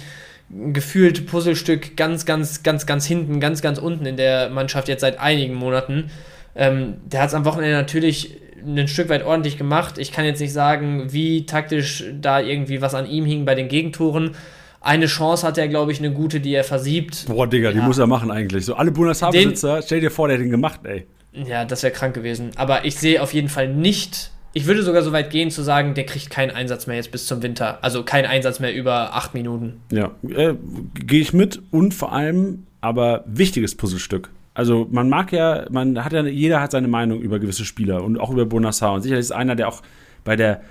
gefühlt 0.50 1.28
Puzzlestück 1.28 1.98
ganz, 1.98 2.26
ganz, 2.26 2.64
ganz, 2.64 2.86
ganz 2.86 3.06
hinten, 3.06 3.40
ganz, 3.40 3.62
ganz 3.62 3.80
unten 3.80 4.06
in 4.06 4.18
der 4.18 4.50
Mannschaft 4.50 4.88
jetzt 4.88 5.02
seit 5.02 5.20
einigen 5.20 5.54
Monaten. 5.54 6.10
Ähm, 6.56 6.96
der 7.06 7.22
hat 7.22 7.30
es 7.30 7.34
am 7.34 7.46
Wochenende 7.46 7.76
natürlich 7.76 8.38
ein 8.66 8.88
Stück 8.88 9.10
weit 9.10 9.24
ordentlich 9.24 9.58
gemacht. 9.58 9.98
Ich 9.98 10.12
kann 10.12 10.26
jetzt 10.26 10.40
nicht 10.40 10.54
sagen, 10.54 11.12
wie 11.12 11.46
taktisch 11.46 12.06
da 12.20 12.40
irgendwie 12.40 12.82
was 12.82 12.96
an 12.96 13.06
ihm 13.06 13.26
hing 13.26 13.46
bei 13.46 13.56
den 13.56 13.68
Gegentoren. 13.68 14.32
Eine 14.80 15.08
Chance 15.08 15.46
hat 15.46 15.58
er, 15.58 15.68
glaube 15.68 15.92
ich, 15.92 16.00
eine 16.00 16.12
gute, 16.12 16.40
die 16.40 16.54
er 16.54 16.64
versiebt. 16.64 17.26
Boah, 17.28 17.48
Digga, 17.48 17.70
ja. 17.70 17.76
die 17.76 17.82
muss 17.82 17.98
er 17.98 18.08
machen 18.08 18.32
eigentlich. 18.32 18.66
So 18.66 18.76
alle 18.76 18.92
Bundeshaarbesitzer, 18.92 19.82
stell 19.82 20.02
dir 20.02 20.12
vor, 20.12 20.28
der 20.28 20.38
hat 20.38 20.44
den 20.44 20.52
gemacht, 20.52 20.82
ey. 20.84 21.06
Ja, 21.34 21.66
das 21.66 21.84
wäre 21.84 21.94
krank 21.94 22.16
gewesen. 22.16 22.52
Aber 22.56 22.86
ich 22.86 22.96
sehe 22.96 23.22
auf 23.22 23.34
jeden 23.34 23.50
Fall 23.50 23.68
nicht 23.68 24.32
ich 24.58 24.66
würde 24.66 24.82
sogar 24.82 25.04
so 25.04 25.12
weit 25.12 25.30
gehen 25.30 25.52
zu 25.52 25.62
sagen, 25.62 25.94
der 25.94 26.08
kriegt 26.08 26.32
keinen 26.32 26.50
Einsatz 26.50 26.88
mehr 26.88 26.96
jetzt 26.96 27.12
bis 27.12 27.28
zum 27.28 27.44
Winter. 27.44 27.78
Also 27.84 28.02
keinen 28.02 28.26
Einsatz 28.26 28.60
mehr 28.60 28.74
über 28.74 29.16
acht 29.16 29.36
Minuten. 29.36 29.82
Ja, 29.92 30.10
äh, 30.28 30.56
gehe 30.96 31.22
ich 31.22 31.32
mit 31.32 31.62
und 31.70 31.94
vor 31.94 32.12
allem 32.12 32.64
aber 32.82 33.24
wichtiges 33.28 33.76
Puzzlestück. 33.76 34.32
Also 34.56 34.88
man 34.90 35.10
mag 35.10 35.32
ja, 35.32 35.68
man 35.70 36.04
hat 36.04 36.12
ja, 36.12 36.26
jeder 36.26 36.60
hat 36.60 36.72
seine 36.72 36.88
Meinung 36.88 37.22
über 37.22 37.38
gewisse 37.38 37.66
Spieler 37.66 38.04
und 38.04 38.20
auch 38.20 38.32
über 38.32 38.48
Bonassar. 38.48 38.94
Und 38.94 39.04
sicherlich 39.04 39.26
ist 39.26 39.32
einer, 39.32 39.56
der 39.56 39.68
auch 39.68 39.84
bei 40.24 40.36
der 40.36 40.62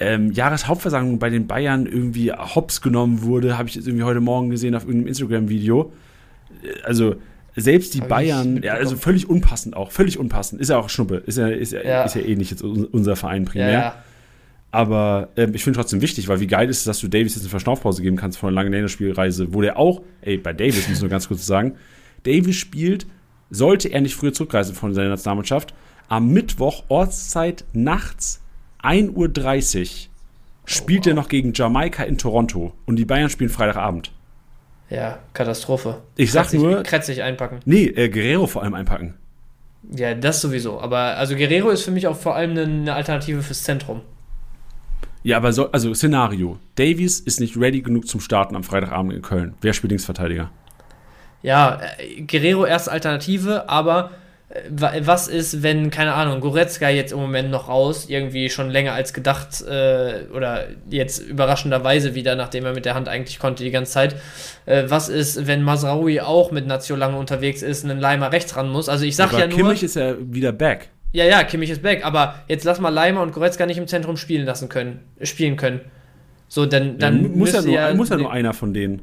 ähm, 0.00 0.32
Jahreshauptversammlung 0.32 1.18
bei 1.18 1.28
den 1.28 1.46
Bayern 1.46 1.84
irgendwie 1.84 2.32
hops 2.32 2.80
genommen 2.80 3.24
wurde, 3.24 3.58
habe 3.58 3.68
ich 3.68 3.74
jetzt 3.74 3.86
irgendwie 3.86 4.04
heute 4.04 4.20
Morgen 4.20 4.48
gesehen 4.48 4.74
auf 4.74 4.84
irgendeinem 4.84 5.08
Instagram-Video. 5.08 5.92
Äh, 6.62 6.82
also 6.82 7.16
selbst 7.56 7.94
die 7.94 8.00
Hab 8.00 8.08
Bayern, 8.08 8.62
ja, 8.62 8.74
also 8.74 8.96
völlig 8.96 9.28
unpassend 9.28 9.76
auch, 9.76 9.92
völlig 9.92 10.18
unpassend. 10.18 10.60
Ist 10.60 10.70
ja 10.70 10.78
auch 10.78 10.88
Schnuppe, 10.88 11.16
ist 11.16 11.38
ja, 11.38 11.48
ist 11.48 11.72
ja, 11.72 11.82
ja. 11.82 12.04
Ist 12.04 12.14
ja 12.14 12.22
eh 12.22 12.34
nicht 12.34 12.50
jetzt 12.50 12.62
unser 12.62 13.16
Verein 13.16 13.44
primär. 13.44 13.72
Ja, 13.72 14.04
Aber 14.70 15.28
äh, 15.36 15.48
ich 15.52 15.62
finde 15.62 15.78
trotzdem 15.78 16.02
wichtig, 16.02 16.28
weil 16.28 16.40
wie 16.40 16.46
geil 16.46 16.68
ist 16.68 16.78
es, 16.78 16.84
dass 16.84 17.00
du 17.00 17.08
Davis 17.08 17.34
jetzt 17.34 17.44
eine 17.44 17.50
Verschnaufpause 17.50 18.02
geben 18.02 18.16
kannst 18.16 18.38
von 18.38 18.48
einer 18.48 18.56
langen 18.56 18.72
Länderspielreise, 18.72 19.54
wo 19.54 19.60
der 19.60 19.78
auch, 19.78 20.02
ey, 20.22 20.36
bei 20.36 20.52
Davis 20.52 20.88
muss 20.88 20.96
ich 20.96 21.02
nur 21.02 21.10
ganz 21.10 21.28
kurz 21.28 21.46
sagen, 21.46 21.74
Davis 22.24 22.56
spielt, 22.56 23.06
sollte 23.50 23.88
er 23.88 24.00
nicht 24.00 24.16
früher 24.16 24.32
zurückreisen 24.32 24.74
von 24.74 24.94
seiner 24.94 25.10
Nationalmannschaft, 25.10 25.74
am 26.08 26.32
Mittwoch 26.32 26.84
Ortszeit 26.88 27.64
nachts 27.72 28.40
1.30 28.82 29.80
Uhr 29.80 29.86
spielt 30.66 31.00
oh, 31.00 31.04
wow. 31.04 31.06
er 31.06 31.14
noch 31.14 31.28
gegen 31.28 31.52
Jamaika 31.54 32.02
in 32.02 32.18
Toronto 32.18 32.72
und 32.84 32.96
die 32.96 33.04
Bayern 33.04 33.30
spielen 33.30 33.50
Freitagabend. 33.50 34.12
Ja, 34.90 35.18
Katastrophe. 35.32 36.02
Ich 36.16 36.32
sag 36.32 36.42
kretzig, 36.42 36.60
nur. 36.60 36.82
Kretzig 36.82 37.22
einpacken. 37.22 37.60
Nee, 37.64 37.86
äh, 37.86 38.08
Guerrero 38.08 38.46
vor 38.46 38.62
allem 38.62 38.74
einpacken. 38.74 39.14
Ja, 39.90 40.14
das 40.14 40.40
sowieso. 40.40 40.80
Aber 40.80 40.98
also 41.16 41.34
Guerrero 41.36 41.70
ist 41.70 41.82
für 41.82 41.90
mich 41.90 42.06
auch 42.06 42.16
vor 42.16 42.34
allem 42.34 42.56
eine 42.56 42.94
Alternative 42.94 43.42
fürs 43.42 43.62
Zentrum. 43.62 44.02
Ja, 45.22 45.38
aber 45.38 45.52
so, 45.52 45.72
also 45.72 45.94
Szenario. 45.94 46.58
Davies 46.76 47.20
ist 47.20 47.40
nicht 47.40 47.56
ready 47.56 47.80
genug 47.80 48.06
zum 48.06 48.20
Starten 48.20 48.56
am 48.56 48.62
Freitagabend 48.62 49.14
in 49.14 49.22
Köln. 49.22 49.54
Wer 49.62 49.72
spielt 49.72 49.90
Linksverteidiger? 49.90 50.50
Ja, 51.42 51.80
äh, 51.98 52.22
Guerrero 52.22 52.66
erste 52.66 52.92
Alternative, 52.92 53.68
aber 53.68 54.10
was 54.70 55.26
ist, 55.26 55.62
wenn, 55.62 55.90
keine 55.90 56.14
Ahnung, 56.14 56.40
Goretzka 56.40 56.88
jetzt 56.88 57.12
im 57.12 57.18
Moment 57.18 57.50
noch 57.50 57.68
raus, 57.68 58.06
irgendwie 58.08 58.48
schon 58.50 58.70
länger 58.70 58.92
als 58.92 59.12
gedacht 59.12 59.62
äh, 59.62 60.26
oder 60.32 60.66
jetzt 60.88 61.18
überraschenderweise 61.18 62.14
wieder, 62.14 62.36
nachdem 62.36 62.64
er 62.64 62.72
mit 62.72 62.84
der 62.84 62.94
Hand 62.94 63.08
eigentlich 63.08 63.40
konnte 63.40 63.64
die 63.64 63.72
ganze 63.72 63.92
Zeit. 63.92 64.16
Äh, 64.66 64.84
was 64.86 65.08
ist, 65.08 65.46
wenn 65.48 65.62
Masraoui 65.62 66.20
auch 66.20 66.52
mit 66.52 66.66
Nazio 66.66 66.94
lange 66.94 67.18
unterwegs 67.18 67.62
ist, 67.62 67.84
einen 67.84 67.98
Leimer 67.98 68.30
rechts 68.30 68.56
ran 68.56 68.68
muss? 68.68 68.88
Also 68.88 69.04
ich 69.04 69.16
sag 69.16 69.30
aber 69.30 69.40
ja 69.40 69.46
nur. 69.48 69.56
Kimmich 69.56 69.82
ist 69.82 69.96
ja 69.96 70.14
wieder 70.20 70.52
back. 70.52 70.90
Ja, 71.12 71.24
ja, 71.24 71.42
Kimmich 71.42 71.70
ist 71.70 71.82
back, 71.82 72.04
aber 72.04 72.36
jetzt 72.48 72.64
lass 72.64 72.80
mal 72.80 72.90
Leimer 72.90 73.22
und 73.22 73.32
Goretzka 73.32 73.66
nicht 73.66 73.78
im 73.78 73.88
Zentrum 73.88 74.16
spielen 74.16 74.46
lassen 74.46 74.68
können, 74.68 75.00
spielen 75.22 75.56
können. 75.56 75.80
So, 76.48 76.66
dann, 76.66 76.98
dann 76.98 77.22
ja, 77.22 77.28
muss, 77.28 77.52
ja 77.52 77.62
nur, 77.62 77.74
ja, 77.74 77.94
muss 77.94 78.08
ja 78.10 78.16
nur 78.16 78.32
einer 78.32 78.52
von 78.52 78.72
denen. 78.72 79.02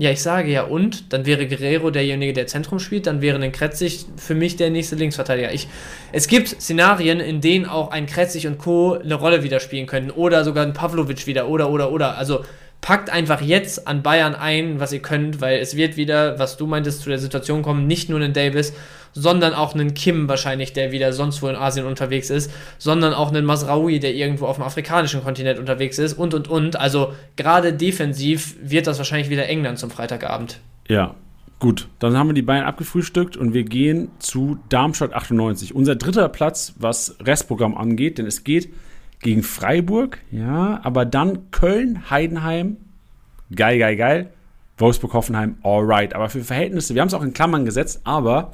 Ja, 0.00 0.12
ich 0.12 0.22
sage 0.22 0.52
ja, 0.52 0.62
und 0.62 1.12
dann 1.12 1.26
wäre 1.26 1.48
Guerrero 1.48 1.90
derjenige, 1.90 2.32
der 2.32 2.46
Zentrum 2.46 2.78
spielt, 2.78 3.08
dann 3.08 3.20
wäre 3.20 3.36
ein 3.42 3.50
Kretzig 3.50 4.06
für 4.16 4.36
mich 4.36 4.54
der 4.54 4.70
nächste 4.70 4.94
Linksverteidiger. 4.94 5.52
Ich, 5.52 5.66
es 6.12 6.28
gibt 6.28 6.48
Szenarien, 6.48 7.18
in 7.18 7.40
denen 7.40 7.66
auch 7.66 7.90
ein 7.90 8.06
Kretzig 8.06 8.46
und 8.46 8.58
Co. 8.58 8.92
eine 8.92 9.16
Rolle 9.16 9.42
wieder 9.42 9.58
spielen 9.58 9.86
können 9.86 10.12
oder 10.12 10.44
sogar 10.44 10.64
ein 10.64 10.72
Pavlovic 10.72 11.26
wieder 11.26 11.48
oder 11.48 11.68
oder 11.68 11.90
oder. 11.90 12.16
Also 12.16 12.44
packt 12.80 13.10
einfach 13.10 13.40
jetzt 13.40 13.88
an 13.88 14.04
Bayern 14.04 14.36
ein, 14.36 14.78
was 14.78 14.92
ihr 14.92 15.02
könnt, 15.02 15.40
weil 15.40 15.58
es 15.58 15.74
wird 15.74 15.96
wieder, 15.96 16.38
was 16.38 16.56
du 16.56 16.68
meintest, 16.68 17.02
zu 17.02 17.08
der 17.08 17.18
Situation 17.18 17.62
kommen, 17.62 17.88
nicht 17.88 18.08
nur 18.08 18.20
einen 18.20 18.32
Davis, 18.32 18.74
sondern 19.12 19.54
auch 19.54 19.74
einen 19.74 19.94
Kim 19.94 20.28
wahrscheinlich, 20.28 20.72
der 20.72 20.92
wieder 20.92 21.12
sonst 21.12 21.42
wo 21.42 21.48
in 21.48 21.56
Asien 21.56 21.86
unterwegs 21.86 22.30
ist, 22.30 22.50
sondern 22.78 23.14
auch 23.14 23.28
einen 23.28 23.44
Masraoui, 23.44 24.00
der 24.00 24.14
irgendwo 24.14 24.46
auf 24.46 24.56
dem 24.56 24.64
afrikanischen 24.64 25.22
Kontinent 25.22 25.58
unterwegs 25.58 25.98
ist 25.98 26.14
und 26.14 26.34
und 26.34 26.48
und. 26.48 26.76
Also 26.76 27.12
gerade 27.36 27.72
defensiv 27.72 28.56
wird 28.62 28.86
das 28.86 28.98
wahrscheinlich 28.98 29.30
wieder 29.30 29.48
England 29.48 29.78
zum 29.78 29.90
Freitagabend. 29.90 30.60
Ja, 30.88 31.14
Gut, 31.60 31.88
dann 31.98 32.16
haben 32.16 32.28
wir 32.28 32.34
die 32.34 32.42
Bayern 32.42 32.66
abgefrühstückt 32.66 33.36
und 33.36 33.52
wir 33.52 33.64
gehen 33.64 34.12
zu 34.20 34.60
Darmstadt 34.68 35.12
98. 35.12 35.74
Unser 35.74 35.96
dritter 35.96 36.28
Platz, 36.28 36.74
was 36.78 37.16
Restprogramm 37.20 37.76
angeht, 37.76 38.18
denn 38.18 38.26
es 38.26 38.44
geht 38.44 38.72
gegen 39.20 39.42
Freiburg, 39.42 40.18
ja, 40.30 40.80
aber 40.84 41.04
dann 41.04 41.50
Köln, 41.50 42.10
Heidenheim, 42.10 42.76
geil, 43.54 43.80
geil, 43.80 43.96
geil, 43.96 44.30
Wolfsburg, 44.76 45.14
Hoffenheim, 45.14 45.56
alright. 45.64 46.14
Aber 46.14 46.28
für 46.28 46.44
Verhältnisse, 46.44 46.94
wir 46.94 47.00
haben 47.00 47.08
es 47.08 47.14
auch 47.14 47.24
in 47.24 47.32
Klammern 47.32 47.64
gesetzt, 47.64 48.02
aber 48.04 48.52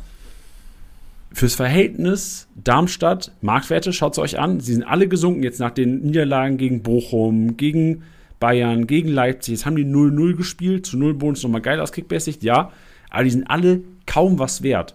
fürs 1.35 1.57
Verhältnis 1.57 2.49
Darmstadt, 2.55 3.33
Marktwerte, 3.43 3.93
schaut 3.93 4.13
es 4.13 4.19
euch 4.19 4.39
an, 4.39 4.61
sie 4.61 4.73
sind 4.73 4.85
alle 4.85 5.09
gesunken 5.09 5.43
jetzt 5.43 5.59
nach 5.59 5.73
den 5.73 6.01
Niederlagen 6.01 6.57
gegen 6.57 6.83
Bochum, 6.83 7.57
gegen 7.57 8.05
Bayern, 8.39 8.87
gegen 8.87 9.09
Leipzig. 9.09 9.53
Jetzt 9.53 9.67
haben 9.67 9.77
die 9.77 9.85
0-0 9.85 10.37
gespielt, 10.37 10.87
zu 10.87 10.97
0 10.97 11.15
Bonus 11.15 11.43
nochmal 11.43 11.61
geil 11.61 11.81
aus 11.81 11.93
Kickbasic, 11.93 12.43
ja, 12.43 12.71
aber 13.11 13.25
die 13.25 13.31
sind 13.31 13.51
alle 13.51 13.81
kaum 14.07 14.39
was 14.39 14.63
wert. 14.63 14.95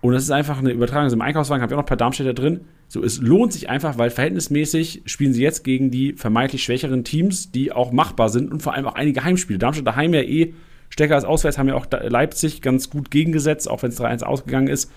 Und 0.00 0.12
das 0.12 0.22
ist 0.22 0.30
einfach 0.30 0.58
eine 0.58 0.70
Übertragung. 0.70 1.04
Also 1.04 1.16
Im 1.16 1.22
Einkaufswagen 1.22 1.62
habe 1.62 1.72
ich 1.72 1.74
auch 1.74 1.78
noch 1.78 1.84
ein 1.84 1.88
paar 1.88 1.96
Darmstädter 1.96 2.34
drin. 2.34 2.60
So, 2.88 3.02
es 3.02 3.20
lohnt 3.20 3.52
sich 3.52 3.70
einfach, 3.70 3.96
weil 3.96 4.10
verhältnismäßig 4.10 5.02
spielen 5.06 5.32
sie 5.32 5.42
jetzt 5.42 5.64
gegen 5.64 5.90
die 5.90 6.12
vermeintlich 6.12 6.62
schwächeren 6.62 7.04
Teams, 7.04 7.50
die 7.50 7.72
auch 7.72 7.90
machbar 7.90 8.28
sind 8.28 8.52
und 8.52 8.62
vor 8.62 8.74
allem 8.74 8.86
auch 8.86 8.94
einige 8.94 9.24
Heimspiele. 9.24 9.58
Darmstadt 9.58 9.86
daheim 9.86 10.12
ja 10.12 10.20
eh 10.20 10.54
stärker 10.90 11.14
als 11.14 11.24
auswärts, 11.24 11.58
haben 11.58 11.68
ja 11.68 11.74
auch 11.74 11.86
Leipzig 11.90 12.60
ganz 12.60 12.90
gut 12.90 13.10
gegengesetzt, 13.10 13.68
auch 13.68 13.82
wenn 13.82 13.90
es 13.90 14.00
3-1 14.00 14.22
ausgegangen 14.22 14.68
ist. 14.68 14.92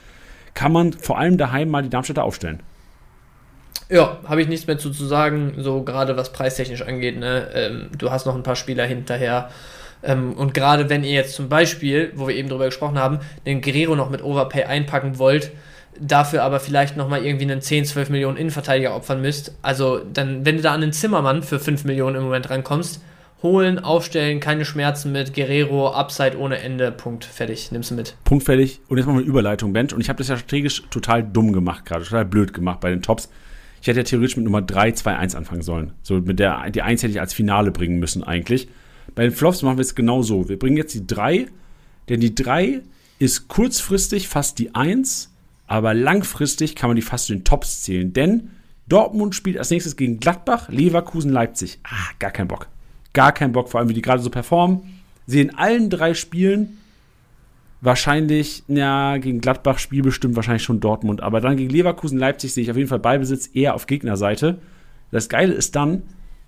Kann 0.54 0.72
man 0.72 0.94
vor 0.94 1.18
allem 1.18 1.38
daheim 1.38 1.70
mal 1.70 1.84
die 1.84 1.90
Darmstädter 1.90 2.24
aufstellen. 2.24 2.62
Ja, 3.90 4.18
habe 4.28 4.42
ich 4.42 4.48
nichts 4.48 4.68
mehr 4.68 4.78
zu, 4.78 4.92
zu 4.92 5.06
sagen, 5.06 5.54
so 5.58 5.84
gerade 5.84 6.18
was 6.18 6.34
preistechnisch 6.34 6.82
angeht. 6.82 7.18
Ne? 7.18 7.48
Ähm, 7.54 7.90
du 7.98 8.12
hast 8.12 8.26
noch 8.26 8.36
ein 8.36 8.44
paar 8.44 8.58
Spieler 8.58 8.86
hinterher. 8.86 9.50
Ähm, 10.04 10.34
und 10.34 10.54
gerade 10.54 10.90
wenn 10.90 11.04
ihr 11.04 11.14
jetzt 11.14 11.36
zum 11.36 11.48
Beispiel, 11.48 12.12
wo 12.16 12.28
wir 12.28 12.36
eben 12.36 12.50
drüber 12.50 12.66
gesprochen 12.66 13.00
haben, 13.00 13.20
den 13.46 13.62
Guerrero 13.62 13.96
noch 13.96 14.10
mit 14.10 14.24
Overpay 14.24 14.66
einpacken 14.66 15.18
wollt, 15.20 15.52
dafür 16.00 16.44
aber 16.44 16.60
vielleicht 16.60 16.98
nochmal 16.98 17.26
irgendwie 17.26 17.46
einen 17.46 17.62
10, 17.62 17.86
12 17.86 18.10
Millionen 18.10 18.38
Innenverteidiger 18.38 18.96
opfern 18.96 19.22
müsst. 19.22 19.56
Also 19.62 20.00
dann, 20.00 20.46
wenn 20.46 20.58
du 20.58 20.62
da 20.62 20.74
an 20.74 20.82
den 20.82 20.94
Zimmermann 20.94 21.42
für 21.42 21.60
5 21.60 21.86
Millionen 21.86 22.18
im 22.18 22.24
Moment 22.24 22.50
rankommst, 22.50 23.02
holen, 23.44 23.80
aufstellen, 23.80 24.40
keine 24.40 24.66
Schmerzen 24.66 25.12
mit, 25.12 25.34
Guerrero, 25.34 25.92
Upside 25.92 26.38
ohne 26.38 26.60
Ende, 26.60 26.92
Punkt, 26.92 27.26
fertig, 27.26 27.72
nimmst 27.72 27.92
du 27.92 27.96
mit. 27.96 28.16
Punkt, 28.24 28.44
fertig. 28.44 28.82
Und 28.88 28.98
jetzt 28.98 29.06
machen 29.06 29.18
wir 29.18 29.22
eine 29.22 29.30
Überleitung, 29.30 29.74
Bench. 29.74 29.94
Und 29.94 30.02
ich 30.02 30.10
habe 30.10 30.18
das 30.18 30.28
ja 30.28 30.38
strategisch 30.38 30.84
total 30.90 31.24
dumm 31.24 31.54
gemacht 31.54 31.86
gerade, 31.86 32.04
total 32.04 32.26
blöd 32.26 32.54
gemacht 32.54 32.80
bei 32.80 32.90
den 32.90 33.02
Tops. 33.02 33.30
Ich 33.82 33.88
hätte 33.88 34.00
ja 34.00 34.04
theoretisch 34.04 34.38
mit 34.38 34.46
Nummer 34.46 34.62
3, 34.62 34.94
2, 34.94 35.16
1 35.18 35.36
anfangen 35.36 35.62
sollen. 35.62 35.94
So 36.02 36.16
mit 36.16 36.40
der, 36.40 36.70
die 36.72 36.82
1 36.82 37.04
hätte 37.04 37.12
ich 37.12 37.20
als 37.20 37.34
Finale 37.34 37.72
bringen 37.72 38.00
müssen 38.00 38.24
eigentlich. 38.24 38.68
Bei 39.16 39.24
den 39.24 39.32
Flops 39.32 39.62
machen 39.62 39.78
wir 39.78 39.84
es 39.84 39.96
genau 39.96 40.22
so. 40.24 40.50
Wir 40.50 40.58
bringen 40.58 40.78
jetzt 40.78 40.94
die 40.94 41.06
3, 41.06 41.48
denn 42.10 42.20
die 42.20 42.34
3 42.34 42.82
ist 43.20 43.48
kurzfristig 43.48 44.28
fast 44.28 44.60
die 44.60 44.74
1 44.74 45.32
aber 45.68 45.94
langfristig 45.94 46.76
kann 46.76 46.90
man 46.90 46.96
die 46.96 47.02
fast 47.02 47.28
zu 47.28 47.34
den 47.34 47.44
Tops 47.44 47.84
zählen, 47.84 48.14
denn 48.14 48.50
Dortmund 48.88 49.36
spielt 49.36 49.58
als 49.58 49.70
nächstes 49.70 49.98
gegen 49.98 50.20
Gladbach, 50.20 50.70
Leverkusen, 50.70 51.30
Leipzig. 51.30 51.80
Ah, 51.84 52.14
gar 52.20 52.32
kein 52.32 52.48
Bock. 52.48 52.70
Gar 53.18 53.32
kein 53.32 53.52
Bock, 53.52 53.68
vor 53.70 53.80
allem 53.80 53.90
wie 53.90 53.96
die 53.96 54.04
gerade 54.04 54.22
so 54.22 54.30
performen. 54.30 54.82
Sie 55.26 55.42
in 55.42 55.56
allen 55.56 55.90
drei 55.90 56.14
Spielen 56.14 56.78
wahrscheinlich, 57.82 58.62
ja, 58.68 59.18
gegen 59.18 59.42
Gladbach 59.42 59.80
spielbestimmt 59.80 60.36
wahrscheinlich 60.36 60.62
schon 60.62 60.82
Dortmund, 60.82 61.24
aber 61.24 61.42
dann 61.42 61.58
gegen 61.58 61.72
Leverkusen, 61.72 62.20
Leipzig 62.20 62.54
sehe 62.54 62.62
ich 62.62 62.70
auf 62.70 62.78
jeden 62.78 62.90
Fall 62.90 63.00
Beibesitz 63.00 63.50
eher 63.56 63.74
auf 63.74 63.88
Gegnerseite. 63.88 64.60
Das 65.10 65.30
Geile 65.30 65.54
ist 65.54 65.76
dann 65.76 66.04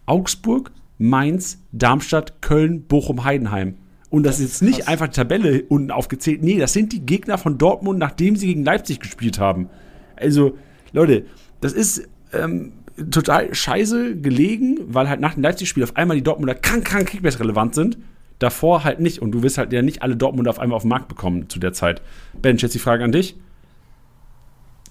Augsburg, 0.05 0.69
Mainz, 0.99 1.57
Darmstadt, 1.71 2.39
Köln, 2.43 2.83
Bochum, 2.83 3.23
Heidenheim. 3.23 3.73
Und 4.11 4.21
das, 4.21 4.35
das 4.35 4.45
ist 4.45 4.51
jetzt 4.51 4.61
nicht 4.61 4.87
einfach 4.87 5.07
die 5.07 5.15
Tabelle 5.15 5.63
unten 5.69 5.89
aufgezählt. 5.89 6.43
Nee, 6.43 6.59
das 6.59 6.73
sind 6.73 6.93
die 6.93 7.03
Gegner 7.03 7.39
von 7.39 7.57
Dortmund, 7.57 7.97
nachdem 7.97 8.35
sie 8.35 8.45
gegen 8.45 8.63
Leipzig 8.63 8.99
gespielt 8.99 9.39
haben. 9.39 9.71
Also, 10.15 10.55
Leute, 10.91 11.25
das 11.61 11.73
ist 11.73 12.07
ähm, 12.31 12.73
total 13.09 13.53
scheiße 13.53 14.17
gelegen, 14.17 14.79
weil 14.87 15.09
halt 15.09 15.19
nach 15.19 15.33
dem 15.33 15.43
Leipzig-Spiel 15.43 15.83
auf 15.83 15.95
einmal 15.95 16.17
die 16.17 16.23
Dortmunder 16.23 16.55
krank, 16.55 16.85
krank 16.85 17.09
Kickbase 17.09 17.39
relevant 17.39 17.75
sind. 17.75 17.97
Davor 18.39 18.83
halt 18.83 18.99
nicht. 18.99 19.19
Und 19.19 19.31
du 19.31 19.43
wirst 19.43 19.57
halt 19.57 19.73
ja 19.73 19.81
nicht 19.81 20.01
alle 20.01 20.15
Dortmunder 20.15 20.49
auf 20.49 20.59
einmal 20.59 20.77
auf 20.77 20.83
den 20.83 20.89
Markt 20.89 21.07
bekommen 21.07 21.49
zu 21.49 21.59
der 21.59 21.73
Zeit. 21.73 22.01
Ben, 22.41 22.57
jetzt 22.57 22.73
die 22.73 22.79
Frage 22.79 23.03
an 23.03 23.11
dich. 23.11 23.35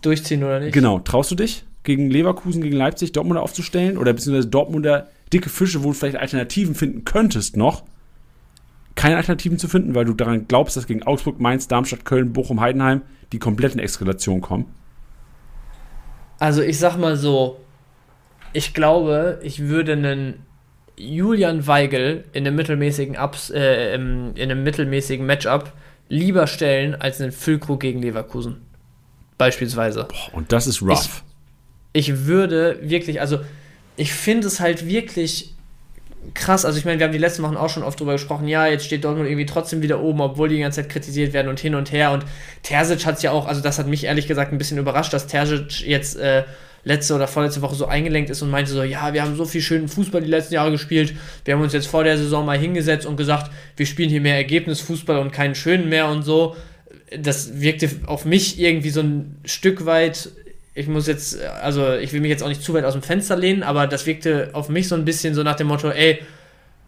Durchziehen 0.03 0.45
oder 0.45 0.61
nicht? 0.61 0.73
Genau. 0.73 0.99
Traust 0.99 1.31
du 1.31 1.35
dich, 1.35 1.65
gegen 1.83 2.11
Leverkusen, 2.11 2.63
gegen 2.63 2.77
Leipzig 2.77 3.13
Dortmunder 3.13 3.43
aufzustellen? 3.43 3.97
Oder 3.99 4.13
beziehungsweise 4.13 4.49
Dortmunder 4.49 5.09
dicke 5.33 5.49
Fische, 5.49 5.83
wo 5.83 5.89
du 5.89 5.95
vielleicht 5.95 6.17
Alternativen 6.17 6.75
finden 6.75 7.05
könntest 7.05 7.57
noch? 7.57 7.85
keine 8.99 9.17
Alternativen 9.17 9.59
zu 9.59 9.69
finden, 9.69 9.95
weil 9.95 10.05
du 10.05 10.13
daran 10.13 10.49
glaubst, 10.49 10.77
dass 10.77 10.89
gegen 10.89 11.05
Augsburg, 11.05 11.39
Mainz, 11.39 11.69
Darmstadt, 11.69 12.05
Köln, 12.05 12.33
Bochum, 12.33 12.61
Heidenheim 12.61 13.03
die 13.33 13.39
kompletten 13.39 13.79
Eskalation 13.79 14.41
kommen? 14.41 14.65
Also 16.41 16.63
ich 16.63 16.81
sag 16.81 16.97
mal 16.97 17.17
so, 17.17 17.61
ich 18.53 18.75
glaube, 18.75 19.41
ich 19.43 19.61
würde 19.61 19.93
einen 19.93 20.47
Julian 20.97 21.67
Weigel 21.67 22.25
in 22.33 22.47
einem 22.47 22.57
mittelmäßigen 22.57 23.17
Ups, 23.17 23.51
äh, 23.51 23.95
in 23.95 24.35
einem 24.37 24.63
mittelmäßigen 24.63 25.25
Matchup 25.25 25.73
lieber 26.09 26.47
stellen 26.47 26.95
als 26.95 27.21
einen 27.21 27.33
Füllkrug 27.33 27.81
gegen 27.81 28.03
Leverkusen. 28.03 28.63
Beispielsweise. 29.37 30.09
Boah, 30.09 30.35
und 30.35 30.53
das 30.53 30.67
ist 30.67 30.83
rough. 30.83 31.23
Ich, 31.93 32.09
ich 32.09 32.27
würde 32.27 32.79
wirklich, 32.83 33.21
also 33.21 33.41
ich 33.97 34.13
finde 34.13 34.47
es 34.47 34.61
halt 34.61 34.87
wirklich 34.87 35.55
krass. 36.35 36.65
Also 36.65 36.79
ich 36.79 36.85
meine, 36.85 36.99
wir 36.99 37.07
haben 37.07 37.13
die 37.13 37.19
letzten 37.19 37.43
Wochen 37.43 37.57
auch 37.57 37.71
schon 37.71 37.83
oft 37.83 38.01
drüber 38.01 38.13
gesprochen. 38.13 38.49
Ja, 38.49 38.67
jetzt 38.67 38.85
steht 38.85 39.05
Dortmund 39.05 39.29
irgendwie 39.29 39.47
trotzdem 39.47 39.83
wieder 39.83 40.01
oben, 40.01 40.21
obwohl 40.21 40.49
die 40.49 40.57
die 40.57 40.63
ganze 40.63 40.83
Zeit 40.83 40.91
kritisiert 40.91 41.33
werden 41.33 41.49
und 41.49 41.61
hin 41.61 41.75
und 41.75 41.93
her. 41.93 42.11
Und 42.13 42.25
Terzic 42.63 43.07
hat 43.07 43.17
es 43.17 43.23
ja 43.23 43.31
auch, 43.31 43.47
also 43.47 43.61
das 43.61 43.79
hat 43.79 43.87
mich 43.87 44.05
ehrlich 44.05 44.27
gesagt 44.27 44.53
ein 44.53 44.59
bisschen 44.59 44.79
überrascht, 44.79 45.13
dass 45.13 45.27
Terzic 45.27 45.81
jetzt 45.83 46.17
äh, 46.17 46.45
letzte 46.85 47.15
oder 47.15 47.27
vorletzte 47.27 47.63
Woche 47.63 47.75
so 47.75 47.87
eingelenkt 47.87 48.31
ist 48.31 48.43
und 48.43 48.51
meinte 48.51 48.71
so, 48.71 48.83
ja, 48.83 49.13
wir 49.13 49.23
haben 49.23 49.37
so 49.37 49.45
viel 49.45 49.61
schönen 49.61 49.89
Fußball 49.89 50.23
die 50.23 50.29
letzten 50.29 50.55
Jahre 50.55 50.71
gespielt. 50.71 51.15
Wir 51.45 51.55
haben 51.55 51.63
uns 51.63 51.73
jetzt 51.73 51.87
vor 51.87 52.05
der 52.05 52.17
Saison 52.17 52.47
mal 52.47 52.59
hingesetzt 52.59 53.07
und 53.07 53.17
gesagt, 53.17 53.51
wir 53.77 53.87
spielen 53.87 54.11
hier 54.11 54.21
mehr 54.21 54.37
Ergebnisfußball 54.37 55.19
und 55.19 55.33
keinen 55.33 55.55
schönen 55.55 55.89
mehr 55.89 56.09
und 56.09 56.23
so. 56.23 56.57
Das 57.19 57.61
wirkte 57.61 57.91
auf 58.07 58.25
mich 58.25 58.61
irgendwie 58.61 58.91
so 58.91 59.01
ein 59.01 59.37
Stück 59.45 59.87
weit 59.87 60.31
ich 60.79 60.87
muss 60.87 61.09
jetzt, 61.09 61.43
also 61.43 61.95
ich 61.95 62.13
will 62.13 62.21
mich 62.21 62.31
jetzt 62.31 62.45
auch 62.45 62.49
nicht 62.49 62.63
zu 62.63 62.73
weit 62.73 62.85
aus 62.85 62.93
dem 62.93 63.03
Fenster 63.03 63.35
lehnen, 63.35 63.65
aber 63.65 63.89
das 63.89 64.07
wirkte 64.07 64.51
auf 64.53 64.69
mich 64.69 64.87
so 64.87 64.95
ein 64.95 65.05
bisschen 65.05 65.35
so 65.35 65.43
nach 65.43 65.57
dem 65.57 65.67
Motto, 65.67 65.91
ey, 65.91 66.21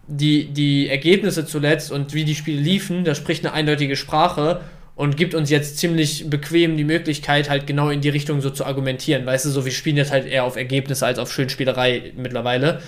die, 0.07 0.45
die 0.45 0.87
Ergebnisse 0.87 1.45
zuletzt 1.45 1.91
und 1.91 2.13
wie 2.13 2.23
die 2.23 2.35
Spiele 2.35 2.61
liefen, 2.61 3.03
das 3.03 3.17
spricht 3.17 3.45
eine 3.45 3.53
eindeutige 3.53 3.97
Sprache 3.97 4.61
und 5.01 5.17
gibt 5.17 5.33
uns 5.33 5.49
jetzt 5.49 5.79
ziemlich 5.79 6.29
bequem 6.29 6.77
die 6.77 6.83
Möglichkeit, 6.83 7.49
halt 7.49 7.65
genau 7.65 7.89
in 7.89 8.01
die 8.01 8.09
Richtung 8.09 8.39
so 8.39 8.51
zu 8.51 8.65
argumentieren. 8.65 9.25
Weißt 9.25 9.45
du, 9.45 9.49
so 9.49 9.65
wir 9.65 9.71
spielen 9.71 9.97
jetzt 9.97 10.11
halt 10.11 10.27
eher 10.27 10.43
auf 10.43 10.57
Ergebnisse 10.57 11.07
als 11.07 11.17
auf 11.17 11.33
Schönspielerei 11.33 12.13
mittlerweile. 12.15 12.81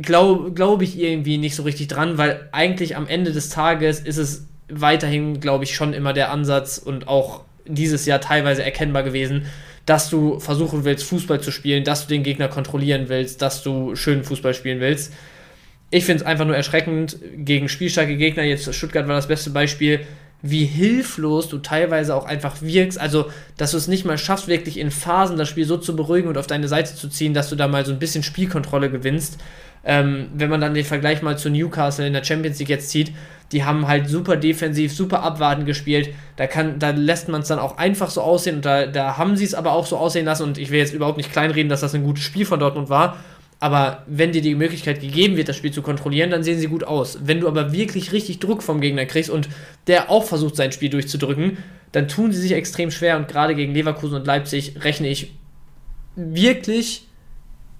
Glaube 0.00 0.52
glaub 0.52 0.82
ich 0.82 0.96
irgendwie 0.96 1.38
nicht 1.38 1.56
so 1.56 1.64
richtig 1.64 1.88
dran, 1.88 2.18
weil 2.18 2.48
eigentlich 2.52 2.94
am 2.94 3.08
Ende 3.08 3.32
des 3.32 3.48
Tages 3.48 3.98
ist 3.98 4.16
es 4.16 4.46
weiterhin, 4.68 5.40
glaube 5.40 5.64
ich, 5.64 5.74
schon 5.74 5.92
immer 5.92 6.12
der 6.12 6.30
Ansatz 6.30 6.78
und 6.78 7.08
auch 7.08 7.42
dieses 7.66 8.06
Jahr 8.06 8.20
teilweise 8.20 8.62
erkennbar 8.62 9.02
gewesen, 9.02 9.46
dass 9.86 10.08
du 10.08 10.38
versuchen 10.38 10.84
willst, 10.84 11.02
Fußball 11.02 11.40
zu 11.40 11.50
spielen, 11.50 11.82
dass 11.82 12.06
du 12.06 12.14
den 12.14 12.22
Gegner 12.22 12.46
kontrollieren 12.46 13.08
willst, 13.08 13.42
dass 13.42 13.64
du 13.64 13.96
schönen 13.96 14.22
Fußball 14.22 14.54
spielen 14.54 14.78
willst. 14.78 15.12
Ich 15.90 16.04
finde 16.04 16.22
es 16.22 16.26
einfach 16.28 16.44
nur 16.44 16.54
erschreckend 16.54 17.18
gegen 17.38 17.68
spielstarke 17.68 18.16
Gegner. 18.16 18.44
Jetzt 18.44 18.72
Stuttgart 18.72 19.08
war 19.08 19.16
das 19.16 19.26
beste 19.26 19.50
Beispiel, 19.50 20.06
wie 20.42 20.64
hilflos 20.64 21.48
du 21.48 21.58
teilweise 21.58 22.14
auch 22.14 22.24
einfach 22.24 22.60
wirkst. 22.60 23.00
Also, 23.00 23.26
dass 23.56 23.72
du 23.72 23.76
es 23.76 23.88
nicht 23.88 24.04
mal 24.04 24.18
schaffst, 24.18 24.48
wirklich 24.48 24.78
in 24.78 24.90
Phasen 24.90 25.36
das 25.36 25.48
Spiel 25.48 25.64
so 25.64 25.76
zu 25.76 25.96
beruhigen 25.96 26.28
und 26.28 26.38
auf 26.38 26.46
deine 26.46 26.68
Seite 26.68 26.94
zu 26.94 27.08
ziehen, 27.08 27.34
dass 27.34 27.48
du 27.48 27.56
da 27.56 27.68
mal 27.68 27.84
so 27.84 27.92
ein 27.92 27.98
bisschen 27.98 28.22
Spielkontrolle 28.22 28.90
gewinnst. 28.90 29.38
Ähm, 29.84 30.28
wenn 30.34 30.50
man 30.50 30.60
dann 30.60 30.74
den 30.74 30.84
Vergleich 30.84 31.22
mal 31.22 31.38
zu 31.38 31.48
Newcastle 31.48 32.06
in 32.06 32.12
der 32.12 32.24
Champions 32.24 32.58
League 32.58 32.68
jetzt 32.68 32.90
zieht, 32.90 33.12
die 33.52 33.64
haben 33.64 33.86
halt 33.86 34.08
super 34.08 34.36
defensiv, 34.36 34.92
super 34.92 35.22
abwarten 35.22 35.64
gespielt. 35.64 36.10
Da, 36.34 36.48
kann, 36.48 36.80
da 36.80 36.90
lässt 36.90 37.28
man 37.28 37.42
es 37.42 37.48
dann 37.48 37.60
auch 37.60 37.78
einfach 37.78 38.10
so 38.10 38.20
aussehen 38.20 38.56
und 38.56 38.64
da, 38.64 38.86
da 38.86 39.16
haben 39.16 39.36
sie 39.36 39.44
es 39.44 39.54
aber 39.54 39.72
auch 39.72 39.86
so 39.86 39.96
aussehen 39.96 40.26
lassen. 40.26 40.42
Und 40.42 40.58
ich 40.58 40.70
will 40.70 40.80
jetzt 40.80 40.92
überhaupt 40.92 41.16
nicht 41.16 41.32
kleinreden, 41.32 41.68
dass 41.68 41.80
das 41.80 41.94
ein 41.94 42.02
gutes 42.02 42.24
Spiel 42.24 42.44
von 42.44 42.58
Dortmund 42.58 42.90
war. 42.90 43.16
Aber 43.58 44.02
wenn 44.06 44.32
dir 44.32 44.42
die 44.42 44.54
Möglichkeit 44.54 45.00
gegeben 45.00 45.36
wird, 45.36 45.48
das 45.48 45.56
Spiel 45.56 45.72
zu 45.72 45.80
kontrollieren, 45.80 46.30
dann 46.30 46.42
sehen 46.42 46.58
sie 46.58 46.66
gut 46.66 46.84
aus. 46.84 47.20
Wenn 47.24 47.40
du 47.40 47.48
aber 47.48 47.72
wirklich 47.72 48.12
richtig 48.12 48.38
Druck 48.38 48.62
vom 48.62 48.80
Gegner 48.80 49.06
kriegst 49.06 49.30
und 49.30 49.48
der 49.86 50.10
auch 50.10 50.24
versucht, 50.24 50.56
sein 50.56 50.72
Spiel 50.72 50.90
durchzudrücken, 50.90 51.56
dann 51.92 52.08
tun 52.08 52.32
sie 52.32 52.40
sich 52.40 52.52
extrem 52.52 52.90
schwer. 52.90 53.16
Und 53.16 53.28
gerade 53.28 53.54
gegen 53.54 53.72
Leverkusen 53.72 54.16
und 54.16 54.26
Leipzig 54.26 54.84
rechne 54.84 55.08
ich 55.08 55.32
wirklich 56.16 57.06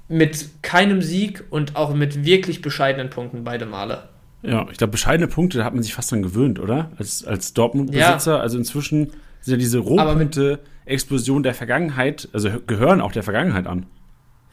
mit 0.09 0.49
keinem 0.63 1.03
Sieg 1.03 1.45
und 1.51 1.77
auch 1.77 1.95
mit 1.95 2.25
wirklich 2.25 2.63
bescheidenen 2.63 3.11
Punkten 3.11 3.45
beide 3.45 3.67
Male. 3.67 4.09
Ja, 4.43 4.67
ich 4.71 4.79
glaube, 4.79 4.93
bescheidene 4.93 5.29
Punkte, 5.29 5.59
da 5.59 5.65
hat 5.65 5.75
man 5.75 5.83
sich 5.83 5.95
fast 5.95 6.13
dran 6.13 6.23
gewöhnt, 6.23 6.59
oder? 6.59 6.91
Als, 6.97 7.25
als 7.25 7.53
Dortmund-Besitzer. 7.53 8.37
Ja. 8.37 8.41
Also 8.41 8.57
inzwischen 8.57 9.11
sind 9.41 9.53
ja 9.53 9.57
diese 9.57 9.79
Rohpunkte, 9.79 10.61
Explosion 10.85 11.43
der 11.43 11.55
Vergangenheit, 11.55 12.29
also 12.33 12.51
gehören 12.67 13.01
auch 13.01 13.13
der 13.13 13.25
Vergangenheit 13.25 13.67
an. 13.67 13.87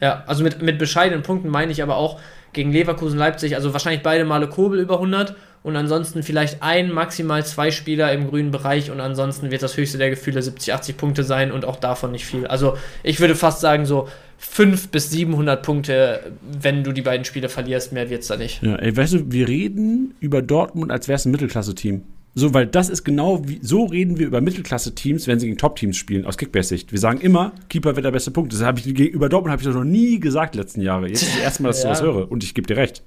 Ja, 0.00 0.24
also 0.26 0.42
mit, 0.42 0.60
mit 0.60 0.78
bescheidenen 0.78 1.22
Punkten 1.22 1.48
meine 1.48 1.72
ich 1.72 1.82
aber 1.82 1.96
auch 1.96 2.20
gegen 2.52 2.72
Leverkusen, 2.72 3.18
Leipzig, 3.18 3.54
also 3.56 3.72
wahrscheinlich 3.72 4.02
beide 4.02 4.24
Male 4.24 4.48
Kobel 4.48 4.78
über 4.78 4.94
100 4.94 5.34
und 5.62 5.76
ansonsten 5.76 6.22
vielleicht 6.22 6.62
ein, 6.62 6.92
maximal 6.92 7.44
zwei 7.44 7.70
Spieler 7.70 8.12
im 8.12 8.28
grünen 8.28 8.50
Bereich 8.50 8.90
und 8.90 9.00
ansonsten 9.00 9.50
wird 9.50 9.62
das 9.62 9.76
höchste 9.76 9.98
der 9.98 10.10
Gefühle 10.10 10.42
70, 10.42 10.72
80 10.72 10.96
Punkte 10.96 11.24
sein 11.24 11.52
und 11.52 11.64
auch 11.64 11.76
davon 11.76 12.12
nicht 12.12 12.26
viel. 12.26 12.46
Also 12.46 12.76
ich 13.02 13.18
würde 13.18 13.34
fast 13.34 13.60
sagen 13.60 13.86
so 13.86 14.08
5 14.38 14.88
bis 14.88 15.10
700 15.10 15.62
Punkte, 15.62 16.32
wenn 16.42 16.84
du 16.84 16.92
die 16.92 17.02
beiden 17.02 17.24
Spiele 17.24 17.48
verlierst, 17.48 17.92
mehr 17.92 18.10
wird 18.10 18.22
es 18.22 18.28
da 18.28 18.36
nicht. 18.36 18.62
Ja, 18.62 18.76
ey, 18.76 18.96
weißt 18.96 19.14
du, 19.14 19.32
wir 19.32 19.48
reden 19.48 20.14
über 20.20 20.42
Dortmund, 20.42 20.92
als 20.92 21.08
wäre 21.08 21.16
es 21.16 21.24
ein 21.24 21.32
Mittelklasse-Team. 21.32 22.02
So, 22.36 22.52
weil 22.52 22.66
das 22.66 22.88
ist 22.88 23.04
genau 23.04 23.46
wie, 23.46 23.60
so 23.62 23.84
reden 23.84 24.18
wir 24.18 24.26
über 24.26 24.40
Mittelklasse-Teams, 24.40 25.28
wenn 25.28 25.38
sie 25.38 25.46
gegen 25.46 25.58
Top-Teams 25.58 25.96
spielen, 25.96 26.24
aus 26.26 26.36
Kickbase-Sicht. 26.36 26.90
Wir 26.90 26.98
sagen 26.98 27.20
immer, 27.20 27.52
Keeper 27.68 27.94
wird 27.94 28.04
der 28.04 28.10
beste 28.10 28.32
Punkt. 28.32 28.52
Das 28.52 28.62
habe 28.62 28.80
ich 28.80 28.86
über 28.86 29.28
Dortmund 29.28 29.52
habe 29.52 29.62
ich 29.62 29.66
das 29.66 29.76
noch 29.76 29.84
nie 29.84 30.18
gesagt 30.18 30.56
letzten 30.56 30.80
Jahre. 30.80 31.08
Jetzt 31.08 31.22
ist 31.22 31.36
das 31.36 31.42
erste 31.42 31.62
Mal, 31.62 31.68
dass 31.68 31.82
ja. 31.84 31.92
ich 31.92 31.98
das 31.98 32.02
höre 32.02 32.30
und 32.30 32.42
ich 32.42 32.54
gebe 32.54 32.66
dir 32.66 32.76
recht. 32.76 33.02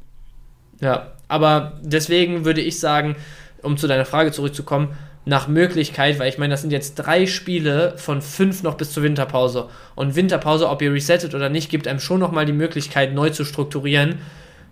Ja, 0.79 1.11
aber 1.27 1.79
deswegen 1.83 2.45
würde 2.45 2.61
ich 2.61 2.79
sagen, 2.79 3.15
um 3.63 3.75
zu 3.77 3.87
deiner 3.87 4.05
Frage 4.05 4.31
zurückzukommen, 4.31 4.89
nach 5.25 5.49
Möglichkeit, 5.49 6.19
weil 6.19 6.29
ich 6.29 6.37
meine, 6.37 6.51
das 6.51 6.61
sind 6.61 6.71
jetzt 6.71 6.95
drei 6.95 7.25
Spiele 7.25 7.95
von 7.97 8.21
fünf 8.21 8.63
noch 8.63 8.75
bis 8.75 8.93
zur 8.93 9.03
Winterpause. 9.03 9.67
Und 9.93 10.15
Winterpause, 10.15 10.69
ob 10.69 10.81
ihr 10.81 10.93
resettet 10.93 11.35
oder 11.35 11.49
nicht, 11.49 11.69
gibt 11.69 11.85
einem 11.85 11.99
schon 11.99 12.21
nochmal 12.21 12.45
die 12.45 12.53
Möglichkeit, 12.53 13.13
neu 13.13 13.29
zu 13.31 13.43
strukturieren. 13.43 14.19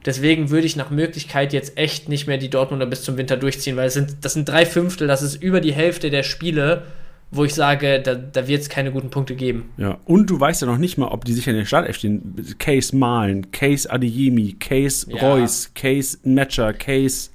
Deswegen 0.06 0.52
würde 0.52 0.68
ich 0.68 0.76
nach 0.76 0.92
Möglichkeit 0.92 1.52
jetzt 1.52 1.78
echt 1.78 2.10
nicht 2.10 2.28
mehr 2.28 2.38
die 2.38 2.50
Dortmunder 2.50 2.86
bis 2.86 3.02
zum 3.02 3.18
Winter 3.18 3.38
durchziehen, 3.38 3.76
weil 3.76 3.88
es 3.88 3.96
sind, 3.96 4.18
das 4.22 4.34
sind 4.34 4.48
drei 4.48 4.66
Fünftel, 4.66 5.08
das 5.08 5.22
ist 5.24 5.42
über 5.42 5.62
die 5.62 5.74
Hälfte 5.74 6.12
der 6.12 6.22
Spiele, 6.22 6.84
wo 7.32 7.44
ich 7.44 7.56
sage, 7.56 8.02
da, 8.02 8.14
da 8.14 8.48
wird 8.48 8.62
es 8.62 8.70
keine 8.70 8.92
guten 8.92 9.10
Punkte 9.10 9.36
geben. 9.36 9.72
Ja, 9.78 9.98
und 10.06 10.30
du 10.30 10.40
weißt 10.40 10.62
ja 10.62 10.68
noch 10.68 10.78
nicht 10.78 10.98
mal, 10.98 11.08
ob 11.08 11.26
die 11.26 11.34
sich 11.34 11.48
in 11.48 11.56
der 11.56 11.66
Startelf 11.66 11.98
stehen. 11.98 12.36
Case 12.60 12.96
Malen, 12.96 13.52
Case 13.52 13.92
Adeyemi, 13.92 14.54
Case 14.60 15.08
ja. 15.10 15.28
Reus, 15.28 15.72
Case 15.74 16.20
Matcher, 16.24 16.74
Case. 16.74 17.32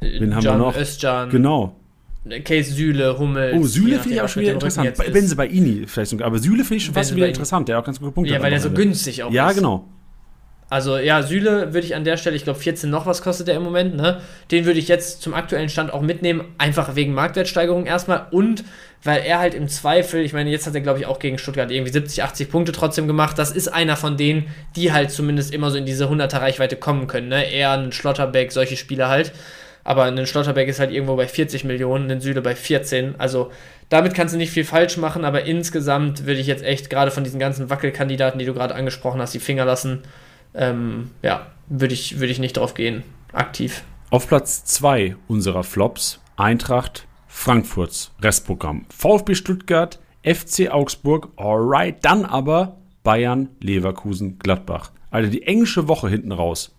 Wen 0.00 0.34
haben 0.34 0.42
John 0.42 0.58
wir 0.58 0.66
noch? 0.66 0.76
Özcan. 0.76 1.30
Genau. 1.30 1.76
Case 2.44 2.72
Süle, 2.72 3.18
Hummel. 3.18 3.54
Oh, 3.56 3.64
Süle 3.64 3.98
finde 3.98 4.16
ich 4.16 4.20
auch 4.20 4.28
schon 4.28 4.42
wieder 4.42 4.52
interessant. 4.52 4.92
Wenn 4.98 5.26
sie 5.26 5.34
bei 5.34 5.46
Ini 5.46 5.84
vielleicht 5.86 6.10
sogar. 6.10 6.26
Aber 6.26 6.38
Süle 6.38 6.64
finde 6.64 6.76
ich 6.76 6.84
schon 6.84 6.94
fast 6.94 7.14
wieder 7.14 7.28
interessant. 7.28 7.68
Der 7.68 7.76
hat 7.76 7.82
auch 7.82 7.86
ganz 7.86 7.98
gute 7.98 8.12
Punkte. 8.12 8.32
Ja, 8.32 8.42
weil 8.42 8.50
der 8.50 8.60
so 8.60 8.70
günstig 8.70 9.22
auch 9.22 9.32
ja, 9.32 9.48
ist. 9.48 9.56
Ja, 9.56 9.60
genau. 9.60 9.88
Also 10.70 10.98
ja, 10.98 11.24
Süle 11.24 11.74
würde 11.74 11.84
ich 11.84 11.96
an 11.96 12.04
der 12.04 12.16
Stelle, 12.16 12.36
ich 12.36 12.44
glaube 12.44 12.60
14 12.60 12.88
noch 12.88 13.04
was 13.04 13.22
kostet 13.22 13.48
der 13.48 13.56
im 13.56 13.64
Moment, 13.64 13.96
ne? 13.96 14.20
Den 14.52 14.66
würde 14.66 14.78
ich 14.78 14.86
jetzt 14.86 15.20
zum 15.20 15.34
aktuellen 15.34 15.68
Stand 15.68 15.92
auch 15.92 16.00
mitnehmen, 16.00 16.44
einfach 16.58 16.94
wegen 16.94 17.12
Marktwertsteigerung 17.12 17.86
erstmal 17.86 18.28
und 18.30 18.62
weil 19.02 19.22
er 19.22 19.40
halt 19.40 19.54
im 19.54 19.66
Zweifel, 19.66 20.20
ich 20.20 20.32
meine, 20.32 20.48
jetzt 20.48 20.68
hat 20.68 20.74
er 20.76 20.80
glaube 20.80 21.00
ich 21.00 21.06
auch 21.06 21.18
gegen 21.18 21.38
Stuttgart 21.38 21.72
irgendwie 21.72 21.90
70, 21.90 22.22
80 22.22 22.50
Punkte 22.50 22.70
trotzdem 22.70 23.08
gemacht. 23.08 23.36
Das 23.36 23.50
ist 23.50 23.66
einer 23.66 23.96
von 23.96 24.16
denen, 24.16 24.46
die 24.76 24.92
halt 24.92 25.10
zumindest 25.10 25.52
immer 25.52 25.72
so 25.72 25.76
in 25.76 25.86
diese 25.86 26.06
100er 26.06 26.40
Reichweite 26.40 26.76
kommen 26.76 27.08
können, 27.08 27.28
ne? 27.28 27.52
Er, 27.52 27.72
ein 27.72 27.90
Schlotterbeck, 27.90 28.52
solche 28.52 28.76
Spieler 28.76 29.08
halt. 29.08 29.32
Aber 29.82 30.04
ein 30.04 30.24
Schlotterbeck 30.24 30.68
ist 30.68 30.78
halt 30.78 30.92
irgendwo 30.92 31.16
bei 31.16 31.26
40 31.26 31.64
Millionen, 31.64 32.08
ein 32.08 32.20
Süle 32.20 32.42
bei 32.42 32.54
14. 32.54 33.16
Also 33.18 33.50
damit 33.88 34.14
kannst 34.14 34.34
du 34.34 34.38
nicht 34.38 34.52
viel 34.52 34.64
falsch 34.64 34.98
machen, 34.98 35.24
aber 35.24 35.42
insgesamt 35.46 36.26
würde 36.26 36.38
ich 36.38 36.46
jetzt 36.46 36.62
echt 36.62 36.90
gerade 36.90 37.10
von 37.10 37.24
diesen 37.24 37.40
ganzen 37.40 37.70
Wackelkandidaten, 37.70 38.38
die 38.38 38.44
du 38.44 38.54
gerade 38.54 38.76
angesprochen 38.76 39.20
hast, 39.20 39.34
die 39.34 39.40
Finger 39.40 39.64
lassen 39.64 40.04
ähm, 40.54 41.10
ja, 41.22 41.46
würde 41.68 41.94
ich, 41.94 42.20
würd 42.20 42.30
ich 42.30 42.38
nicht 42.38 42.56
drauf 42.56 42.74
gehen, 42.74 43.02
aktiv. 43.32 43.82
Auf 44.10 44.28
Platz 44.28 44.64
2 44.64 45.16
unserer 45.28 45.62
Flops 45.62 46.20
Eintracht 46.36 47.06
Frankfurts 47.28 48.12
Restprogramm. 48.20 48.86
VfB 48.88 49.34
Stuttgart, 49.34 50.00
FC 50.24 50.70
Augsburg, 50.70 51.28
alright, 51.36 51.96
dann 52.04 52.24
aber 52.24 52.76
Bayern, 53.02 53.48
Leverkusen, 53.60 54.38
Gladbach. 54.38 54.90
Also 55.10 55.30
die 55.30 55.42
englische 55.42 55.88
Woche 55.88 56.08
hinten 56.08 56.32
raus. 56.32 56.74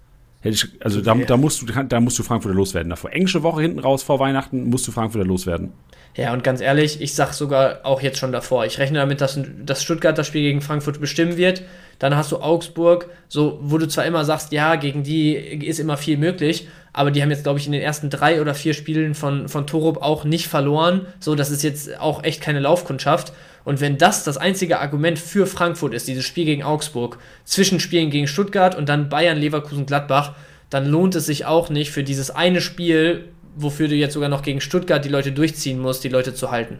Also 0.80 1.02
da, 1.02 1.14
da, 1.14 1.38
musst 1.38 1.61
du, 1.61 1.65
da 1.65 1.99
musst 1.99 2.18
du 2.18 2.23
Frankfurter 2.23 2.56
loswerden 2.56 2.89
davor. 2.89 3.14
Englische 3.14 3.43
Woche 3.43 3.61
hinten 3.61 3.80
raus 3.80 4.02
vor 4.02 4.19
Weihnachten 4.19 4.69
musst 4.69 4.88
du 4.88 4.91
Frankfurter 4.91 5.27
loswerden. 5.27 5.72
Ja, 6.15 6.34
und 6.34 6.43
ganz 6.43 6.61
ehrlich, 6.61 6.99
ich 6.99 7.14
sag 7.14 7.34
sogar 7.34 7.80
auch 7.84 8.02
jetzt 8.02 8.18
schon 8.18 8.31
davor. 8.31 8.65
Ich 8.65 8.80
rechne 8.80 8.99
damit, 8.99 9.22
dass, 9.22 9.39
dass 9.64 9.84
Stuttgart 9.84 10.18
das 10.18 10.27
Spiel 10.27 10.41
gegen 10.41 10.61
Frankfurt 10.61 10.99
bestimmen 10.99 11.38
wird. 11.38 11.64
Dann 12.02 12.15
hast 12.15 12.32
du 12.32 12.38
Augsburg, 12.38 13.10
so, 13.28 13.60
wo 13.61 13.78
du 13.78 13.88
zwar 13.88 14.06
immer 14.06 14.26
sagst, 14.26 14.52
ja, 14.52 14.76
gegen 14.76 15.03
die 15.03 15.34
ist 15.36 15.80
immer 15.80 15.98
viel 15.98 16.18
möglich, 16.18 16.68
aber 16.94 17.11
die 17.11 17.22
haben 17.22 17.30
jetzt, 17.30 17.44
glaube 17.44 17.60
ich, 17.60 17.68
in 17.68 17.72
den 17.72 17.82
ersten 17.82 18.10
drei 18.10 18.41
oder 18.41 18.56
vier 18.56 18.73
Spielen 18.73 19.14
von, 19.14 19.48
von 19.48 19.68
Torup 19.68 20.02
auch 20.02 20.23
nicht 20.23 20.48
verloren. 20.48 21.06
So, 21.19 21.36
das 21.36 21.52
ist 21.52 21.64
jetzt 21.64 21.99
auch 21.99 22.23
echt 22.23 22.41
keine 22.41 22.60
Laufkundschaft. 22.60 23.34
Und 23.64 23.80
wenn 23.80 23.98
das 23.99 24.23
das 24.23 24.38
einzige 24.38 24.80
Argument 24.80 25.19
für 25.19 25.45
Frankfurt 25.45 25.94
ist, 25.94 26.07
dieses 26.07 26.26
Spiel 26.26 26.45
gegen 26.45 26.64
Augsburg, 26.64 27.19
zwischen 27.45 27.80
Spielen 27.80 28.10
gegen 28.10 28.28
Stuttgart 28.28 28.76
und 28.76 28.90
dann 28.90 29.07
Bayern, 29.07 29.38
Leverkusen, 29.38 29.86
Gladbach, 29.86 30.34
dann 30.72 30.88
lohnt 30.88 31.15
es 31.15 31.28
sich 31.28 31.45
auch 31.45 31.69
nicht 31.69 31.91
für 31.91 32.03
dieses 32.03 32.32
eine 32.32 32.61
Spiel 32.61 33.30
wofür 33.56 33.88
du 33.88 33.95
jetzt 33.95 34.14
sogar 34.14 34.30
noch 34.30 34.44
gegen 34.44 34.61
Stuttgart 34.61 35.03
die 35.03 35.10
Leute 35.10 35.32
durchziehen 35.32 35.80
musst, 35.80 36.03
die 36.03 36.10
Leute 36.10 36.34
zu 36.34 36.52
halten. 36.52 36.80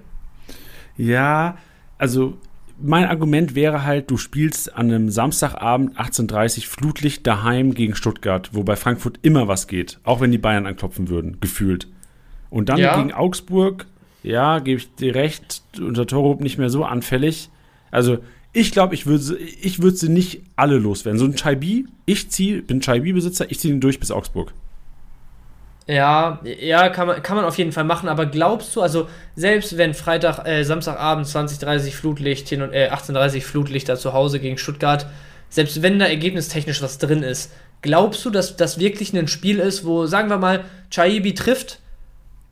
Ja, 0.98 1.57
also 1.98 2.38
mein 2.83 3.05
Argument 3.05 3.55
wäre 3.55 3.83
halt, 3.83 4.11
du 4.11 4.17
spielst 4.17 4.75
an 4.75 4.87
einem 4.87 5.09
Samstagabend 5.09 5.97
18.30 5.97 6.67
Flutlicht 6.67 7.25
daheim 7.25 7.73
gegen 7.73 7.95
Stuttgart, 7.95 8.49
wo 8.53 8.63
bei 8.63 8.75
Frankfurt 8.75 9.19
immer 9.21 9.47
was 9.47 9.67
geht, 9.67 9.99
auch 10.03 10.21
wenn 10.21 10.31
die 10.31 10.37
Bayern 10.37 10.65
anklopfen 10.65 11.09
würden, 11.09 11.39
gefühlt. 11.39 11.87
Und 12.49 12.69
dann 12.69 12.79
ja. 12.79 12.97
gegen 12.97 13.13
Augsburg, 13.13 13.85
ja, 14.23 14.59
gebe 14.59 14.79
ich 14.79 14.93
dir 14.95 15.15
recht, 15.15 15.63
unter 15.79 16.05
Torup 16.05 16.41
nicht 16.41 16.57
mehr 16.57 16.69
so 16.69 16.83
anfällig. 16.83 17.49
Also 17.91 18.19
ich 18.53 18.71
glaube, 18.71 18.93
ich 18.93 19.05
würde 19.05 19.37
ich 19.37 19.81
würd 19.81 19.97
sie 19.97 20.09
nicht 20.09 20.41
alle 20.55 20.77
loswerden. 20.77 21.19
So 21.19 21.25
ein 21.25 21.35
Chaibi, 21.35 21.87
ich 22.05 22.29
ziehe, 22.29 22.61
bin 22.61 22.81
Chaibi-Besitzer, 22.81 23.49
ich 23.49 23.59
ziehe 23.59 23.73
ihn 23.73 23.79
durch 23.79 23.99
bis 23.99 24.11
Augsburg. 24.11 24.53
Ja, 25.91 26.39
ja, 26.43 26.88
kann 26.88 27.05
man, 27.07 27.22
kann 27.22 27.35
man 27.35 27.43
auf 27.43 27.57
jeden 27.57 27.73
Fall 27.73 27.84
machen, 27.84 28.07
aber 28.07 28.26
glaubst 28.26 28.73
du, 28.77 28.81
also 28.81 29.09
selbst 29.35 29.77
wenn 29.77 29.93
Freitag, 29.93 30.47
äh, 30.47 30.63
Samstagabend 30.63 31.27
20.30 31.27 31.91
Flutlicht 31.91 32.47
hin 32.47 32.61
und 32.61 32.72
äh, 32.72 32.89
18.30 32.93 33.41
Flutlichter 33.41 33.97
zu 33.97 34.13
Hause 34.13 34.39
gegen 34.39 34.57
Stuttgart, 34.57 35.05
selbst 35.49 35.81
wenn 35.81 35.99
da 35.99 36.05
ergebnistechnisch 36.05 36.81
was 36.81 36.97
drin 36.97 37.23
ist, 37.23 37.51
glaubst 37.81 38.23
du, 38.23 38.30
dass 38.30 38.55
das 38.55 38.80
wirklich 38.80 39.13
ein 39.13 39.27
Spiel 39.27 39.59
ist, 39.59 39.84
wo, 39.84 40.05
sagen 40.05 40.30
wir 40.30 40.38
mal, 40.38 40.63
Chaibi 40.91 41.34
trifft 41.34 41.80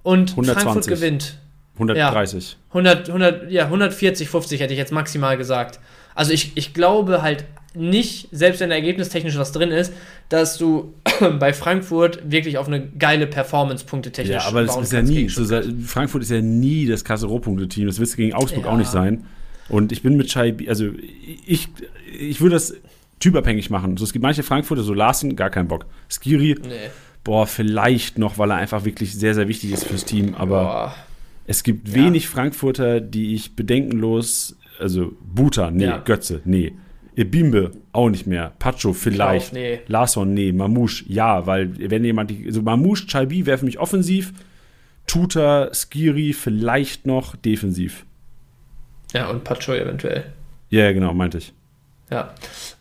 und 0.03 0.31
120. 0.31 0.63
Frankfurt 0.63 0.87
gewinnt? 0.87 1.37
130. 1.75 2.51
Ja, 2.51 2.57
100, 2.71 3.07
100, 3.07 3.51
ja, 3.51 3.63
140, 3.63 4.27
50 4.27 4.59
hätte 4.59 4.73
ich 4.73 4.79
jetzt 4.79 4.91
maximal 4.91 5.37
gesagt. 5.37 5.79
Also 6.13 6.33
ich, 6.33 6.57
ich 6.57 6.73
glaube 6.73 7.21
halt 7.21 7.45
nicht, 7.75 8.29
selbst 8.31 8.61
wenn 8.61 8.69
da 8.69 8.75
ergebnistechnisch 8.75 9.37
was 9.37 9.51
drin 9.51 9.71
ist, 9.71 9.93
dass 10.29 10.57
du 10.57 10.93
bei 11.39 11.53
Frankfurt 11.53 12.19
wirklich 12.29 12.57
auf 12.57 12.67
eine 12.67 12.87
geile 12.87 13.27
Performance 13.27 13.85
Punkte 13.85 14.11
technisch 14.11 14.35
Ja, 14.35 14.47
aber 14.47 14.63
das 14.63 14.75
ist 14.77 14.91
ja 14.91 15.01
nie, 15.01 15.29
so, 15.29 15.45
Frankfurt 15.85 16.23
ist 16.23 16.31
ja 16.31 16.41
nie 16.41 16.87
das 16.87 17.03
krasse 17.03 17.27
Rohpunkte-Team, 17.27 17.87
das 17.87 17.99
wird 17.99 18.15
gegen 18.15 18.33
Augsburg 18.33 18.65
ja. 18.65 18.71
auch 18.71 18.77
nicht 18.77 18.89
sein. 18.89 19.25
Und 19.69 19.91
ich 19.91 20.01
bin 20.01 20.17
mit 20.17 20.29
Chai, 20.29 20.55
also 20.67 20.89
ich, 21.45 21.67
ich 22.19 22.41
würde 22.41 22.55
das 22.55 22.73
typabhängig 23.19 23.69
machen. 23.69 23.97
So, 23.97 24.03
es 24.03 24.13
gibt 24.13 24.23
manche 24.23 24.41
Frankfurter, 24.41 24.81
so 24.81 24.93
Larsen, 24.93 25.35
gar 25.35 25.51
keinen 25.51 25.67
Bock. 25.67 25.85
Skiri, 26.09 26.55
nee. 26.61 26.89
boah, 27.23 27.45
vielleicht 27.45 28.17
noch, 28.17 28.39
weil 28.39 28.49
er 28.49 28.57
einfach 28.57 28.83
wirklich 28.83 29.13
sehr, 29.13 29.35
sehr 29.35 29.47
wichtig 29.47 29.71
ist 29.71 29.83
fürs 29.83 30.05
Team, 30.05 30.33
aber 30.33 30.63
boah. 30.63 30.95
es 31.45 31.63
gibt 31.63 31.89
ja. 31.89 31.95
wenig 31.95 32.27
Frankfurter, 32.27 32.99
die 32.99 33.35
ich 33.35 33.55
bedenkenlos, 33.55 34.57
also 34.79 35.13
Buta, 35.21 35.69
nee, 35.69 35.85
ja. 35.85 35.97
Götze, 35.99 36.41
nee. 36.45 36.73
Ebimbe 37.19 37.71
auch 37.91 38.09
nicht 38.09 38.27
mehr. 38.27 38.53
Pacho 38.59 38.93
vielleicht. 38.93 39.51
Glaub, 39.51 39.61
nee. 39.61 39.79
Larson, 39.87 40.33
nee. 40.33 40.53
Mamouche, 40.53 41.03
ja, 41.09 41.45
weil 41.45 41.77
wenn 41.89 42.05
jemand, 42.05 42.29
die, 42.29 42.45
also 42.45 42.61
Mamouche, 42.61 43.07
Chalbi 43.07 43.45
wäre 43.45 43.57
für 43.57 43.65
mich 43.65 43.77
offensiv. 43.77 44.31
Tuta, 45.05 45.69
Skiri 45.73 46.31
vielleicht 46.31 47.05
noch 47.05 47.35
defensiv. 47.35 48.05
Ja, 49.13 49.29
und 49.29 49.43
Pacho 49.43 49.73
eventuell. 49.73 50.31
Ja, 50.69 50.93
genau, 50.93 51.13
meinte 51.13 51.39
ich. 51.39 51.51
Ja, 52.09 52.33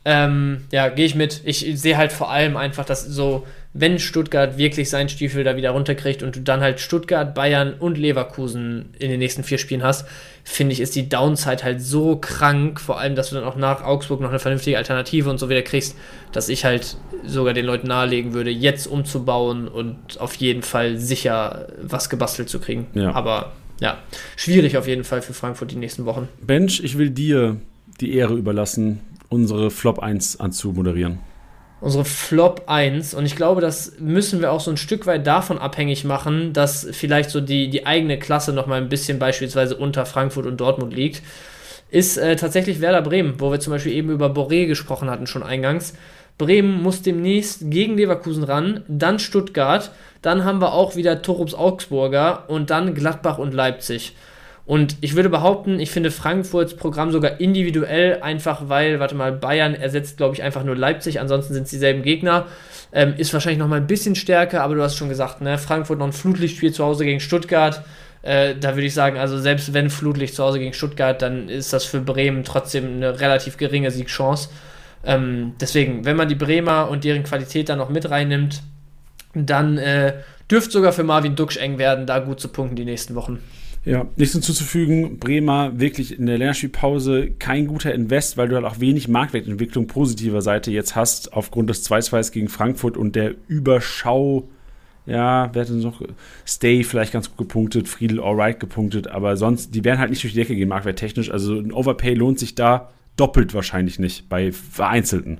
ähm, 0.05 0.65
ja, 0.70 0.89
gehe 0.89 1.06
ich 1.06 1.16
mit. 1.16 1.43
Ich 1.44 1.66
sehe 1.74 1.97
halt 1.97 2.12
vor 2.12 2.31
allem 2.31 2.56
einfach, 2.56 2.85
dass 2.85 3.05
so, 3.05 3.44
wenn 3.74 3.98
Stuttgart 3.98 4.56
wirklich 4.56 4.88
seinen 4.88 5.08
Stiefel 5.08 5.44
da 5.44 5.56
wieder 5.56 5.70
runterkriegt 5.70 6.22
und 6.22 6.36
du 6.36 6.40
dann 6.40 6.60
halt 6.60 6.80
Stuttgart, 6.80 7.34
Bayern 7.34 7.74
und 7.74 7.98
Leverkusen 7.98 8.90
in 8.98 9.10
den 9.10 9.18
nächsten 9.18 9.44
vier 9.44 9.58
Spielen 9.58 9.82
hast, 9.82 10.06
finde 10.42 10.72
ich, 10.72 10.80
ist 10.80 10.96
die 10.96 11.08
Downside 11.08 11.62
halt 11.62 11.82
so 11.82 12.16
krank, 12.16 12.80
vor 12.80 12.98
allem, 12.98 13.14
dass 13.14 13.28
du 13.28 13.36
dann 13.36 13.44
auch 13.44 13.56
nach 13.56 13.84
Augsburg 13.84 14.20
noch 14.20 14.30
eine 14.30 14.38
vernünftige 14.38 14.78
Alternative 14.78 15.28
und 15.28 15.38
so 15.38 15.50
wieder 15.50 15.62
kriegst, 15.62 15.96
dass 16.32 16.48
ich 16.48 16.64
halt 16.64 16.96
sogar 17.26 17.52
den 17.52 17.66
Leuten 17.66 17.88
nahelegen 17.88 18.32
würde, 18.32 18.50
jetzt 18.50 18.86
umzubauen 18.86 19.68
und 19.68 20.18
auf 20.18 20.34
jeden 20.36 20.62
Fall 20.62 20.96
sicher 20.96 21.68
was 21.82 22.08
gebastelt 22.08 22.48
zu 22.48 22.60
kriegen. 22.60 22.86
Ja. 22.94 23.12
Aber 23.12 23.52
ja, 23.80 23.98
schwierig 24.36 24.76
auf 24.76 24.88
jeden 24.88 25.04
Fall 25.04 25.22
für 25.22 25.34
Frankfurt 25.34 25.70
die 25.70 25.76
nächsten 25.76 26.06
Wochen. 26.06 26.28
Bench, 26.40 26.80
ich 26.82 26.96
will 26.96 27.10
dir 27.10 27.56
die 28.00 28.14
Ehre 28.14 28.34
überlassen, 28.34 29.00
unsere 29.28 29.70
Flop 29.70 29.98
1 29.98 30.40
anzumoderieren. 30.40 31.18
Unsere 31.80 32.05
Flop 32.05 32.64
1. 32.66 33.14
Und 33.14 33.24
ich 33.24 33.36
glaube, 33.36 33.60
das 33.60 33.92
müssen 34.00 34.40
wir 34.40 34.50
auch 34.52 34.60
so 34.60 34.70
ein 34.70 34.76
Stück 34.76 35.06
weit 35.06 35.26
davon 35.26 35.59
abhängig 35.59 36.05
machen, 36.05 36.52
dass 36.52 36.88
vielleicht 36.90 37.30
so 37.30 37.40
die, 37.40 37.70
die 37.70 37.86
eigene 37.86 38.18
Klasse 38.18 38.52
noch 38.52 38.66
mal 38.66 38.80
ein 38.80 38.88
bisschen 38.88 39.18
beispielsweise 39.18 39.76
unter 39.76 40.05
Frankfurt 40.05 40.46
und 40.46 40.60
Dortmund 40.60 40.92
liegt. 40.92 41.22
Ist 41.90 42.18
äh, 42.18 42.36
tatsächlich 42.36 42.80
Werder 42.80 43.02
Bremen, 43.02 43.34
wo 43.38 43.50
wir 43.50 43.60
zum 43.60 43.72
Beispiel 43.72 43.92
eben 43.92 44.10
über 44.10 44.26
Boré 44.26 44.66
gesprochen 44.66 45.09
hatten, 45.09 45.26
schon 45.26 45.42
eingangs. 45.42 45.94
Bremen 46.36 46.82
muss 46.82 47.02
demnächst 47.02 47.70
gegen 47.70 47.96
Leverkusen 47.96 48.44
ran, 48.44 48.84
dann 48.86 49.18
Stuttgart, 49.18 49.90
dann 50.22 50.44
haben 50.44 50.60
wir 50.60 50.72
auch 50.72 50.94
wieder 50.94 51.22
Torups 51.22 51.55
Augsburger 51.55 52.44
und 52.48 52.70
dann 52.70 52.94
Gladbach 52.94 53.38
und 53.38 53.55
Leipzig. 53.55 54.14
Und 54.68 54.98
ich 55.00 55.16
würde 55.16 55.30
behaupten, 55.30 55.80
ich 55.80 55.90
finde 55.90 56.10
Frankfurts 56.10 56.76
Programm 56.76 57.10
sogar 57.10 57.40
individuell, 57.40 58.20
einfach 58.20 58.68
weil, 58.68 59.00
warte 59.00 59.14
mal, 59.14 59.32
Bayern 59.32 59.74
ersetzt, 59.74 60.18
glaube 60.18 60.34
ich, 60.34 60.42
einfach 60.42 60.62
nur 60.62 60.76
Leipzig, 60.76 61.20
ansonsten 61.20 61.54
sind 61.54 61.62
es 61.62 61.70
dieselben 61.70 62.02
Gegner. 62.02 62.44
Ähm, 62.92 63.14
ist 63.16 63.32
wahrscheinlich 63.32 63.60
noch 63.60 63.66
mal 63.66 63.80
ein 63.80 63.86
bisschen 63.86 64.14
stärker, 64.14 64.62
aber 64.62 64.74
du 64.74 64.82
hast 64.82 64.96
schon 64.96 65.08
gesagt, 65.08 65.40
ne, 65.40 65.56
Frankfurt 65.56 65.98
noch 65.98 66.04
ein 66.04 66.12
Flutlichtspiel 66.12 66.70
zu 66.70 66.84
Hause 66.84 67.06
gegen 67.06 67.18
Stuttgart. 67.18 67.82
Äh, 68.20 68.56
da 68.60 68.74
würde 68.74 68.84
ich 68.84 68.92
sagen, 68.92 69.16
also 69.16 69.38
selbst 69.38 69.72
wenn 69.72 69.88
Flutlicht 69.88 70.34
zu 70.34 70.44
Hause 70.44 70.58
gegen 70.58 70.74
Stuttgart, 70.74 71.22
dann 71.22 71.48
ist 71.48 71.72
das 71.72 71.86
für 71.86 72.02
Bremen 72.02 72.44
trotzdem 72.44 72.96
eine 72.96 73.20
relativ 73.20 73.56
geringe 73.56 73.90
Siegchance. 73.90 74.50
Ähm, 75.02 75.54
deswegen, 75.58 76.04
wenn 76.04 76.16
man 76.16 76.28
die 76.28 76.34
Bremer 76.34 76.90
und 76.90 77.04
deren 77.04 77.22
Qualität 77.22 77.70
dann 77.70 77.78
noch 77.78 77.88
mit 77.88 78.10
reinnimmt, 78.10 78.62
dann 79.32 79.78
äh, 79.78 80.12
dürfte 80.50 80.72
sogar 80.72 80.92
für 80.92 81.04
Marvin 81.04 81.36
Duksch 81.36 81.56
eng 81.56 81.78
werden, 81.78 82.04
da 82.06 82.18
gut 82.18 82.38
zu 82.38 82.48
punkten 82.48 82.76
die 82.76 82.84
nächsten 82.84 83.14
Wochen. 83.14 83.40
Ja, 83.84 84.06
nichts 84.16 84.34
hinzuzufügen. 84.34 85.18
Bremer 85.18 85.80
wirklich 85.80 86.18
in 86.18 86.26
der 86.26 86.36
Länderspielpause 86.36 87.30
kein 87.38 87.66
guter 87.66 87.94
Invest, 87.94 88.36
weil 88.36 88.48
du 88.48 88.56
halt 88.56 88.66
auch 88.66 88.80
wenig 88.80 89.09
Marktwertentwicklung 89.09 89.86
positiver 89.86 90.42
Seite 90.42 90.70
jetzt 90.70 90.94
hast, 90.94 91.32
aufgrund 91.32 91.70
des 91.70 91.88
2-2 91.88 92.32
gegen 92.32 92.48
Frankfurt 92.48 92.96
und 92.96 93.16
der 93.16 93.34
Überschau. 93.46 94.48
Ja, 95.06 95.48
wer 95.55 95.62
hat 95.62 95.70
denn 95.70 95.80
noch? 95.80 96.02
Stay 96.46 96.84
vielleicht 96.84 97.14
ganz 97.14 97.30
gut 97.30 97.38
gepunktet, 97.38 97.88
Friedel 97.88 98.20
alright 98.20 98.60
gepunktet, 98.60 99.06
aber 99.06 99.38
sonst, 99.38 99.74
die 99.74 99.84
werden 99.84 99.98
halt 99.98 100.10
nicht 100.10 100.22
durch 100.22 100.34
die 100.34 100.40
Decke 100.40 100.55
gehen, 100.55 100.68
marktwerttechnisch. 100.68 101.30
Also 101.30 101.55
ein 101.55 101.72
Overpay 101.72 102.12
lohnt 102.12 102.38
sich 102.38 102.55
da 102.55 102.90
doppelt 103.16 103.55
wahrscheinlich 103.55 103.98
nicht 103.98 104.28
bei 104.28 104.52
Vereinzelten. 104.52 105.38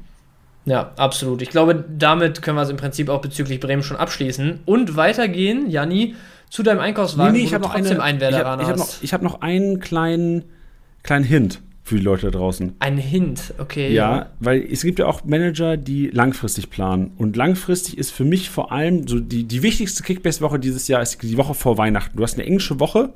Ja, 0.65 0.93
absolut. 0.97 1.43
Ich 1.43 1.51
glaube, 1.51 1.85
damit 1.99 2.43
können 2.43 2.57
wir 2.57 2.63
es 2.63 2.71
im 2.71 2.77
Prinzip 2.77 3.09
auch 3.09 3.21
bezüglich 3.21 3.61
Bremen 3.61 3.83
schon 3.83 3.97
abschließen 3.97 4.61
und 4.65 4.97
weitergehen, 4.97 5.71
Janni 5.71 6.15
zu 6.51 6.63
deinem 6.63 6.81
Einkaufswagen, 6.81 7.33
nee, 7.33 7.41
nee, 7.41 7.45
ich 7.45 7.55
habe 7.55 7.65
noch 7.65 7.75
eine, 7.75 8.03
einen 8.03 8.21
ich 8.21 8.35
hab, 8.35 8.61
ich 8.61 8.69
hab 8.69 8.77
noch, 8.77 9.03
ich 9.03 9.13
hab 9.15 9.23
noch 9.23 9.41
einen 9.41 9.81
kleinen, 9.81 10.45
kleinen 11.03 11.25
Hint 11.25 11.61
für 11.89 11.97
die 11.97 12.03
Leute 12.03 12.31
da 12.31 12.39
draußen. 12.39 12.75
Ein 12.79 12.99
Hint, 12.99 13.55
okay. 13.59 13.93
Ja, 13.93 14.17
ja, 14.17 14.27
weil 14.41 14.63
es 14.71 14.83
gibt 14.83 14.99
ja 14.99 15.07
auch 15.07 15.25
Manager, 15.25 15.77
die 15.77 16.09
langfristig 16.09 16.71
planen. 16.71 17.13
Und 17.17 17.35
langfristig 17.37 17.97
ist 17.97 18.11
für 18.11 18.25
mich 18.25 18.51
vor 18.51 18.73
allem 18.73 19.09
so 19.09 19.19
die, 19.19 19.45
die 19.45 19.63
wichtigste 19.63 20.03
Kickbase-Woche 20.03 20.59
dieses 20.59 20.87
Jahr 20.87 21.01
ist 21.01 21.23
die 21.23 21.37
Woche 21.39 21.55
vor 21.55 21.79
Weihnachten. 21.79 22.17
Du 22.17 22.23
hast 22.23 22.35
eine 22.35 22.45
englische 22.45 22.79
Woche, 22.79 23.15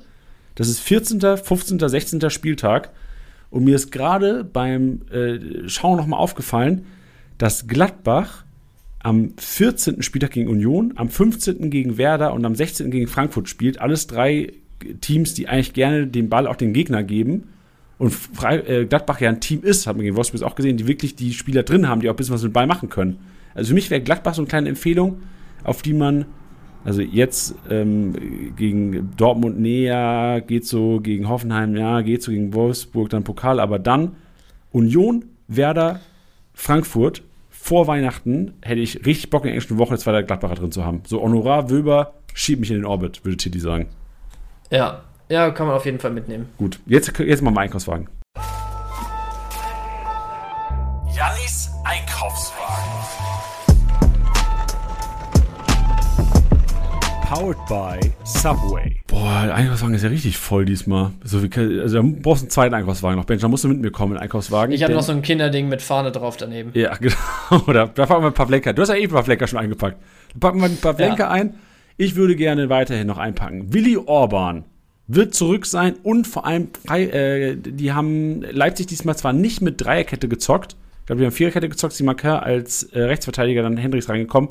das 0.55 0.69
ist 0.69 0.81
14., 0.81 1.21
15., 1.21 1.79
16. 1.79 2.31
Spieltag. 2.31 2.91
Und 3.51 3.65
mir 3.65 3.77
ist 3.77 3.93
gerade 3.93 4.45
beim 4.45 5.03
äh, 5.11 5.69
Schauen 5.69 5.99
nochmal 5.99 6.21
aufgefallen, 6.21 6.87
dass 7.37 7.67
Gladbach 7.67 8.45
am 9.03 9.33
14. 9.37 10.03
Spieltag 10.03 10.31
gegen 10.31 10.49
Union, 10.49 10.93
am 10.97 11.09
15. 11.09 11.71
gegen 11.71 11.99
Werder 11.99 12.33
und 12.33 12.45
am 12.45 12.55
16. 12.55 12.91
gegen 12.91 13.09
Frankfurt 13.09 13.49
spielt. 13.49 13.81
Alles 13.81 14.07
drei 14.07 14.53
Teams, 15.01 15.35
die 15.35 15.49
eigentlich 15.49 15.73
gerne 15.73 16.07
den 16.07 16.29
Ball 16.29 16.47
auch 16.47 16.57
den 16.57 16.73
Gegner 16.73 17.03
geben. 17.03 17.49
Und 17.99 18.15
äh, 18.43 18.85
Gladbach 18.85 19.21
ja 19.21 19.29
ein 19.29 19.41
Team 19.41 19.63
ist, 19.63 19.87
haben 19.87 19.99
wir 19.99 20.05
gegen 20.05 20.17
Wolfsburg 20.17 20.43
auch 20.43 20.55
gesehen, 20.55 20.77
die 20.77 20.87
wirklich 20.87 21.15
die 21.15 21.33
Spieler 21.33 21.63
drin 21.63 21.89
haben, 21.89 22.01
die 22.01 22.09
auch 22.09 22.15
ein 22.15 22.17
bisschen 22.17 22.35
was 22.35 22.43
mit 22.43 22.53
Ball 22.53 22.67
machen 22.67 22.89
können. 22.89 23.19
Also 23.55 23.69
für 23.69 23.75
mich 23.75 23.91
wäre 23.91 24.01
Gladbach 24.01 24.35
so 24.35 24.43
eine 24.43 24.49
kleine 24.49 24.69
Empfehlung, 24.69 25.23
auf 25.63 25.83
die 25.83 25.93
man, 25.93 26.25
also 26.85 27.01
jetzt 27.01 27.55
ähm, 27.71 28.55
gegen 28.57 29.11
Dortmund 29.17 29.61
näher, 29.61 30.43
geht 30.45 30.67
so 30.67 31.01
gegen 31.01 31.29
Hoffenheim, 31.29 31.77
ja, 31.77 32.01
geht 32.01 32.23
so 32.23 32.33
gegen 32.33 32.55
Wolfsburg, 32.55 33.11
dann 33.11 33.25
Pokal, 33.25 33.61
aber 33.61 33.79
dann 33.79 34.17
Union, 34.73 35.27
Werder, 35.47 36.01
Frankfurt 36.55 37.23
vor 37.63 37.87
Weihnachten 37.87 38.55
hätte 38.61 38.81
ich 38.81 39.07
richtig 39.07 39.31
Bock 39.31 39.43
in 39.43 39.47
der 39.47 39.53
englischen 39.55 39.79
Woche 39.79 39.97
zwei 39.97 40.21
Gladbacher 40.23 40.57
drin 40.57 40.73
zu 40.73 40.85
haben. 40.85 41.03
So 41.07 41.23
Honorar, 41.23 41.71
Wöber, 41.71 42.15
schieb 42.35 42.59
mich 42.59 42.73
in 42.73 42.79
den 42.79 42.85
Orbit, 42.85 43.25
würde 43.25 43.37
Titi 43.37 43.61
sagen. 43.61 43.89
Ja, 44.71 45.03
ja, 45.29 45.49
kann 45.53 45.69
man 45.69 45.77
auf 45.77 45.87
jeden 45.87 46.01
Fall 46.01 46.11
mitnehmen. 46.11 46.49
Gut, 46.59 46.81
jetzt, 46.87 47.17
jetzt 47.21 47.41
mal 47.41 47.53
mein 47.53 47.67
Einkaufswagen. 47.67 48.09
Jannis 51.15 51.71
Einkaufswagen. 51.85 53.32
Powered 57.33 57.65
by 57.67 57.99
Subway. 58.25 59.01
Boah, 59.07 59.45
der 59.47 59.55
Einkaufswagen 59.55 59.95
ist 59.95 60.03
ja 60.03 60.11
richtig 60.11 60.37
voll 60.37 60.67
diesmal. 60.67 61.13
So 61.25 61.43
wie, 61.43 61.81
also 61.81 62.03
da 62.03 62.07
brauchst 62.07 62.43
du 62.43 62.45
einen 62.45 62.51
zweiten 62.51 62.75
Einkaufswagen 62.75 63.19
noch. 63.19 63.25
Bench, 63.25 63.41
da 63.41 63.49
musst 63.49 63.65
du 63.65 63.69
mit 63.69 63.81
mir 63.81 63.91
kommen, 63.91 64.13
einen 64.13 64.23
Einkaufswagen. 64.23 64.75
Ich 64.75 64.83
habe 64.83 64.93
noch 64.93 65.03
so 65.03 65.13
ein 65.13 65.23
Kinderding 65.23 65.71
mit 65.71 65.81
Fahne 65.81 66.13
drauf 66.13 66.37
daneben. 66.37 66.73
Ja, 66.75 66.95
genau. 67.01 67.17
Oder 67.67 67.87
da 67.87 68.05
packen 68.05 68.23
wir 68.23 68.27
ein 68.27 68.35
paar 68.35 68.49
Flecker. 68.49 68.75
Du 68.75 68.83
hast 68.83 68.91
ja 68.91 68.97
eh 68.97 69.05
ein 69.05 69.09
paar 69.09 69.25
Flecker 69.25 69.47
schon 69.47 69.59
eingepackt. 69.61 69.97
Da 70.35 70.41
packen 70.41 70.61
wir 70.61 70.67
ein 70.67 70.77
paar 70.77 70.95
Flecker 70.95 71.17
ja. 71.21 71.31
ein. 71.31 71.55
Ich 71.97 72.17
würde 72.17 72.37
gerne 72.37 72.69
weiterhin 72.69 73.07
noch 73.07 73.17
einpacken. 73.17 73.73
Willi 73.73 73.97
Orban 73.97 74.65
wird 75.07 75.35
zurück 75.35 75.65
sein 75.65 75.95
und 76.03 76.27
vor 76.27 76.45
allem, 76.45 76.69
äh, 76.91 77.57
die 77.57 77.93
haben 77.95 78.43
Leipzig 78.43 78.89
diesmal 78.89 79.17
zwar 79.17 79.33
nicht 79.33 79.63
mit 79.63 79.81
Dreierkette 79.81 80.29
gezockt, 80.29 80.77
ich 81.01 81.07
glaube, 81.07 81.21
die 81.21 81.27
haben 81.27 81.33
Viererkette 81.33 81.71
gezockt, 81.71 81.95
sie 81.95 82.05
Marker 82.05 82.43
als 82.43 82.83
äh, 82.83 83.01
Rechtsverteidiger 83.01 83.63
dann 83.63 83.79
Hendricks 83.79 84.11
reingekommen 84.11 84.51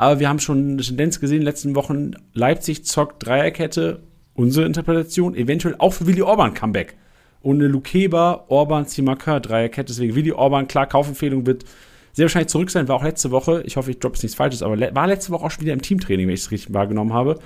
aber 0.00 0.18
wir 0.18 0.30
haben 0.30 0.38
schon 0.38 0.72
eine 0.72 0.82
Tendenz 0.82 1.20
gesehen 1.20 1.36
in 1.36 1.40
den 1.42 1.46
letzten 1.46 1.74
Wochen. 1.74 2.12
Leipzig 2.32 2.86
zockt 2.86 3.26
Dreierkette, 3.26 4.00
unsere 4.32 4.64
Interpretation, 4.64 5.34
eventuell 5.34 5.74
auch 5.78 5.92
für 5.92 6.06
Willi 6.06 6.22
Orban 6.22 6.54
Comeback. 6.54 6.96
Eine 7.44 7.66
Lukeba, 7.66 8.46
Orban, 8.48 8.86
Zimakar 8.86 9.40
Dreierkette. 9.40 9.92
Deswegen 9.92 10.14
Willi 10.14 10.32
Orban, 10.32 10.68
klar, 10.68 10.86
Kaufempfehlung 10.86 11.44
wird 11.44 11.66
sehr 12.14 12.24
wahrscheinlich 12.24 12.48
zurück 12.48 12.70
sein. 12.70 12.88
War 12.88 12.96
auch 12.96 13.04
letzte 13.04 13.30
Woche, 13.30 13.62
ich 13.66 13.76
hoffe, 13.76 13.90
ich 13.90 13.98
droppe 13.98 14.18
nichts 14.22 14.34
Falsches, 14.34 14.62
aber 14.62 14.80
war 14.80 15.06
letzte 15.06 15.32
Woche 15.32 15.44
auch 15.44 15.50
schon 15.50 15.64
wieder 15.64 15.74
im 15.74 15.82
Teamtraining, 15.82 16.28
wenn 16.28 16.34
ich 16.34 16.40
es 16.40 16.50
richtig 16.50 16.72
wahrgenommen 16.72 17.12
habe. 17.12 17.38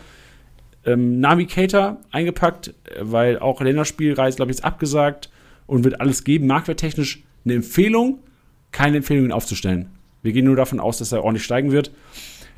Ähm, 0.87 1.19
Navigator 1.19 1.97
eingepackt, 2.13 2.73
weil 3.01 3.41
auch 3.41 3.63
Länderspielreise, 3.63 4.37
glaube 4.37 4.53
ich, 4.53 4.59
ist 4.59 4.65
abgesagt 4.65 5.29
und 5.67 5.83
wird 5.83 6.01
alles 6.01 6.23
geben. 6.23 6.47
Marktwerttechnisch 6.47 7.25
eine 7.45 7.55
Empfehlung, 7.55 8.21
keine 8.71 8.99
Empfehlung, 8.99 9.25
ihn 9.25 9.33
aufzustellen. 9.33 9.89
Wir 10.25 10.33
gehen 10.33 10.47
nur 10.47 10.57
davon 10.57 10.81
aus, 10.81 10.99
dass 10.99 11.13
er 11.13 11.23
ordentlich 11.23 11.45
steigen 11.45 11.71
wird. 11.71 11.91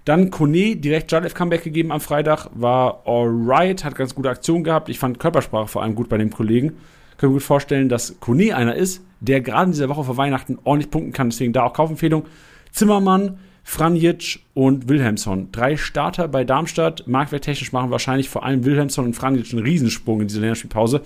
Dann 0.07 0.31
Kone, 0.31 0.77
direkt 0.77 1.11
Jalev 1.11 1.35
Comeback 1.35 1.65
gegeben 1.65 1.91
am 1.91 2.01
Freitag, 2.01 2.49
war 2.55 3.03
alright, 3.07 3.85
hat 3.85 3.97
ganz 3.97 4.15
gute 4.15 4.31
Aktion 4.31 4.63
gehabt. 4.63 4.89
Ich 4.89 5.01
fand 5.01 5.19
Körpersprache 5.19 5.67
vor 5.67 5.83
allem 5.83 5.97
gut 5.97 6.09
bei 6.09 6.17
dem 6.17 6.31
Kollegen. 6.31 6.75
Können 7.19 7.33
wir 7.33 7.39
gut 7.39 7.43
vorstellen, 7.43 7.89
dass 7.89 8.21
Kone 8.21 8.55
einer 8.55 8.77
ist, 8.77 9.03
der 9.19 9.41
gerade 9.41 9.65
in 9.65 9.73
dieser 9.73 9.89
Woche 9.89 10.05
vor 10.05 10.17
Weihnachten 10.17 10.59
ordentlich 10.63 10.93
punkten 10.93 11.13
kann. 11.13 11.31
Deswegen 11.31 11.53
da 11.53 11.65
auch 11.65 11.73
Kaufempfehlung. 11.73 12.25
Zimmermann, 12.71 13.39
Franjic 13.65 14.45
und 14.55 14.89
Wilhelmsson. 14.89 15.49
Drei 15.51 15.77
Starter 15.77 16.29
bei 16.29 16.45
Darmstadt. 16.45 17.09
Marktwerttechnisch 17.09 17.73
machen 17.73 17.91
wahrscheinlich 17.91 18.29
vor 18.29 18.45
allem 18.45 18.65
Wilhelmsson 18.65 19.07
und 19.07 19.15
Franjic 19.15 19.53
einen 19.53 19.65
Riesensprung 19.65 20.21
in 20.21 20.29
dieser 20.29 20.41
Länderspielpause. 20.41 21.01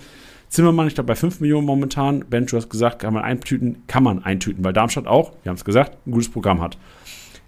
Zimmermann, 0.51 0.89
ich 0.89 0.95
glaube, 0.95 1.07
bei 1.07 1.15
5 1.15 1.41
Millionen 1.41 1.65
momentan. 1.65 2.23
Ben, 2.29 2.45
du 2.45 2.55
hast 2.55 2.69
gesagt, 2.69 2.99
kann 2.99 3.15
man 3.15 3.23
eintüten, 3.23 3.79
kann 3.87 4.03
man 4.03 4.23
eintüten, 4.23 4.63
weil 4.63 4.75
Darmstadt 4.75 5.07
auch, 5.07 5.33
wir 5.43 5.49
haben 5.49 5.57
es 5.57 5.65
gesagt, 5.65 5.97
ein 6.07 6.11
gutes 6.11 6.31
Programm 6.31 6.61
hat. 6.61 6.77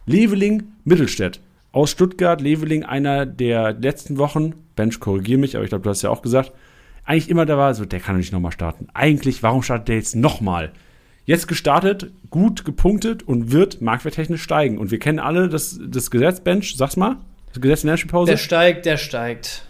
Leveling 0.07 0.65
Mittelstädt 0.85 1.41
aus 1.73 1.91
Stuttgart. 1.91 2.41
Leveling, 2.41 2.85
einer 2.85 3.27
der 3.27 3.73
letzten 3.73 4.19
Wochen, 4.19 4.55
Bench, 4.77 5.01
korrigier 5.01 5.39
mich, 5.39 5.57
aber 5.57 5.65
ich 5.65 5.71
glaube, 5.71 5.85
du 5.85 5.91
hast 5.91 6.03
ja 6.03 6.11
auch 6.11 6.23
gesagt, 6.23 6.53
eigentlich 7.05 7.31
immer 7.31 7.47
da 7.47 7.59
war, 7.59 7.75
so, 7.75 7.85
der 7.85 8.01
kann 8.01 8.15
doch 8.15 8.19
nicht 8.19 8.33
nochmal 8.33 8.53
starten. 8.53 8.87
Eigentlich, 8.95 9.43
warum 9.43 9.63
startet 9.63 9.89
der 9.89 9.97
jetzt 9.97 10.15
nochmal? 10.15 10.73
Jetzt 11.25 11.47
gestartet, 11.49 12.11
gut 12.31 12.65
gepunktet 12.65 13.23
und 13.23 13.53
wird 13.53 13.81
marktwerttechnisch 13.81 14.43
steigen. 14.43 14.79
Und 14.79 14.91
wir 14.91 14.99
kennen 14.99 15.19
alle 15.19 15.49
das, 15.49 15.79
das 15.85 16.11
Gesetz, 16.11 16.41
Bench, 16.41 16.75
sag's 16.77 16.97
mal. 16.97 17.17
Das 17.53 17.61
Gesetz 17.61 17.85
in 17.85 17.89
der 17.89 17.97
Pause. 18.07 18.33
Der 18.33 18.39
steigt, 18.39 18.87
der 18.87 18.97
steigt. 18.97 19.67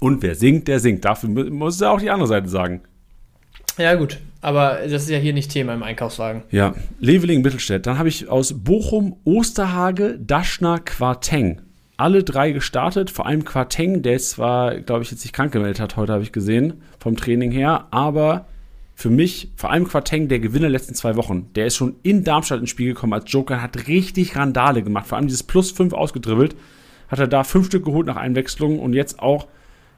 Und 0.00 0.22
wer 0.22 0.34
singt, 0.34 0.68
der 0.68 0.80
singt. 0.80 1.04
Dafür 1.04 1.28
muss 1.28 1.80
er 1.80 1.92
auch 1.92 2.00
die 2.00 2.10
andere 2.10 2.28
Seite 2.28 2.48
sagen. 2.48 2.82
Ja, 3.78 3.94
gut. 3.94 4.18
Aber 4.40 4.80
das 4.82 5.04
ist 5.04 5.10
ja 5.10 5.18
hier 5.18 5.32
nicht 5.32 5.50
Thema 5.50 5.74
im 5.74 5.82
Einkaufswagen. 5.82 6.42
Ja, 6.50 6.74
Leveling 7.00 7.42
Mittelstädt. 7.42 7.86
Dann 7.86 7.98
habe 7.98 8.08
ich 8.08 8.28
aus 8.28 8.52
Bochum 8.62 9.16
Osterhage, 9.24 10.18
Daschner, 10.20 10.80
Quarteng. 10.80 11.62
Alle 11.96 12.24
drei 12.24 12.50
gestartet, 12.50 13.10
vor 13.10 13.26
allem 13.26 13.44
Quarteng, 13.44 14.02
der 14.02 14.18
zwar, 14.18 14.80
glaube 14.80 15.02
ich, 15.02 15.10
jetzt 15.10 15.22
sich 15.22 15.32
krank 15.32 15.52
gemeldet 15.52 15.80
hat, 15.80 15.96
heute 15.96 16.12
habe 16.12 16.22
ich 16.24 16.32
gesehen, 16.32 16.82
vom 16.98 17.16
Training 17.16 17.52
her, 17.52 17.86
aber 17.90 18.46
für 18.96 19.10
mich, 19.10 19.50
vor 19.56 19.70
allem 19.70 19.88
Quarteng, 19.88 20.28
der 20.28 20.40
Gewinner 20.40 20.62
der 20.62 20.70
letzten 20.70 20.94
zwei 20.94 21.16
Wochen. 21.16 21.50
Der 21.54 21.66
ist 21.66 21.76
schon 21.76 21.96
in 22.02 22.24
Darmstadt 22.24 22.60
ins 22.60 22.70
Spiel 22.70 22.88
gekommen 22.88 23.12
als 23.12 23.30
Joker, 23.30 23.62
hat 23.62 23.88
richtig 23.88 24.36
Randale 24.36 24.82
gemacht, 24.82 25.06
vor 25.06 25.18
allem 25.18 25.26
dieses 25.26 25.42
Plus 25.42 25.70
5 25.70 25.92
ausgedribbelt. 25.92 26.54
Hat 27.08 27.18
er 27.18 27.28
da 27.28 27.44
fünf 27.44 27.66
Stück 27.66 27.84
geholt 27.84 28.06
nach 28.06 28.16
Einwechslung 28.16 28.78
und 28.78 28.92
jetzt 28.92 29.20
auch 29.20 29.46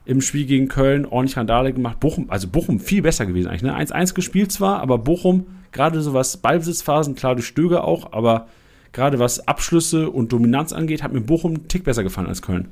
im 0.06 0.20
Spiel 0.20 0.46
gegen 0.46 0.68
Köln 0.68 1.04
ordentlich 1.04 1.36
Randale 1.36 1.72
gemacht. 1.72 2.00
Bochum, 2.00 2.30
also 2.30 2.48
Bochum 2.48 2.80
viel 2.80 3.02
besser 3.02 3.26
gewesen 3.26 3.48
eigentlich. 3.48 3.62
Ne? 3.62 3.76
1-1 3.76 4.14
gespielt 4.14 4.52
zwar, 4.52 4.80
aber 4.80 4.98
Bochum, 4.98 5.46
gerade 5.72 6.00
so 6.00 6.14
was 6.14 6.38
Ballbesitzphasen, 6.38 7.16
klar 7.16 7.34
durch 7.34 7.46
Stöger 7.46 7.84
auch, 7.84 8.12
aber 8.12 8.46
gerade 8.92 9.18
was 9.18 9.46
Abschlüsse 9.46 10.08
und 10.08 10.32
Dominanz 10.32 10.72
angeht, 10.72 11.02
hat 11.02 11.12
mir 11.12 11.20
Bochum 11.20 11.54
einen 11.54 11.68
Tick 11.68 11.84
besser 11.84 12.04
gefallen 12.04 12.28
als 12.28 12.40
Köln. 12.40 12.68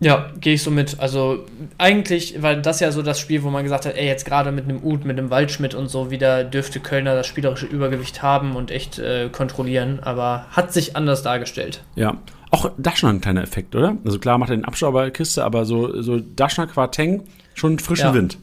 Ja, 0.00 0.30
gehe 0.40 0.54
ich 0.54 0.62
so 0.62 0.70
mit. 0.70 1.00
Also 1.00 1.44
eigentlich, 1.78 2.42
weil 2.42 2.60
das 2.60 2.80
ja 2.80 2.92
so 2.92 3.02
das 3.02 3.18
Spiel, 3.18 3.42
wo 3.42 3.50
man 3.50 3.62
gesagt 3.62 3.86
hat, 3.86 3.96
ey, 3.96 4.06
jetzt 4.06 4.24
gerade 4.24 4.52
mit 4.52 4.64
einem 4.64 4.82
Uth, 4.82 5.04
mit 5.04 5.18
einem 5.18 5.30
Waldschmidt 5.30 5.74
und 5.74 5.88
so 5.88 6.10
wieder 6.10 6.44
dürfte 6.44 6.80
Kölner 6.80 7.14
das 7.14 7.26
spielerische 7.26 7.66
Übergewicht 7.66 8.22
haben 8.22 8.54
und 8.54 8.70
echt 8.70 8.98
äh, 8.98 9.28
kontrollieren, 9.30 10.00
aber 10.00 10.46
hat 10.50 10.72
sich 10.72 10.96
anders 10.96 11.22
dargestellt. 11.22 11.82
Ja, 11.94 12.18
auch 12.54 12.72
Daschner 12.78 13.10
ein 13.10 13.20
kleiner 13.20 13.42
Effekt, 13.42 13.74
oder? 13.74 13.96
Also 14.04 14.18
klar 14.18 14.38
macht 14.38 14.50
er 14.50 14.56
den 14.56 14.64
Abschauberkiste, 14.64 15.44
aber 15.44 15.64
so, 15.64 16.00
so 16.02 16.18
Daschner 16.18 16.66
Quarteng 16.66 17.24
schon 17.54 17.78
frischen 17.78 18.06
ja. 18.06 18.14
Wind. 18.14 18.38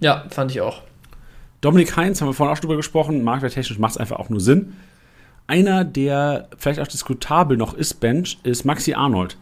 Ja, 0.00 0.24
fand 0.30 0.50
ich 0.50 0.60
auch. 0.60 0.82
Dominik 1.60 1.96
Heinz, 1.96 2.20
haben 2.20 2.28
wir 2.28 2.34
vorhin 2.34 2.54
auch 2.54 2.60
drüber 2.60 2.76
gesprochen, 2.76 3.24
marktwerttechnisch 3.24 3.78
macht 3.78 3.92
es 3.92 3.96
einfach 3.96 4.18
auch 4.18 4.28
nur 4.28 4.40
Sinn. 4.40 4.74
Einer, 5.46 5.84
der 5.84 6.48
vielleicht 6.58 6.80
auch 6.80 6.86
diskutabel 6.86 7.56
noch 7.56 7.74
ist, 7.74 7.94
Bench, 7.94 8.38
ist 8.42 8.64
Maxi 8.64 8.94
Arnold. 8.94 9.36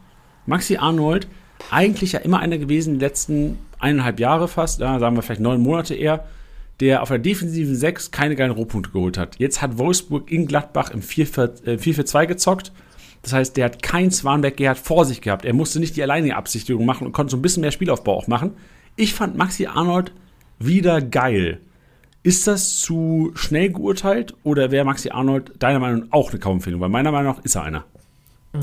Maxi 0.47 0.77
Arnold 0.77 1.27
eigentlich 1.70 2.12
ja 2.12 2.20
immer 2.20 2.41
einer 2.41 2.59
gewesen, 2.59 2.95
die 2.95 3.05
letzten 3.05 3.59
eineinhalb 3.78 4.20
Jahre 4.20 4.49
fast, 4.49 4.81
ja, 4.81 4.99
sagen 4.99 5.16
wir 5.16 5.23
vielleicht 5.23 5.41
neun 5.41 5.61
Monate 5.61 5.95
eher, 5.95 6.24
der 6.81 7.03
auf 7.03 7.09
der 7.09 7.19
defensiven 7.19 7.74
6 7.74 8.11
keine 8.11 8.36
geilen 8.36 8.51
Rohpunkte 8.51 8.91
geholt 8.91 9.16
hat. 9.16 9.36
Jetzt 9.39 9.62
hat 9.62 9.78
Wolfsburg 9.78 10.31
in 10.31 10.47
Gladbach 10.47 10.91
im 10.91 11.01
4-4-2 11.01 12.23
äh, 12.23 12.27
gezockt. 12.27 12.73
Das 13.24 13.32
heißt, 13.32 13.56
der 13.56 13.64
hat 13.64 13.82
kein 13.82 14.10
Swanberg 14.10 14.59
Gerhard 14.59 14.78
vor 14.78 15.06
sich 15.06 15.22
gehabt. 15.22 15.44
Er 15.44 15.55
musste 15.55 15.80
nicht 15.80 15.96
die 15.96 16.02
alleinige 16.02 16.36
Absichtigung 16.36 16.84
machen 16.84 17.06
und 17.06 17.12
konnte 17.12 17.30
so 17.30 17.38
ein 17.38 17.42
bisschen 17.42 17.62
mehr 17.62 17.72
Spielaufbau 17.72 18.16
auch 18.16 18.26
machen. 18.26 18.52
Ich 18.96 19.14
fand 19.14 19.36
Maxi 19.36 19.66
Arnold 19.66 20.12
wieder 20.59 21.01
geil. 21.01 21.59
Ist 22.22 22.46
das 22.46 22.76
zu 22.80 23.32
schnell 23.34 23.72
geurteilt 23.72 24.34
oder 24.44 24.70
wäre 24.70 24.84
Maxi 24.84 25.10
Arnold 25.10 25.52
deiner 25.59 25.78
Meinung 25.78 26.01
nach 26.01 26.12
auch 26.12 26.30
eine 26.30 26.38
Kaufempfehlung? 26.38 26.80
Weil 26.80 26.90
meiner 26.90 27.12
Meinung 27.12 27.34
nach 27.34 27.44
ist 27.44 27.55
er 27.55 27.62
einer. 27.62 27.84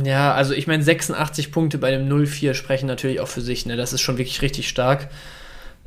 Ja, 0.03 0.33
also 0.33 0.53
ich 0.53 0.67
meine, 0.67 0.83
86 0.83 1.51
Punkte 1.51 1.77
bei 1.77 1.91
dem 1.91 2.07
0-4 2.07 2.53
sprechen 2.53 2.85
natürlich 2.85 3.19
auch 3.19 3.27
für 3.27 3.41
sich, 3.41 3.65
ne? 3.65 3.75
Das 3.75 3.93
ist 3.93 4.01
schon 4.01 4.17
wirklich 4.17 4.41
richtig 4.41 4.69
stark. 4.69 5.09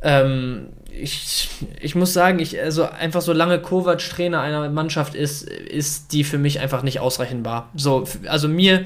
Ähm, 0.04 0.68
ich, 0.96 1.48
ich 1.80 1.94
muss 1.96 2.12
sagen, 2.12 2.38
ich, 2.38 2.60
also 2.60 2.84
einfach 2.84 3.20
so 3.20 3.32
lange 3.32 3.58
Kovac 3.58 3.98
Trainer 3.98 4.40
einer 4.40 4.68
Mannschaft 4.70 5.14
ist, 5.14 5.42
ist 5.42 6.12
die 6.12 6.22
für 6.22 6.38
mich 6.38 6.60
einfach 6.60 6.82
nicht 6.82 7.00
ausrechenbar. 7.00 7.70
So, 7.74 8.04
also 8.28 8.48
mir 8.48 8.84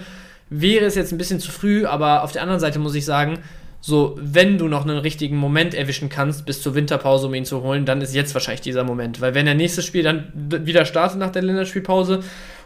wäre 0.49 0.87
es 0.87 0.95
jetzt 0.95 1.13
ein 1.13 1.19
bisschen 1.19 1.41
zu 1.41 1.51
früh, 1.51 1.85
aber 1.85 2.23
auf 2.23 2.33
der 2.33 2.43
anderen 2.43 2.61
Seite 2.61 2.79
muss 2.79 2.95
ich 2.95 3.05
sagen, 3.05 3.41
so, 3.81 4.17
wenn 4.21 4.59
du 4.59 4.67
noch 4.67 4.85
einen 4.85 4.99
richtigen 4.99 5.37
Moment 5.37 5.75
erwischen 5.75 6.09
kannst, 6.09 6.47
bis 6.47 6.63
zur 6.63 6.75
Winterpause, 6.75 7.27
um 7.29 7.35
ihn 7.35 7.45
zu 7.45 7.63
holen, 7.63 7.85
dann 7.85 8.01
ist 8.01 8.15
jetzt 8.15 8.35
wahrscheinlich 8.35 8.63
dieser 8.63 8.83
Moment. 8.85 9.21
Weil 9.21 9.35
wenn 9.35 9.47
der 9.47 9.55
nächste 9.55 9.83
Spiel 9.83 10.03
dann 10.03 10.33
wieder 10.35 10.85
startet 10.85 11.19
nach 11.19 11.31
der 11.31 11.43
Länderspielpause 11.43 12.21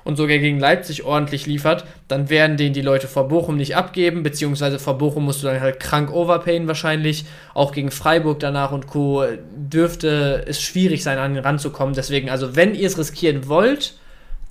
und 0.04 0.16
sogar 0.16 0.38
gegen 0.38 0.58
Leipzig 0.58 1.04
ordentlich 1.04 1.46
liefert, 1.46 1.84
dann 2.08 2.30
werden 2.30 2.56
den 2.56 2.72
die 2.72 2.80
Leute 2.80 3.08
vor 3.08 3.28
Bochum 3.28 3.56
nicht 3.56 3.76
abgeben, 3.76 4.22
beziehungsweise 4.22 4.78
vor 4.78 4.98
Bochum 4.98 5.24
musst 5.24 5.42
du 5.42 5.46
dann 5.46 5.60
halt 5.60 5.80
krank 5.80 6.12
overpayen 6.12 6.66
wahrscheinlich. 6.66 7.24
Auch 7.54 7.72
gegen 7.72 7.90
Freiburg 7.90 8.40
danach 8.40 8.72
und 8.72 8.86
Co. 8.86 9.24
dürfte 9.54 10.44
es 10.46 10.60
schwierig 10.60 11.02
sein, 11.02 11.18
an 11.18 11.34
ihn 11.34 11.42
ranzukommen. 11.42 11.94
Deswegen, 11.94 12.30
also 12.30 12.56
wenn 12.56 12.74
ihr 12.74 12.86
es 12.86 12.98
riskieren 12.98 13.48
wollt, 13.48 13.94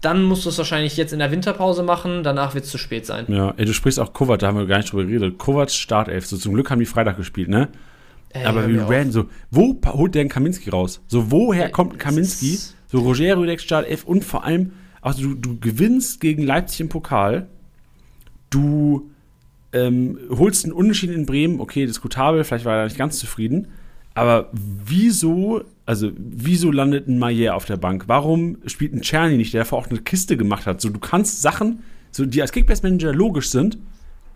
dann 0.02 0.24
musst 0.24 0.46
du 0.46 0.50
es 0.50 0.58
wahrscheinlich 0.58 0.98
jetzt 0.98 1.14
in 1.14 1.20
der 1.20 1.32
Winterpause 1.32 1.84
machen, 1.84 2.24
danach 2.24 2.56
wird 2.56 2.66
es 2.66 2.72
zu 2.72 2.80
spät 2.80 3.06
sein. 3.06 3.26
Ja, 3.28 3.54
ey, 3.56 3.66
du 3.66 3.74
sprichst 3.74 4.00
auch 4.00 4.14
Kovac, 4.14 4.40
da 4.40 4.48
haben 4.48 4.58
wir 4.58 4.66
gar 4.66 4.78
nicht 4.78 4.92
drüber 4.92 5.06
geredet. 5.06 5.38
Kovac 5.38 5.70
Startelf, 5.70 6.26
so 6.26 6.38
zum 6.38 6.56
Glück 6.56 6.72
haben 6.72 6.80
die 6.80 6.88
Freitag 6.88 7.18
gespielt, 7.18 7.50
ne? 7.50 7.70
Ey, 8.34 8.46
Aber 8.46 8.68
wie 8.68 8.78
ran, 8.78 9.12
so, 9.12 9.26
wo 9.52 9.80
holt 9.86 10.16
der 10.16 10.22
einen 10.22 10.30
Kaminski 10.30 10.70
raus? 10.70 11.02
So, 11.08 11.32
woher 11.32 11.70
kommt 11.70 11.94
ein 11.94 11.98
Kaminski? 11.98 12.58
So, 12.88 13.00
Roger 13.00 13.38
Rüdeck 13.38 13.62
Startelf 13.62 14.04
und 14.06 14.24
vor 14.24 14.44
allem, 14.44 14.74
also 15.02 15.22
du, 15.22 15.36
du 15.36 15.60
gewinnst 15.60 16.22
gegen 16.22 16.44
Leipzig 16.44 16.82
im 16.82 16.90
Pokal, 16.90 17.48
du 18.50 19.10
ähm, 19.74 20.20
holst 20.30 20.64
einen 20.64 20.74
Unentschieden 20.74 21.16
in 21.16 21.26
Bremen, 21.26 21.60
okay, 21.60 21.86
diskutabel, 21.86 22.44
vielleicht 22.44 22.66
war 22.66 22.78
er 22.78 22.84
nicht 22.86 22.98
ganz 22.98 23.18
zufrieden, 23.20 23.68
aber 24.14 24.50
wieso, 24.52 25.64
also 25.86 26.12
wieso 26.18 26.72
landet 26.72 27.08
ein 27.08 27.18
Maillet 27.18 27.50
auf 27.50 27.66
der 27.66 27.78
Bank? 27.78 28.04
Warum 28.08 28.58
spielt 28.66 28.94
ein 28.94 29.02
Czerny 29.02 29.38
nicht, 29.38 29.54
der 29.54 29.62
davor 29.62 29.80
auch 29.80 29.90
eine 29.90 30.00
Kiste 30.00 30.36
gemacht 30.38 30.66
hat? 30.66 30.82
So, 30.82 30.90
du 30.90 31.00
kannst 31.00 31.42
Sachen, 31.42 31.84
so, 32.12 32.26
die 32.26 32.42
als 32.42 32.52
Kickbase-Manager 32.52 33.14
logisch 33.14 33.50
sind, 33.50 33.78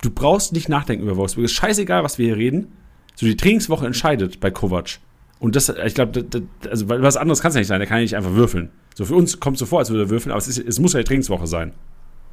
du 0.02 0.10
brauchst 0.10 0.54
nicht 0.54 0.70
nachdenken 0.70 1.04
über 1.04 1.18
Wolfsburg. 1.18 1.46
Es 1.46 1.52
ist 1.52 1.58
scheißegal, 1.58 2.04
was 2.04 2.18
wir 2.18 2.28
hier 2.28 2.38
reden. 2.38 2.68
So, 3.16 3.26
die 3.26 3.36
Trainingswoche 3.36 3.86
entscheidet 3.86 4.40
bei 4.40 4.50
Kovac. 4.50 5.00
Und 5.40 5.56
das, 5.56 5.70
ich 5.70 5.96
glaube, 5.96 6.26
also 6.70 6.90
was 6.90 7.18
anderes 7.18 7.42
kann 7.42 7.50
es 7.50 7.56
nicht 7.56 7.68
sein, 7.68 7.80
der 7.80 7.88
kann 7.88 7.98
ja 7.98 8.04
nicht 8.04 8.16
einfach 8.16 8.34
würfeln. 8.34 8.70
So, 8.96 9.06
für 9.06 9.16
uns 9.16 9.40
kommt 9.40 9.56
es 9.56 9.60
so 9.60 9.66
vor, 9.66 9.80
als 9.80 9.90
würde 9.90 10.04
er 10.04 10.10
würfeln, 10.10 10.32
aber 10.32 10.40
es, 10.40 10.48
ist, 10.48 10.58
es 10.60 10.80
muss 10.80 10.94
ja 10.94 11.00
die 11.00 11.06
Trainingswoche 11.06 11.48
sein. 11.48 11.74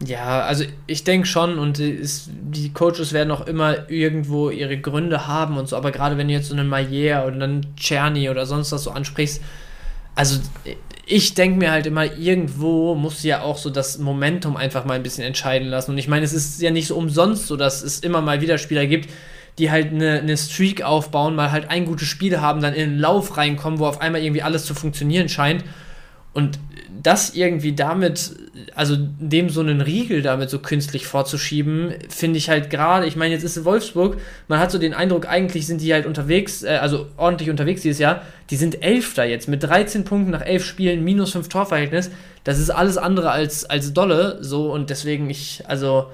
Ja, 0.04 0.40
also 0.42 0.64
ich 0.86 1.04
denke 1.04 1.26
schon 1.26 1.58
und 1.58 1.78
ist, 1.78 2.30
die 2.32 2.72
Coaches 2.72 3.12
werden 3.12 3.30
auch 3.30 3.46
immer 3.46 3.88
irgendwo 3.90 4.50
ihre 4.50 4.78
Gründe 4.78 5.26
haben 5.26 5.58
und 5.58 5.68
so, 5.68 5.76
aber 5.76 5.92
gerade 5.92 6.16
wenn 6.16 6.28
du 6.28 6.34
jetzt 6.34 6.48
so 6.48 6.54
einen 6.54 6.68
Maillard 6.68 7.26
oder 7.26 7.44
einen 7.44 7.76
Czerny 7.76 8.30
oder 8.30 8.46
sonst 8.46 8.72
was 8.72 8.84
so 8.84 8.90
ansprichst, 8.90 9.42
also 10.14 10.40
ich 11.06 11.34
denke 11.34 11.58
mir 11.58 11.70
halt 11.70 11.86
immer, 11.86 12.16
irgendwo 12.16 12.94
muss 12.94 13.22
ja 13.22 13.42
auch 13.42 13.58
so 13.58 13.70
das 13.70 13.98
Momentum 13.98 14.56
einfach 14.56 14.84
mal 14.84 14.94
ein 14.94 15.02
bisschen 15.02 15.24
entscheiden 15.24 15.68
lassen. 15.68 15.92
Und 15.92 15.98
ich 15.98 16.08
meine, 16.08 16.24
es 16.24 16.32
ist 16.32 16.60
ja 16.62 16.70
nicht 16.70 16.86
so 16.86 16.96
umsonst 16.96 17.46
so, 17.46 17.56
dass 17.56 17.82
es 17.82 18.00
immer 18.00 18.20
mal 18.20 18.40
wieder 18.40 18.58
Spieler 18.58 18.86
gibt, 18.86 19.10
die 19.58 19.70
halt 19.70 19.92
eine, 19.92 20.20
eine 20.20 20.36
Streak 20.36 20.82
aufbauen, 20.82 21.34
mal 21.34 21.52
halt 21.52 21.70
ein 21.70 21.84
gutes 21.84 22.08
Spiel 22.08 22.40
haben, 22.40 22.62
dann 22.62 22.74
in 22.74 22.90
den 22.90 22.98
Lauf 22.98 23.36
reinkommen, 23.36 23.78
wo 23.78 23.86
auf 23.86 24.00
einmal 24.00 24.22
irgendwie 24.22 24.42
alles 24.42 24.64
zu 24.64 24.74
funktionieren 24.74 25.28
scheint. 25.28 25.64
Und 26.32 26.58
das 27.02 27.34
irgendwie 27.34 27.74
damit, 27.74 28.34
also 28.74 28.96
dem 28.98 29.50
so 29.50 29.60
einen 29.60 29.80
Riegel 29.80 30.22
damit 30.22 30.50
so 30.50 30.60
künstlich 30.60 31.06
vorzuschieben, 31.06 31.94
finde 32.08 32.38
ich 32.38 32.48
halt 32.48 32.70
gerade, 32.70 33.06
ich 33.06 33.16
meine, 33.16 33.34
jetzt 33.34 33.42
ist 33.42 33.64
Wolfsburg, 33.64 34.18
man 34.48 34.58
hat 34.58 34.70
so 34.70 34.78
den 34.78 34.94
Eindruck, 34.94 35.28
eigentlich 35.28 35.66
sind 35.66 35.80
die 35.80 35.92
halt 35.92 36.06
unterwegs, 36.06 36.62
äh, 36.62 36.78
also 36.80 37.06
ordentlich 37.16 37.50
unterwegs 37.50 37.82
dieses 37.82 37.98
Jahr, 37.98 38.22
die 38.50 38.56
sind 38.56 38.82
Elfter 38.82 39.24
jetzt 39.24 39.48
mit 39.48 39.62
13 39.62 40.04
Punkten 40.04 40.30
nach 40.30 40.42
11 40.42 40.64
Spielen, 40.64 41.04
minus 41.04 41.32
5 41.32 41.48
Torverhältnis, 41.48 42.10
das 42.44 42.58
ist 42.58 42.70
alles 42.70 42.98
andere 42.98 43.30
als, 43.30 43.64
als 43.64 43.92
dolle, 43.92 44.38
so 44.40 44.72
und 44.72 44.90
deswegen 44.90 45.28
ich, 45.28 45.64
also 45.66 46.06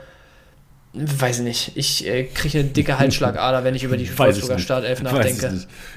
Weiß 1.01 1.39
ich 1.39 1.45
nicht. 1.45 1.73
Ich 1.75 2.07
äh, 2.07 2.25
kriege 2.25 2.61
eine 2.61 2.69
dicke 2.69 2.99
Halsschlagader, 2.99 3.65
wenn 3.65 3.75
ich 3.75 3.85
über 3.85 3.97
die 3.97 4.09
Wolfsburger 4.19 4.59
Startelf 4.59 5.03
nachdenke. 5.03 5.47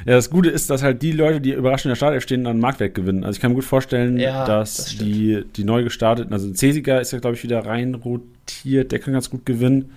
Ja, 0.05 0.13
das 0.13 0.29
Gute 0.29 0.49
ist, 0.49 0.69
dass 0.69 0.83
halt 0.83 1.01
die 1.01 1.11
Leute, 1.11 1.41
die 1.41 1.53
überraschend 1.53 1.85
in 1.85 1.89
der 1.89 1.95
Startelf 1.95 2.23
stehen, 2.23 2.43
dann 2.43 2.59
Marktwert 2.59 2.93
gewinnen. 2.93 3.23
Also 3.23 3.37
ich 3.37 3.41
kann 3.41 3.51
mir 3.51 3.55
gut 3.55 3.65
vorstellen, 3.65 4.17
ja, 4.19 4.45
dass 4.45 4.75
das 4.75 4.97
die, 4.97 5.43
die 5.55 5.63
neu 5.63 5.83
gestarteten, 5.83 6.33
also 6.33 6.53
Cesiger 6.53 7.01
ist 7.01 7.11
ja, 7.11 7.19
glaube 7.19 7.35
ich, 7.35 7.43
wieder 7.43 7.65
rein 7.65 7.95
rotiert, 7.95 8.91
der 8.91 8.99
kann 8.99 9.13
ganz 9.13 9.29
gut 9.29 9.45
gewinnen. 9.45 9.91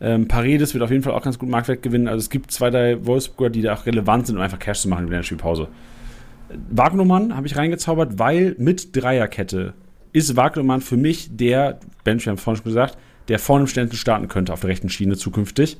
Ähm, 0.00 0.28
Paredes 0.28 0.74
wird 0.74 0.84
auf 0.84 0.90
jeden 0.90 1.02
Fall 1.02 1.12
auch 1.12 1.22
ganz 1.22 1.38
gut 1.38 1.48
Marktwert 1.48 1.82
gewinnen. 1.82 2.06
Also 2.06 2.18
es 2.18 2.30
gibt 2.30 2.52
zwei, 2.52 2.70
drei 2.70 3.04
Wolfsburger, 3.04 3.50
die 3.50 3.62
da 3.62 3.74
auch 3.74 3.86
relevant 3.86 4.26
sind, 4.26 4.36
um 4.36 4.42
einfach 4.42 4.58
Cash 4.58 4.80
zu 4.80 4.88
machen 4.88 5.06
in 5.06 5.10
der 5.10 5.22
Spielpause. 5.22 5.68
Wagnumann 6.70 7.36
habe 7.36 7.46
ich 7.46 7.56
reingezaubert, 7.56 8.18
weil 8.18 8.54
mit 8.58 8.96
Dreierkette 8.96 9.74
ist 10.12 10.36
Wagnumann 10.36 10.80
für 10.80 10.96
mich 10.96 11.36
der, 11.36 11.80
Bench, 12.04 12.26
wir 12.26 12.30
haben 12.30 12.38
vorhin 12.38 12.62
schon 12.62 12.70
gesagt, 12.70 12.96
der 13.28 13.38
vorne 13.38 13.62
im 13.64 13.68
Ständen 13.68 13.96
starten 13.96 14.28
könnte 14.28 14.52
auf 14.52 14.60
der 14.60 14.70
rechten 14.70 14.88
Schiene 14.88 15.16
zukünftig. 15.16 15.78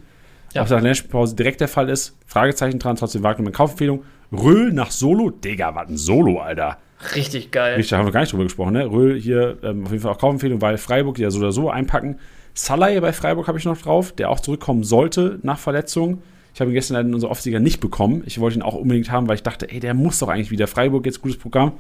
Ja. 0.55 0.63
Ob 0.63 0.69
das 0.69 0.77
nach 0.77 0.83
der 0.83 0.95
Spielpause 0.95 1.37
direkt 1.37 1.61
der 1.61 1.69
Fall 1.69 1.89
ist, 1.89 2.17
Fragezeichen 2.27 2.79
dran, 2.79 2.97
trotzdem 2.97 3.23
Wagner 3.23 3.51
Kaufempfehlung. 3.51 4.05
Röhl 4.33 4.73
nach 4.73 4.91
Solo, 4.91 5.31
Digga, 5.31 5.75
was 5.75 5.89
ein 5.89 5.97
Solo, 5.97 6.39
Alter. 6.41 6.79
Richtig 7.15 7.51
geil. 7.51 7.75
Richtig, 7.75 7.91
da 7.91 7.99
haben 7.99 8.07
wir 8.07 8.13
gar 8.13 8.21
nicht 8.21 8.33
drüber 8.33 8.45
gesprochen, 8.45 8.73
ne? 8.73 8.91
Röhl 8.91 9.19
hier 9.19 9.59
ähm, 9.63 9.85
auf 9.85 9.93
jeden 9.93 10.03
Fall 10.03 10.13
auch 10.13 10.19
Kaufempfehlung, 10.19 10.61
weil 10.61 10.79
Freiburg 10.79 11.17
die 11.17 11.23
ja 11.23 11.31
so 11.31 11.39
oder 11.39 11.53
so 11.53 11.71
einpacken. 11.71 12.19
Salai 12.55 12.99
bei 13.01 13.13
Freiburg 13.13 13.47
habe 13.47 13.59
ich 13.59 13.65
noch 13.65 13.79
drauf, 13.79 14.13
der 14.13 14.31
auch 14.31 14.41
zurückkommen 14.41 14.83
sollte 14.83 15.39
nach 15.43 15.59
Verletzung. 15.59 16.23
Ich 16.55 16.61
habe 16.61 16.73
ihn 16.73 16.75
gestern 16.75 16.95
leider 16.95 17.09
in 17.09 17.15
unserer 17.15 17.31
Offsieger 17.31 17.61
nicht 17.61 17.79
bekommen. 17.79 18.25
Ich 18.27 18.41
wollte 18.41 18.59
ihn 18.59 18.63
auch 18.63 18.75
unbedingt 18.75 19.13
haben, 19.13 19.29
weil 19.29 19.37
ich 19.37 19.45
dachte, 19.45 19.71
ey, 19.71 19.79
der 19.79 19.95
muss 19.95 20.19
doch 20.19 20.29
eigentlich 20.29 20.51
wieder. 20.51 20.67
Freiburg, 20.67 21.07
jetzt 21.07 21.23
gutes 21.23 21.39
Programm. 21.39 21.75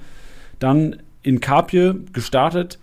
Dann 0.60 1.02
in 1.22 1.40
Kapje 1.40 1.96
gestartet, 2.12 2.78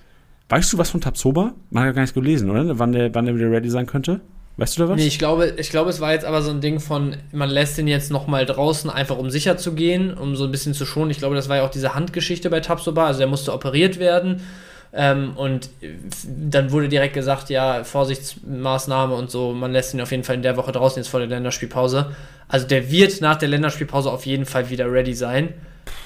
Weißt 0.50 0.72
du 0.72 0.78
was 0.78 0.90
von 0.90 1.02
Tabsoba? 1.02 1.54
Man 1.72 1.84
hat 1.84 1.90
ja 1.90 1.94
gar 1.94 2.02
nichts 2.02 2.14
gelesen, 2.14 2.50
oder? 2.50 2.78
Wann 2.78 2.92
der, 2.92 3.14
wann 3.16 3.26
der 3.26 3.36
wieder 3.36 3.50
ready 3.50 3.70
sein 3.70 3.86
könnte? 3.88 4.22
Weißt 4.58 4.78
du 4.78 4.84
da 4.84 4.90
was? 4.90 4.98
Nee, 4.98 5.08
ich 5.08 5.20
glaube, 5.20 5.54
ich 5.58 5.70
glaube, 5.70 5.90
es 5.90 6.00
war 6.00 6.14
jetzt 6.14 6.24
aber 6.24 6.42
so 6.42 6.52
ein 6.52 6.62
Ding 6.62 6.80
von, 6.80 7.18
man 7.34 7.50
lässt 7.50 7.78
den 7.78 7.88
jetzt 7.88 8.10
nochmal 8.12 8.46
draußen, 8.46 8.90
einfach 8.90 9.18
um 9.18 9.30
sicher 9.30 9.58
zu 9.58 9.74
gehen, 9.74 10.14
um 10.14 10.36
so 10.36 10.46
ein 10.46 10.52
bisschen 10.52 10.74
zu 10.74 10.86
schonen. 10.86 11.12
Ich 11.12 11.18
glaube, 11.18 11.36
das 11.36 11.50
war 11.50 11.58
ja 11.58 11.64
auch 11.66 11.72
diese 11.72 11.94
Handgeschichte 11.94 12.50
bei 12.50 12.62
Tabsoba, 12.62 13.08
also 13.08 13.20
der 13.20 13.28
musste 13.28 13.54
operiert 13.54 14.00
werden. 14.00 14.42
Ähm, 14.94 15.34
und 15.36 15.70
dann 16.26 16.72
wurde 16.72 16.88
direkt 16.88 17.16
gesagt, 17.16 17.50
ja, 17.50 17.84
Vorsichtsmaßnahme 17.84 19.14
und 19.14 19.30
so, 19.30 19.52
man 19.52 19.74
lässt 19.74 19.94
ihn 19.94 20.00
auf 20.00 20.12
jeden 20.12 20.24
Fall 20.24 20.36
in 20.36 20.42
der 20.42 20.56
Woche 20.56 20.72
draußen 20.72 21.02
jetzt 21.02 21.10
vor 21.10 21.20
der 21.20 21.28
Länderspielpause. 21.28 22.12
Also 22.48 22.66
der 22.66 22.90
wird 22.90 23.20
nach 23.20 23.36
der 23.36 23.50
Länderspielpause 23.50 24.10
auf 24.10 24.26
jeden 24.26 24.46
Fall 24.46 24.70
wieder 24.70 24.90
ready 24.90 25.14
sein. 25.14 25.54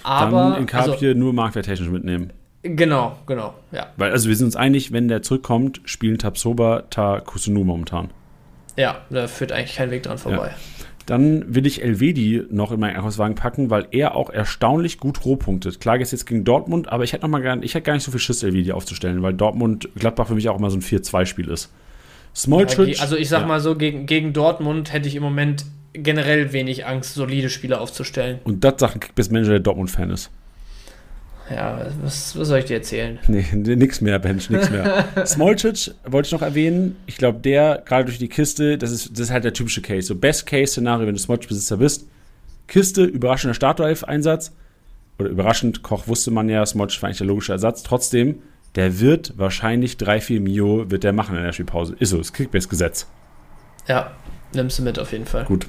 Aber 0.01 0.51
Dann 0.51 0.61
in 0.61 0.65
Kapje 0.65 1.13
nur 1.13 1.33
marktwerttechnisch 1.33 1.89
mitnehmen. 1.89 2.33
Genau, 2.63 3.17
genau, 3.25 3.53
ja. 3.71 3.87
Weil, 3.97 4.11
also 4.11 4.29
wir 4.29 4.35
sind 4.35 4.47
uns 4.47 4.55
einig, 4.55 4.91
wenn 4.91 5.07
der 5.07 5.21
zurückkommt, 5.21 5.81
spielen 5.85 6.17
Tabsoba, 6.17 6.83
Ta 6.89 7.19
Kusunu 7.19 7.63
momentan. 7.63 8.09
Ja, 8.75 9.01
da 9.09 9.27
führt 9.27 9.51
eigentlich 9.51 9.75
kein 9.75 9.91
Weg 9.91 10.03
dran 10.03 10.17
vorbei. 10.17 10.51
Dann 11.05 11.55
will 11.55 11.65
ich 11.65 11.81
Elvedi 11.81 12.43
noch 12.51 12.71
in 12.71 12.79
meinen 12.79 12.95
Einkaufswagen 12.95 13.33
packen, 13.33 13.71
weil 13.71 13.87
er 13.89 14.15
auch 14.15 14.29
erstaunlich 14.29 14.99
gut 14.99 15.25
rohpunktet. 15.25 15.81
Klar, 15.81 15.97
jetzt 15.97 16.11
jetzt 16.11 16.27
gegen 16.27 16.43
Dortmund, 16.43 16.91
aber 16.91 17.03
ich 17.03 17.13
hätte 17.13 17.23
noch 17.23 17.29
mal 17.29 17.41
gar, 17.41 17.61
ich 17.63 17.73
hätte 17.73 17.85
gar 17.85 17.93
nicht 17.93 18.03
so 18.03 18.11
viel 18.11 18.19
Schiss, 18.19 18.43
Elvedi 18.43 18.71
aufzustellen, 18.71 19.23
weil 19.23 19.33
Dortmund 19.33 19.89
Gladbach 19.95 20.27
für 20.27 20.35
mich 20.35 20.47
auch 20.49 20.59
immer 20.59 20.69
so 20.69 20.77
ein 20.77 20.83
4-2-Spiel 20.83 21.49
ist. 21.49 21.73
Smolcic, 22.35 22.95
Ja, 22.95 23.01
also 23.01 23.17
ich 23.17 23.27
sag 23.27 23.41
ja. 23.41 23.47
mal 23.47 23.59
so, 23.59 23.75
gegen, 23.75 24.05
gegen 24.05 24.33
Dortmund 24.33 24.93
hätte 24.93 25.07
ich 25.07 25.15
im 25.15 25.23
Moment 25.23 25.65
generell 25.93 26.53
wenig 26.53 26.85
Angst, 26.85 27.15
solide 27.15 27.49
Spieler 27.49 27.81
aufzustellen. 27.81 28.39
Und 28.43 28.63
das 28.63 28.75
sagt 28.77 28.95
ein 28.95 28.99
Kickbase-Manager, 28.99 29.49
der 29.49 29.59
Dortmund-Fan 29.61 30.11
ist. 30.11 30.29
Ja, 31.49 31.87
was, 32.01 32.37
was 32.37 32.47
soll 32.47 32.59
ich 32.59 32.65
dir 32.65 32.75
erzählen? 32.75 33.17
Nee, 33.27 33.45
nix 33.53 34.01
mehr, 34.01 34.19
Bench, 34.19 34.49
nix 34.49 34.69
mehr. 34.69 35.05
Smolcic 35.25 35.95
wollte 36.05 36.27
ich 36.27 36.31
noch 36.31 36.41
erwähnen. 36.41 36.95
Ich 37.07 37.17
glaube, 37.17 37.39
der, 37.39 37.81
gerade 37.85 38.05
durch 38.05 38.19
die 38.19 38.27
Kiste, 38.27 38.77
das 38.77 38.91
ist, 38.91 39.11
das 39.11 39.19
ist 39.19 39.31
halt 39.31 39.43
der 39.43 39.53
typische 39.53 39.81
Case. 39.81 40.07
So 40.07 40.15
Best-Case-Szenario, 40.15 41.07
wenn 41.07 41.15
du 41.15 41.19
Smolcic-Besitzer 41.19 41.77
bist. 41.77 42.07
Kiste, 42.67 43.03
überraschender 43.03 43.55
Startelf-Einsatz. 43.55 44.53
Oder 45.17 45.29
überraschend, 45.29 45.81
Koch 45.81 46.07
wusste 46.07 46.31
man 46.31 46.49
ja, 46.49 46.65
Smolcic 46.65 47.01
war 47.01 47.07
eigentlich 47.07 47.17
der 47.17 47.27
logische 47.27 47.51
Ersatz. 47.51 47.83
Trotzdem, 47.83 48.41
der 48.75 48.99
wird 48.99 49.33
wahrscheinlich 49.37 49.95
3-4 49.95 50.39
Mio 50.39 50.91
wird 50.91 51.03
der 51.03 51.13
machen 51.13 51.35
in 51.35 51.43
der 51.43 51.51
Spielpause. 51.51 51.95
Ist 51.99 52.11
so, 52.11 52.17
das 52.17 52.31
Kickbase-Gesetz. 52.31 53.07
Ja, 53.87 54.11
nimmst 54.53 54.77
du 54.77 54.83
mit 54.83 54.99
auf 54.99 55.11
jeden 55.11 55.25
Fall. 55.25 55.45
Gut. 55.45 55.65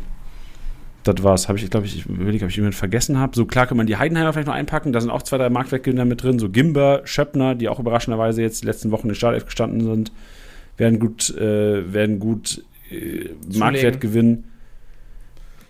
Das 1.03 1.23
war's. 1.23 1.49
Habe 1.49 1.59
ich, 1.59 1.71
glaube 1.71 1.87
ich, 1.87 1.97
ich 1.97 2.07
überlege, 2.07 2.45
ob 2.45 2.51
ich 2.51 2.57
jemanden 2.57 2.77
vergessen 2.77 3.19
habe. 3.19 3.35
So 3.35 3.47
klar 3.47 3.67
kann 3.67 3.77
man 3.79 3.87
die 3.87 3.97
Heidenheimer 3.97 4.33
vielleicht 4.33 4.49
noch 4.49 4.55
einpacken. 4.55 4.93
Da 4.93 5.01
sind 5.01 5.11
auch 5.11 5.23
zwei, 5.23 5.39
drei 5.39 5.49
Marktwertgewinner 5.49 6.05
mit 6.05 6.23
drin. 6.23 6.39
So 6.39 6.51
Gimber, 6.51 7.01
Schöppner, 7.05 7.55
die 7.55 7.69
auch 7.69 7.79
überraschenderweise 7.81 8.43
jetzt 8.43 8.63
die 8.63 8.67
letzten 8.67 8.91
Wochen 8.91 9.09
in 9.09 9.15
Startelf 9.15 9.47
gestanden 9.47 9.81
sind, 9.83 10.13
werden 10.77 10.99
gut, 10.99 11.31
äh, 11.37 11.93
werden 11.93 12.19
gut 12.21 12.63
äh, 12.91 13.31
Marktwert 13.57 14.01
gewinnen. 14.01 14.45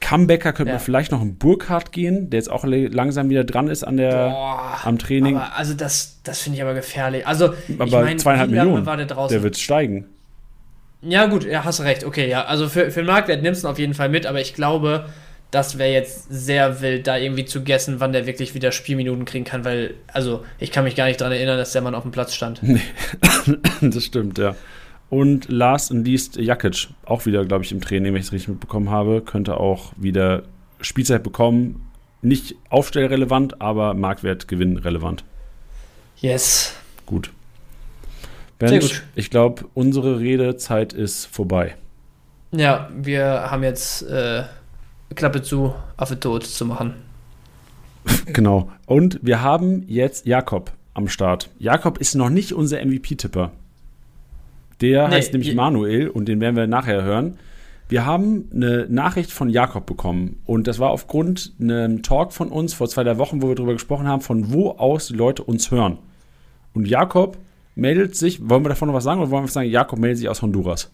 Comebacker 0.00 0.52
könnte 0.52 0.70
Ja. 0.70 0.76
man 0.76 0.84
vielleicht 0.84 1.12
noch 1.12 1.22
in 1.22 1.36
Burkhardt 1.36 1.92
gehen, 1.92 2.30
der 2.30 2.38
jetzt 2.38 2.50
auch 2.50 2.64
langsam 2.64 3.28
wieder 3.28 3.44
dran 3.44 3.68
ist 3.68 3.84
an 3.84 3.96
der, 3.98 4.30
Boah, 4.30 4.78
am 4.84 4.98
Training. 4.98 5.36
aber 5.36 5.54
also 5.56 5.74
das, 5.74 6.20
das 6.24 6.40
finde 6.40 6.56
ich 6.56 6.62
aber 6.62 6.74
gefährlich. 6.74 7.26
Also, 7.26 7.52
Aber 7.78 7.84
ich 7.86 7.92
meine, 7.92 8.16
zweieinhalb 8.16 8.50
Millionen. 8.50 8.84
der 8.84 9.42
wird 9.42 9.58
steigen. 9.58 10.06
Ja, 11.02 11.26
gut, 11.26 11.44
ja, 11.44 11.64
hast 11.64 11.80
recht. 11.80 12.04
Okay, 12.04 12.28
ja. 12.28 12.44
Also 12.44 12.68
für, 12.68 12.90
für 12.90 13.00
den 13.00 13.06
Marktwert 13.06 13.42
nimmst 13.42 13.62
du 13.62 13.68
ihn 13.68 13.70
auf 13.70 13.78
jeden 13.78 13.94
Fall 13.94 14.08
mit, 14.08 14.26
aber 14.26 14.40
ich 14.40 14.54
glaube, 14.54 15.06
das 15.50 15.78
wäre 15.78 15.92
jetzt 15.92 16.26
sehr 16.30 16.80
wild, 16.80 17.06
da 17.06 17.16
irgendwie 17.16 17.44
zu 17.44 17.64
guessen, 17.64 18.00
wann 18.00 18.12
der 18.12 18.26
wirklich 18.26 18.54
wieder 18.54 18.70
Spielminuten 18.70 19.24
kriegen 19.24 19.44
kann, 19.44 19.64
weil, 19.64 19.94
also, 20.12 20.44
ich 20.58 20.70
kann 20.70 20.84
mich 20.84 20.94
gar 20.94 21.06
nicht 21.06 21.20
daran 21.20 21.32
erinnern, 21.32 21.58
dass 21.58 21.72
der 21.72 21.82
Mann 21.82 21.94
auf 21.94 22.02
dem 22.02 22.12
Platz 22.12 22.34
stand. 22.34 22.60
das 23.80 24.04
stimmt, 24.04 24.38
ja. 24.38 24.54
Und 25.08 25.48
last 25.48 25.90
and 25.90 26.06
least 26.06 26.36
Jakic, 26.36 26.88
auch 27.04 27.26
wieder, 27.26 27.44
glaube 27.44 27.64
ich, 27.64 27.72
im 27.72 27.80
Training, 27.80 28.14
wenn 28.14 28.20
ich 28.20 28.26
es 28.26 28.32
richtig 28.32 28.48
mitbekommen 28.48 28.90
habe, 28.90 29.22
könnte 29.22 29.56
auch 29.58 29.92
wieder 29.96 30.44
Spielzeit 30.80 31.24
bekommen. 31.24 31.90
Nicht 32.22 32.54
aufstellrelevant, 32.68 33.60
aber 33.60 33.94
Marktwertgewinn 33.94 34.76
relevant. 34.76 35.24
Yes. 36.18 36.74
Gut. 37.06 37.32
Gut. 38.60 39.02
ich 39.14 39.30
glaube, 39.30 39.64
unsere 39.74 40.20
Redezeit 40.20 40.92
ist 40.92 41.26
vorbei. 41.26 41.76
Ja, 42.52 42.90
wir 42.94 43.50
haben 43.50 43.62
jetzt 43.62 44.02
äh, 44.02 44.44
Klappe 45.14 45.42
zu, 45.42 45.74
Affe 45.96 46.18
tot 46.18 46.44
zu 46.44 46.64
machen. 46.66 46.94
Genau. 48.32 48.70
Und 48.86 49.18
wir 49.22 49.42
haben 49.42 49.84
jetzt 49.86 50.26
Jakob 50.26 50.72
am 50.94 51.08
Start. 51.08 51.50
Jakob 51.58 51.98
ist 51.98 52.14
noch 52.14 52.30
nicht 52.30 52.54
unser 52.54 52.84
MVP-Tipper. 52.84 53.50
Der 54.80 55.08
Nee, 55.08 55.14
heißt 55.16 55.32
nämlich 55.32 55.54
Manuel 55.54 56.08
und 56.08 56.26
den 56.26 56.40
werden 56.40 56.56
wir 56.56 56.66
nachher 56.66 57.02
hören. 57.02 57.38
Wir 57.88 58.06
haben 58.06 58.48
eine 58.54 58.86
Nachricht 58.88 59.32
von 59.32 59.50
Jakob 59.50 59.84
bekommen 59.84 60.40
und 60.46 60.66
das 60.66 60.78
war 60.78 60.90
aufgrund 60.90 61.52
einem 61.60 62.02
Talk 62.02 62.32
von 62.32 62.48
uns 62.48 62.72
vor 62.72 62.88
zwei, 62.88 63.04
drei 63.04 63.18
Wochen, 63.18 63.42
wo 63.42 63.48
wir 63.48 63.54
darüber 63.54 63.72
gesprochen 63.74 64.06
haben, 64.08 64.22
von 64.22 64.52
wo 64.52 64.70
aus 64.70 65.08
die 65.08 65.14
Leute 65.14 65.42
uns 65.42 65.70
hören. 65.70 65.98
Und 66.72 66.86
Jakob 66.86 67.36
meldet 67.80 68.14
sich, 68.14 68.46
wollen 68.48 68.62
wir 68.62 68.68
davon 68.68 68.88
noch 68.88 68.94
was 68.94 69.04
sagen 69.04 69.20
oder 69.20 69.30
wollen 69.30 69.44
wir 69.44 69.50
sagen, 69.50 69.70
Jakob 69.70 69.98
meldet 69.98 70.18
sich 70.18 70.28
aus 70.28 70.42
Honduras? 70.42 70.90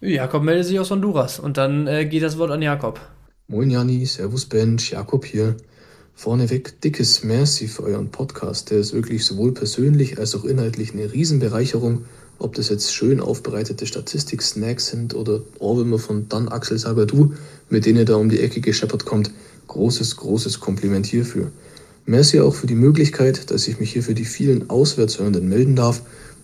Jakob 0.00 0.42
meldet 0.44 0.66
sich 0.66 0.78
aus 0.78 0.90
Honduras 0.90 1.40
und 1.40 1.56
dann 1.56 1.86
äh, 1.88 2.06
geht 2.06 2.22
das 2.22 2.38
Wort 2.38 2.52
an 2.52 2.62
Jakob. 2.62 3.00
Moin 3.48 3.70
Janni, 3.70 4.06
Servus 4.06 4.46
Bench, 4.46 4.92
Jakob 4.92 5.24
hier. 5.24 5.56
Vorneweg 6.14 6.80
dickes 6.80 7.24
Merci 7.24 7.66
für 7.66 7.82
euren 7.82 8.10
Podcast. 8.10 8.70
Der 8.70 8.78
ist 8.78 8.94
wirklich 8.94 9.26
sowohl 9.26 9.52
persönlich 9.52 10.18
als 10.18 10.34
auch 10.34 10.44
inhaltlich 10.44 10.94
eine 10.94 11.12
Riesenbereicherung. 11.12 12.04
Ob 12.38 12.54
das 12.54 12.68
jetzt 12.68 12.94
schön 12.94 13.20
aufbereitete 13.20 13.86
Statistik-Snacks 13.86 14.86
sind 14.88 15.14
oder 15.14 15.40
Ohrwürmer 15.58 15.98
von 15.98 16.28
dann 16.28 16.48
Axel 16.48 16.78
Sagadou, 16.78 17.32
mit 17.68 17.84
denen 17.84 17.98
ihr 17.98 18.04
da 18.04 18.16
um 18.16 18.28
die 18.28 18.40
Ecke 18.40 18.60
gescheppert 18.60 19.04
kommt. 19.06 19.30
Großes, 19.66 20.16
großes 20.16 20.60
Kompliment 20.60 21.06
hierfür. 21.06 21.50
Merci 22.08 22.38
auch 22.38 22.54
für 22.54 22.68
die 22.68 22.76
Möglichkeit, 22.76 23.50
dass 23.50 23.66
ich 23.66 23.80
mich 23.80 23.92
hier 23.92 24.02
für 24.04 24.14
die 24.14 24.24
vielen 24.24 24.70
Auswärtshörenden 24.70 25.48
melden 25.48 25.74
darf. 25.74 26.02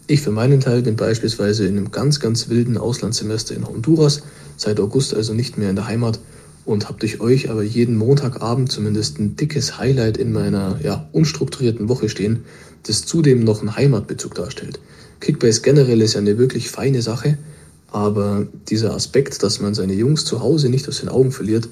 Ich 0.08 0.20
für 0.20 0.32
meinen 0.32 0.58
Teil 0.58 0.82
bin 0.82 0.96
beispielsweise 0.96 1.66
in 1.66 1.76
einem 1.76 1.92
ganz, 1.92 2.18
ganz 2.18 2.48
wilden 2.48 2.76
Auslandssemester 2.76 3.54
in 3.54 3.64
Honduras, 3.64 4.22
seit 4.56 4.80
August 4.80 5.14
also 5.14 5.34
nicht 5.34 5.58
mehr 5.58 5.70
in 5.70 5.76
der 5.76 5.86
Heimat 5.86 6.18
und 6.64 6.88
habe 6.88 6.98
durch 6.98 7.20
euch 7.20 7.48
aber 7.48 7.62
jeden 7.62 7.96
Montagabend 7.96 8.72
zumindest 8.72 9.20
ein 9.20 9.36
dickes 9.36 9.78
Highlight 9.78 10.16
in 10.16 10.32
meiner 10.32 10.80
ja, 10.82 11.08
unstrukturierten 11.12 11.88
Woche 11.88 12.08
stehen, 12.08 12.44
das 12.82 13.06
zudem 13.06 13.44
noch 13.44 13.60
einen 13.60 13.76
Heimatbezug 13.76 14.34
darstellt. 14.34 14.80
Kickbase 15.20 15.60
generell 15.62 16.02
ist 16.02 16.14
ja 16.14 16.20
eine 16.20 16.38
wirklich 16.38 16.70
feine 16.70 17.02
Sache, 17.02 17.38
aber 17.92 18.48
dieser 18.68 18.94
Aspekt, 18.94 19.40
dass 19.44 19.60
man 19.60 19.74
seine 19.74 19.92
Jungs 19.92 20.24
zu 20.24 20.40
Hause 20.40 20.70
nicht 20.70 20.88
aus 20.88 20.98
den 20.98 21.08
Augen 21.08 21.30
verliert, 21.30 21.68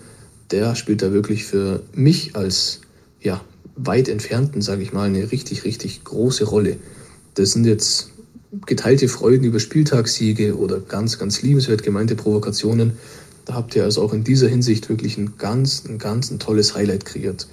der 0.52 0.76
spielt 0.76 1.02
da 1.02 1.12
wirklich 1.12 1.44
für 1.44 1.82
mich 1.92 2.36
als 2.36 2.82
ja, 3.20 3.40
weit 3.84 4.08
entfernten, 4.08 4.62
sage 4.62 4.82
ich 4.82 4.92
mal, 4.92 5.08
eine 5.08 5.30
richtig, 5.32 5.64
richtig 5.64 6.04
große 6.04 6.44
Rolle. 6.44 6.76
Das 7.34 7.52
sind 7.52 7.64
jetzt 7.64 8.10
geteilte 8.66 9.08
Freuden 9.08 9.44
über 9.44 9.60
Spieltagssiege 9.60 10.56
oder 10.56 10.80
ganz, 10.80 11.18
ganz 11.18 11.42
liebenswert 11.42 11.82
gemeinte 11.82 12.16
Provokationen. 12.16 12.92
Da 13.44 13.54
habt 13.54 13.74
ihr 13.76 13.84
also 13.84 14.02
auch 14.02 14.12
in 14.12 14.24
dieser 14.24 14.48
Hinsicht 14.48 14.88
wirklich 14.88 15.16
ein 15.16 15.34
ganz, 15.38 15.84
ein 15.88 15.98
ganz 15.98 16.30
ein 16.30 16.38
tolles 16.38 16.74
Highlight 16.74 17.04
kreiert. 17.04 17.46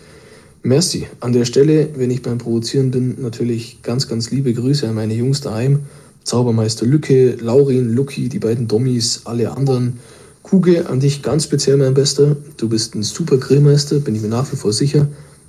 Merci. 0.63 1.07
An 1.19 1.33
der 1.33 1.45
Stelle, 1.45 1.89
wenn 1.95 2.11
ich 2.11 2.21
beim 2.21 2.39
Provozieren 2.39 2.91
bin, 2.91 3.21
natürlich 3.21 3.81
ganz, 3.83 4.07
ganz 4.07 4.31
liebe 4.31 4.53
Grüße 4.53 4.87
an 4.87 4.95
meine 4.95 5.13
Jungs 5.13 5.41
daheim. 5.41 5.81
Zaubermeister 6.23 6.85
Lücke, 6.85 7.37
Laurin, 7.39 7.93
Lucky, 7.93 8.27
die 8.27 8.39
beiden 8.39 8.67
Dommis, 8.67 9.21
alle 9.25 9.51
anderen. 9.51 9.99
Kuge, 10.43 10.89
an 10.89 10.99
dich 10.99 11.21
ganz 11.21 11.45
speziell, 11.45 11.77
mein 11.77 11.93
Bester. 11.93 12.35
Du 12.57 12.67
bist 12.67 12.95
ein 12.95 13.03
super 13.03 13.37
Grillmeister, 13.37 13.99
bin 13.99 14.15
ich 14.15 14.21
mir 14.21 14.27
nach 14.27 14.51
wie 14.51 14.57
vor 14.57 14.73
sicher. 14.73 15.07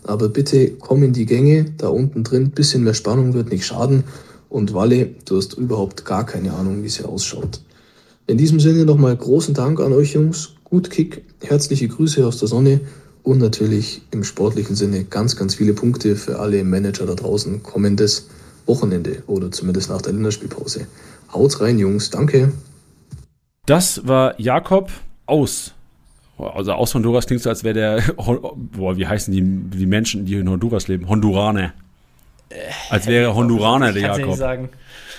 Aber 0.08 0.30
bitte 0.30 0.70
komm 0.70 1.02
in 1.02 1.12
die 1.12 1.26
Gänge, 1.26 1.66
da 1.76 1.88
unten 1.88 2.24
drin, 2.24 2.52
bisschen 2.52 2.82
mehr 2.82 2.94
Spannung 2.94 3.34
wird 3.34 3.50
nicht 3.50 3.66
schaden. 3.66 4.04
Und 4.48 4.72
Walle, 4.72 5.10
du 5.26 5.36
hast 5.36 5.52
überhaupt 5.52 6.06
gar 6.06 6.24
keine 6.24 6.54
Ahnung, 6.54 6.82
wie 6.82 6.86
es 6.86 6.96
hier 6.96 7.10
ausschaut. 7.10 7.60
In 8.26 8.38
diesem 8.38 8.58
Sinne 8.58 8.86
nochmal 8.86 9.14
großen 9.14 9.52
Dank 9.52 9.80
an 9.80 9.92
euch 9.92 10.14
Jungs. 10.14 10.54
Gut 10.64 10.88
Kick, 10.88 11.24
herzliche 11.42 11.88
Grüße 11.88 12.26
aus 12.26 12.38
der 12.38 12.48
Sonne 12.48 12.80
und 13.22 13.36
natürlich 13.36 14.00
im 14.10 14.24
sportlichen 14.24 14.76
Sinne 14.76 15.04
ganz, 15.04 15.36
ganz 15.36 15.56
viele 15.56 15.74
Punkte 15.74 16.16
für 16.16 16.38
alle 16.38 16.64
Manager 16.64 17.04
da 17.04 17.14
draußen 17.14 17.62
kommendes 17.62 18.28
Wochenende 18.64 19.22
oder 19.26 19.50
zumindest 19.50 19.90
nach 19.90 20.00
der 20.00 20.14
Länderspielpause. 20.14 20.86
Haut 21.34 21.60
rein, 21.60 21.78
Jungs. 21.78 22.08
Danke. 22.08 22.52
Das 23.66 24.06
war 24.06 24.40
Jakob 24.40 24.90
aus. 25.26 25.74
Also 26.38 26.72
aus 26.72 26.94
Honduras 26.94 27.26
klingt 27.26 27.42
so, 27.42 27.50
als 27.50 27.64
wäre 27.64 27.74
der. 27.74 28.02
Boah, 28.16 28.96
wie 28.96 29.06
heißen 29.06 29.32
die, 29.32 29.42
die 29.42 29.86
Menschen, 29.86 30.24
die 30.24 30.34
in 30.34 30.48
Honduras 30.48 30.88
leben? 30.88 31.08
Honduraner. 31.08 31.72
Als 32.90 33.06
wäre 33.06 33.34
Honduraner 33.34 33.92
der 33.92 34.02
du 34.02 34.08
nicht 34.08 34.18
Jakob. 34.20 34.36
sagen. 34.36 34.68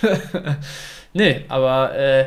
nee, 1.12 1.42
aber 1.48 1.94
äh, 1.94 2.24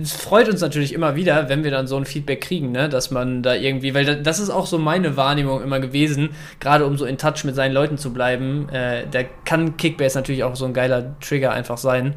es 0.00 0.12
freut 0.12 0.48
uns 0.48 0.60
natürlich 0.60 0.92
immer 0.92 1.16
wieder, 1.16 1.48
wenn 1.48 1.64
wir 1.64 1.70
dann 1.70 1.86
so 1.86 1.96
ein 1.96 2.04
Feedback 2.04 2.40
kriegen, 2.40 2.72
ne? 2.72 2.88
dass 2.88 3.10
man 3.10 3.42
da 3.42 3.54
irgendwie, 3.54 3.94
weil 3.94 4.04
da- 4.04 4.14
das 4.14 4.38
ist 4.38 4.50
auch 4.50 4.66
so 4.66 4.78
meine 4.78 5.16
Wahrnehmung 5.16 5.62
immer 5.62 5.80
gewesen, 5.80 6.30
gerade 6.60 6.86
um 6.86 6.96
so 6.96 7.04
in 7.04 7.18
Touch 7.18 7.44
mit 7.44 7.54
seinen 7.54 7.72
Leuten 7.72 7.98
zu 7.98 8.12
bleiben, 8.12 8.68
äh, 8.70 9.04
da 9.10 9.22
kann 9.44 9.76
Kickbase 9.76 10.16
natürlich 10.18 10.44
auch 10.44 10.56
so 10.56 10.64
ein 10.64 10.72
geiler 10.72 11.18
Trigger 11.20 11.52
einfach 11.52 11.78
sein. 11.78 12.14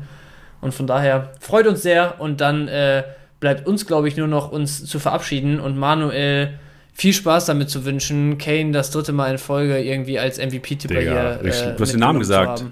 Und 0.62 0.74
von 0.74 0.88
daher 0.88 1.32
freut 1.40 1.68
uns 1.68 1.82
sehr 1.82 2.22
und 2.22 2.40
dann 2.40 2.68
äh, 2.70 3.04
bleibt 3.44 3.68
uns, 3.68 3.86
glaube 3.86 4.08
ich, 4.08 4.16
nur 4.16 4.28
noch 4.28 4.54
uns 4.54 4.86
zu 4.86 5.00
verabschieden 5.00 5.60
und 5.60 5.78
Manuel 5.78 6.58
viel 6.94 7.12
Spaß 7.12 7.46
damit 7.46 7.70
zu 7.70 7.84
wünschen, 7.84 8.38
Kane 8.38 8.72
das 8.72 8.90
dritte 8.90 9.12
Mal 9.12 9.32
in 9.32 9.38
Folge 9.38 9.80
irgendwie 9.80 10.18
als 10.18 10.38
MVP-Tipper 10.38 11.02
hier. 11.02 11.42
Äh, 11.44 11.76
du 11.76 11.82
hast 11.82 11.92
den 11.92 12.00
Namen 12.00 12.20
gesagt. 12.20 12.64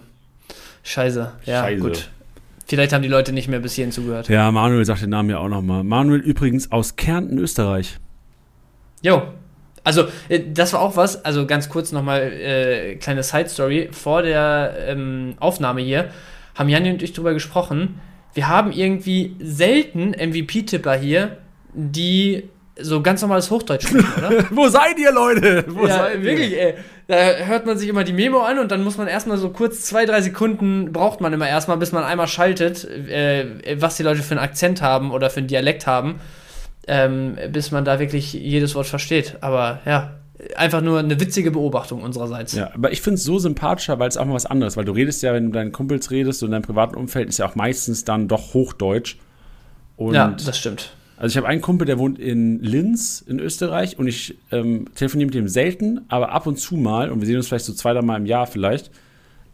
Scheiße, 0.84 1.34
ja, 1.44 1.64
Scheiße. 1.64 1.82
gut. 1.82 2.10
Vielleicht 2.68 2.94
haben 2.94 3.02
die 3.02 3.10
Leute 3.10 3.34
nicht 3.34 3.50
mehr 3.50 3.60
bis 3.60 3.74
hierhin 3.74 3.92
zugehört. 3.92 4.30
Ja, 4.30 4.50
Manuel 4.50 4.86
sagt 4.86 5.02
den 5.02 5.10
Namen 5.10 5.30
ja 5.30 5.40
auch 5.40 5.50
nochmal. 5.50 5.84
Manuel 5.84 6.22
übrigens 6.22 6.72
aus 6.72 6.96
Kärnten, 6.96 7.38
Österreich. 7.38 7.98
Jo. 9.02 9.24
Also, 9.84 10.06
äh, 10.30 10.40
das 10.54 10.72
war 10.72 10.80
auch 10.80 10.96
was, 10.96 11.26
also 11.26 11.46
ganz 11.46 11.68
kurz 11.68 11.92
nochmal, 11.92 12.22
äh, 12.32 12.96
kleine 12.96 13.24
Side-Story. 13.24 13.90
Vor 13.92 14.22
der 14.22 14.74
ähm, 14.88 15.34
Aufnahme 15.42 15.82
hier 15.82 16.12
haben 16.56 16.70
Janni 16.70 16.92
und 16.92 17.04
ich 17.04 17.12
drüber 17.12 17.34
gesprochen. 17.34 18.00
Wir 18.34 18.48
haben 18.48 18.72
irgendwie 18.72 19.36
selten 19.40 20.12
MVP-Tipper 20.12 20.96
hier, 20.96 21.38
die 21.74 22.50
so 22.80 23.02
ganz 23.02 23.22
normales 23.22 23.52
Hochdeutsch 23.52 23.88
sprechen, 23.88 24.14
oder? 24.18 24.46
Wo 24.52 24.68
seid 24.68 24.98
ihr, 24.98 25.12
Leute? 25.12 25.66
Wo 25.68 25.86
ja, 25.86 25.98
seid 25.98 26.24
wirklich, 26.24 26.58
ey. 26.58 26.76
Da 27.08 27.16
hört 27.16 27.66
man 27.66 27.78
sich 27.78 27.90
immer 27.90 28.06
die 28.06 28.14
Memo 28.14 28.40
an 28.40 28.58
und 28.58 28.72
dann 28.72 28.84
muss 28.84 28.98
man 28.98 29.08
erstmal 29.08 29.38
so 29.38 29.50
kurz 29.50 29.82
zwei, 29.82 30.06
drei 30.06 30.22
Sekunden 30.22 30.94
braucht 30.94 31.20
man 31.20 31.34
immer 31.34 31.48
erstmal, 31.48 31.76
bis 31.78 31.92
man 31.92 32.04
einmal 32.06 32.28
schaltet, 32.28 32.86
äh, 32.86 33.78
was 33.82 33.98
die 33.98 34.04
Leute 34.04 34.24
für 34.24 34.32
einen 34.32 34.40
Akzent 34.40 34.82
haben 34.82 35.12
oder 35.12 35.30
für 35.30 35.40
einen 35.40 35.48
Dialekt 35.48 35.88
haben, 35.88 36.22
ähm, 36.88 37.38
bis 37.50 37.72
man 37.72 37.84
da 37.84 38.00
wirklich 38.00 38.32
jedes 38.32 38.76
Wort 38.76 38.88
versteht. 38.88 39.38
Aber 39.42 39.82
ja, 39.86 40.21
einfach 40.56 40.82
nur 40.82 41.00
eine 41.00 41.20
witzige 41.20 41.52
Beobachtung 41.52 42.02
unsererseits. 42.02 42.54
Ja, 42.54 42.72
aber 42.74 42.92
ich 42.92 43.02
finde 43.02 43.16
es 43.16 43.24
so 43.24 43.40
sympathischer, 43.40 44.00
weil 44.00 44.08
es 44.08 44.18
auch 44.18 44.26
mal 44.26 44.34
was 44.34 44.46
anderes, 44.46 44.78
weil 44.78 44.86
du 44.86 44.92
redest 44.92 45.22
ja, 45.24 45.34
wenn 45.34 45.44
du 45.44 45.50
mit 45.50 45.56
deinen 45.56 45.72
Kumpels 45.72 46.12
redest 46.12 46.42
und 46.44 46.48
in 46.48 46.52
deinem 46.54 46.64
privaten 46.64 46.96
Umfeld 46.96 47.30
ist 47.30 47.38
ja 47.38 47.48
auch 47.48 47.56
meistens 47.56 48.06
dann 48.06 48.28
doch 48.28 48.54
Hochdeutsch. 48.54 49.18
Und 49.98 50.16
ja, 50.16 50.36
das 50.44 50.58
stimmt. 50.58 50.94
Also 51.18 51.34
ich 51.34 51.38
habe 51.38 51.48
einen 51.48 51.62
Kumpel, 51.62 51.86
der 51.86 52.00
wohnt 52.00 52.18
in 52.18 52.60
Linz 52.64 53.24
in 53.26 53.40
Österreich 53.40 54.00
und 54.00 54.08
ich 54.08 54.36
ähm, 54.52 54.88
telefoniere 54.96 55.28
mit 55.28 55.36
dem 55.36 55.48
selten, 55.48 56.02
aber 56.08 56.32
ab 56.32 56.48
und 56.48 56.58
zu 56.58 56.76
mal 56.76 57.12
und 57.12 57.20
wir 57.20 57.28
sehen 57.28 57.38
uns 57.38 57.48
vielleicht 57.48 57.66
so 57.66 57.74
zwei, 57.74 57.94
drei 57.94 58.02
Mal 58.02 58.18
im 58.18 58.26
Jahr 58.26 58.48
vielleicht. 58.48 58.90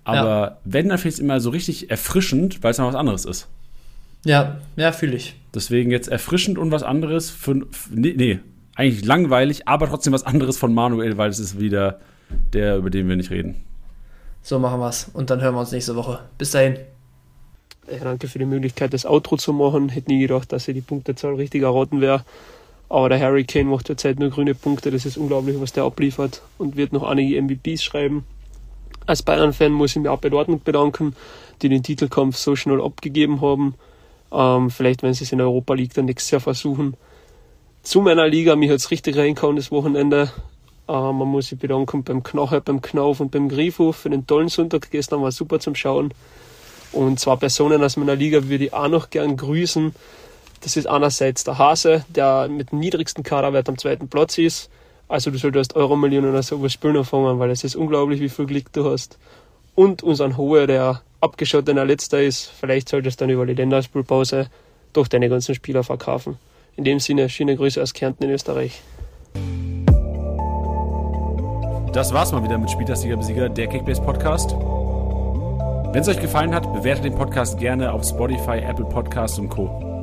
Aber 0.05 0.23
ja. 0.23 0.57
wenn, 0.64 0.88
dann 0.88 0.97
finde 0.97 1.09
ich 1.09 1.15
es 1.15 1.19
immer 1.19 1.41
so 1.41 1.49
richtig 1.49 1.91
erfrischend, 1.91 2.64
weil 2.64 2.72
es 2.72 2.77
noch 2.77 2.88
was 2.88 2.95
anderes 2.95 3.26
ist. 3.26 3.49
Ja, 4.23 4.57
ja, 4.77 4.93
fühle 4.93 5.18
ich. 5.18 5.35
Deswegen 5.53 5.91
jetzt 5.91 6.07
erfrischend 6.07 6.57
und 6.57 6.72
was 6.72 6.84
anderes. 6.84 7.30
Für, 7.30 7.55
nee, 7.91 8.14
nee, 8.15 8.39
eigentlich 8.78 9.06
langweilig, 9.06 9.68
aber 9.68 9.88
trotzdem 9.88 10.14
was 10.14 10.24
anderes 10.24 10.58
von 10.58 10.74
Manuel, 10.74 11.18
weil 11.18 11.30
es 11.30 11.40
ist 11.40 11.60
wieder 11.60 11.99
der, 12.54 12.78
über 12.78 12.90
den 12.90 13.10
wir 13.10 13.16
nicht 13.16 13.32
reden. 13.32 13.56
So 14.44 14.60
machen 14.60 14.80
wir 14.80 14.88
es. 14.88 15.10
Und 15.14 15.30
dann 15.30 15.41
hören 15.41 15.56
wir 15.56 15.60
uns 15.60 15.72
nächste 15.72 15.95
Woche. 15.95 16.20
Bis 16.38 16.52
dahin. 16.52 16.78
Ja, 17.91 18.04
danke 18.04 18.28
für 18.28 18.40
die 18.40 18.45
Möglichkeit, 18.45 18.94
das 18.94 19.06
Outro 19.06 19.38
zu 19.38 19.52
machen. 19.52 19.90
Hätte 19.90 20.12
nie 20.12 20.20
gedacht, 20.20 20.52
dass 20.52 20.68
ich 20.68 20.76
die 20.76 20.82
Punktezahl 20.82 21.36
richtig 21.36 21.64
erraten 21.64 22.02
wäre. 22.02 22.24
Aber 22.90 23.10
der 23.10 23.20
Harry 23.20 23.44
Kane 23.44 23.66
macht 23.66 23.90
derzeit 23.90 24.20
nur 24.20 24.30
grüne 24.30 24.56
Punkte. 24.56 24.91
Das 24.91 25.06
ist 25.06 25.18
unglaublich, 25.18 25.60
was 25.60 25.74
der 25.74 25.84
abliefert 25.84 26.41
und 26.58 26.78
wird 26.78 26.94
noch 26.94 27.04
einige 27.04 27.41
MVPs 27.41 27.84
schreiben. 27.84 28.26
Als 29.06 29.24
Bayern-Fan 29.24 29.72
muss 29.72 29.91
ich 29.91 30.02
mich 30.02 30.10
auch 30.10 30.20
bei 30.20 30.30
Dortmund 30.30 30.64
bedanken, 30.64 31.16
die 31.62 31.70
den 31.70 31.82
Titelkampf 31.82 32.38
so 32.38 32.56
schnell 32.56 32.82
abgegeben 32.82 33.41
haben. 33.41 33.76
Ähm, 34.32 34.70
vielleicht, 34.70 35.02
wenn 35.02 35.14
sie 35.14 35.24
es 35.24 35.32
in 35.32 35.41
Europa 35.41 35.74
League 35.74 35.94
dann 35.94 36.06
nächstes 36.06 36.32
Jahr 36.32 36.41
versuchen. 36.41 36.95
Zu 37.88 38.01
meiner 38.01 38.27
Liga, 38.27 38.57
mich 38.57 38.69
hat 38.69 38.80
es 38.80 38.91
richtig 38.91 39.15
reingehauen 39.15 39.55
das 39.55 39.72
Wochenende. 39.72 40.30
Ähm, 40.89 41.19
man 41.19 41.27
muss 41.30 41.47
sich 41.47 41.57
bedanken 41.57 42.03
beim 42.03 42.22
Knocher, 42.22 42.59
beim 42.59 42.81
Knauf 42.81 43.22
und 43.22 43.31
beim 43.31 43.47
Grifo 43.47 43.93
für 43.93 44.09
den 44.09 44.27
tollen 44.27 44.49
Sonntag. 44.49 44.91
Gestern 44.91 45.22
war 45.22 45.31
super 45.31 45.61
zum 45.61 45.73
Schauen. 45.73 46.14
Und 46.91 47.18
zwei 47.18 47.38
Personen 47.38 47.81
aus 47.81 47.95
meiner 47.95 48.18
Liga 48.18 48.49
würde 48.49 48.65
ich 48.65 48.73
auch 48.73 48.89
noch 48.89 49.09
gern 49.09 49.38
grüßen. 49.38 49.95
Das 50.59 50.76
ist 50.76 50.85
einerseits 50.85 51.45
der 51.45 51.59
Hase, 51.59 52.03
der 52.09 52.49
mit 52.49 52.73
dem 52.73 52.80
niedrigsten 52.80 53.23
Kaderwert 53.23 53.69
am 53.69 53.77
zweiten 53.77 54.09
Platz 54.09 54.38
ist. 54.38 54.69
Also 55.07 55.31
du 55.31 55.38
solltest 55.38 55.77
Euro-Millionen 55.77 56.31
oder 56.31 56.43
sowas 56.43 56.73
spielen 56.73 56.97
anfangen, 56.97 57.39
weil 57.39 57.51
es 57.51 57.64
ist 57.64 57.77
unglaublich, 57.77 58.19
wie 58.19 58.27
viel 58.27 58.47
Glück 58.47 58.65
du 58.73 58.84
hast. 58.84 59.18
Und 59.76 60.03
unseren 60.03 60.35
Hohe, 60.35 60.68
der 60.68 61.03
abgeschottener 61.22 61.85
Letzter 61.85 62.22
ist. 62.22 62.51
Vielleicht 62.59 62.89
solltest 62.89 63.22
du 63.22 63.23
dann 63.23 63.34
über 63.34 63.45
die 63.45 63.53
Länderspielpause 63.53 64.49
doch 64.91 65.07
deine 65.07 65.30
ganzen 65.30 65.55
Spieler 65.55 65.85
verkaufen. 65.85 66.38
In 66.78 66.84
dem 66.84 66.99
Sinne, 66.99 67.28
schöne 67.28 67.58
Grüße 67.58 67.82
aus 67.82 67.94
Kärnten 67.94 68.24
in 68.24 68.30
Österreich. 68.30 68.82
Das 71.91 72.14
war's 72.14 72.32
mal 72.32 72.44
wieder 72.44 72.60
mit 72.60 72.70
Spieltagsliga 72.70 73.16
Besieger, 73.16 73.49
der 73.49 73.68
Kickbase 73.68 74.02
Podcast. 74.02 74.52
Wenn 74.52 76.02
es 76.02 76.08
euch 76.08 76.22
gefallen 76.22 76.54
hat, 76.54 76.72
bewertet 76.72 77.06
den 77.06 77.16
Podcast 77.16 77.58
gerne 77.60 77.91
auf 77.91 78.06
Spotify, 78.06 78.60
Apple 78.60 78.86
Podcasts 78.86 79.40
und 79.40 79.49
Co. 79.49 79.97